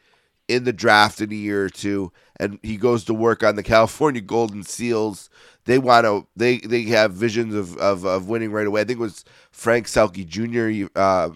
in 0.48 0.64
the 0.64 0.72
draft 0.72 1.20
in 1.20 1.32
a 1.32 1.36
year 1.36 1.64
or 1.64 1.70
two, 1.70 2.12
and 2.38 2.58
he 2.62 2.76
goes 2.76 3.04
to 3.04 3.14
work 3.14 3.42
on 3.42 3.56
the 3.56 3.62
California 3.62 4.20
Golden 4.20 4.62
Seals. 4.62 5.30
They 5.64 5.78
want 5.78 6.04
to. 6.04 6.26
They 6.36 6.58
they 6.58 6.82
have 6.84 7.12
visions 7.12 7.54
of, 7.54 7.76
of, 7.78 8.04
of 8.04 8.28
winning 8.28 8.52
right 8.52 8.66
away. 8.66 8.82
I 8.82 8.84
think 8.84 8.98
it 8.98 9.02
was 9.02 9.24
Frank 9.50 9.86
Selke 9.86 10.26
Jr. 10.26 10.90
Uh, 10.94 11.30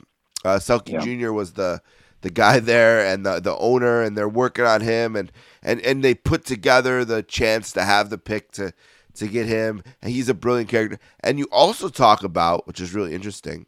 uh, 0.44 0.58
Selke 0.58 0.90
Yeah. 0.92 1.00
Jr. 1.00 1.32
was 1.32 1.54
the 1.54 1.80
the 2.20 2.30
guy 2.30 2.58
there 2.60 3.06
and 3.06 3.24
the 3.24 3.40
the 3.40 3.56
owner, 3.56 4.02
and 4.02 4.16
they're 4.16 4.28
working 4.28 4.64
on 4.66 4.80
him, 4.82 5.16
and 5.16 5.32
and 5.62 5.80
and 5.80 6.04
they 6.04 6.14
put 6.14 6.44
together 6.44 7.04
the 7.04 7.22
chance 7.22 7.72
to 7.72 7.84
have 7.84 8.10
the 8.10 8.18
pick 8.18 8.50
to 8.52 8.72
to 9.14 9.28
get 9.28 9.46
him, 9.46 9.82
and 10.02 10.12
he's 10.12 10.28
a 10.28 10.34
brilliant 10.34 10.68
character. 10.68 10.98
And 11.20 11.38
you 11.38 11.46
also 11.50 11.88
talk 11.88 12.22
about, 12.22 12.66
which 12.66 12.80
is 12.80 12.92
really 12.94 13.14
interesting, 13.14 13.66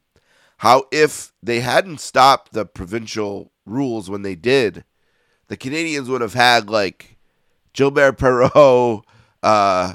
how 0.58 0.84
if 0.92 1.32
they 1.42 1.60
hadn't 1.60 2.00
stopped 2.00 2.52
the 2.52 2.64
provincial 2.66 3.52
rules 3.66 4.08
when 4.10 4.22
they 4.22 4.34
did, 4.34 4.84
the 5.48 5.56
Canadiens 5.56 6.08
would 6.08 6.20
have 6.20 6.34
had 6.34 6.68
like 6.68 7.16
Gilbert 7.72 8.18
Perreault, 8.18 9.02
uh, 9.42 9.94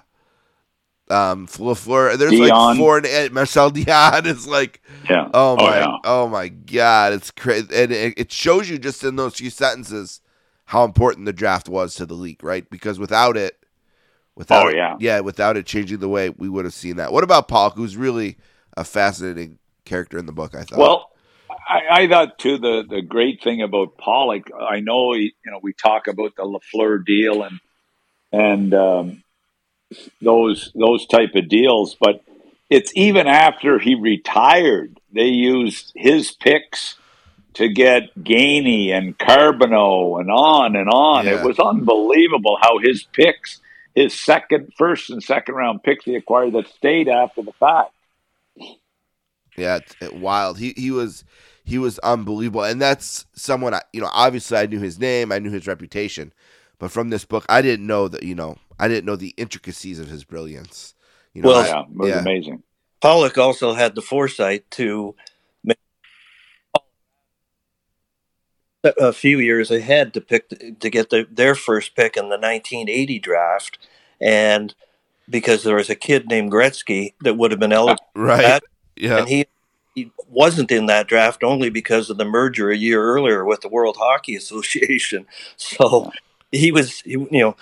um, 1.09 1.47
Lafleur. 1.47 2.17
There's 2.17 2.31
like 2.39 2.77
four. 2.77 3.01
And 3.05 3.33
Marcel 3.33 3.71
Dionne 3.71 4.25
is 4.25 4.47
like, 4.47 4.81
Yeah. 5.09 5.29
oh 5.33 5.55
my, 5.57 5.79
yeah. 5.79 5.97
oh 6.05 6.27
my 6.27 6.47
god, 6.47 7.13
it's 7.13 7.29
crazy, 7.31 7.67
and 7.73 7.91
it, 7.91 8.13
it 8.17 8.31
shows 8.31 8.69
you 8.69 8.77
just 8.79 9.03
in 9.03 9.15
those 9.15 9.35
few 9.35 9.49
sentences 9.49 10.21
how 10.65 10.85
important 10.85 11.25
the 11.25 11.33
draft 11.33 11.67
was 11.67 11.93
to 11.95 12.05
the 12.05 12.13
league, 12.13 12.43
right? 12.43 12.67
Because 12.69 12.97
without 12.97 13.35
it, 13.37 13.59
without 14.35 14.65
Oh, 14.65 14.69
it- 14.69 14.77
yeah. 14.77 14.95
yeah, 14.99 15.19
without 15.19 15.57
it 15.57 15.65
changing 15.65 15.99
the 15.99 16.07
way 16.09 16.29
we 16.29 16.47
would 16.49 16.63
have 16.65 16.73
seen 16.73 16.95
that. 16.95 17.11
What 17.11 17.23
about 17.23 17.47
Pollock, 17.49 17.75
who's 17.75 17.97
really 17.97 18.37
a 18.77 18.83
fascinating 18.83 19.59
character 19.85 20.17
in 20.17 20.25
the 20.25 20.31
book? 20.31 20.55
I 20.55 20.63
thought. 20.63 20.79
Well, 20.79 21.11
I, 21.49 22.03
I 22.03 22.07
thought 22.07 22.39
too 22.39 22.57
the 22.57 22.83
the 22.87 23.01
great 23.01 23.43
thing 23.43 23.61
about 23.61 23.97
Pollock. 23.97 24.49
I 24.57 24.79
know 24.79 25.13
he, 25.13 25.33
you 25.45 25.51
know 25.51 25.59
we 25.61 25.73
talk 25.73 26.07
about 26.07 26.35
the 26.35 26.43
Lafleur 26.43 27.05
deal 27.05 27.43
and 27.43 27.59
and 28.31 28.73
um, 28.73 29.23
those 30.21 30.71
those 30.75 31.05
type 31.07 31.35
of 31.35 31.49
deals, 31.49 31.95
but 31.99 32.23
it's 32.69 32.91
even 32.95 33.27
after 33.27 33.77
he 33.79 33.95
retired, 33.95 34.99
they 35.11 35.27
used 35.27 35.91
his 35.95 36.31
picks 36.31 36.95
to 37.53 37.69
get 37.69 38.15
Gainey 38.15 38.91
and 38.91 39.17
Carbonneau 39.17 40.19
and 40.19 40.31
on 40.31 40.75
and 40.75 40.89
on. 40.89 41.25
Yeah. 41.25 41.39
It 41.39 41.45
was 41.45 41.59
unbelievable 41.59 42.57
how 42.59 42.79
his 42.79 43.03
picks, 43.03 43.61
his 43.93 44.19
second, 44.19 44.73
first 44.75 45.09
and 45.11 45.21
second 45.21 45.55
round 45.55 45.83
picks, 45.83 46.05
he 46.05 46.15
acquired 46.15 46.53
that 46.53 46.67
stayed 46.67 47.07
after 47.07 47.43
the 47.43 47.53
fact. 47.53 47.91
Yeah, 49.57 49.77
it's 49.77 49.95
it, 50.01 50.15
wild. 50.15 50.57
He 50.59 50.73
he 50.75 50.91
was 50.91 51.23
he 51.63 51.77
was 51.77 51.99
unbelievable, 51.99 52.63
and 52.63 52.81
that's 52.81 53.25
someone 53.33 53.73
I 53.73 53.81
you 53.93 54.01
know 54.01 54.09
obviously 54.13 54.57
I 54.57 54.65
knew 54.65 54.79
his 54.79 54.99
name, 54.99 55.31
I 55.31 55.39
knew 55.39 55.51
his 55.51 55.67
reputation, 55.67 56.33
but 56.79 56.91
from 56.91 57.09
this 57.09 57.25
book 57.25 57.45
I 57.49 57.61
didn't 57.61 57.87
know 57.87 58.07
that 58.07 58.23
you 58.23 58.35
know 58.35 58.57
I 58.79 58.87
didn't 58.87 59.05
know 59.05 59.15
the 59.15 59.33
intricacies 59.37 59.99
of 59.99 60.09
his 60.09 60.23
brilliance. 60.23 60.95
You 61.33 61.41
know, 61.41 61.49
Well, 61.49 61.59
I- 61.59 61.67
yeah, 61.67 61.81
it 61.81 61.87
was 61.97 62.09
yeah. 62.09 62.19
amazing. 62.19 62.63
Pollock 63.01 63.37
also 63.37 63.73
had 63.73 63.95
the 63.95 64.01
foresight 64.01 64.69
to 64.71 65.13
make 65.63 65.77
a 68.83 69.13
few 69.13 69.39
years 69.39 69.71
ahead 69.71 70.13
to 70.13 70.21
pick 70.21 70.49
to 70.79 70.89
get 70.89 71.09
the, 71.09 71.27
their 71.31 71.55
first 71.55 71.95
pick 71.95 72.17
in 72.17 72.23
the 72.25 72.37
1980 72.37 73.19
draft, 73.19 73.77
and 74.19 74.73
because 75.29 75.63
there 75.63 75.75
was 75.75 75.89
a 75.89 75.95
kid 75.95 76.27
named 76.27 76.51
Gretzky 76.51 77.13
that 77.21 77.35
would 77.35 77.51
have 77.51 77.59
been 77.59 77.71
eligible, 77.73 78.03
right. 78.15 78.41
that- 78.41 78.63
yeah, 78.95 79.17
and 79.17 79.27
he 79.27 79.45
he 79.95 80.11
wasn't 80.27 80.71
in 80.71 80.87
that 80.87 81.07
draft 81.07 81.43
only 81.43 81.69
because 81.69 82.09
of 82.09 82.17
the 82.17 82.25
merger 82.25 82.71
a 82.71 82.77
year 82.77 83.03
earlier 83.03 83.45
with 83.45 83.61
the 83.61 83.69
World 83.69 83.97
Hockey 83.99 84.35
Association. 84.35 85.25
So 85.57 86.11
he 86.51 86.71
was, 86.71 87.01
he, 87.01 87.11
you 87.11 87.27
know, 87.31 87.55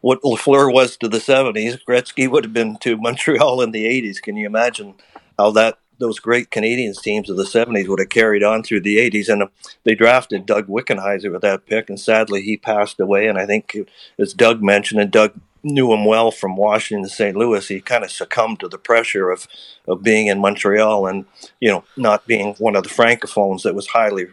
what 0.00 0.22
Lafleur 0.22 0.72
was 0.72 0.96
to 0.98 1.08
the 1.08 1.18
'70s, 1.18 1.78
Gretzky 1.88 2.30
would 2.30 2.44
have 2.44 2.52
been 2.52 2.76
to 2.78 2.96
Montreal 2.96 3.62
in 3.62 3.72
the 3.72 3.84
'80s. 3.84 4.20
Can 4.20 4.36
you 4.36 4.46
imagine 4.46 4.94
how 5.38 5.50
that 5.52 5.78
those 5.98 6.20
great 6.20 6.50
Canadiens 6.50 7.02
teams 7.02 7.28
of 7.28 7.36
the 7.36 7.44
'70s 7.44 7.88
would 7.88 7.98
have 7.98 8.08
carried 8.08 8.44
on 8.44 8.62
through 8.62 8.80
the 8.80 8.98
'80s? 8.98 9.28
And 9.28 9.42
uh, 9.44 9.48
they 9.84 9.94
drafted 9.94 10.46
Doug 10.46 10.68
Wickenheiser 10.68 11.32
with 11.32 11.42
that 11.42 11.66
pick, 11.66 11.88
and 11.88 11.98
sadly 11.98 12.42
he 12.42 12.56
passed 12.56 13.00
away. 13.00 13.26
And 13.26 13.38
I 13.38 13.46
think, 13.46 13.76
as 14.18 14.32
Doug 14.34 14.62
mentioned, 14.62 15.00
and 15.00 15.10
Doug 15.10 15.32
knew 15.62 15.92
him 15.92 16.04
well 16.04 16.30
from 16.30 16.56
Washington 16.56 17.04
to 17.04 17.10
St. 17.10 17.36
Louis, 17.36 17.66
he 17.66 17.80
kind 17.80 18.04
of 18.04 18.10
succumbed 18.10 18.60
to 18.60 18.68
the 18.68 18.78
pressure 18.78 19.30
of 19.30 19.46
of 19.86 20.02
being 20.02 20.26
in 20.26 20.40
Montreal 20.40 21.06
and 21.06 21.24
you 21.60 21.70
know 21.70 21.84
not 21.96 22.26
being 22.26 22.54
one 22.54 22.76
of 22.76 22.82
the 22.84 22.88
francophones 22.88 23.62
that 23.62 23.74
was 23.74 23.88
highly 23.88 24.26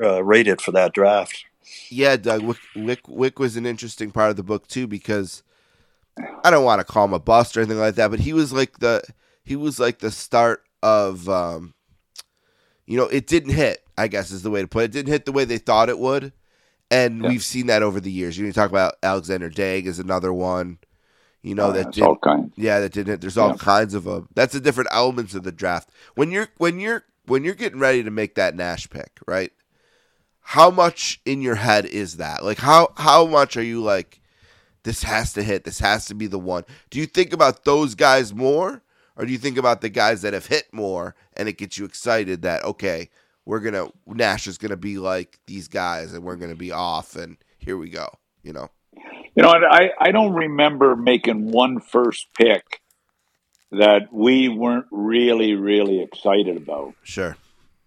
uh, 0.00 0.22
rated 0.22 0.60
for 0.60 0.72
that 0.72 0.92
draft. 0.92 1.44
yeah. 1.88 2.16
Doug 2.16 2.42
Wick, 2.42 2.58
Wick 2.76 3.08
Wick 3.08 3.38
was 3.38 3.56
an 3.56 3.66
interesting 3.66 4.10
part 4.10 4.30
of 4.30 4.36
the 4.36 4.42
book 4.42 4.66
too 4.68 4.86
because 4.86 5.42
I 6.44 6.50
don't 6.50 6.64
want 6.64 6.80
to 6.80 6.84
call 6.84 7.06
him 7.06 7.14
a 7.14 7.18
bust 7.18 7.56
or 7.56 7.60
anything 7.60 7.78
like 7.78 7.94
that, 7.96 8.10
but 8.10 8.20
he 8.20 8.32
was 8.32 8.52
like 8.52 8.78
the 8.78 9.02
he 9.44 9.56
was 9.56 9.80
like 9.80 9.98
the 9.98 10.10
start 10.10 10.62
of 10.82 11.28
um, 11.28 11.74
you 12.86 12.96
know 12.96 13.06
it 13.06 13.26
didn't 13.26 13.54
hit. 13.54 13.78
I 13.96 14.08
guess 14.08 14.30
is 14.30 14.42
the 14.42 14.50
way 14.50 14.62
to 14.62 14.68
put 14.68 14.84
it. 14.84 14.84
It 14.86 14.92
didn't 14.92 15.12
hit 15.12 15.24
the 15.26 15.32
way 15.32 15.44
they 15.44 15.58
thought 15.58 15.88
it 15.88 15.98
would. 15.98 16.32
And 16.92 17.22
Yeah. 17.22 17.28
we've 17.30 17.42
seen 17.44 17.66
that 17.68 17.82
over 17.82 18.00
the 18.00 18.10
years. 18.12 18.36
You, 18.36 18.44
know, 18.44 18.48
you 18.48 18.52
talk 18.52 18.70
about 18.70 18.96
Alexander 19.02 19.50
Daigle 19.50 19.86
is 19.86 19.98
another 19.98 20.32
one. 20.32 20.78
You 21.42 21.54
know 21.56 21.68
Oh, 21.68 21.72
that 21.72 21.92
didn't 21.92 22.06
all 22.06 22.16
kinds. 22.16 22.52
Yeah, 22.56 22.78
that 22.80 22.92
didn't. 22.92 23.20
There's 23.20 23.38
all 23.38 23.50
Yeah. 23.50 23.56
kinds 23.56 23.94
of 23.94 24.04
them. 24.04 24.28
That's 24.34 24.52
the 24.52 24.60
different 24.60 24.90
elements 24.92 25.34
of 25.34 25.42
the 25.42 25.50
draft. 25.52 25.90
When 26.14 26.30
you're 26.30 26.48
when 26.58 26.78
you're 26.78 27.04
when 27.26 27.42
you're 27.44 27.54
getting 27.54 27.80
ready 27.80 28.04
to 28.04 28.10
make 28.10 28.34
that 28.36 28.54
Nash 28.54 28.88
pick, 28.90 29.18
right? 29.26 29.52
How 30.40 30.70
much 30.70 31.20
in 31.24 31.40
your 31.40 31.54
head 31.56 31.86
is 31.86 32.18
that? 32.18 32.44
Like 32.44 32.58
how 32.58 32.92
how 32.96 33.26
much 33.26 33.56
are 33.56 33.62
you 33.62 33.82
like 33.82 34.20
this 34.84 35.02
has 35.04 35.32
to 35.32 35.42
hit, 35.42 35.64
this 35.64 35.78
has 35.80 36.06
to 36.06 36.14
be 36.14 36.26
the 36.26 36.38
one. 36.38 36.64
Do 36.90 36.98
you 37.00 37.06
think 37.06 37.32
about 37.32 37.64
those 37.64 37.94
guys 37.94 38.34
more 38.34 38.82
or 39.16 39.24
do 39.24 39.32
you 39.32 39.38
think 39.38 39.56
about 39.58 39.80
the 39.80 39.88
guys 39.88 40.22
that 40.22 40.34
have 40.34 40.46
hit 40.46 40.72
more 40.72 41.14
and 41.36 41.48
it 41.48 41.56
gets 41.58 41.78
you 41.78 41.84
excited 41.84 42.42
that 42.42 42.64
okay, 42.64 43.08
we're 43.44 43.60
going 43.60 43.74
to 43.74 43.92
Nash 44.06 44.46
is 44.46 44.58
going 44.58 44.70
to 44.70 44.76
be 44.76 44.98
like 44.98 45.38
these 45.46 45.68
guys 45.68 46.12
and 46.12 46.24
we're 46.24 46.36
going 46.36 46.50
to 46.50 46.56
be 46.56 46.72
off 46.72 47.16
and 47.16 47.36
here 47.58 47.76
we 47.76 47.90
go, 47.90 48.08
you 48.42 48.52
know. 48.52 48.68
You 49.34 49.42
know, 49.42 49.50
I, 49.50 49.90
I 49.98 50.10
don't 50.10 50.34
remember 50.34 50.94
making 50.94 51.50
one 51.50 51.80
first 51.80 52.26
pick 52.34 52.82
that 53.70 54.12
we 54.12 54.48
weren't 54.48 54.86
really, 54.90 55.54
really 55.54 56.02
excited 56.02 56.58
about. 56.58 56.94
Sure. 57.02 57.36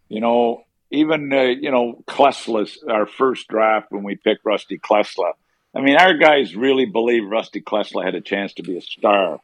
You 0.10 0.22
know, 0.22 0.64
even, 0.90 1.32
uh, 1.32 1.42
you 1.42 1.70
know, 1.70 2.04
Klesla's 2.08 2.84
our 2.90 3.06
first 3.06 3.48
draft 3.48 3.92
when 3.92 4.04
we 4.04 4.16
picked 4.16 4.44
Rusty 4.44 4.80
Klesla. 4.80 5.34
I 5.76 5.82
mean, 5.82 5.98
our 5.98 6.16
guys 6.18 6.56
really 6.56 6.86
believed 6.86 7.30
Rusty 7.30 7.62
Klesla 7.62 8.04
had 8.04 8.16
a 8.16 8.22
chance 8.22 8.54
to 8.54 8.64
be 8.64 8.78
a 8.78 8.82
star. 8.82 9.40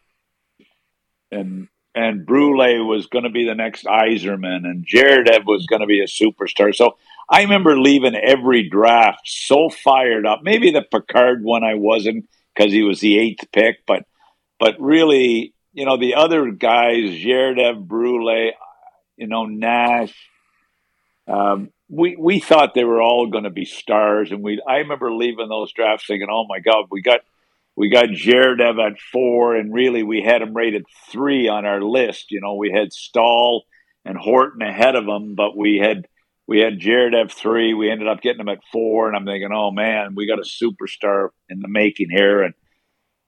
And 1.31 1.67
and 1.93 2.26
Brule 2.26 2.88
was 2.88 3.07
going 3.07 3.26
to 3.26 3.30
be 3.30 3.45
the 3.45 3.55
next 3.55 3.85
Yzerman, 3.85 4.65
and 4.65 4.85
Zherdev 4.88 5.45
was 5.45 5.65
going 5.65 5.81
to 5.81 5.88
be 5.88 6.01
a 6.01 6.05
superstar. 6.05 6.73
So 6.73 6.97
I 7.30 7.41
remember 7.41 7.80
leaving 7.80 8.15
every 8.15 8.69
draft 8.69 9.22
so 9.26 9.69
fired 9.69 10.26
up. 10.26 10.41
Maybe 10.43 10.72
the 10.72 10.81
Picard 10.81 11.43
one 11.43 11.63
I 11.63 11.76
wasn't 11.76 12.30
because 12.55 12.72
he 12.72 12.84
was 12.84 12.99
the 12.99 13.18
eighth 13.18 13.51
pick, 13.51 13.85
but 13.85 14.05
but 14.59 14.80
really, 14.80 15.53
you 15.73 15.85
know, 15.85 15.97
the 15.97 16.15
other 16.15 16.51
guys, 16.51 17.09
Zherdev, 17.09 17.88
Brule, 17.88 18.51
you 19.18 19.27
know, 19.27 19.45
Nash. 19.45 20.13
Um, 21.27 21.72
we 21.89 22.15
we 22.15 22.39
thought 22.39 22.73
they 22.73 22.84
were 22.84 23.01
all 23.01 23.27
going 23.27 23.43
to 23.43 23.49
be 23.49 23.65
stars, 23.65 24.31
and 24.31 24.41
we. 24.41 24.61
I 24.65 24.77
remember 24.77 25.13
leaving 25.13 25.49
those 25.49 25.73
drafts 25.73 26.07
thinking, 26.07 26.30
"Oh 26.31 26.45
my 26.47 26.59
God, 26.59 26.85
we 26.89 27.01
got 27.01 27.22
we 27.82 27.90
got 27.90 28.10
Zherdev 28.10 28.78
at 28.80 28.99
four, 29.12 29.56
and 29.56 29.74
really 29.74 30.03
we 30.03 30.22
had 30.22 30.44
him 30.44 30.56
rated 30.56 30.86
three 31.12 31.48
on 31.48 31.66
our 31.66 31.82
list. 31.82 32.28
You 32.30 32.40
know, 32.40 32.53
we 32.53 32.70
had 32.70 32.94
Staal 32.94 33.64
and 34.06 34.16
Horton 34.16 34.62
ahead 34.62 34.95
of 34.95 35.06
him, 35.06 35.34
but 35.34 35.58
we 35.58 35.80
had 35.84 36.08
we 36.48 36.60
had 36.60 36.80
Zherdev 36.80 37.32
three. 37.32 37.74
We 37.74 37.90
ended 37.90 38.08
up 38.08 38.22
getting 38.22 38.40
him 38.40 38.49
at 38.49 38.60
four, 38.72 39.08
and 39.08 39.18
I'm 39.18 39.26
thinking, 39.26 39.49
oh 39.52 39.72
man, 39.72 40.14
we 40.16 40.28
got 40.28 40.38
a 40.38 40.44
superstar 40.44 41.30
in 41.49 41.60
the 41.60 41.68
making 41.68 42.12
here. 42.12 42.44
And 42.44 42.53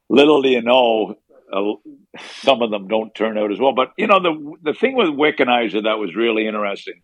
little 0.08 0.44
do 0.44 0.50
you 0.50 0.62
know, 0.62 1.16
uh, 1.52 2.20
some 2.42 2.62
of 2.62 2.70
them 2.70 2.88
don't 2.88 3.16
turn 3.16 3.40
out 3.40 3.52
as 3.52 3.60
well. 3.60 3.74
But 3.74 3.94
you 3.98 4.06
know, 4.06 4.22
the 4.22 4.72
the 4.72 4.78
thing 4.78 4.96
with 4.96 5.08
Wickenheiser 5.08 5.86
that 5.86 5.98
was 5.98 6.16
really 6.16 6.46
interesting, 6.46 7.02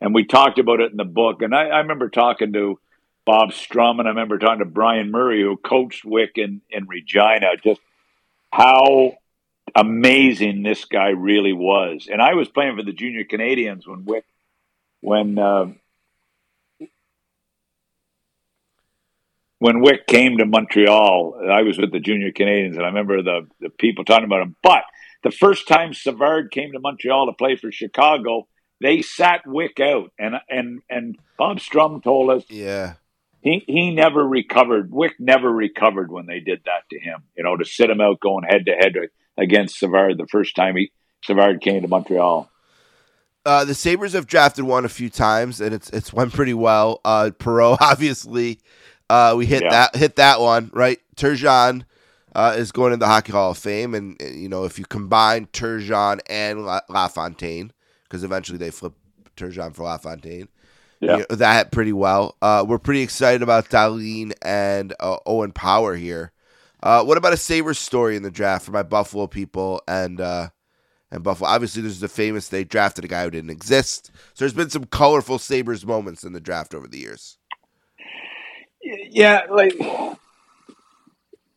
and 0.00 0.14
we 0.14 0.24
talked 0.24 0.58
about 0.58 0.80
it 0.80 0.92
in 0.92 0.96
the 0.96 1.04
book. 1.04 1.42
And 1.42 1.54
I, 1.54 1.64
I 1.64 1.78
remember 1.80 2.08
talking 2.08 2.54
to 2.54 2.78
Bob 3.26 3.50
Strumm, 3.50 3.98
and 3.98 4.06
I 4.06 4.10
remember 4.10 4.38
talking 4.38 4.60
to 4.60 4.64
Brian 4.64 5.10
Murray, 5.10 5.42
who 5.42 5.56
coached 5.56 6.04
Wick 6.04 6.32
in, 6.36 6.62
in 6.70 6.86
Regina, 6.86 7.56
just 7.62 7.80
how 8.52 9.18
amazing 9.74 10.62
this 10.62 10.84
guy 10.84 11.08
really 11.08 11.52
was. 11.52 12.08
And 12.10 12.22
I 12.22 12.34
was 12.34 12.48
playing 12.48 12.76
for 12.76 12.84
the 12.84 12.92
junior 12.92 13.24
Canadiens 13.24 13.86
when 13.86 14.04
Wick, 14.04 14.24
when 15.00 15.38
uh, 15.38 15.66
when 19.58 19.80
Wick 19.80 20.06
came 20.06 20.38
to 20.38 20.46
Montreal, 20.46 21.40
I 21.50 21.62
was 21.62 21.78
with 21.78 21.90
the 21.90 22.00
junior 22.00 22.30
Canadiens, 22.30 22.76
and 22.76 22.82
I 22.82 22.88
remember 22.88 23.22
the, 23.22 23.48
the 23.60 23.70
people 23.70 24.04
talking 24.04 24.24
about 24.24 24.42
him. 24.42 24.56
But 24.62 24.84
the 25.24 25.30
first 25.32 25.66
time 25.66 25.94
Savard 25.94 26.52
came 26.52 26.72
to 26.72 26.78
Montreal 26.78 27.26
to 27.26 27.32
play 27.32 27.56
for 27.56 27.72
Chicago, 27.72 28.46
they 28.80 29.02
sat 29.02 29.46
Wick 29.46 29.80
out, 29.80 30.12
and 30.18 30.36
and 30.48 30.82
and 30.88 31.18
Bob 31.36 31.58
Strumm 31.58 32.02
told 32.02 32.30
us 32.30 32.44
Yeah. 32.48 32.94
He 33.46 33.64
he 33.66 33.94
never 33.94 34.26
recovered. 34.26 34.92
Wick 34.92 35.12
never 35.20 35.48
recovered 35.50 36.10
when 36.10 36.26
they 36.26 36.40
did 36.40 36.62
that 36.64 36.82
to 36.90 36.98
him. 36.98 37.22
You 37.36 37.44
know, 37.44 37.56
to 37.56 37.64
sit 37.64 37.88
him 37.90 38.00
out 38.00 38.18
going 38.20 38.44
head 38.44 38.66
to 38.66 38.72
head 38.72 38.94
against 39.38 39.78
Savard 39.78 40.18
the 40.18 40.26
first 40.26 40.56
time 40.56 40.74
he 40.76 40.90
Savard 41.24 41.60
came 41.60 41.82
to 41.82 41.88
Montreal. 41.88 42.50
Uh, 43.44 43.64
the 43.64 43.74
Sabres 43.74 44.14
have 44.14 44.26
drafted 44.26 44.64
one 44.64 44.84
a 44.84 44.88
few 44.88 45.08
times, 45.08 45.60
and 45.60 45.72
it's 45.72 45.88
it's 45.90 46.12
went 46.12 46.32
pretty 46.32 46.54
well. 46.54 47.00
Uh, 47.04 47.30
Perreault, 47.38 47.78
obviously, 47.80 48.58
uh, 49.08 49.34
we 49.36 49.46
hit 49.46 49.62
Yeah. 49.62 49.70
that 49.70 49.96
hit 49.96 50.16
that 50.16 50.40
one 50.40 50.70
right. 50.74 50.98
Turgeon 51.16 51.84
uh, 52.34 52.54
is 52.58 52.72
going 52.72 52.92
in 52.92 52.98
the 52.98 53.06
Hockey 53.06 53.30
Hall 53.30 53.52
of 53.52 53.58
Fame, 53.58 53.94
and 53.94 54.20
you 54.20 54.48
know 54.48 54.64
if 54.64 54.78
you 54.78 54.84
combine 54.84 55.46
Turgeon 55.52 56.18
and 56.28 56.66
La- 56.66 56.80
LaFontaine, 56.88 57.72
because 58.02 58.24
eventually 58.24 58.58
they 58.58 58.72
flip 58.72 58.94
Turgeon 59.36 59.72
for 59.72 59.84
LaFontaine, 59.84 60.48
Yeah. 61.00 61.18
you 61.18 61.26
know, 61.28 61.36
that 61.36 61.72
pretty 61.72 61.92
well. 61.92 62.36
Uh, 62.40 62.64
we're 62.66 62.78
pretty 62.78 63.02
excited 63.02 63.42
about 63.42 63.68
Dahlin 63.68 64.32
and 64.42 64.94
uh, 64.98 65.18
Owen 65.26 65.52
Power 65.52 65.94
here. 65.94 66.32
Uh, 66.82 67.04
what 67.04 67.18
about 67.18 67.32
a 67.32 67.36
Sabres 67.36 67.78
story 67.78 68.16
in 68.16 68.22
the 68.22 68.30
draft 68.30 68.64
for 68.64 68.72
my 68.72 68.82
Buffalo 68.82 69.26
people 69.26 69.82
and 69.88 70.20
uh, 70.20 70.48
and 71.10 71.22
Buffalo? 71.22 71.50
Obviously, 71.50 71.82
there's 71.82 72.00
the 72.00 72.08
famous 72.08 72.48
they 72.48 72.64
drafted 72.64 73.04
a 73.04 73.08
guy 73.08 73.24
who 73.24 73.30
didn't 73.30 73.50
exist. 73.50 74.10
So 74.34 74.44
there's 74.44 74.52
been 74.52 74.70
some 74.70 74.84
colorful 74.84 75.38
Sabres 75.38 75.84
moments 75.86 76.24
in 76.24 76.32
the 76.32 76.40
draft 76.40 76.74
over 76.74 76.86
the 76.86 76.98
years. 76.98 77.38
yeah, 78.82 79.42
like 79.50 79.76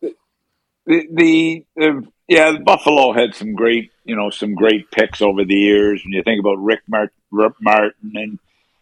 the, 0.00 0.14
the, 0.86 1.64
the 1.76 2.06
yeah, 2.28 2.58
Buffalo 2.58 3.12
had 3.12 3.34
some 3.34 3.54
great, 3.54 3.92
you 4.04 4.16
know, 4.16 4.30
some 4.30 4.54
great 4.54 4.90
picks 4.90 5.20
over 5.22 5.44
the 5.44 5.54
years. 5.54 6.02
When 6.04 6.12
you 6.12 6.22
think 6.22 6.40
about 6.40 6.58
Rick 6.58 6.80
Mart- 6.88 7.12
Martin 7.30 8.12
and 8.14 8.38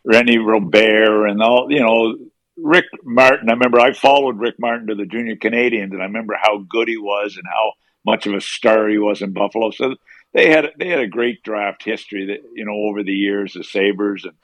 René 0.08 0.44
Robert 0.44 1.26
and 1.26 1.42
all, 1.42 1.66
you 1.70 1.80
know, 1.80 2.16
Rick 2.56 2.86
Martin. 3.04 3.50
I 3.50 3.52
remember 3.52 3.78
I 3.78 3.92
followed 3.92 4.38
Rick 4.38 4.56
Martin 4.58 4.88
to 4.88 4.94
the 4.94 5.06
Junior 5.06 5.36
Canadiens, 5.36 5.92
and 5.92 6.02
I 6.02 6.06
remember 6.06 6.36
how 6.40 6.58
good 6.58 6.88
he 6.88 6.96
was 6.96 7.36
and 7.36 7.46
how 7.46 7.72
much 8.04 8.26
of 8.26 8.34
a 8.34 8.40
star 8.40 8.88
he 8.88 8.98
was 8.98 9.22
in 9.22 9.32
Buffalo. 9.32 9.70
So 9.70 9.94
they 10.32 10.50
had 10.50 10.72
they 10.78 10.88
had 10.88 11.00
a 11.00 11.06
great 11.06 11.42
draft 11.42 11.84
history 11.84 12.26
that 12.26 12.40
you 12.54 12.64
know 12.64 12.74
over 12.88 13.02
the 13.02 13.12
years, 13.12 13.54
the 13.54 13.64
Sabres, 13.64 14.24
and 14.24 14.34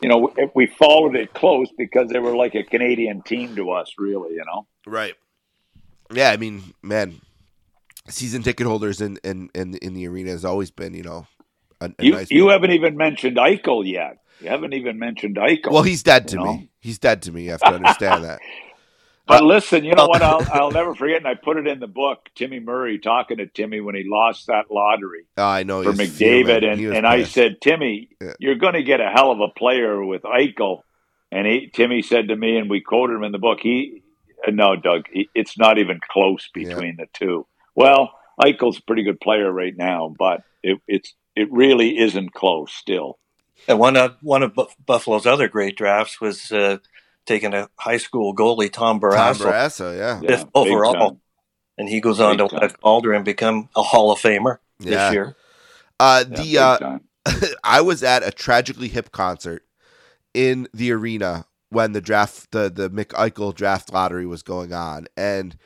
you 0.00 0.08
know 0.08 0.30
we 0.54 0.66
followed 0.66 1.16
it 1.16 1.34
close 1.34 1.68
because 1.76 2.08
they 2.10 2.18
were 2.18 2.36
like 2.36 2.54
a 2.54 2.62
Canadian 2.62 3.22
team 3.22 3.56
to 3.56 3.70
us, 3.72 3.92
really. 3.98 4.34
You 4.34 4.44
know, 4.46 4.66
right? 4.86 5.14
Yeah, 6.10 6.30
I 6.30 6.36
mean, 6.38 6.62
man, 6.82 7.20
season 8.08 8.42
ticket 8.42 8.66
holders 8.66 9.00
in 9.00 9.18
in 9.22 9.50
in, 9.54 9.74
in 9.76 9.94
the 9.94 10.08
arena 10.08 10.30
has 10.30 10.44
always 10.44 10.70
been, 10.70 10.94
you 10.94 11.02
know, 11.02 11.26
a, 11.80 11.92
a 11.98 12.04
you 12.04 12.12
nice 12.12 12.30
you 12.30 12.48
haven't 12.48 12.70
even 12.70 12.96
mentioned 12.96 13.36
Eichel 13.36 13.86
yet. 13.86 14.18
You 14.40 14.48
haven't 14.48 14.74
even 14.74 14.98
mentioned 14.98 15.36
Eichel. 15.36 15.72
Well, 15.72 15.82
he's 15.82 16.02
dead 16.02 16.28
to 16.28 16.36
know? 16.36 16.44
me. 16.44 16.70
He's 16.80 16.98
dead 16.98 17.22
to 17.22 17.32
me. 17.32 17.44
You 17.44 17.50
have 17.50 17.60
to 17.60 17.74
understand 17.74 18.24
that. 18.24 18.40
But 19.28 19.44
listen, 19.44 19.84
you 19.84 19.92
know 19.92 20.06
what? 20.06 20.22
I'll, 20.22 20.40
I'll 20.52 20.70
never 20.70 20.94
forget, 20.94 21.18
and 21.18 21.26
I 21.26 21.34
put 21.34 21.58
it 21.58 21.66
in 21.66 21.80
the 21.80 21.86
book. 21.86 22.30
Timmy 22.34 22.60
Murray 22.60 22.98
talking 22.98 23.36
to 23.36 23.46
Timmy 23.46 23.78
when 23.78 23.94
he 23.94 24.04
lost 24.06 24.46
that 24.46 24.70
lottery 24.70 25.26
Oh, 25.36 25.44
I 25.44 25.64
know 25.64 25.82
for 25.82 25.92
McDavid, 25.92 26.64
and, 26.64 26.80
and 26.96 27.06
I 27.06 27.24
said, 27.24 27.60
Timmy, 27.60 28.08
Yeah. 28.22 28.32
you're 28.38 28.54
going 28.54 28.72
to 28.72 28.82
get 28.82 29.00
a 29.02 29.10
hell 29.10 29.30
of 29.30 29.40
a 29.40 29.48
player 29.48 30.02
with 30.02 30.22
Eichel. 30.22 30.80
And 31.30 31.46
he, 31.46 31.68
Timmy 31.70 32.00
said 32.00 32.28
to 32.28 32.36
me, 32.36 32.56
and 32.56 32.70
we 32.70 32.80
quoted 32.80 33.16
him 33.16 33.24
in 33.24 33.32
the 33.32 33.38
book. 33.38 33.58
He, 33.60 34.02
uh, 34.46 34.50
no, 34.50 34.76
Doug, 34.76 35.02
he, 35.12 35.28
it's 35.34 35.58
not 35.58 35.76
even 35.76 36.00
close 36.10 36.48
between 36.54 36.96
the 36.96 37.06
two. 37.12 37.46
Well, 37.74 38.12
Eichel's 38.40 38.78
a 38.78 38.82
pretty 38.82 39.02
good 39.02 39.20
player 39.20 39.52
right 39.52 39.76
now, 39.76 40.14
but 40.18 40.40
it, 40.62 40.80
it's 40.88 41.12
it 41.36 41.52
really 41.52 41.98
isn't 41.98 42.32
close 42.32 42.72
still. 42.72 43.18
And 43.68 43.78
one 43.78 43.96
of 43.96 44.16
one 44.22 44.42
of 44.42 44.58
Buffalo's 44.86 45.26
other 45.26 45.46
great 45.46 45.76
drafts 45.76 46.20
was 46.20 46.50
uh, 46.50 46.78
taking 47.26 47.52
a 47.54 47.68
high 47.76 47.98
school 47.98 48.34
goalie, 48.34 48.72
Tom 48.72 48.98
Tom 48.98 49.00
Barrasso, 49.00 49.44
Barrasso, 49.44 49.96
yeah. 49.96 50.20
Yeah, 50.22 50.28
Fifth 50.28 50.44
big 50.46 50.50
overall. 50.54 50.94
time. 50.94 51.20
and 51.76 51.88
he 51.88 52.00
goes 52.00 52.18
on 52.18 52.38
Big 52.38 52.48
to 52.48 52.56
time. 52.56 52.60
win 52.62 52.70
Calder 52.82 53.12
and 53.12 53.24
become 53.24 53.68
a 53.76 53.82
Hall 53.82 54.10
of 54.10 54.18
Famer 54.18 54.58
Yeah. 54.80 54.90
this 54.90 55.12
year. 55.12 55.36
Uh, 56.00 56.24
Yeah, 56.30 56.42
the 56.42 56.58
uh. 56.58 56.98
I 57.64 57.82
was 57.82 58.02
at 58.02 58.26
a 58.26 58.30
tragically 58.30 58.88
hip 58.88 59.12
concert 59.12 59.62
in 60.32 60.66
the 60.72 60.90
arena 60.92 61.44
when 61.68 61.92
the 61.92 62.00
draft, 62.00 62.50
the 62.52 62.70
the 62.70 62.88
McEichel 62.88 63.54
draft 63.54 63.92
lottery 63.92 64.24
was 64.24 64.42
going 64.42 64.72
on, 64.72 65.06
and 65.16 65.56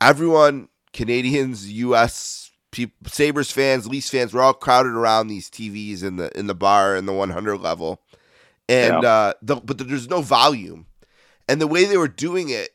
everyone, 0.00 0.68
Canadians, 0.92 1.70
U.S. 1.72 2.49
people, 2.70 3.10
Sabres 3.10 3.50
fans, 3.50 3.86
Leafs 3.86 4.10
fans, 4.10 4.32
were 4.32 4.42
all 4.42 4.54
crowded 4.54 4.92
around 4.92 5.28
these 5.28 5.50
TVs 5.50 6.02
in 6.02 6.16
the 6.16 6.36
in 6.38 6.46
the 6.46 6.54
bar 6.54 6.96
in 6.96 7.06
the 7.06 7.12
100 7.12 7.56
level, 7.58 8.00
and 8.68 9.02
Yeah. 9.02 9.08
uh, 9.10 9.32
the, 9.42 9.56
but 9.56 9.78
there's 9.78 10.08
no 10.08 10.22
volume, 10.22 10.86
and 11.48 11.60
the 11.60 11.66
way 11.66 11.84
they 11.84 11.96
were 11.96 12.08
doing 12.08 12.48
it, 12.48 12.70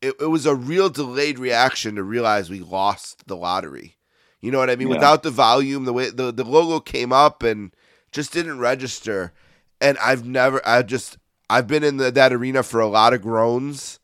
it, 0.00 0.14
it 0.20 0.26
was 0.26 0.46
a 0.46 0.54
real 0.54 0.88
delayed 0.88 1.38
reaction 1.38 1.94
to 1.96 2.02
realize 2.02 2.50
we 2.50 2.60
lost 2.60 3.26
the 3.26 3.36
lottery. 3.36 3.96
You 4.40 4.50
know 4.50 4.58
what 4.58 4.70
I 4.70 4.76
mean? 4.76 4.88
Yeah. 4.88 4.94
Without 4.94 5.22
the 5.22 5.30
volume, 5.30 5.84
the 5.84 5.92
way 5.92 6.10
the, 6.10 6.32
the 6.32 6.42
logo 6.44 6.80
came 6.80 7.12
up 7.12 7.44
and 7.44 7.72
just 8.10 8.32
didn't 8.32 8.58
register. 8.58 9.32
And 9.80 9.96
I've 9.98 10.26
never, 10.26 10.60
I 10.66 10.82
just, 10.82 11.16
I've 11.48 11.68
been 11.68 11.84
in 11.84 11.98
the, 11.98 12.10
that 12.10 12.32
arena 12.32 12.64
for 12.64 12.80
a 12.80 12.88
lot 12.88 13.12
of 13.14 13.22
groans. 13.22 14.00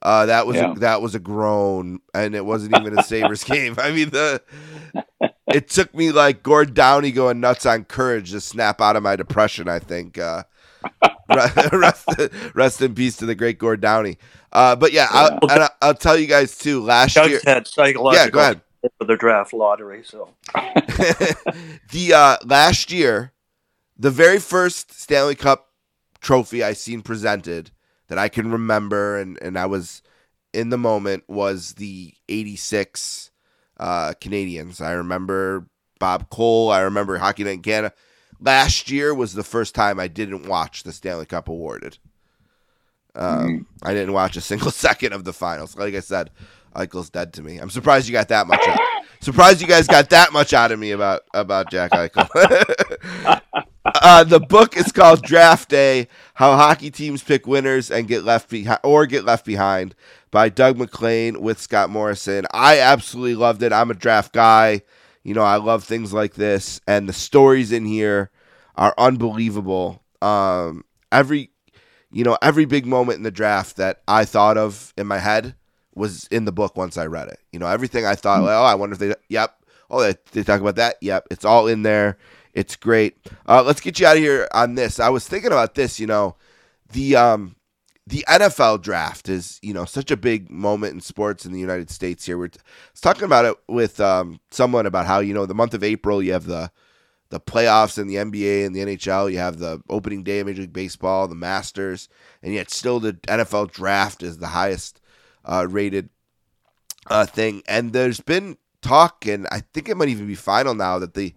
Uh, 0.00 0.26
that 0.26 0.46
was 0.46 0.56
Yeah. 0.56 0.72
a, 0.72 0.74
that 0.76 1.02
was 1.02 1.14
a 1.14 1.18
groan, 1.18 2.00
and 2.14 2.34
it 2.34 2.44
wasn't 2.44 2.76
even 2.78 2.98
a 2.98 3.02
Sabres 3.04 3.42
game. 3.44 3.74
I 3.78 3.90
mean, 3.90 4.10
the 4.10 4.40
it 5.48 5.68
took 5.68 5.94
me 5.94 6.12
like 6.12 6.42
Gord 6.42 6.74
Downie 6.74 7.10
going 7.12 7.40
nuts 7.40 7.66
on 7.66 7.84
courage 7.84 8.30
to 8.30 8.40
snap 8.40 8.80
out 8.80 8.96
of 8.96 9.02
my 9.02 9.16
depression. 9.16 9.68
I 9.68 9.78
think. 9.80 10.18
Uh, 10.18 10.44
rest, 11.72 12.08
rest 12.54 12.80
in 12.80 12.94
peace 12.94 13.16
to 13.16 13.26
the 13.26 13.34
great 13.34 13.58
Gord 13.58 13.80
Downie. 13.80 14.16
Uh, 14.52 14.74
but 14.76 14.92
yeah, 14.92 15.08
I'll, 15.10 15.38
and 15.50 15.64
I- 15.64 15.70
I'll 15.82 15.94
tell 15.94 16.16
you 16.16 16.26
guys 16.26 16.56
too. 16.56 16.80
Last 16.82 17.14
Doug's 17.14 17.30
year, 17.30 17.40
had 17.44 17.66
psychological 17.66 18.24
Yeah, 18.26 18.30
go 18.30 18.38
ahead. 18.40 18.60
for 18.98 19.04
the 19.04 19.16
draft 19.16 19.52
lottery. 19.52 20.02
So 20.04 20.30
the 21.90 22.12
uh, 22.14 22.36
last 22.46 22.90
year, 22.92 23.32
the 23.98 24.10
very 24.10 24.38
first 24.38 24.98
Stanley 24.98 25.34
Cup 25.34 25.68
trophy 26.20 26.62
I 26.64 26.72
seen 26.72 27.02
presented 27.02 27.70
that 28.08 28.18
I 28.18 28.28
can 28.28 28.50
remember, 28.50 29.18
and 29.18 29.38
and 29.40 29.58
I 29.58 29.66
was 29.66 30.02
in 30.52 30.70
the 30.70 30.78
moment 30.78 31.24
was 31.28 31.74
the 31.74 32.14
'86 32.28 33.30
uh, 33.78 34.14
Canadiens. 34.20 34.80
I 34.80 34.92
remember 34.92 35.66
Bob 35.98 36.30
Cole. 36.30 36.70
I 36.70 36.80
remember 36.80 37.18
Hockey 37.18 37.44
Night 37.44 37.52
in 37.52 37.62
Canada. 37.62 37.94
Last 38.40 38.90
year 38.90 39.14
was 39.14 39.34
the 39.34 39.42
first 39.42 39.74
time 39.74 39.98
I 39.98 40.08
didn't 40.08 40.46
watch 40.46 40.82
the 40.84 40.92
Stanley 40.92 41.26
Cup 41.26 41.48
awarded. 41.48 41.98
Um, 43.14 43.66
I 43.82 43.94
didn't 43.94 44.12
watch 44.12 44.36
a 44.36 44.40
single 44.40 44.70
second 44.72 45.12
of 45.12 45.24
the 45.24 45.32
finals. 45.32 45.76
Like 45.76 45.94
I 45.94 46.00
said, 46.00 46.30
Eichel's 46.74 47.10
dead 47.10 47.32
to 47.34 47.42
me. 47.42 47.58
I'm 47.58 47.70
surprised 47.70 48.08
you 48.08 48.12
got 48.12 48.28
that 48.28 48.46
much. 48.46 48.60
Out. 48.66 48.78
Surprised 49.20 49.60
you 49.60 49.66
guys 49.66 49.88
got 49.88 50.10
that 50.10 50.32
much 50.32 50.52
out 50.52 50.70
of 50.70 50.78
me 50.78 50.92
about 50.92 51.22
about 51.34 51.72
Jack 51.72 51.90
Eichel. 51.90 53.40
uh, 53.94 54.24
the 54.24 54.40
book 54.40 54.76
is 54.76 54.92
called 54.92 55.22
Draft 55.22 55.68
Day: 55.68 56.08
How 56.34 56.56
Hockey 56.56 56.90
Teams 56.90 57.22
Pick 57.22 57.46
Winners 57.46 57.90
and 57.90 58.08
Get 58.08 58.24
Left 58.24 58.48
Behind 58.48 58.80
or 58.82 59.06
Get 59.06 59.24
Left 59.24 59.44
Behind 59.44 59.94
by 60.30 60.48
Doug 60.48 60.78
MacLean 60.78 61.40
with 61.40 61.60
Scott 61.60 61.90
Morrison. 61.90 62.46
I 62.52 62.80
absolutely 62.80 63.34
loved 63.34 63.62
it. 63.62 63.72
I'm 63.72 63.90
a 63.90 63.94
draft 63.94 64.32
guy. 64.32 64.82
You 65.22 65.34
know, 65.34 65.42
I 65.42 65.56
love 65.56 65.84
things 65.84 66.12
like 66.12 66.34
this, 66.34 66.80
and 66.86 67.08
the 67.08 67.12
stories 67.12 67.72
in 67.72 67.84
here 67.84 68.30
are 68.76 68.94
unbelievable. 68.96 70.02
Um, 70.22 70.84
every 71.12 71.50
you 72.10 72.24
know, 72.24 72.38
every 72.40 72.64
big 72.64 72.86
moment 72.86 73.18
in 73.18 73.22
the 73.22 73.30
draft 73.30 73.76
that 73.76 74.02
I 74.08 74.24
thought 74.24 74.56
of 74.56 74.92
in 74.96 75.06
my 75.06 75.18
head 75.18 75.54
was 75.94 76.26
in 76.28 76.44
the 76.44 76.52
book 76.52 76.76
once 76.76 76.96
I 76.96 77.06
read 77.06 77.28
it. 77.28 77.38
You 77.52 77.58
know, 77.58 77.66
everything 77.66 78.06
I 78.06 78.14
thought, 78.14 78.42
like, 78.42 78.50
oh, 78.50 78.64
I 78.64 78.74
wonder 78.74 78.94
if 78.94 78.98
they, 78.98 79.14
yep. 79.28 79.54
Oh, 79.90 80.02
they, 80.02 80.14
they 80.32 80.42
talk 80.42 80.60
about 80.60 80.76
that. 80.76 80.96
Yep. 81.00 81.28
It's 81.30 81.44
all 81.44 81.66
in 81.66 81.82
there. 81.82 82.18
It's 82.54 82.76
great. 82.76 83.16
Uh, 83.46 83.62
let's 83.62 83.80
get 83.80 84.00
you 84.00 84.06
out 84.06 84.16
of 84.16 84.22
here 84.22 84.48
on 84.52 84.74
this. 84.74 84.98
I 85.00 85.08
was 85.08 85.26
thinking 85.26 85.52
about 85.52 85.74
this, 85.74 86.00
you 86.00 86.06
know, 86.06 86.36
the, 86.92 87.16
um, 87.16 87.56
the 88.06 88.24
NFL 88.28 88.80
draft 88.82 89.28
is, 89.28 89.58
you 89.62 89.74
know, 89.74 89.84
such 89.84 90.10
a 90.10 90.16
big 90.16 90.50
moment 90.50 90.94
in 90.94 91.00
sports 91.00 91.44
in 91.44 91.52
the 91.52 91.60
United 91.60 91.90
States 91.90 92.24
here. 92.24 92.38
We're 92.38 92.50
talking 93.00 93.24
about 93.24 93.44
it 93.44 93.54
with 93.68 94.00
um, 94.00 94.40
someone 94.50 94.86
about 94.86 95.06
how, 95.06 95.20
you 95.20 95.34
know, 95.34 95.44
the 95.44 95.54
month 95.54 95.74
of 95.74 95.84
April, 95.84 96.22
you 96.22 96.32
have 96.32 96.46
the, 96.46 96.70
the 97.28 97.40
playoffs 97.40 97.98
in 97.98 98.06
the 98.06 98.16
NBA 98.16 98.64
and 98.64 98.74
the 98.74 98.80
NHL. 98.80 99.30
You 99.30 99.38
have 99.38 99.58
the 99.58 99.82
opening 99.90 100.22
day 100.22 100.40
of 100.40 100.46
Major 100.46 100.62
League 100.62 100.72
Baseball, 100.72 101.28
the 101.28 101.34
Masters, 101.34 102.08
and 102.42 102.54
yet 102.54 102.70
still 102.70 102.98
the 102.98 103.12
NFL 103.12 103.70
draft 103.70 104.22
is 104.22 104.38
the 104.38 104.48
highest 104.48 105.00
uh, 105.44 105.66
rated 105.68 106.08
uh, 107.08 107.26
thing. 107.26 107.62
And 107.68 107.92
there's 107.92 108.20
been 108.20 108.56
talk, 108.80 109.26
and 109.26 109.46
I 109.50 109.60
think 109.60 109.88
it 109.88 109.96
might 109.96 110.08
even 110.08 110.26
be 110.26 110.34
final 110.34 110.74
now, 110.74 110.98
that 110.98 111.14
the 111.14 111.34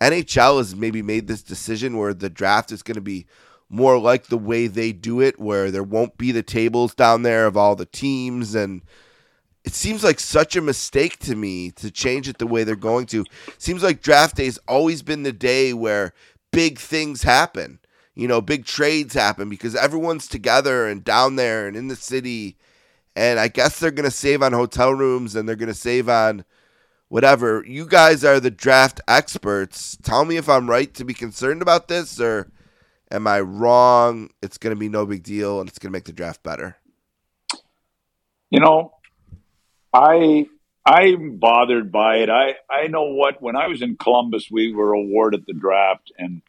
NHL 0.00 0.58
has 0.58 0.74
maybe 0.74 1.02
made 1.02 1.26
this 1.26 1.42
decision 1.42 1.96
where 1.96 2.14
the 2.14 2.30
draft 2.30 2.72
is 2.72 2.82
going 2.82 2.96
to 2.96 3.00
be 3.00 3.26
more 3.68 3.98
like 3.98 4.26
the 4.26 4.38
way 4.38 4.66
they 4.66 4.92
do 4.92 5.20
it, 5.20 5.40
where 5.40 5.70
there 5.70 5.82
won't 5.82 6.18
be 6.18 6.32
the 6.32 6.42
tables 6.42 6.94
down 6.94 7.22
there 7.22 7.46
of 7.46 7.56
all 7.56 7.74
the 7.76 7.86
teams 7.86 8.54
and 8.54 8.82
it 9.64 9.72
seems 9.72 10.04
like 10.04 10.20
such 10.20 10.56
a 10.56 10.60
mistake 10.60 11.18
to 11.20 11.34
me 11.34 11.70
to 11.72 11.90
change 11.90 12.28
it 12.28 12.38
the 12.38 12.46
way 12.46 12.64
they're 12.64 12.76
going 12.76 13.06
to. 13.06 13.24
Seems 13.56 13.82
like 13.82 14.02
draft 14.02 14.36
day's 14.36 14.58
always 14.68 15.02
been 15.02 15.22
the 15.22 15.32
day 15.32 15.72
where 15.72 16.12
big 16.52 16.78
things 16.78 17.22
happen. 17.22 17.78
You 18.14 18.28
know, 18.28 18.40
big 18.40 18.66
trades 18.66 19.14
happen 19.14 19.48
because 19.48 19.74
everyone's 19.74 20.28
together 20.28 20.86
and 20.86 21.02
down 21.02 21.36
there 21.36 21.66
and 21.66 21.76
in 21.76 21.88
the 21.88 21.96
city. 21.96 22.58
And 23.16 23.40
I 23.40 23.48
guess 23.48 23.80
they're 23.80 23.90
going 23.90 24.04
to 24.04 24.10
save 24.10 24.42
on 24.42 24.52
hotel 24.52 24.92
rooms 24.92 25.34
and 25.34 25.48
they're 25.48 25.56
going 25.56 25.68
to 25.68 25.74
save 25.74 26.08
on 26.08 26.44
whatever. 27.14 27.64
You 27.64 27.86
guys 27.86 28.24
are 28.24 28.40
the 28.40 28.50
draft 28.50 29.00
experts. 29.06 29.96
Tell 30.02 30.24
me 30.24 30.36
if 30.36 30.48
I'm 30.48 30.68
right 30.68 30.92
to 30.94 31.04
be 31.04 31.14
concerned 31.14 31.62
about 31.62 31.86
this 31.86 32.18
or 32.18 32.50
am 33.08 33.28
I 33.28 33.38
wrong? 33.38 34.30
It's 34.42 34.58
going 34.58 34.74
to 34.74 34.78
be 34.78 34.88
no 34.88 35.06
big 35.06 35.22
deal 35.22 35.60
and 35.60 35.68
it's 35.68 35.78
going 35.78 35.92
to 35.92 35.96
make 35.96 36.06
the 36.06 36.12
draft 36.12 36.42
better. 36.42 36.76
You 38.50 38.58
know, 38.58 38.94
I 39.92 40.46
I'm 40.84 41.36
bothered 41.36 41.92
by 41.92 42.16
it. 42.16 42.30
I 42.30 42.56
I 42.68 42.88
know 42.88 43.04
what 43.04 43.40
when 43.40 43.54
I 43.54 43.68
was 43.68 43.80
in 43.80 43.96
Columbus, 43.96 44.48
we 44.50 44.72
were 44.72 44.92
awarded 44.92 45.44
the 45.46 45.54
draft, 45.54 46.10
and 46.18 46.42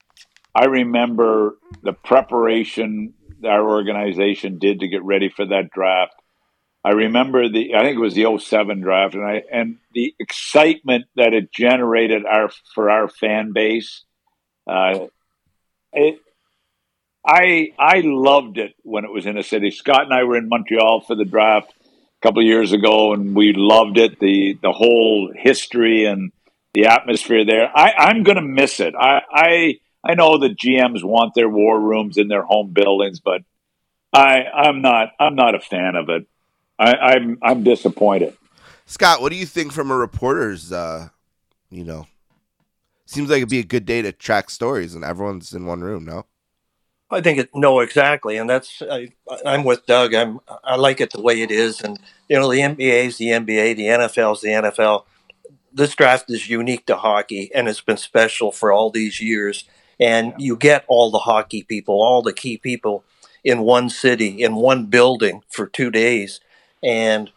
I 0.55 0.65
remember 0.65 1.59
the 1.83 1.93
preparation 1.93 3.13
our 3.45 3.69
organization 3.69 4.57
did 4.57 4.79
to 4.79 4.87
get 4.87 5.03
ready 5.03 5.29
for 5.29 5.45
that 5.45 5.69
draft. 5.69 6.15
I 6.85 6.91
remember 6.91 7.49
the 7.49 7.73
I 7.73 7.81
think 7.81 7.95
it 7.97 7.99
was 7.99 8.13
the 8.13 8.37
07 8.37 8.81
draft, 8.81 9.15
and 9.15 9.25
I 9.25 9.41
and 9.51 9.77
the 9.95 10.13
excitement 10.19 11.05
that 11.15 11.33
it 11.33 11.51
generated 11.51 12.27
our 12.27 12.51
for 12.75 12.91
our 12.91 13.07
fan 13.09 13.53
base. 13.53 14.03
Uh, 14.69 15.07
it 15.93 16.19
I 17.25 17.71
I 17.79 18.01
loved 18.03 18.59
it 18.59 18.75
when 18.83 19.03
it 19.03 19.11
was 19.11 19.25
in 19.25 19.35
a 19.35 19.41
city. 19.41 19.71
Scott 19.71 20.03
and 20.03 20.13
I 20.13 20.25
were 20.25 20.37
in 20.37 20.47
Montreal 20.47 21.01
for 21.01 21.15
the 21.15 21.25
draft 21.25 21.73
a 21.81 22.27
couple 22.27 22.43
of 22.43 22.47
years 22.47 22.71
ago, 22.71 23.13
and 23.13 23.35
we 23.35 23.53
loved 23.53 23.97
it. 23.97 24.19
the 24.19 24.55
The 24.61 24.71
whole 24.71 25.33
history 25.35 26.05
and 26.05 26.31
the 26.75 26.85
atmosphere 26.85 27.45
there. 27.45 27.71
I, 27.75 27.93
I'm 27.97 28.21
going 28.21 28.35
to 28.35 28.43
miss 28.43 28.79
it. 28.79 28.93
I, 28.95 29.21
I 29.31 29.79
I 30.03 30.13
know 30.13 30.37
the 30.37 30.49
GMs 30.49 31.03
want 31.03 31.33
their 31.33 31.49
war 31.49 31.79
rooms 31.79 32.17
in 32.17 32.27
their 32.27 32.43
home 32.43 32.73
buildings, 32.73 33.21
but 33.21 33.41
I 34.13 34.43
I'm 34.43 34.83
not 34.83 35.13
I'm 35.19 35.33
not 35.33 35.55
a 35.55 35.59
fan 35.59 35.95
of 35.95 36.09
it. 36.09 36.27
I, 36.77 36.93
I'm 36.93 37.37
I'm 37.41 37.63
disappointed. 37.63 38.35
Scott, 38.85 39.21
what 39.21 39.31
do 39.31 39.37
you 39.37 39.45
think 39.45 39.71
from 39.71 39.91
a 39.91 39.95
reporter's? 39.95 40.71
Uh, 40.71 41.09
you 41.69 41.83
know, 41.83 42.07
seems 43.05 43.29
like 43.29 43.37
it'd 43.37 43.49
be 43.49 43.59
a 43.59 43.63
good 43.63 43.85
day 43.85 44.01
to 44.01 44.11
track 44.11 44.49
stories, 44.49 44.95
and 44.95 45.03
everyone's 45.03 45.53
in 45.53 45.65
one 45.65 45.81
room. 45.81 46.05
No. 46.05 46.25
I 47.11 47.21
think 47.21 47.37
it 47.37 47.49
no 47.53 47.79
exactly, 47.81 48.37
and 48.37 48.49
that's 48.49 48.81
I, 48.81 49.11
I'm 49.45 49.63
with 49.63 49.85
Doug. 49.85 50.13
I'm 50.13 50.39
I 50.63 50.75
like 50.75 50.99
it 50.99 51.11
the 51.11 51.21
way 51.21 51.41
it 51.41 51.51
is, 51.51 51.81
and 51.81 51.99
you 52.27 52.37
know 52.37 52.51
the 52.51 52.59
NBA 52.59 53.05
is 53.05 53.17
the 53.17 53.27
NBA, 53.27 53.75
the 53.75 53.85
NFL 53.85 54.35
is 54.35 54.41
the 54.41 54.49
NFL. 54.49 55.05
This 55.71 55.95
draft 55.95 56.29
is 56.29 56.49
unique 56.49 56.85
to 56.87 56.95
hockey, 56.95 57.51
and 57.53 57.67
it's 57.67 57.81
been 57.81 57.97
special 57.97 58.51
for 58.51 58.71
all 58.71 58.89
these 58.89 59.21
years. 59.21 59.65
And 59.99 60.33
you 60.37 60.57
get 60.57 60.83
all 60.87 61.09
the 61.11 61.19
hockey 61.19 61.63
people, 61.63 62.01
all 62.01 62.21
the 62.21 62.33
key 62.33 62.57
people 62.57 63.05
in 63.45 63.61
one 63.61 63.89
city, 63.89 64.43
in 64.43 64.55
one 64.55 64.87
building 64.87 65.43
for 65.49 65.67
two 65.67 65.91
days, 65.91 66.41
and 66.85 67.31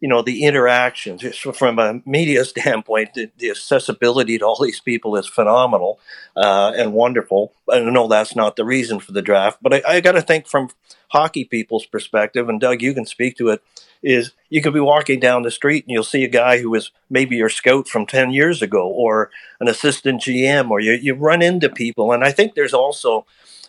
you 0.00 0.08
know 0.08 0.22
the 0.22 0.44
interactions 0.44 1.24
from 1.36 1.78
a 1.78 2.00
media 2.06 2.44
standpoint 2.54 3.14
the, 3.14 3.30
the, 3.38 3.50
accessibility 3.50 4.38
to 4.38 4.44
all 4.44 4.62
these 4.62 4.80
people 4.80 5.16
is 5.16 5.26
phenomenal 5.26 5.98
uh, 6.36 6.72
and 6.76 6.92
wonderful. 6.92 7.52
I 7.70 7.80
know 7.80 8.08
that's 8.08 8.34
not 8.34 8.56
the 8.56 8.64
reason 8.64 9.00
for 9.00 9.12
the 9.12 9.22
draft 9.22 9.58
but 9.60 9.74
i, 9.74 9.82
I 9.86 10.00
got 10.00 10.12
to 10.12 10.22
think 10.22 10.46
from 10.46 10.70
hockey 11.08 11.44
people's 11.44 11.86
perspective 11.86 12.48
and 12.48 12.60
doug 12.60 12.80
you 12.80 12.94
can 12.94 13.04
speak 13.04 13.36
to 13.36 13.48
it 13.50 13.62
is 14.02 14.32
you 14.50 14.60
could 14.60 14.74
be 14.74 14.80
walking 14.80 15.20
down 15.20 15.42
the 15.42 15.50
street 15.50 15.84
and 15.84 15.92
you'll 15.92 16.02
see 16.02 16.24
a 16.24 16.28
guy 16.28 16.58
who 16.58 16.70
was 16.70 16.90
maybe 17.08 17.36
your 17.36 17.48
scout 17.48 17.86
from 17.86 18.06
10 18.06 18.32
years 18.32 18.62
ago 18.62 18.86
or 18.88 19.30
an 19.60 19.68
assistant 19.68 20.20
gm 20.22 20.70
or 20.70 20.80
you, 20.80 20.92
you 20.92 21.14
run 21.14 21.42
into 21.42 21.68
people. 21.68 22.12
And 22.12 22.24
i 22.24 22.32
think 22.32 22.54
there's 22.54 22.74
also 22.74 23.26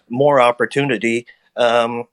more 0.10 0.42
opportunity 0.42 1.26
um, 1.56 2.06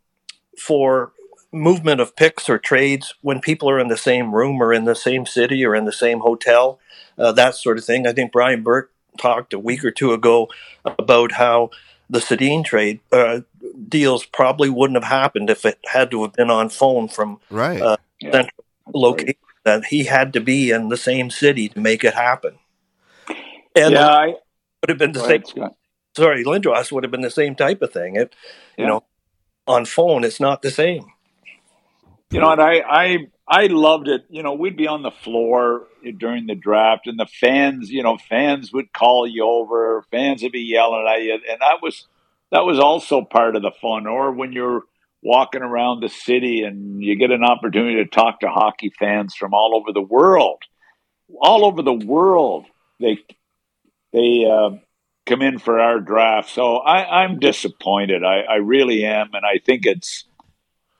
for 0.58 1.12
movement 1.52 2.00
of 2.00 2.16
picks 2.16 2.48
or 2.48 2.58
trades 2.58 3.14
when 3.22 3.40
people 3.40 3.68
are 3.68 3.80
in 3.80 3.88
the 3.88 3.96
same 3.96 4.34
room 4.34 4.62
or 4.62 4.72
in 4.72 4.84
the 4.84 4.94
same 4.94 5.26
city 5.26 5.64
or 5.64 5.74
in 5.74 5.84
the 5.84 5.92
same 5.92 6.20
hotel, 6.20 6.78
uh, 7.18 7.32
that 7.32 7.54
sort 7.54 7.78
of 7.78 7.84
thing. 7.84 8.06
I 8.06 8.12
think 8.12 8.32
Brian 8.32 8.62
Burke 8.62 8.92
talked 9.18 9.52
a 9.52 9.58
week 9.58 9.84
or 9.84 9.90
two 9.90 10.12
ago 10.12 10.48
about 10.84 11.32
how 11.32 11.70
the 12.08 12.20
Sedin 12.20 12.64
trade 12.64 13.00
uh, 13.12 13.40
deals 13.88 14.24
probably 14.24 14.68
wouldn't 14.68 15.02
have 15.02 15.10
happened 15.10 15.50
if 15.50 15.64
it 15.64 15.78
had 15.86 16.10
to 16.10 16.22
have 16.22 16.32
been 16.32 16.50
on 16.50 16.68
phone 16.68 17.08
from 17.08 17.40
right 17.50 17.80
uh, 17.80 17.96
yeah. 18.20 18.32
central 18.32 18.64
location. 18.94 19.34
That 19.62 19.84
he 19.84 20.04
had 20.04 20.32
to 20.32 20.40
be 20.40 20.70
in 20.70 20.88
the 20.88 20.96
same 20.96 21.28
city 21.28 21.68
to 21.68 21.78
make 21.78 22.02
it 22.02 22.14
happen. 22.14 22.58
And 23.76 23.92
yeah, 23.92 24.08
I, 24.08 24.26
would 24.26 24.88
have 24.88 24.96
been 24.96 25.12
the 25.12 25.20
same. 25.20 25.42
Ahead, 25.54 25.74
sorry, 26.16 26.44
Lindros 26.44 26.90
would 26.90 27.04
have 27.04 27.10
been 27.10 27.20
the 27.20 27.30
same 27.30 27.54
type 27.54 27.82
of 27.82 27.92
thing. 27.92 28.16
It, 28.16 28.34
yeah. 28.78 28.84
you 28.84 28.88
know, 28.88 29.04
on 29.66 29.84
phone, 29.84 30.24
it's 30.24 30.40
not 30.40 30.62
the 30.62 30.70
same. 30.70 31.04
You 32.30 32.40
know, 32.40 32.50
and 32.52 32.60
I, 32.60 32.80
I, 32.88 33.18
I 33.48 33.66
loved 33.66 34.06
it. 34.06 34.24
You 34.30 34.42
know, 34.44 34.54
we'd 34.54 34.76
be 34.76 34.86
on 34.86 35.02
the 35.02 35.10
floor 35.10 35.88
during 36.16 36.46
the 36.46 36.54
draft, 36.54 37.08
and 37.08 37.18
the 37.18 37.26
fans, 37.26 37.90
you 37.90 38.02
know, 38.02 38.16
fans 38.16 38.72
would 38.72 38.92
call 38.92 39.26
you 39.26 39.44
over. 39.44 40.04
Fans 40.10 40.42
would 40.42 40.52
be 40.52 40.60
yelling 40.60 41.06
at 41.08 41.22
you, 41.22 41.34
and 41.34 41.60
that 41.60 41.82
was 41.82 42.06
that 42.52 42.64
was 42.64 42.78
also 42.78 43.22
part 43.22 43.56
of 43.56 43.62
the 43.62 43.72
fun. 43.82 44.06
Or 44.06 44.30
when 44.32 44.52
you're 44.52 44.84
walking 45.22 45.62
around 45.62 46.00
the 46.00 46.08
city 46.08 46.62
and 46.62 47.02
you 47.02 47.16
get 47.16 47.30
an 47.30 47.44
opportunity 47.44 47.96
to 47.96 48.06
talk 48.06 48.40
to 48.40 48.48
hockey 48.48 48.92
fans 48.98 49.34
from 49.34 49.52
all 49.52 49.74
over 49.74 49.92
the 49.92 50.00
world, 50.00 50.62
all 51.40 51.64
over 51.64 51.82
the 51.82 51.92
world, 51.92 52.66
they 53.00 53.18
they 54.12 54.44
uh, 54.48 54.76
come 55.26 55.42
in 55.42 55.58
for 55.58 55.80
our 55.80 55.98
draft. 55.98 56.50
So 56.50 56.76
I, 56.76 57.22
I'm 57.24 57.40
disappointed. 57.40 58.24
I, 58.24 58.40
I 58.42 58.54
really 58.56 59.04
am, 59.04 59.30
and 59.34 59.44
I 59.44 59.58
think 59.64 59.84
it's 59.84 60.24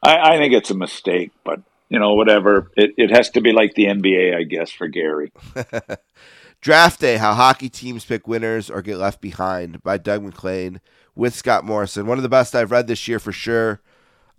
I, 0.03 0.35
I 0.35 0.39
think 0.39 0.55
it's 0.55 0.71
a 0.71 0.75
mistake, 0.75 1.31
but 1.45 1.61
you 1.89 1.99
know, 1.99 2.15
whatever. 2.15 2.71
It, 2.77 2.95
it 2.97 3.11
has 3.11 3.31
to 3.31 3.41
be 3.41 3.53
like 3.53 3.75
the 3.75 3.87
NBA, 3.87 4.37
I 4.37 4.45
guess, 4.45 4.71
for 4.71 4.89
Gary. 4.89 5.33
Draft 6.61 7.01
Day 7.01 7.17
How 7.17 7.35
Hockey 7.35 7.69
Teams 7.69 8.05
Pick 8.05 8.29
Winners 8.29 8.71
or 8.71 8.83
Get 8.83 8.99
Left 8.99 9.21
Behind 9.21 9.83
by 9.83 9.99
Doug 9.99 10.23
MacLean 10.23 10.81
with 11.15 11.35
Scott 11.35 11.65
Morrison. 11.65 12.07
One 12.07 12.19
of 12.19 12.23
the 12.23 12.29
best 12.29 12.55
I've 12.55 12.71
read 12.71 12.87
this 12.87 13.09
year 13.09 13.19
for 13.19 13.33
sure. 13.33 13.81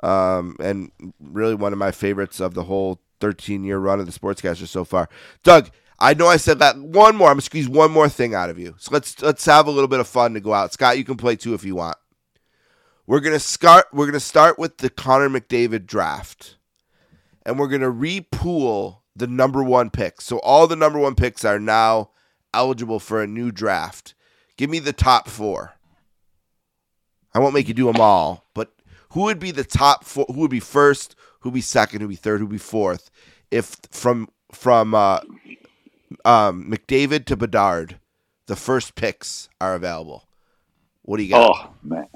Um, 0.03 0.55
and 0.59 0.91
really 1.19 1.55
one 1.55 1.73
of 1.73 1.79
my 1.79 1.91
favorites 1.91 2.39
of 2.39 2.53
the 2.53 2.63
whole 2.63 2.99
13 3.19 3.63
year 3.63 3.77
run 3.77 3.99
of 3.99 4.05
the 4.05 4.11
Sportscaster 4.11 4.67
so 4.67 4.83
far. 4.83 5.09
Doug, 5.43 5.69
I 5.99 6.13
know 6.15 6.27
I 6.27 6.37
said 6.37 6.59
that 6.59 6.77
one 6.77 7.15
more. 7.15 7.27
I'm 7.27 7.33
gonna 7.33 7.41
squeeze 7.41 7.69
one 7.69 7.91
more 7.91 8.09
thing 8.09 8.33
out 8.33 8.49
of 8.49 8.57
you. 8.57 8.75
So 8.79 8.89
let's 8.91 9.21
let's 9.21 9.45
have 9.45 9.67
a 9.67 9.71
little 9.71 9.87
bit 9.87 9.99
of 9.99 10.07
fun 10.07 10.33
to 10.33 10.39
go 10.39 10.53
out. 10.53 10.73
Scott, 10.73 10.97
you 10.97 11.03
can 11.03 11.17
play 11.17 11.35
too 11.35 11.53
if 11.53 11.63
you 11.63 11.75
want. 11.75 11.97
We're 13.11 13.19
gonna 13.19 13.39
start. 13.39 13.87
We're 13.91 14.05
gonna 14.05 14.21
start 14.21 14.57
with 14.57 14.77
the 14.77 14.89
Connor 14.89 15.27
McDavid 15.27 15.85
draft, 15.85 16.55
and 17.45 17.59
we're 17.59 17.67
gonna 17.67 17.91
repool 17.91 18.99
the 19.13 19.27
number 19.27 19.61
one 19.61 19.89
picks. 19.89 20.23
So 20.23 20.39
all 20.39 20.65
the 20.65 20.77
number 20.77 20.97
one 20.97 21.15
picks 21.15 21.43
are 21.43 21.59
now 21.59 22.11
eligible 22.53 23.01
for 23.01 23.21
a 23.21 23.27
new 23.27 23.51
draft. 23.51 24.15
Give 24.55 24.69
me 24.69 24.79
the 24.79 24.93
top 24.93 25.27
four. 25.27 25.73
I 27.33 27.39
won't 27.39 27.53
make 27.53 27.67
you 27.67 27.73
do 27.73 27.91
them 27.91 27.99
all, 27.99 28.45
but 28.53 28.71
who 29.09 29.23
would 29.23 29.39
be 29.39 29.51
the 29.51 29.65
top 29.65 30.05
four? 30.05 30.25
Who 30.29 30.39
would 30.39 30.49
be 30.49 30.61
first? 30.61 31.17
Who 31.41 31.49
would 31.49 31.55
be 31.55 31.59
second? 31.59 31.99
Who 31.99 32.07
would 32.07 32.13
be 32.13 32.15
third? 32.15 32.39
Who 32.39 32.45
would 32.45 32.53
be 32.53 32.57
fourth? 32.59 33.11
If 33.51 33.75
from 33.91 34.29
from 34.53 34.95
uh, 34.95 35.19
um, 36.23 36.71
McDavid 36.71 37.25
to 37.25 37.35
Bedard, 37.35 37.99
the 38.45 38.55
first 38.55 38.95
picks 38.95 39.49
are 39.59 39.75
available. 39.75 40.29
What 41.01 41.17
do 41.17 41.23
you 41.23 41.31
got? 41.31 41.51
Oh 41.51 41.73
man, 41.83 42.07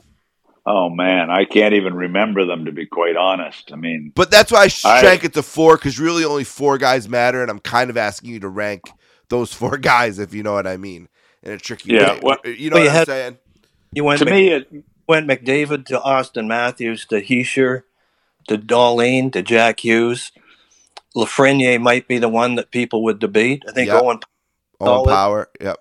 Oh 0.68 0.90
man, 0.90 1.30
I 1.30 1.46
can't 1.46 1.76
even 1.76 1.94
remember 1.94 2.46
them 2.46 2.66
to 2.66 2.72
be 2.72 2.88
quite 2.88 3.16
honest. 3.16 3.72
I 3.72 3.76
mean, 3.76 4.12
but 4.16 4.32
that's 4.32 4.52
why 4.52 4.64
I 4.64 4.68
shrank 4.68 5.24
I, 5.24 5.26
it 5.28 5.34
to 5.34 5.44
four 5.44 5.78
because 5.78 6.00
really 6.00 6.26
only 6.26 6.44
four 6.44 6.80
guys 6.80 7.08
matter, 7.08 7.42
and 7.44 7.52
I'm 7.52 7.60
kind 7.60 7.92
of 7.92 7.98
asking 7.98 8.32
you 8.32 8.40
to 8.40 8.50
rank 8.50 8.82
those 9.30 9.54
four 9.54 9.78
guys 9.78 10.18
if 10.18 10.34
you 10.34 10.42
know 10.42 10.54
what 10.54 10.66
I 10.66 10.78
mean 10.78 11.08
in 11.44 11.52
a 11.52 11.58
tricky 11.58 11.94
yeah, 11.94 12.14
way. 12.14 12.20
Well, 12.24 12.38
you 12.46 12.72
know 12.72 12.80
what 12.80 12.90
I'm 12.90 13.06
saying? 13.06 13.38
You 13.94 14.04
went 14.04 14.20
to 14.20 14.26
Mc, 14.26 14.34
me. 14.34 14.48
It, 14.50 14.84
went 15.08 15.28
McDavid 15.28 15.86
to 15.86 16.00
Auston 16.00 16.48
Matthews 16.48 17.06
to 17.06 17.22
Hischier 17.22 17.84
to 18.48 18.58
Dahlin 18.58 19.32
to 19.34 19.44
Jack 19.44 19.82
Hughes. 19.82 20.32
Lafreniere 21.16 21.80
might 21.80 22.08
be 22.08 22.18
the 22.18 22.28
one 22.28 22.56
that 22.56 22.72
people 22.72 23.04
would 23.04 23.20
debate. 23.20 23.64
I 23.70 23.72
think 23.72 23.90
yep. 23.90 24.02
Owen, 24.02 24.20
Owen 24.80 25.06
Power, 25.06 25.50
yep. 25.62 25.78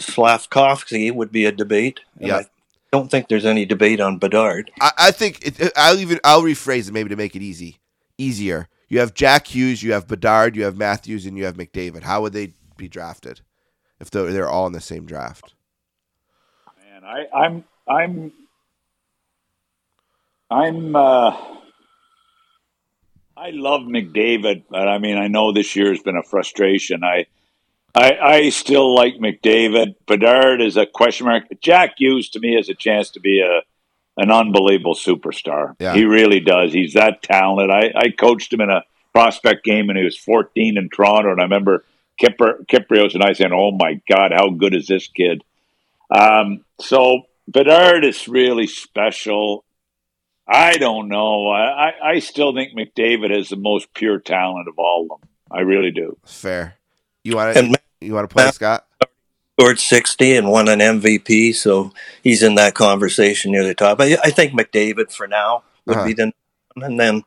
Slavkovsky 0.00 1.10
would 1.10 1.30
be 1.30 1.44
a 1.44 1.52
debate. 1.52 2.00
Yeah 2.18 2.44
don't 2.92 3.10
think 3.10 3.28
there's 3.28 3.46
any 3.46 3.64
debate 3.64 4.00
on 4.00 4.18
Bedard. 4.18 4.70
I, 4.80 4.92
I 4.98 5.10
think 5.10 5.44
it, 5.44 5.72
I'll 5.76 5.98
even 5.98 6.20
I'll 6.22 6.42
rephrase 6.42 6.88
it 6.88 6.92
maybe 6.92 7.08
to 7.08 7.16
make 7.16 7.34
it 7.34 7.42
easy, 7.42 7.80
easier. 8.18 8.68
You 8.88 9.00
have 9.00 9.14
Jack 9.14 9.46
Hughes, 9.46 9.82
you 9.82 9.94
have 9.94 10.06
Bedard, 10.06 10.54
you 10.54 10.64
have 10.64 10.76
Matthews, 10.76 11.24
and 11.24 11.36
you 11.36 11.46
have 11.46 11.56
McDavid. 11.56 12.02
How 12.02 12.20
would 12.20 12.34
they 12.34 12.52
be 12.76 12.88
drafted 12.88 13.40
if 13.98 14.10
they're, 14.10 14.30
they're 14.30 14.48
all 14.48 14.66
in 14.66 14.74
the 14.74 14.80
same 14.80 15.06
draft? 15.06 15.54
Man, 16.84 17.02
I, 17.02 17.26
I'm 17.34 17.64
I'm 17.88 18.32
I'm 20.50 20.94
uh, 20.94 21.30
I 23.34 23.50
love 23.50 23.82
McDavid, 23.82 24.64
but 24.68 24.86
I 24.86 24.98
mean 24.98 25.16
I 25.16 25.28
know 25.28 25.52
this 25.52 25.74
year 25.74 25.88
has 25.90 26.02
been 26.02 26.18
a 26.18 26.22
frustration. 26.22 27.02
I 27.02 27.24
I, 27.94 28.16
I 28.16 28.48
still 28.48 28.94
like 28.94 29.14
McDavid. 29.16 29.96
Bedard 30.06 30.62
is 30.62 30.76
a 30.76 30.86
question 30.86 31.26
mark. 31.26 31.44
Jack 31.60 31.94
Hughes 31.98 32.30
to 32.30 32.40
me 32.40 32.54
has 32.54 32.68
a 32.68 32.74
chance 32.74 33.10
to 33.10 33.20
be 33.20 33.40
a 33.40 33.62
an 34.16 34.30
unbelievable 34.30 34.94
superstar. 34.94 35.74
Yeah. 35.78 35.94
He 35.94 36.04
really 36.04 36.40
does. 36.40 36.72
He's 36.72 36.92
that 36.92 37.22
talented. 37.22 37.70
I, 37.70 37.92
I 37.96 38.10
coached 38.10 38.52
him 38.52 38.60
in 38.60 38.68
a 38.68 38.84
prospect 39.14 39.64
game 39.64 39.88
and 39.88 39.98
he 39.98 40.04
was 40.04 40.18
14 40.18 40.76
in 40.76 40.90
Toronto, 40.90 41.32
and 41.32 41.40
I 41.40 41.44
remember 41.44 41.84
Kipper, 42.18 42.64
Kypreos 42.68 43.14
and 43.14 43.22
I 43.22 43.32
saying, 43.32 43.52
"Oh 43.54 43.72
my 43.72 44.00
God, 44.08 44.32
how 44.34 44.50
good 44.50 44.74
is 44.74 44.86
this 44.86 45.08
kid?" 45.08 45.42
Um, 46.10 46.64
so 46.80 47.22
Bedard 47.48 48.04
is 48.04 48.28
really 48.28 48.66
special. 48.66 49.64
I 50.46 50.76
don't 50.76 51.08
know. 51.08 51.48
I, 51.48 51.92
I 52.02 52.18
still 52.18 52.54
think 52.54 52.76
McDavid 52.76 53.36
is 53.36 53.48
the 53.48 53.56
most 53.56 53.94
pure 53.94 54.18
talent 54.18 54.68
of 54.68 54.78
all 54.78 55.08
of 55.10 55.20
them. 55.20 55.28
I 55.50 55.60
really 55.60 55.90
do. 55.90 56.18
Fair. 56.26 56.76
You 57.24 57.36
want 57.36 57.54
to 57.56 57.80
you 58.00 58.14
want 58.14 58.28
to 58.28 58.32
play 58.32 58.50
Scott? 58.50 58.86
Scored 59.58 59.78
sixty 59.78 60.34
and 60.36 60.50
won 60.50 60.68
an 60.68 60.80
MVP, 60.80 61.54
so 61.54 61.92
he's 62.22 62.42
in 62.42 62.54
that 62.56 62.74
conversation 62.74 63.52
near 63.52 63.64
the 63.64 63.74
top. 63.74 64.00
I, 64.00 64.16
I 64.24 64.30
think 64.30 64.52
McDavid 64.52 65.12
for 65.12 65.26
now 65.26 65.62
would 65.86 65.98
uh-huh. 65.98 66.06
be 66.06 66.12
the, 66.14 66.32
and 66.76 66.98
then 66.98 67.22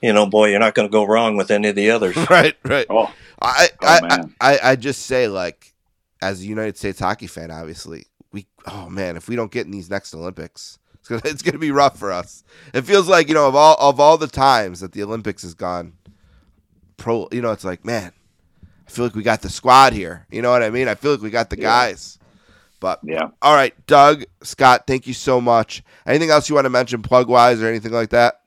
you 0.00 0.12
know, 0.12 0.26
boy, 0.26 0.50
you're 0.50 0.60
not 0.60 0.74
going 0.74 0.88
to 0.88 0.92
go 0.92 1.04
wrong 1.04 1.36
with 1.36 1.50
any 1.50 1.68
of 1.68 1.74
the 1.74 1.90
others. 1.90 2.16
right, 2.30 2.54
right. 2.64 2.86
Oh, 2.88 3.12
I, 3.42 3.68
oh, 3.82 3.86
I, 3.86 4.24
I, 4.40 4.58
I 4.62 4.76
just 4.76 5.06
say 5.06 5.26
like, 5.26 5.74
as 6.22 6.40
a 6.40 6.46
United 6.46 6.76
States 6.76 7.00
hockey 7.00 7.26
fan, 7.26 7.50
obviously, 7.50 8.06
we, 8.32 8.46
oh 8.66 8.88
man, 8.88 9.16
if 9.16 9.28
we 9.28 9.34
don't 9.34 9.50
get 9.50 9.66
in 9.66 9.72
these 9.72 9.90
next 9.90 10.14
Olympics, 10.14 10.78
It's 10.98 11.08
gonna, 11.08 11.32
it's 11.32 11.42
gonna 11.42 11.58
be 11.58 11.70
rough 11.70 11.98
for 11.98 12.12
us. 12.12 12.44
It 12.74 12.82
feels 12.82 13.08
like 13.08 13.28
you 13.28 13.34
know 13.34 13.48
of 13.48 13.54
all 13.54 13.76
of 13.78 13.98
all 13.98 14.18
the 14.18 14.26
times 14.26 14.80
that 14.80 14.92
the 14.92 15.02
Olympics 15.02 15.40
has 15.40 15.54
gone 15.54 15.94
pro. 16.98 17.28
You 17.32 17.40
know, 17.40 17.50
it's 17.52 17.64
like 17.64 17.82
man, 17.82 18.12
I 18.88 18.90
feel 18.90 19.04
like 19.04 19.14
we 19.14 19.22
got 19.22 19.42
the 19.42 19.50
squad 19.50 19.92
here. 19.92 20.26
You 20.30 20.40
know 20.40 20.50
what 20.50 20.62
I 20.62 20.70
mean? 20.70 20.88
I 20.88 20.94
feel 20.94 21.12
like 21.12 21.20
we 21.20 21.28
got 21.28 21.50
the 21.50 21.56
guys. 21.56 22.18
But 22.80 23.00
Yeah. 23.02 23.28
all 23.42 23.54
right, 23.54 23.74
Doug, 23.86 24.24
Scott, 24.42 24.86
thank 24.86 25.06
you 25.06 25.12
so 25.12 25.40
much. 25.42 25.82
Anything 26.06 26.30
else 26.30 26.48
you 26.48 26.54
want 26.54 26.64
to 26.64 26.70
mention 26.70 27.02
plug 27.02 27.28
wise 27.28 27.60
or 27.60 27.66
anything 27.66 27.92
like 27.92 28.10
that? 28.10 28.40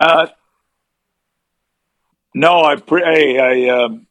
Uh, 0.00 0.26
no, 2.34 2.64
I 2.64 2.76
pre- 2.76 3.04
hey, 3.04 3.38
I 3.38 3.68
um, 3.70 4.08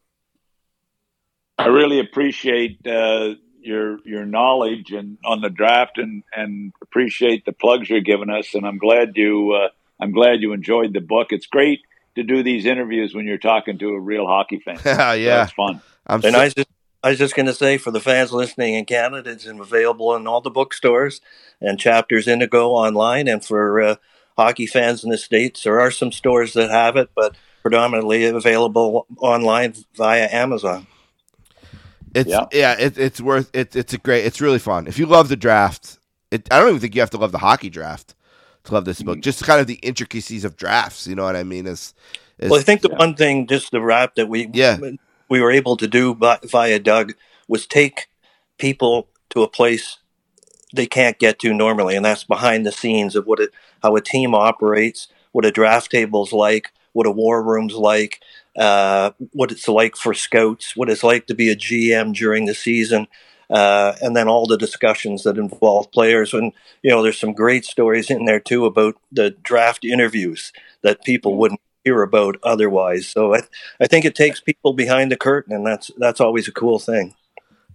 I 1.58 1.68
really 1.68 2.00
appreciate 2.00 2.88
uh, 2.88 3.34
your 3.60 3.98
your 4.06 4.26
knowledge 4.26 4.92
and 4.92 5.18
on 5.26 5.42
the 5.42 5.50
draft 5.50 5.98
and 5.98 6.24
and 6.34 6.72
appreciate 6.82 7.44
the 7.44 7.52
plugs 7.52 7.90
you're 7.90 8.00
giving 8.00 8.30
us. 8.30 8.56
And 8.56 8.66
I'm 8.66 8.78
glad 8.78 9.18
you 9.18 9.52
uh, 9.52 9.70
I'm 10.00 10.14
glad 10.14 10.42
you 10.42 10.54
enjoyed 10.54 10.94
the 10.94 11.02
book. 11.02 11.28
It's 11.32 11.48
great 11.48 11.82
to 12.16 12.24
do 12.24 12.44
these 12.44 12.66
interviews 12.66 13.14
when 13.16 13.26
you're 13.26 13.38
talking 13.38 13.78
to 13.80 13.90
a 13.90 14.00
real 14.00 14.26
hockey 14.28 14.60
fan. 14.60 14.80
yeah, 14.86 15.14
yeah. 15.14 15.38
That's 15.38 15.54
fun. 15.54 15.82
I'm 16.08 16.22
And 16.24 16.34
so- 16.34 16.40
I 16.40 16.44
was 16.46 16.54
just, 16.54 16.68
I 17.04 17.10
was 17.10 17.20
just 17.20 17.36
going 17.36 17.48
to 17.48 17.54
say 17.54 17.78
for 17.78 17.92
the 17.92 18.00
fans 18.00 18.32
listening 18.32 18.76
in 18.76 18.86
Canada, 18.86 19.30
it's 19.32 19.46
available 19.46 20.16
in 20.16 20.26
all 20.28 20.40
the 20.42 20.50
bookstores 20.50 21.20
and 21.60 21.78
Chapters 21.80 22.28
Indigo 22.28 22.70
online. 22.70 23.28
And 23.28 23.44
for 23.44 23.82
uh, 23.82 23.96
hockey 24.38 24.68
fans 24.68 25.04
in 25.04 25.10
the 25.10 25.18
States, 25.18 25.64
there 25.64 25.80
are 25.82 25.92
some 25.92 26.12
stores 26.14 26.54
that 26.54 26.70
have 26.70 26.96
it, 26.96 27.10
but 27.16 27.36
predominantly 27.62 28.26
available 28.26 29.06
online 29.18 29.74
via 29.96 30.30
Amazon. 30.32 30.88
It's 32.16 32.30
yeah, 32.30 32.46
Yeah. 32.52 32.76
it, 32.80 32.98
it's 32.98 33.20
worth 33.20 33.50
it. 33.56 33.76
It's 33.76 33.94
a 33.94 33.98
great. 33.98 34.26
It's 34.26 34.40
really 34.40 34.60
fun. 34.60 34.88
If 34.88 35.00
you 35.00 35.06
love 35.06 35.30
the 35.30 35.36
draft, 35.36 35.98
it, 36.32 36.48
I 36.52 36.60
don't 36.60 36.70
even 36.70 36.80
think 36.80 36.96
you 36.96 37.02
have 37.02 37.10
to 37.12 37.18
love 37.18 37.32
the 37.32 37.40
hockey 37.40 37.70
draft 37.70 38.14
to 38.66 38.74
love 38.74 38.86
this 38.86 39.02
book. 39.02 39.20
Just 39.22 39.44
kind 39.44 39.60
of 39.60 39.68
the 39.68 39.76
intricacies 39.76 40.46
of 40.46 40.56
drafts. 40.56 41.08
You 41.08 41.16
know 41.16 41.24
what 41.24 41.36
I 41.36 41.44
mean? 41.44 41.68
Is, 41.68 41.94
Well, 42.40 42.60
I 42.60 42.64
think 42.64 42.82
the 42.82 42.90
one 42.90 43.16
thing, 43.16 43.48
just 43.48 43.72
the 43.72 43.82
wrap 43.82 44.16
that 44.16 44.28
we 44.28 44.50
Yeah. 44.54 44.78
we 45.30 45.42
were 45.42 45.52
able 45.52 45.78
to 45.78 45.88
do 45.88 46.14
by, 46.14 46.40
via 46.44 46.80
Doug 46.80 47.14
was 47.48 47.66
take 47.66 48.08
people 48.58 49.08
to 49.32 49.44
a 49.44 49.48
place 49.48 49.98
they 50.74 50.86
can't 50.86 51.20
get 51.20 51.40
to 51.40 51.54
normally, 51.54 51.96
and 51.96 52.04
that's 52.04 52.24
behind 52.24 52.66
the 52.66 52.72
scenes 52.72 53.16
of 53.16 53.26
what 53.28 53.40
it, 53.40 53.52
how 53.84 53.96
a 53.96 54.02
team 54.02 54.34
operates, 54.34 55.08
what 55.32 55.46
a 55.46 55.52
draft 55.52 55.92
table's 55.92 56.34
like, 56.34 56.72
what 56.94 57.06
a 57.06 57.12
war 57.12 57.44
room's 57.44 57.76
like, 57.76 58.22
uh, 58.58 59.12
what 59.32 59.52
it's 59.52 59.68
like 59.68 59.96
for 59.96 60.14
scouts, 60.14 60.76
what 60.76 60.90
it's 60.90 61.04
like 61.04 61.28
to 61.28 61.36
be 61.36 61.50
a 61.50 61.56
GM 61.56 62.14
during 62.14 62.46
the 62.46 62.56
season. 62.56 63.08
Uh, 63.54 63.94
and 64.02 64.16
then 64.16 64.28
all 64.28 64.48
the 64.48 64.58
discussions 64.58 65.22
that 65.24 65.38
involve 65.38 65.92
players. 65.92 66.34
And, 66.34 66.52
you 66.82 66.90
know, 66.90 67.04
there's 67.04 67.20
some 67.20 67.34
great 67.34 67.66
stories 67.66 68.10
in 68.10 68.26
there 68.26 68.40
too 68.40 68.66
about 68.66 68.96
the 69.12 69.30
draft 69.30 69.86
interviews 69.86 70.52
that 70.82 71.06
people 71.06 71.38
wouldn't 71.38 71.62
hear 71.84 72.02
about 72.02 72.38
otherwise. 72.44 73.08
So 73.08 73.36
I, 73.36 73.42
I 73.80 73.86
think 73.88 74.06
it 74.06 74.16
takes 74.16 74.42
people 74.42 74.74
behind 74.74 75.12
the 75.12 75.18
curtain, 75.18 75.54
and 75.54 75.66
that's 75.66 75.92
that's 75.98 76.20
always 76.20 76.48
a 76.48 76.52
cool 76.52 76.80
thing. 76.80 77.14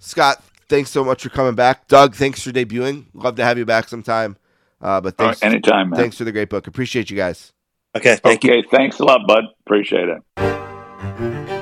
Scott, 0.00 0.42
thanks 0.68 0.90
so 0.90 1.04
much 1.04 1.22
for 1.22 1.28
coming 1.28 1.54
back. 1.54 1.88
Doug, 1.88 2.14
thanks 2.14 2.42
for 2.42 2.50
debuting. 2.50 3.06
Love 3.14 3.36
to 3.36 3.44
have 3.44 3.58
you 3.58 3.64
back 3.64 3.88
sometime. 3.88 4.36
Uh, 4.80 5.00
but 5.00 5.16
thanks, 5.16 5.42
right, 5.42 5.52
anytime, 5.52 5.90
man. 5.90 5.98
thanks 5.98 6.16
for 6.16 6.24
the 6.24 6.32
great 6.32 6.48
book. 6.48 6.66
Appreciate 6.66 7.10
you 7.10 7.16
guys. 7.16 7.52
Okay, 7.96 8.16
thank 8.16 8.44
you. 8.44 8.52
okay, 8.52 8.68
thanks 8.70 8.98
a 9.00 9.04
lot, 9.04 9.26
bud. 9.26 9.44
Appreciate 9.66 10.08
it. 10.08 11.57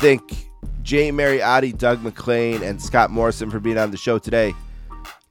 Thank 0.00 0.48
Jay 0.82 1.12
Mariotti, 1.12 1.76
Doug 1.76 2.02
MacLean, 2.02 2.62
and 2.62 2.80
Scott 2.80 3.10
Morrison 3.10 3.50
for 3.50 3.60
being 3.60 3.76
on 3.76 3.90
the 3.90 3.98
show 3.98 4.18
today. 4.18 4.54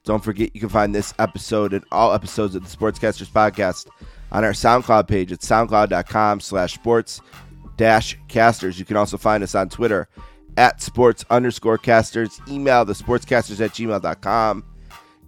Don't 0.04 0.22
forget 0.22 0.54
you 0.54 0.60
can 0.60 0.68
find 0.68 0.94
this 0.94 1.12
episode 1.18 1.72
and 1.72 1.84
all 1.90 2.14
episodes 2.14 2.54
of 2.54 2.62
the 2.62 2.76
Sportscasters 2.76 3.28
Podcast 3.28 3.88
on 4.30 4.44
our 4.44 4.52
SoundCloud 4.52 5.08
page 5.08 5.32
at 5.32 5.40
soundcloud.com 5.40 6.38
slash 6.38 6.74
sports 6.74 7.20
dash 7.76 8.16
casters. 8.28 8.78
You 8.78 8.84
can 8.84 8.96
also 8.96 9.18
find 9.18 9.42
us 9.42 9.56
on 9.56 9.70
Twitter 9.70 10.08
at 10.56 10.80
sports 10.80 11.24
underscore 11.30 11.78
casters. 11.78 12.40
Email 12.48 12.84
the 12.84 12.92
sportscasters 12.92 13.60
at 13.60 13.72
gmail.com. 13.72 14.64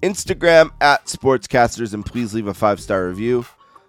Instagram 0.03 0.71
at 0.81 1.07
sportscasters. 1.07 1.95
And 1.95 2.07
please 2.07 2.33
leave 2.33 2.47
a 2.47 2.55
five 2.55 2.81
star 2.81 3.09
review 3.09 3.45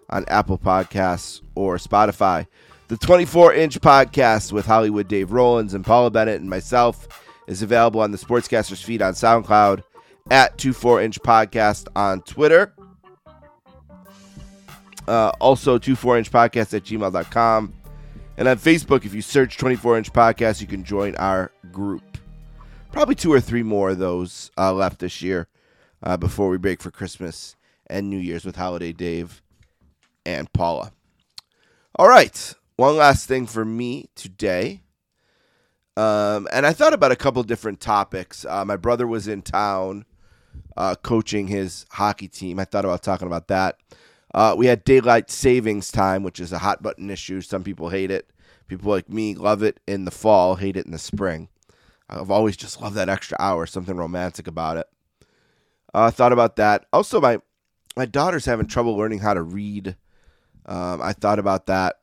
on 0.09 0.25
Apple 0.30 0.57
Podcasts 0.57 1.41
or 1.53 1.77
Spotify. 1.77 2.47
The 2.93 2.99
24 2.99 3.55
inch 3.55 3.81
podcast 3.81 4.51
with 4.51 4.67
Hollywood 4.67 5.07
Dave 5.07 5.31
Rollins 5.31 5.73
and 5.73 5.83
Paula 5.83 6.11
Bennett 6.11 6.41
and 6.41 6.47
myself 6.47 7.07
is 7.47 7.63
available 7.63 8.01
on 8.01 8.11
the 8.11 8.19
Sportscasters 8.19 8.83
feed 8.83 9.01
on 9.01 9.13
SoundCloud 9.13 9.81
at 10.29 10.59
24 10.59 11.01
inch 11.01 11.19
podcast 11.19 11.87
on 11.95 12.21
Twitter. 12.21 12.75
Uh, 15.07 15.31
also, 15.41 15.79
24 15.79 16.19
inch 16.19 16.31
podcast 16.31 16.75
at 16.75 16.83
gmail.com. 16.83 17.73
And 18.37 18.47
on 18.47 18.57
Facebook, 18.57 19.05
if 19.05 19.15
you 19.15 19.23
search 19.23 19.57
24 19.57 19.97
inch 19.97 20.13
podcast, 20.13 20.61
you 20.61 20.67
can 20.67 20.83
join 20.83 21.15
our 21.15 21.51
group. 21.71 22.19
Probably 22.91 23.15
two 23.15 23.33
or 23.33 23.41
three 23.41 23.63
more 23.63 23.89
of 23.89 23.97
those 23.97 24.51
uh, 24.55 24.71
left 24.71 24.99
this 24.99 25.19
year 25.19 25.47
uh, 26.03 26.15
before 26.17 26.47
we 26.47 26.59
break 26.59 26.79
for 26.79 26.91
Christmas 26.91 27.55
and 27.87 28.11
New 28.11 28.19
Year's 28.19 28.45
with 28.45 28.55
Holiday 28.55 28.93
Dave 28.93 29.41
and 30.27 30.53
Paula. 30.53 30.91
All 31.95 32.07
right. 32.07 32.53
One 32.84 32.97
last 32.97 33.30
thing 33.30 33.47
for 33.47 33.64
me 33.64 34.10
today. 34.14 34.81
Um, 35.95 36.49
and 36.51 36.65
I 36.65 36.73
thought 36.73 36.91
about 36.91 37.14
a 37.14 37.15
couple 37.15 37.41
different 37.43 37.80
topics. 37.80 38.45
Uh, 38.45 38.65
my 38.65 38.76
brother 38.76 39.07
was 39.07 39.26
in 39.26 39.41
town 39.41 40.03
uh, 40.76 40.95
coaching 40.95 41.47
his 41.47 41.85
hockey 41.91 42.27
team. 42.27 42.60
I 42.60 42.65
thought 42.65 42.84
about 42.84 43.01
talking 43.01 43.27
about 43.27 43.47
that. 43.47 43.77
Uh, 44.34 44.55
we 44.57 44.65
had 44.65 44.84
daylight 44.84 45.31
savings 45.31 45.93
time, 45.93 46.23
which 46.23 46.41
is 46.41 46.51
a 46.51 46.57
hot 46.57 46.84
button 46.84 47.10
issue. 47.10 47.39
Some 47.39 47.64
people 47.64 47.88
hate 47.88 48.11
it. 48.11 48.34
People 48.68 48.91
like 48.91 49.07
me 49.07 49.34
love 49.34 49.64
it 49.64 49.80
in 49.88 50.03
the 50.03 50.11
fall, 50.11 50.55
hate 50.55 50.76
it 50.76 50.85
in 50.85 50.91
the 50.91 50.99
spring. 50.99 51.47
I've 52.10 52.31
always 52.31 52.57
just 52.57 52.81
loved 52.81 52.97
that 52.97 53.07
extra 53.07 53.38
hour, 53.39 53.65
something 53.65 53.95
romantic 53.95 54.45
about 54.45 54.76
it. 54.76 54.88
I 55.93 56.07
uh, 56.07 56.11
thought 56.11 56.34
about 56.34 56.57
that. 56.57 56.85
Also, 56.91 57.22
my 57.22 57.39
my 57.95 58.05
daughter's 58.05 58.43
having 58.43 58.68
trouble 58.68 58.97
learning 58.97 59.19
how 59.19 59.35
to 59.35 59.41
read. 59.41 59.95
Um, 60.65 61.01
I 61.01 61.14
thought 61.14 61.39
about 61.39 61.68
that, 61.68 61.99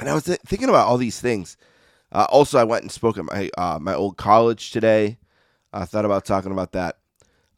and 0.00 0.08
I 0.08 0.14
was 0.14 0.24
th- 0.24 0.40
thinking 0.46 0.68
about 0.68 0.86
all 0.86 0.98
these 0.98 1.20
things. 1.20 1.56
Uh, 2.12 2.26
also, 2.30 2.58
I 2.58 2.64
went 2.64 2.82
and 2.82 2.92
spoke 2.92 3.18
at 3.18 3.24
my 3.24 3.50
uh, 3.58 3.78
my 3.80 3.94
old 3.94 4.16
college 4.16 4.70
today. 4.70 5.18
I 5.72 5.84
thought 5.84 6.04
about 6.04 6.24
talking 6.24 6.52
about 6.52 6.72
that, 6.72 6.98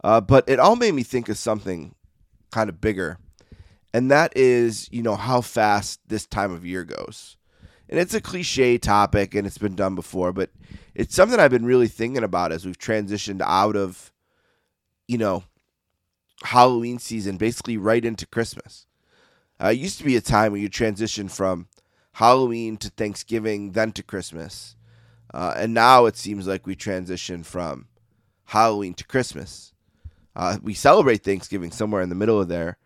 uh, 0.03 0.21
but 0.21 0.49
it 0.49 0.59
all 0.59 0.77
made 0.77 0.95
me 0.95 1.03
think 1.03 1.29
of 1.29 1.39
something 1.39 1.95
kind 2.51 2.69
of 2.69 2.81
bigger, 2.81 3.19
and 3.93 4.11
that 4.11 4.33
is, 4.37 4.89
you 4.91 5.03
know, 5.03 5.17
how 5.17 5.41
fast 5.41 6.01
this 6.09 6.27
time 6.27 6.53
of 6.53 6.65
year 6.65 6.85
goes. 6.85 7.37
And 7.91 7.99
it's 7.99 8.15
a 8.15 8.21
cliche 8.21 8.77
topic, 8.77 9.35
and 9.35 9.47
it's 9.47 9.59
been 9.59 9.75
done 9.75 9.95
before, 9.95 10.33
but 10.33 10.51
it's 10.95 11.15
something 11.15 11.39
I've 11.41 11.51
been 11.51 11.65
really 11.65 11.89
thinking 11.89 12.25
about 12.25 12.53
as 12.53 12.67
we've 12.67 12.79
transitioned 12.79 13.41
out 13.43 13.77
of, 13.77 14.13
you 15.07 15.17
know, 15.17 15.45
Halloween 16.43 16.99
season, 16.99 17.37
basically 17.37 17.77
right 17.77 18.05
into 18.05 18.27
Christmas. 18.27 18.87
Uh, 19.63 19.69
it 19.69 19.79
used 19.79 19.99
to 19.99 20.05
be 20.05 20.17
a 20.17 20.21
time 20.21 20.53
where 20.53 20.61
you 20.61 20.69
transition 20.69 21.29
from 21.29 21.67
Halloween 22.19 22.77
to 22.79 22.91
Thanksgiving, 22.91 23.71
then 23.71 23.93
to 23.93 24.03
Christmas. 24.03 24.75
Uh, 25.33 25.55
and 25.57 25.73
now 25.73 26.07
it 26.07 26.17
seems 26.17 26.49
like 26.49 26.67
we 26.67 26.75
transition 26.75 27.45
from 27.45 27.87
Halloween 28.47 28.95
to 28.95 29.07
Christmas. 29.07 29.73
Uh, 30.35 30.59
we 30.61 30.75
celebrate 30.75 31.23
Thanksgiving 31.23 31.71
somewhere 31.71 32.03
in 32.03 32.09
the 32.09 32.17
middle 32.17 32.41
of 32.41 32.49
there, 32.49 32.77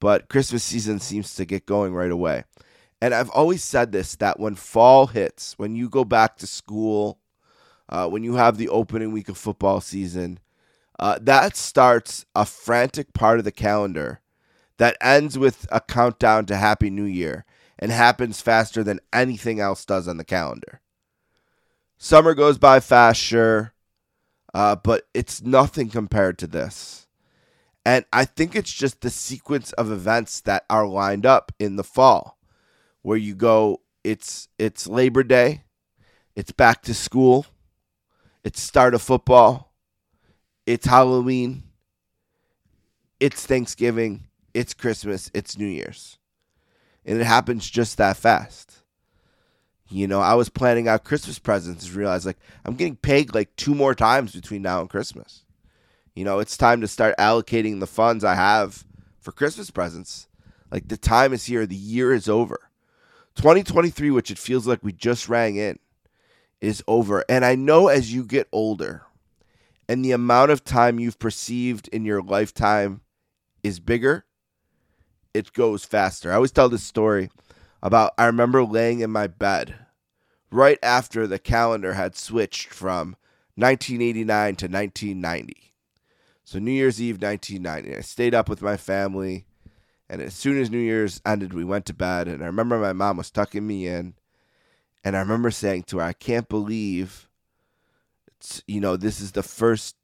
but 0.00 0.28
Christmas 0.28 0.62
season 0.62 1.00
seems 1.00 1.34
to 1.34 1.46
get 1.46 1.64
going 1.64 1.94
right 1.94 2.10
away. 2.10 2.44
And 3.00 3.14
I've 3.14 3.30
always 3.30 3.64
said 3.64 3.90
this 3.90 4.16
that 4.16 4.38
when 4.38 4.54
fall 4.54 5.06
hits, 5.06 5.54
when 5.58 5.74
you 5.74 5.88
go 5.88 6.04
back 6.04 6.36
to 6.36 6.46
school, 6.46 7.18
uh, 7.88 8.06
when 8.06 8.22
you 8.22 8.34
have 8.34 8.58
the 8.58 8.68
opening 8.68 9.12
week 9.12 9.30
of 9.30 9.38
football 9.38 9.80
season, 9.80 10.40
uh, 10.98 11.18
that 11.22 11.56
starts 11.56 12.26
a 12.34 12.44
frantic 12.44 13.14
part 13.14 13.38
of 13.38 13.46
the 13.46 13.50
calendar 13.50 14.20
that 14.76 14.98
ends 15.00 15.38
with 15.38 15.66
a 15.72 15.80
countdown 15.80 16.44
to 16.44 16.56
Happy 16.56 16.90
New 16.90 17.04
Year 17.04 17.46
and 17.78 17.92
happens 17.92 18.40
faster 18.40 18.82
than 18.82 19.00
anything 19.12 19.60
else 19.60 19.84
does 19.84 20.08
on 20.08 20.16
the 20.16 20.24
calendar. 20.24 20.80
Summer 21.96 22.34
goes 22.34 22.58
by 22.58 22.80
fast, 22.80 23.20
sure, 23.20 23.72
uh, 24.52 24.76
but 24.76 25.08
it's 25.14 25.42
nothing 25.42 25.88
compared 25.88 26.38
to 26.38 26.46
this. 26.46 27.06
And 27.86 28.04
I 28.12 28.24
think 28.24 28.56
it's 28.56 28.72
just 28.72 29.00
the 29.00 29.10
sequence 29.10 29.72
of 29.72 29.90
events 29.90 30.40
that 30.42 30.64
are 30.70 30.86
lined 30.86 31.26
up 31.26 31.52
in 31.58 31.76
the 31.76 31.84
fall, 31.84 32.38
where 33.02 33.18
you 33.18 33.34
go, 33.34 33.80
it's 34.02 34.48
it's 34.58 34.86
Labor 34.86 35.22
Day, 35.22 35.64
it's 36.34 36.52
back 36.52 36.82
to 36.82 36.94
school, 36.94 37.46
It's 38.44 38.60
start 38.60 38.92
of 38.92 39.00
football. 39.00 39.72
It's 40.66 40.86
Halloween. 40.86 41.62
It's 43.18 43.46
Thanksgiving. 43.46 44.24
It's 44.52 44.74
Christmas. 44.74 45.30
It's 45.32 45.56
New 45.56 45.66
Year's. 45.66 46.18
And 47.04 47.20
it 47.20 47.24
happens 47.24 47.68
just 47.68 47.98
that 47.98 48.16
fast. 48.16 48.82
You 49.90 50.06
know, 50.06 50.20
I 50.20 50.34
was 50.34 50.48
planning 50.48 50.88
out 50.88 51.04
Christmas 51.04 51.38
presents 51.38 51.86
and 51.86 51.94
realized 51.94 52.26
like 52.26 52.38
I'm 52.64 52.74
getting 52.74 52.96
paid 52.96 53.34
like 53.34 53.54
two 53.56 53.74
more 53.74 53.94
times 53.94 54.34
between 54.34 54.62
now 54.62 54.80
and 54.80 54.88
Christmas. 54.88 55.44
You 56.14 56.24
know, 56.24 56.38
it's 56.38 56.56
time 56.56 56.80
to 56.80 56.88
start 56.88 57.16
allocating 57.18 57.80
the 57.80 57.86
funds 57.86 58.24
I 58.24 58.34
have 58.34 58.84
for 59.20 59.32
Christmas 59.32 59.70
presents. 59.70 60.28
Like 60.70 60.88
the 60.88 60.96
time 60.96 61.32
is 61.32 61.44
here, 61.44 61.66
the 61.66 61.76
year 61.76 62.12
is 62.12 62.28
over. 62.28 62.58
2023, 63.36 64.10
which 64.10 64.30
it 64.30 64.38
feels 64.38 64.66
like 64.66 64.82
we 64.82 64.92
just 64.92 65.28
rang 65.28 65.56
in, 65.56 65.78
is 66.60 66.82
over. 66.86 67.24
And 67.28 67.44
I 67.44 67.54
know 67.56 67.88
as 67.88 68.12
you 68.12 68.24
get 68.24 68.48
older 68.52 69.02
and 69.88 70.04
the 70.04 70.12
amount 70.12 70.50
of 70.50 70.64
time 70.64 70.98
you've 70.98 71.18
perceived 71.18 71.88
in 71.88 72.04
your 72.04 72.22
lifetime 72.22 73.00
is 73.62 73.80
bigger, 73.80 74.24
it 75.34 75.52
goes 75.52 75.84
faster. 75.84 76.30
I 76.30 76.36
always 76.36 76.52
tell 76.52 76.68
this 76.68 76.84
story 76.84 77.30
about 77.82 78.14
I 78.16 78.26
remember 78.26 78.64
laying 78.64 79.00
in 79.00 79.10
my 79.10 79.26
bed 79.26 79.74
right 80.50 80.78
after 80.82 81.26
the 81.26 81.38
calendar 81.38 81.94
had 81.94 82.16
switched 82.16 82.68
from 82.68 83.16
1989 83.56 84.56
to 84.56 84.66
1990. 84.66 85.74
So 86.44 86.58
New 86.58 86.70
Year's 86.70 87.02
Eve 87.02 87.20
1990. 87.20 87.96
I 87.96 88.00
stayed 88.00 88.34
up 88.34 88.48
with 88.48 88.62
my 88.62 88.76
family 88.76 89.46
and 90.08 90.22
as 90.22 90.34
soon 90.34 90.60
as 90.60 90.70
New 90.70 90.78
Year's 90.78 91.20
ended, 91.26 91.52
we 91.52 91.64
went 91.64 91.86
to 91.86 91.94
bed 91.94 92.28
and 92.28 92.42
I 92.42 92.46
remember 92.46 92.78
my 92.78 92.92
mom 92.92 93.16
was 93.16 93.30
tucking 93.30 93.66
me 93.66 93.86
in 93.86 94.14
and 95.02 95.16
I 95.16 95.20
remember 95.20 95.50
saying 95.50 95.84
to 95.84 95.98
her, 95.98 96.04
I 96.04 96.12
can't 96.12 96.48
believe 96.48 97.28
you 98.66 98.80
know, 98.80 98.96
this 98.96 99.20
is 99.20 99.32
the 99.32 99.42
first 99.42 99.96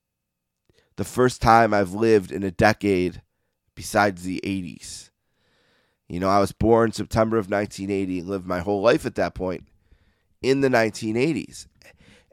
the 0.96 1.04
first 1.04 1.40
time 1.40 1.72
I've 1.72 1.92
lived 1.92 2.32
in 2.32 2.42
a 2.42 2.50
decade 2.50 3.22
besides 3.74 4.22
the 4.22 4.40
80s. 4.44 5.09
You 6.10 6.18
know, 6.18 6.28
I 6.28 6.40
was 6.40 6.50
born 6.50 6.90
September 6.90 7.38
of 7.38 7.48
1980 7.48 8.18
and 8.18 8.28
lived 8.28 8.44
my 8.44 8.58
whole 8.58 8.82
life 8.82 9.06
at 9.06 9.14
that 9.14 9.32
point 9.32 9.68
in 10.42 10.60
the 10.60 10.68
1980s. 10.68 11.68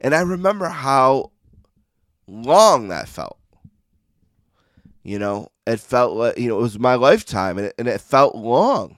And 0.00 0.16
I 0.16 0.20
remember 0.22 0.66
how 0.66 1.30
long 2.26 2.88
that 2.88 3.06
felt. 3.06 3.38
You 5.04 5.20
know, 5.20 5.52
it 5.64 5.78
felt 5.78 6.16
like, 6.16 6.38
you 6.38 6.48
know, 6.48 6.58
it 6.58 6.62
was 6.62 6.76
my 6.76 6.96
lifetime 6.96 7.56
and 7.56 7.68
it, 7.68 7.74
and 7.78 7.86
it 7.86 8.00
felt 8.00 8.34
long. 8.34 8.96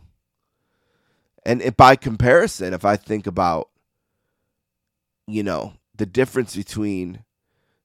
And 1.45 1.61
it, 1.61 1.77
by 1.77 1.95
comparison, 1.95 2.73
if 2.73 2.83
I 2.83 2.97
think 2.97 3.27
about, 3.27 3.69
you 5.27 5.43
know, 5.43 5.75
the 5.95 6.07
difference 6.07 6.57
between 6.57 7.23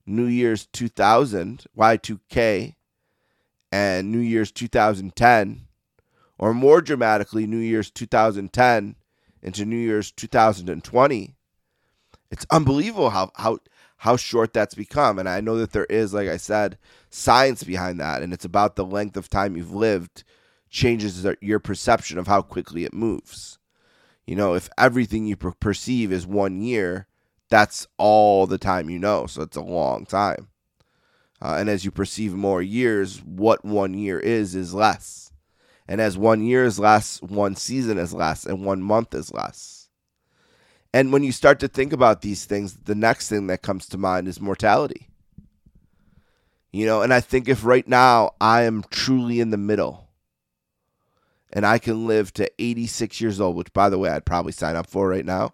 New 0.06 0.28
Year's 0.28 0.66
2000, 0.68 1.66
Y2K, 1.78 2.76
and 3.74 4.14
New 4.14 4.20
Year's 4.20 4.54
2010, 4.54 5.65
or 6.38 6.53
more 6.53 6.82
dramatically, 6.82 7.48
New 7.48 7.57
Year's 7.57 7.90
2010 7.91 8.95
into 9.41 9.66
New 9.66 9.78
Year's 9.78 10.12
2020, 10.12 11.36
it's 12.32 12.45
unbelievable 12.49 13.12
how, 13.12 13.32
how, 13.36 13.60
how 13.98 14.18
short 14.18 14.53
that's 14.53 14.76
become. 14.76 15.20
And 15.20 15.30
I 15.30 15.41
know 15.41 15.57
that 15.57 15.72
there 15.72 15.86
is, 15.86 16.14
like 16.14 16.28
I 16.28 16.38
said, 16.38 16.78
science 17.10 17.64
behind 17.64 17.99
that. 17.99 18.22
And 18.22 18.34
it's 18.34 18.45
about 18.45 18.76
the 18.76 18.86
length 18.86 19.16
of 19.16 19.30
time 19.30 19.56
you've 19.56 19.74
lived 19.74 20.24
changes 20.70 21.26
your 21.41 21.60
perception 21.60 22.18
of 22.18 22.28
how 22.28 22.41
quickly 22.41 22.84
it 22.84 22.94
moves. 22.94 23.60
You 24.26 24.36
know, 24.36 24.56
if 24.56 24.70
everything 24.78 25.26
you 25.26 25.36
per- 25.36 25.52
perceive 25.52 26.12
is 26.12 26.26
one 26.26 26.62
year, 26.62 27.07
that's 27.49 27.88
all 27.98 28.48
the 28.48 28.57
time 28.57 28.90
you 28.90 28.99
know. 28.99 29.28
So 29.28 29.44
it's 29.44 29.56
a 29.56 29.62
long 29.62 30.06
time. 30.06 30.49
Uh, 31.41 31.57
and 31.60 31.70
as 31.70 31.86
you 31.86 31.91
perceive 31.91 32.34
more 32.34 32.62
years, 32.62 33.24
what 33.24 33.64
one 33.64 33.94
year 33.94 34.20
is, 34.20 34.56
is 34.56 34.74
less. 34.74 35.24
And 35.88 36.02
as 36.02 36.18
one 36.18 36.44
year 36.44 36.66
is 36.66 36.80
less, 36.80 37.22
one 37.22 37.56
season 37.56 37.98
is 37.98 38.14
less, 38.14 38.45
and 38.45 38.66
one 38.66 38.82
month 38.82 39.14
is 39.14 39.32
less. 39.32 39.90
And 40.94 41.12
when 41.12 41.24
you 41.24 41.32
start 41.32 41.60
to 41.60 41.68
think 41.68 41.94
about 41.94 42.22
these 42.22 42.45
things, 42.45 42.76
the 42.86 42.95
next 42.95 43.30
thing 43.30 43.48
that 43.48 43.62
comes 43.62 43.86
to 43.88 43.98
mind 43.98 44.28
is 44.28 44.41
mortality. 44.41 45.10
You 46.72 46.86
know, 46.86 47.02
and 47.02 47.14
I 47.14 47.22
think 47.22 47.48
if 47.48 47.64
right 47.64 47.88
now 47.88 48.32
I 48.41 48.64
am 48.64 48.84
truly 48.90 49.40
in 49.40 49.52
the 49.52 49.57
middle 49.57 50.10
and 51.53 51.66
I 51.66 51.78
can 51.78 52.07
live 52.07 52.34
to 52.34 52.49
86 52.60 53.22
years 53.22 53.40
old, 53.40 53.56
which 53.56 53.72
by 53.74 53.90
the 53.90 53.98
way, 53.98 54.10
I'd 54.10 54.26
probably 54.26 54.52
sign 54.52 54.76
up 54.76 54.88
for 54.88 55.07
right 55.07 55.26
now 55.26 55.53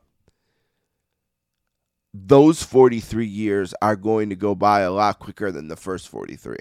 those 2.13 2.63
43 2.63 3.25
years 3.25 3.73
are 3.81 3.95
going 3.95 4.29
to 4.29 4.35
go 4.35 4.53
by 4.55 4.81
a 4.81 4.91
lot 4.91 5.19
quicker 5.19 5.51
than 5.51 5.67
the 5.67 5.75
first 5.75 6.09
43. 6.09 6.57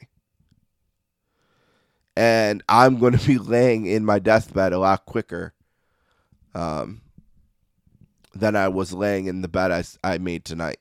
And 2.20 2.62
I'm 2.68 2.98
going 2.98 3.16
to 3.16 3.26
be 3.26 3.38
laying 3.38 3.86
in 3.86 4.04
my 4.04 4.18
deathbed 4.18 4.74
a 4.74 4.78
lot 4.78 5.06
quicker 5.06 5.54
um, 6.54 7.00
than 8.34 8.54
I 8.54 8.68
was 8.68 8.92
laying 8.92 9.24
in 9.24 9.40
the 9.40 9.48
bed 9.48 9.70
I, 9.70 9.84
I 10.04 10.18
made 10.18 10.44
tonight, 10.44 10.80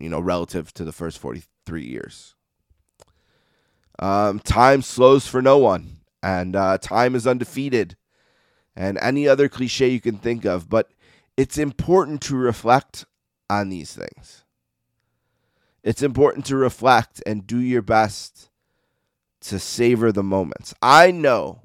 you 0.00 0.08
know, 0.08 0.18
relative 0.18 0.74
to 0.74 0.84
the 0.84 0.90
first 0.90 1.20
43 1.20 1.84
years. 1.84 2.34
Um, 4.00 4.40
time 4.40 4.82
slows 4.82 5.28
for 5.28 5.40
no 5.40 5.56
one, 5.56 5.98
and 6.20 6.56
uh, 6.56 6.78
time 6.78 7.14
is 7.14 7.24
undefeated, 7.24 7.96
and 8.74 8.98
any 9.00 9.28
other 9.28 9.48
cliche 9.48 9.86
you 9.86 10.00
can 10.00 10.18
think 10.18 10.44
of. 10.44 10.68
But 10.68 10.90
it's 11.36 11.58
important 11.58 12.22
to 12.22 12.34
reflect 12.34 13.04
on 13.48 13.68
these 13.68 13.92
things. 13.92 14.42
It's 15.84 16.02
important 16.02 16.44
to 16.46 16.56
reflect 16.56 17.22
and 17.24 17.46
do 17.46 17.60
your 17.60 17.82
best 17.82 18.50
to 19.48 19.58
savor 19.58 20.12
the 20.12 20.22
moments. 20.22 20.74
I 20.82 21.10
know 21.10 21.60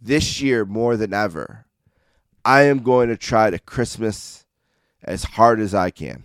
this 0.00 0.40
year 0.40 0.64
more 0.64 0.96
than 0.96 1.14
ever, 1.14 1.66
I 2.44 2.62
am 2.62 2.82
going 2.82 3.08
to 3.08 3.16
try 3.16 3.50
to 3.50 3.58
Christmas 3.58 4.44
as 5.02 5.24
hard 5.24 5.60
as 5.60 5.74
I 5.74 5.90
can. 5.90 6.24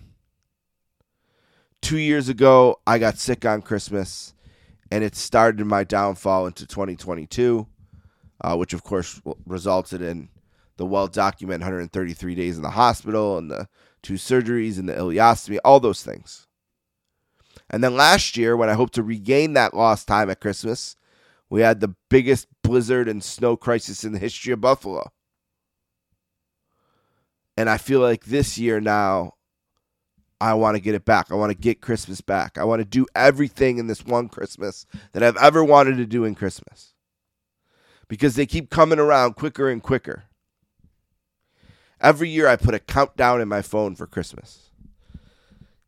Two 1.82 2.00
years 2.00 2.28
ago, 2.28 2.80
I 2.88 2.98
got 2.98 3.18
sick 3.18 3.46
on 3.46 3.62
Christmas, 3.62 4.34
and 4.90 5.04
it 5.04 5.16
started 5.16 5.64
my 5.66 5.84
downfall 5.84 6.48
into 6.48 6.66
2022, 6.66 7.68
uh, 8.42 8.56
which 8.56 8.74
of 8.74 8.84
course 8.84 9.22
resulted 9.46 10.02
in 10.02 10.30
the 10.78 10.86
well 10.86 11.08
documented 11.08 11.62
133 11.62 12.36
days 12.36 12.58
in 12.58 12.64
the 12.64 12.72
hospital 12.72 13.38
and 13.38 13.52
the 13.52 13.68
two 14.02 14.16
surgeries 14.16 14.80
and 14.80 14.90
the 14.90 14.94
ileostomy, 14.94 15.60
all 15.64 15.80
those 15.80 16.04
things. 16.04 16.47
And 17.70 17.84
then 17.84 17.96
last 17.96 18.38
year, 18.38 18.56
when 18.56 18.70
I 18.70 18.74
hoped 18.74 18.94
to 18.96 19.04
regain 19.04 19.54
that 19.54 19.74
lost 19.74 20.08
time 20.08 20.30
at 20.30 20.40
Christmas, 20.40 20.96
we 21.50 21.62
had 21.62 21.80
the 21.80 21.96
biggest 22.10 22.48
blizzard 22.64 23.08
and 23.08 23.24
snow 23.24 23.58
crisis 23.58 24.04
in 24.04 24.14
the 24.14 24.20
history 24.20 24.54
of 24.54 24.62
Buffalo. 24.62 25.12
And 27.58 27.70
I 27.70 27.78
feel 27.78 28.00
like 28.00 28.26
this 28.26 28.58
year 28.58 28.80
now, 28.80 29.34
I 30.40 30.54
want 30.54 30.76
to 30.76 30.82
get 30.82 30.94
it 30.94 31.04
back. 31.04 31.32
I 31.32 31.36
want 31.36 31.52
to 31.52 31.58
get 31.58 31.82
Christmas 31.82 32.22
back. 32.22 32.58
I 32.58 32.64
want 32.64 32.80
to 32.80 32.86
do 32.86 33.08
everything 33.16 33.80
in 33.80 33.88
this 33.88 34.06
one 34.06 34.30
Christmas 34.30 34.86
that 35.14 35.24
I've 35.24 35.38
ever 35.38 35.64
wanted 35.64 35.98
to 35.98 36.06
do 36.06 36.24
in 36.24 36.36
Christmas. 36.36 36.94
Because 38.08 38.36
they 38.36 38.46
keep 38.46 38.70
coming 38.70 39.00
around 39.00 39.36
quicker 39.36 39.68
and 39.68 39.82
quicker. 39.82 40.26
Every 42.00 42.30
year 42.30 42.48
I 42.48 42.56
put 42.56 42.76
a 42.76 42.80
countdown 42.80 43.42
in 43.42 43.48
my 43.48 43.64
phone 43.64 43.96
for 43.96 44.06
Christmas. 44.06 44.67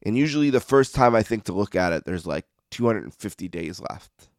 And 0.03 0.17
usually 0.17 0.49
the 0.49 0.59
first 0.59 0.95
time 0.95 1.15
I 1.15 1.23
think 1.23 1.43
to 1.45 1.53
look 1.53 1.75
at 1.75 1.93
it, 1.93 2.05
there's 2.05 2.25
like 2.25 2.45
250 2.71 3.47
days 3.47 3.81
left. 3.89 4.29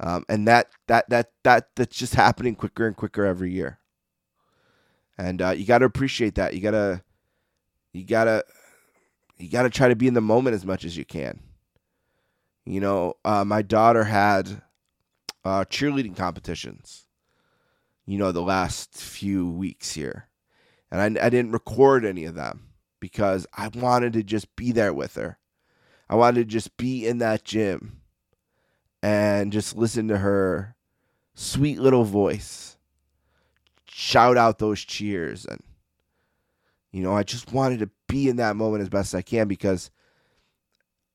Um, 0.00 0.24
and 0.28 0.48
that, 0.48 0.68
that, 0.88 1.08
that, 1.10 1.30
that, 1.44 1.68
that's 1.76 1.96
just 1.96 2.14
happening 2.14 2.56
quicker 2.56 2.86
and 2.86 2.96
quicker 2.96 3.24
every 3.24 3.52
year. 3.52 3.78
And 5.16 5.40
uh, 5.40 5.50
you 5.50 5.64
got 5.64 5.78
to 5.78 5.84
appreciate 5.84 6.34
that. 6.36 6.54
You 6.54 6.60
got 6.60 6.72
to, 6.72 7.02
you 7.92 8.04
got 8.04 8.24
to, 8.24 8.44
you 9.38 9.48
got 9.48 9.62
to 9.62 9.70
try 9.70 9.88
to 9.88 9.96
be 9.96 10.08
in 10.08 10.14
the 10.14 10.20
moment 10.20 10.54
as 10.54 10.64
much 10.64 10.84
as 10.84 10.96
you 10.96 11.04
can. 11.04 11.40
You 12.64 12.80
know, 12.80 13.14
uh, 13.24 13.44
my 13.44 13.62
daughter 13.62 14.04
had 14.04 14.62
uh, 15.44 15.64
cheerleading 15.68 16.16
competitions, 16.16 17.06
you 18.06 18.18
know, 18.18 18.32
the 18.32 18.42
last 18.42 18.94
few 18.94 19.48
weeks 19.48 19.92
here 19.92 20.28
and 20.92 21.18
I, 21.18 21.26
I 21.26 21.30
didn't 21.30 21.52
record 21.52 22.04
any 22.04 22.26
of 22.26 22.34
them 22.34 22.68
because 23.02 23.48
I 23.52 23.66
wanted 23.66 24.12
to 24.12 24.22
just 24.22 24.54
be 24.54 24.70
there 24.70 24.94
with 24.94 25.16
her. 25.16 25.36
I 26.08 26.14
wanted 26.14 26.36
to 26.36 26.44
just 26.44 26.76
be 26.76 27.04
in 27.04 27.18
that 27.18 27.42
gym 27.42 28.00
and 29.02 29.52
just 29.52 29.76
listen 29.76 30.06
to 30.06 30.18
her 30.18 30.76
sweet 31.34 31.80
little 31.80 32.04
voice 32.04 32.76
shout 33.86 34.36
out 34.36 34.58
those 34.58 34.80
cheers 34.80 35.44
and 35.46 35.60
you 36.92 37.02
know 37.02 37.16
I 37.16 37.22
just 37.22 37.52
wanted 37.52 37.80
to 37.80 37.90
be 38.06 38.28
in 38.28 38.36
that 38.36 38.54
moment 38.54 38.82
as 38.82 38.90
best 38.90 39.14
I 39.14 39.22
can 39.22 39.48
because 39.48 39.90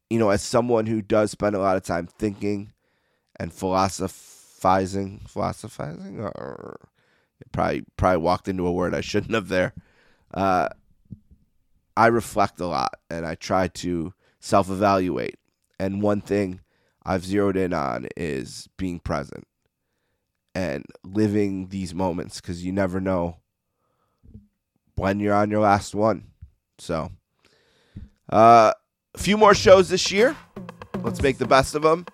you 0.09 0.19
know 0.19 0.31
as 0.31 0.41
someone 0.41 0.87
who 0.87 1.01
does 1.01 1.31
spend 1.31 1.55
a 1.55 1.59
lot 1.59 1.77
of 1.77 1.83
time 1.83 2.07
thinking 2.07 2.73
and 3.39 3.53
philosophizing 3.53 5.21
philosophizing 5.27 6.19
or 6.19 6.79
probably 7.51 7.85
probably 7.95 8.17
walked 8.17 8.47
into 8.47 8.67
a 8.67 8.71
word 8.71 8.93
I 8.93 9.01
shouldn't 9.01 9.35
have 9.35 9.47
there. 9.47 9.73
Uh, 10.33 10.69
I 11.97 12.07
reflect 12.07 12.59
a 12.59 12.67
lot 12.67 12.93
and 13.09 13.25
I 13.25 13.33
try 13.33 13.67
to 13.69 14.13
self 14.39 14.69
evaluate. 14.69 15.35
And 15.79 16.01
one 16.01 16.21
thing 16.21 16.61
I've 17.03 17.25
zeroed 17.25 17.57
in 17.57 17.73
on 17.73 18.07
is 18.15 18.69
being 18.77 18.99
present 18.99 19.45
and 20.53 20.85
living 21.03 21.69
these 21.69 21.95
moments 21.95 22.39
because 22.39 22.63
you 22.63 22.71
never 22.71 23.01
know 23.01 23.37
when 24.95 25.19
you're 25.19 25.33
on 25.33 25.49
your 25.49 25.61
last 25.61 25.95
one. 25.95 26.25
So, 26.77 27.11
uh, 28.31 28.73
a 29.15 29.17
few 29.17 29.35
more 29.35 29.55
shows 29.55 29.89
this 29.89 30.11
year. 30.11 30.35
Let's 31.01 31.23
make 31.23 31.39
the 31.39 31.47
best 31.47 31.73
of 31.73 31.81
them. 31.81 32.05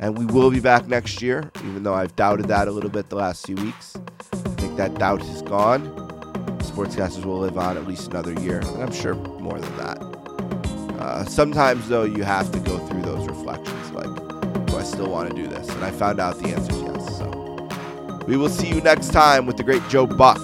And 0.00 0.18
we 0.18 0.26
will 0.26 0.50
be 0.50 0.60
back 0.60 0.88
next 0.88 1.22
year, 1.22 1.50
even 1.58 1.84
though 1.84 1.94
I've 1.94 2.16
doubted 2.16 2.48
that 2.48 2.66
a 2.66 2.72
little 2.72 2.90
bit 2.90 3.10
the 3.10 3.16
last 3.16 3.46
few 3.46 3.56
weeks. 3.56 3.96
I 4.32 4.36
think 4.60 4.76
that 4.76 4.94
doubt 4.94 5.22
is 5.22 5.42
gone. 5.42 5.99
Sportscasters 6.70 7.24
will 7.24 7.40
live 7.40 7.58
on 7.58 7.76
at 7.76 7.86
least 7.86 8.08
another 8.08 8.32
year, 8.40 8.60
and 8.60 8.82
I'm 8.82 8.92
sure 8.92 9.14
more 9.14 9.58
than 9.58 9.76
that. 9.76 9.98
Uh, 11.00 11.24
sometimes, 11.24 11.88
though, 11.88 12.04
you 12.04 12.22
have 12.22 12.52
to 12.52 12.60
go 12.60 12.78
through 12.86 13.02
those 13.02 13.26
reflections 13.26 13.90
like, 13.90 14.66
do 14.66 14.76
I 14.76 14.82
still 14.84 15.10
want 15.10 15.30
to 15.30 15.34
do 15.34 15.48
this? 15.48 15.68
And 15.68 15.84
I 15.84 15.90
found 15.90 16.20
out 16.20 16.38
the 16.38 16.50
answer 16.50 16.72
is 16.72 16.82
yes. 16.82 17.18
So 17.18 18.24
we 18.26 18.36
will 18.36 18.48
see 18.48 18.68
you 18.68 18.80
next 18.82 19.08
time 19.12 19.46
with 19.46 19.56
the 19.56 19.64
great 19.64 19.82
Joe 19.88 20.06
Buck. 20.06 20.38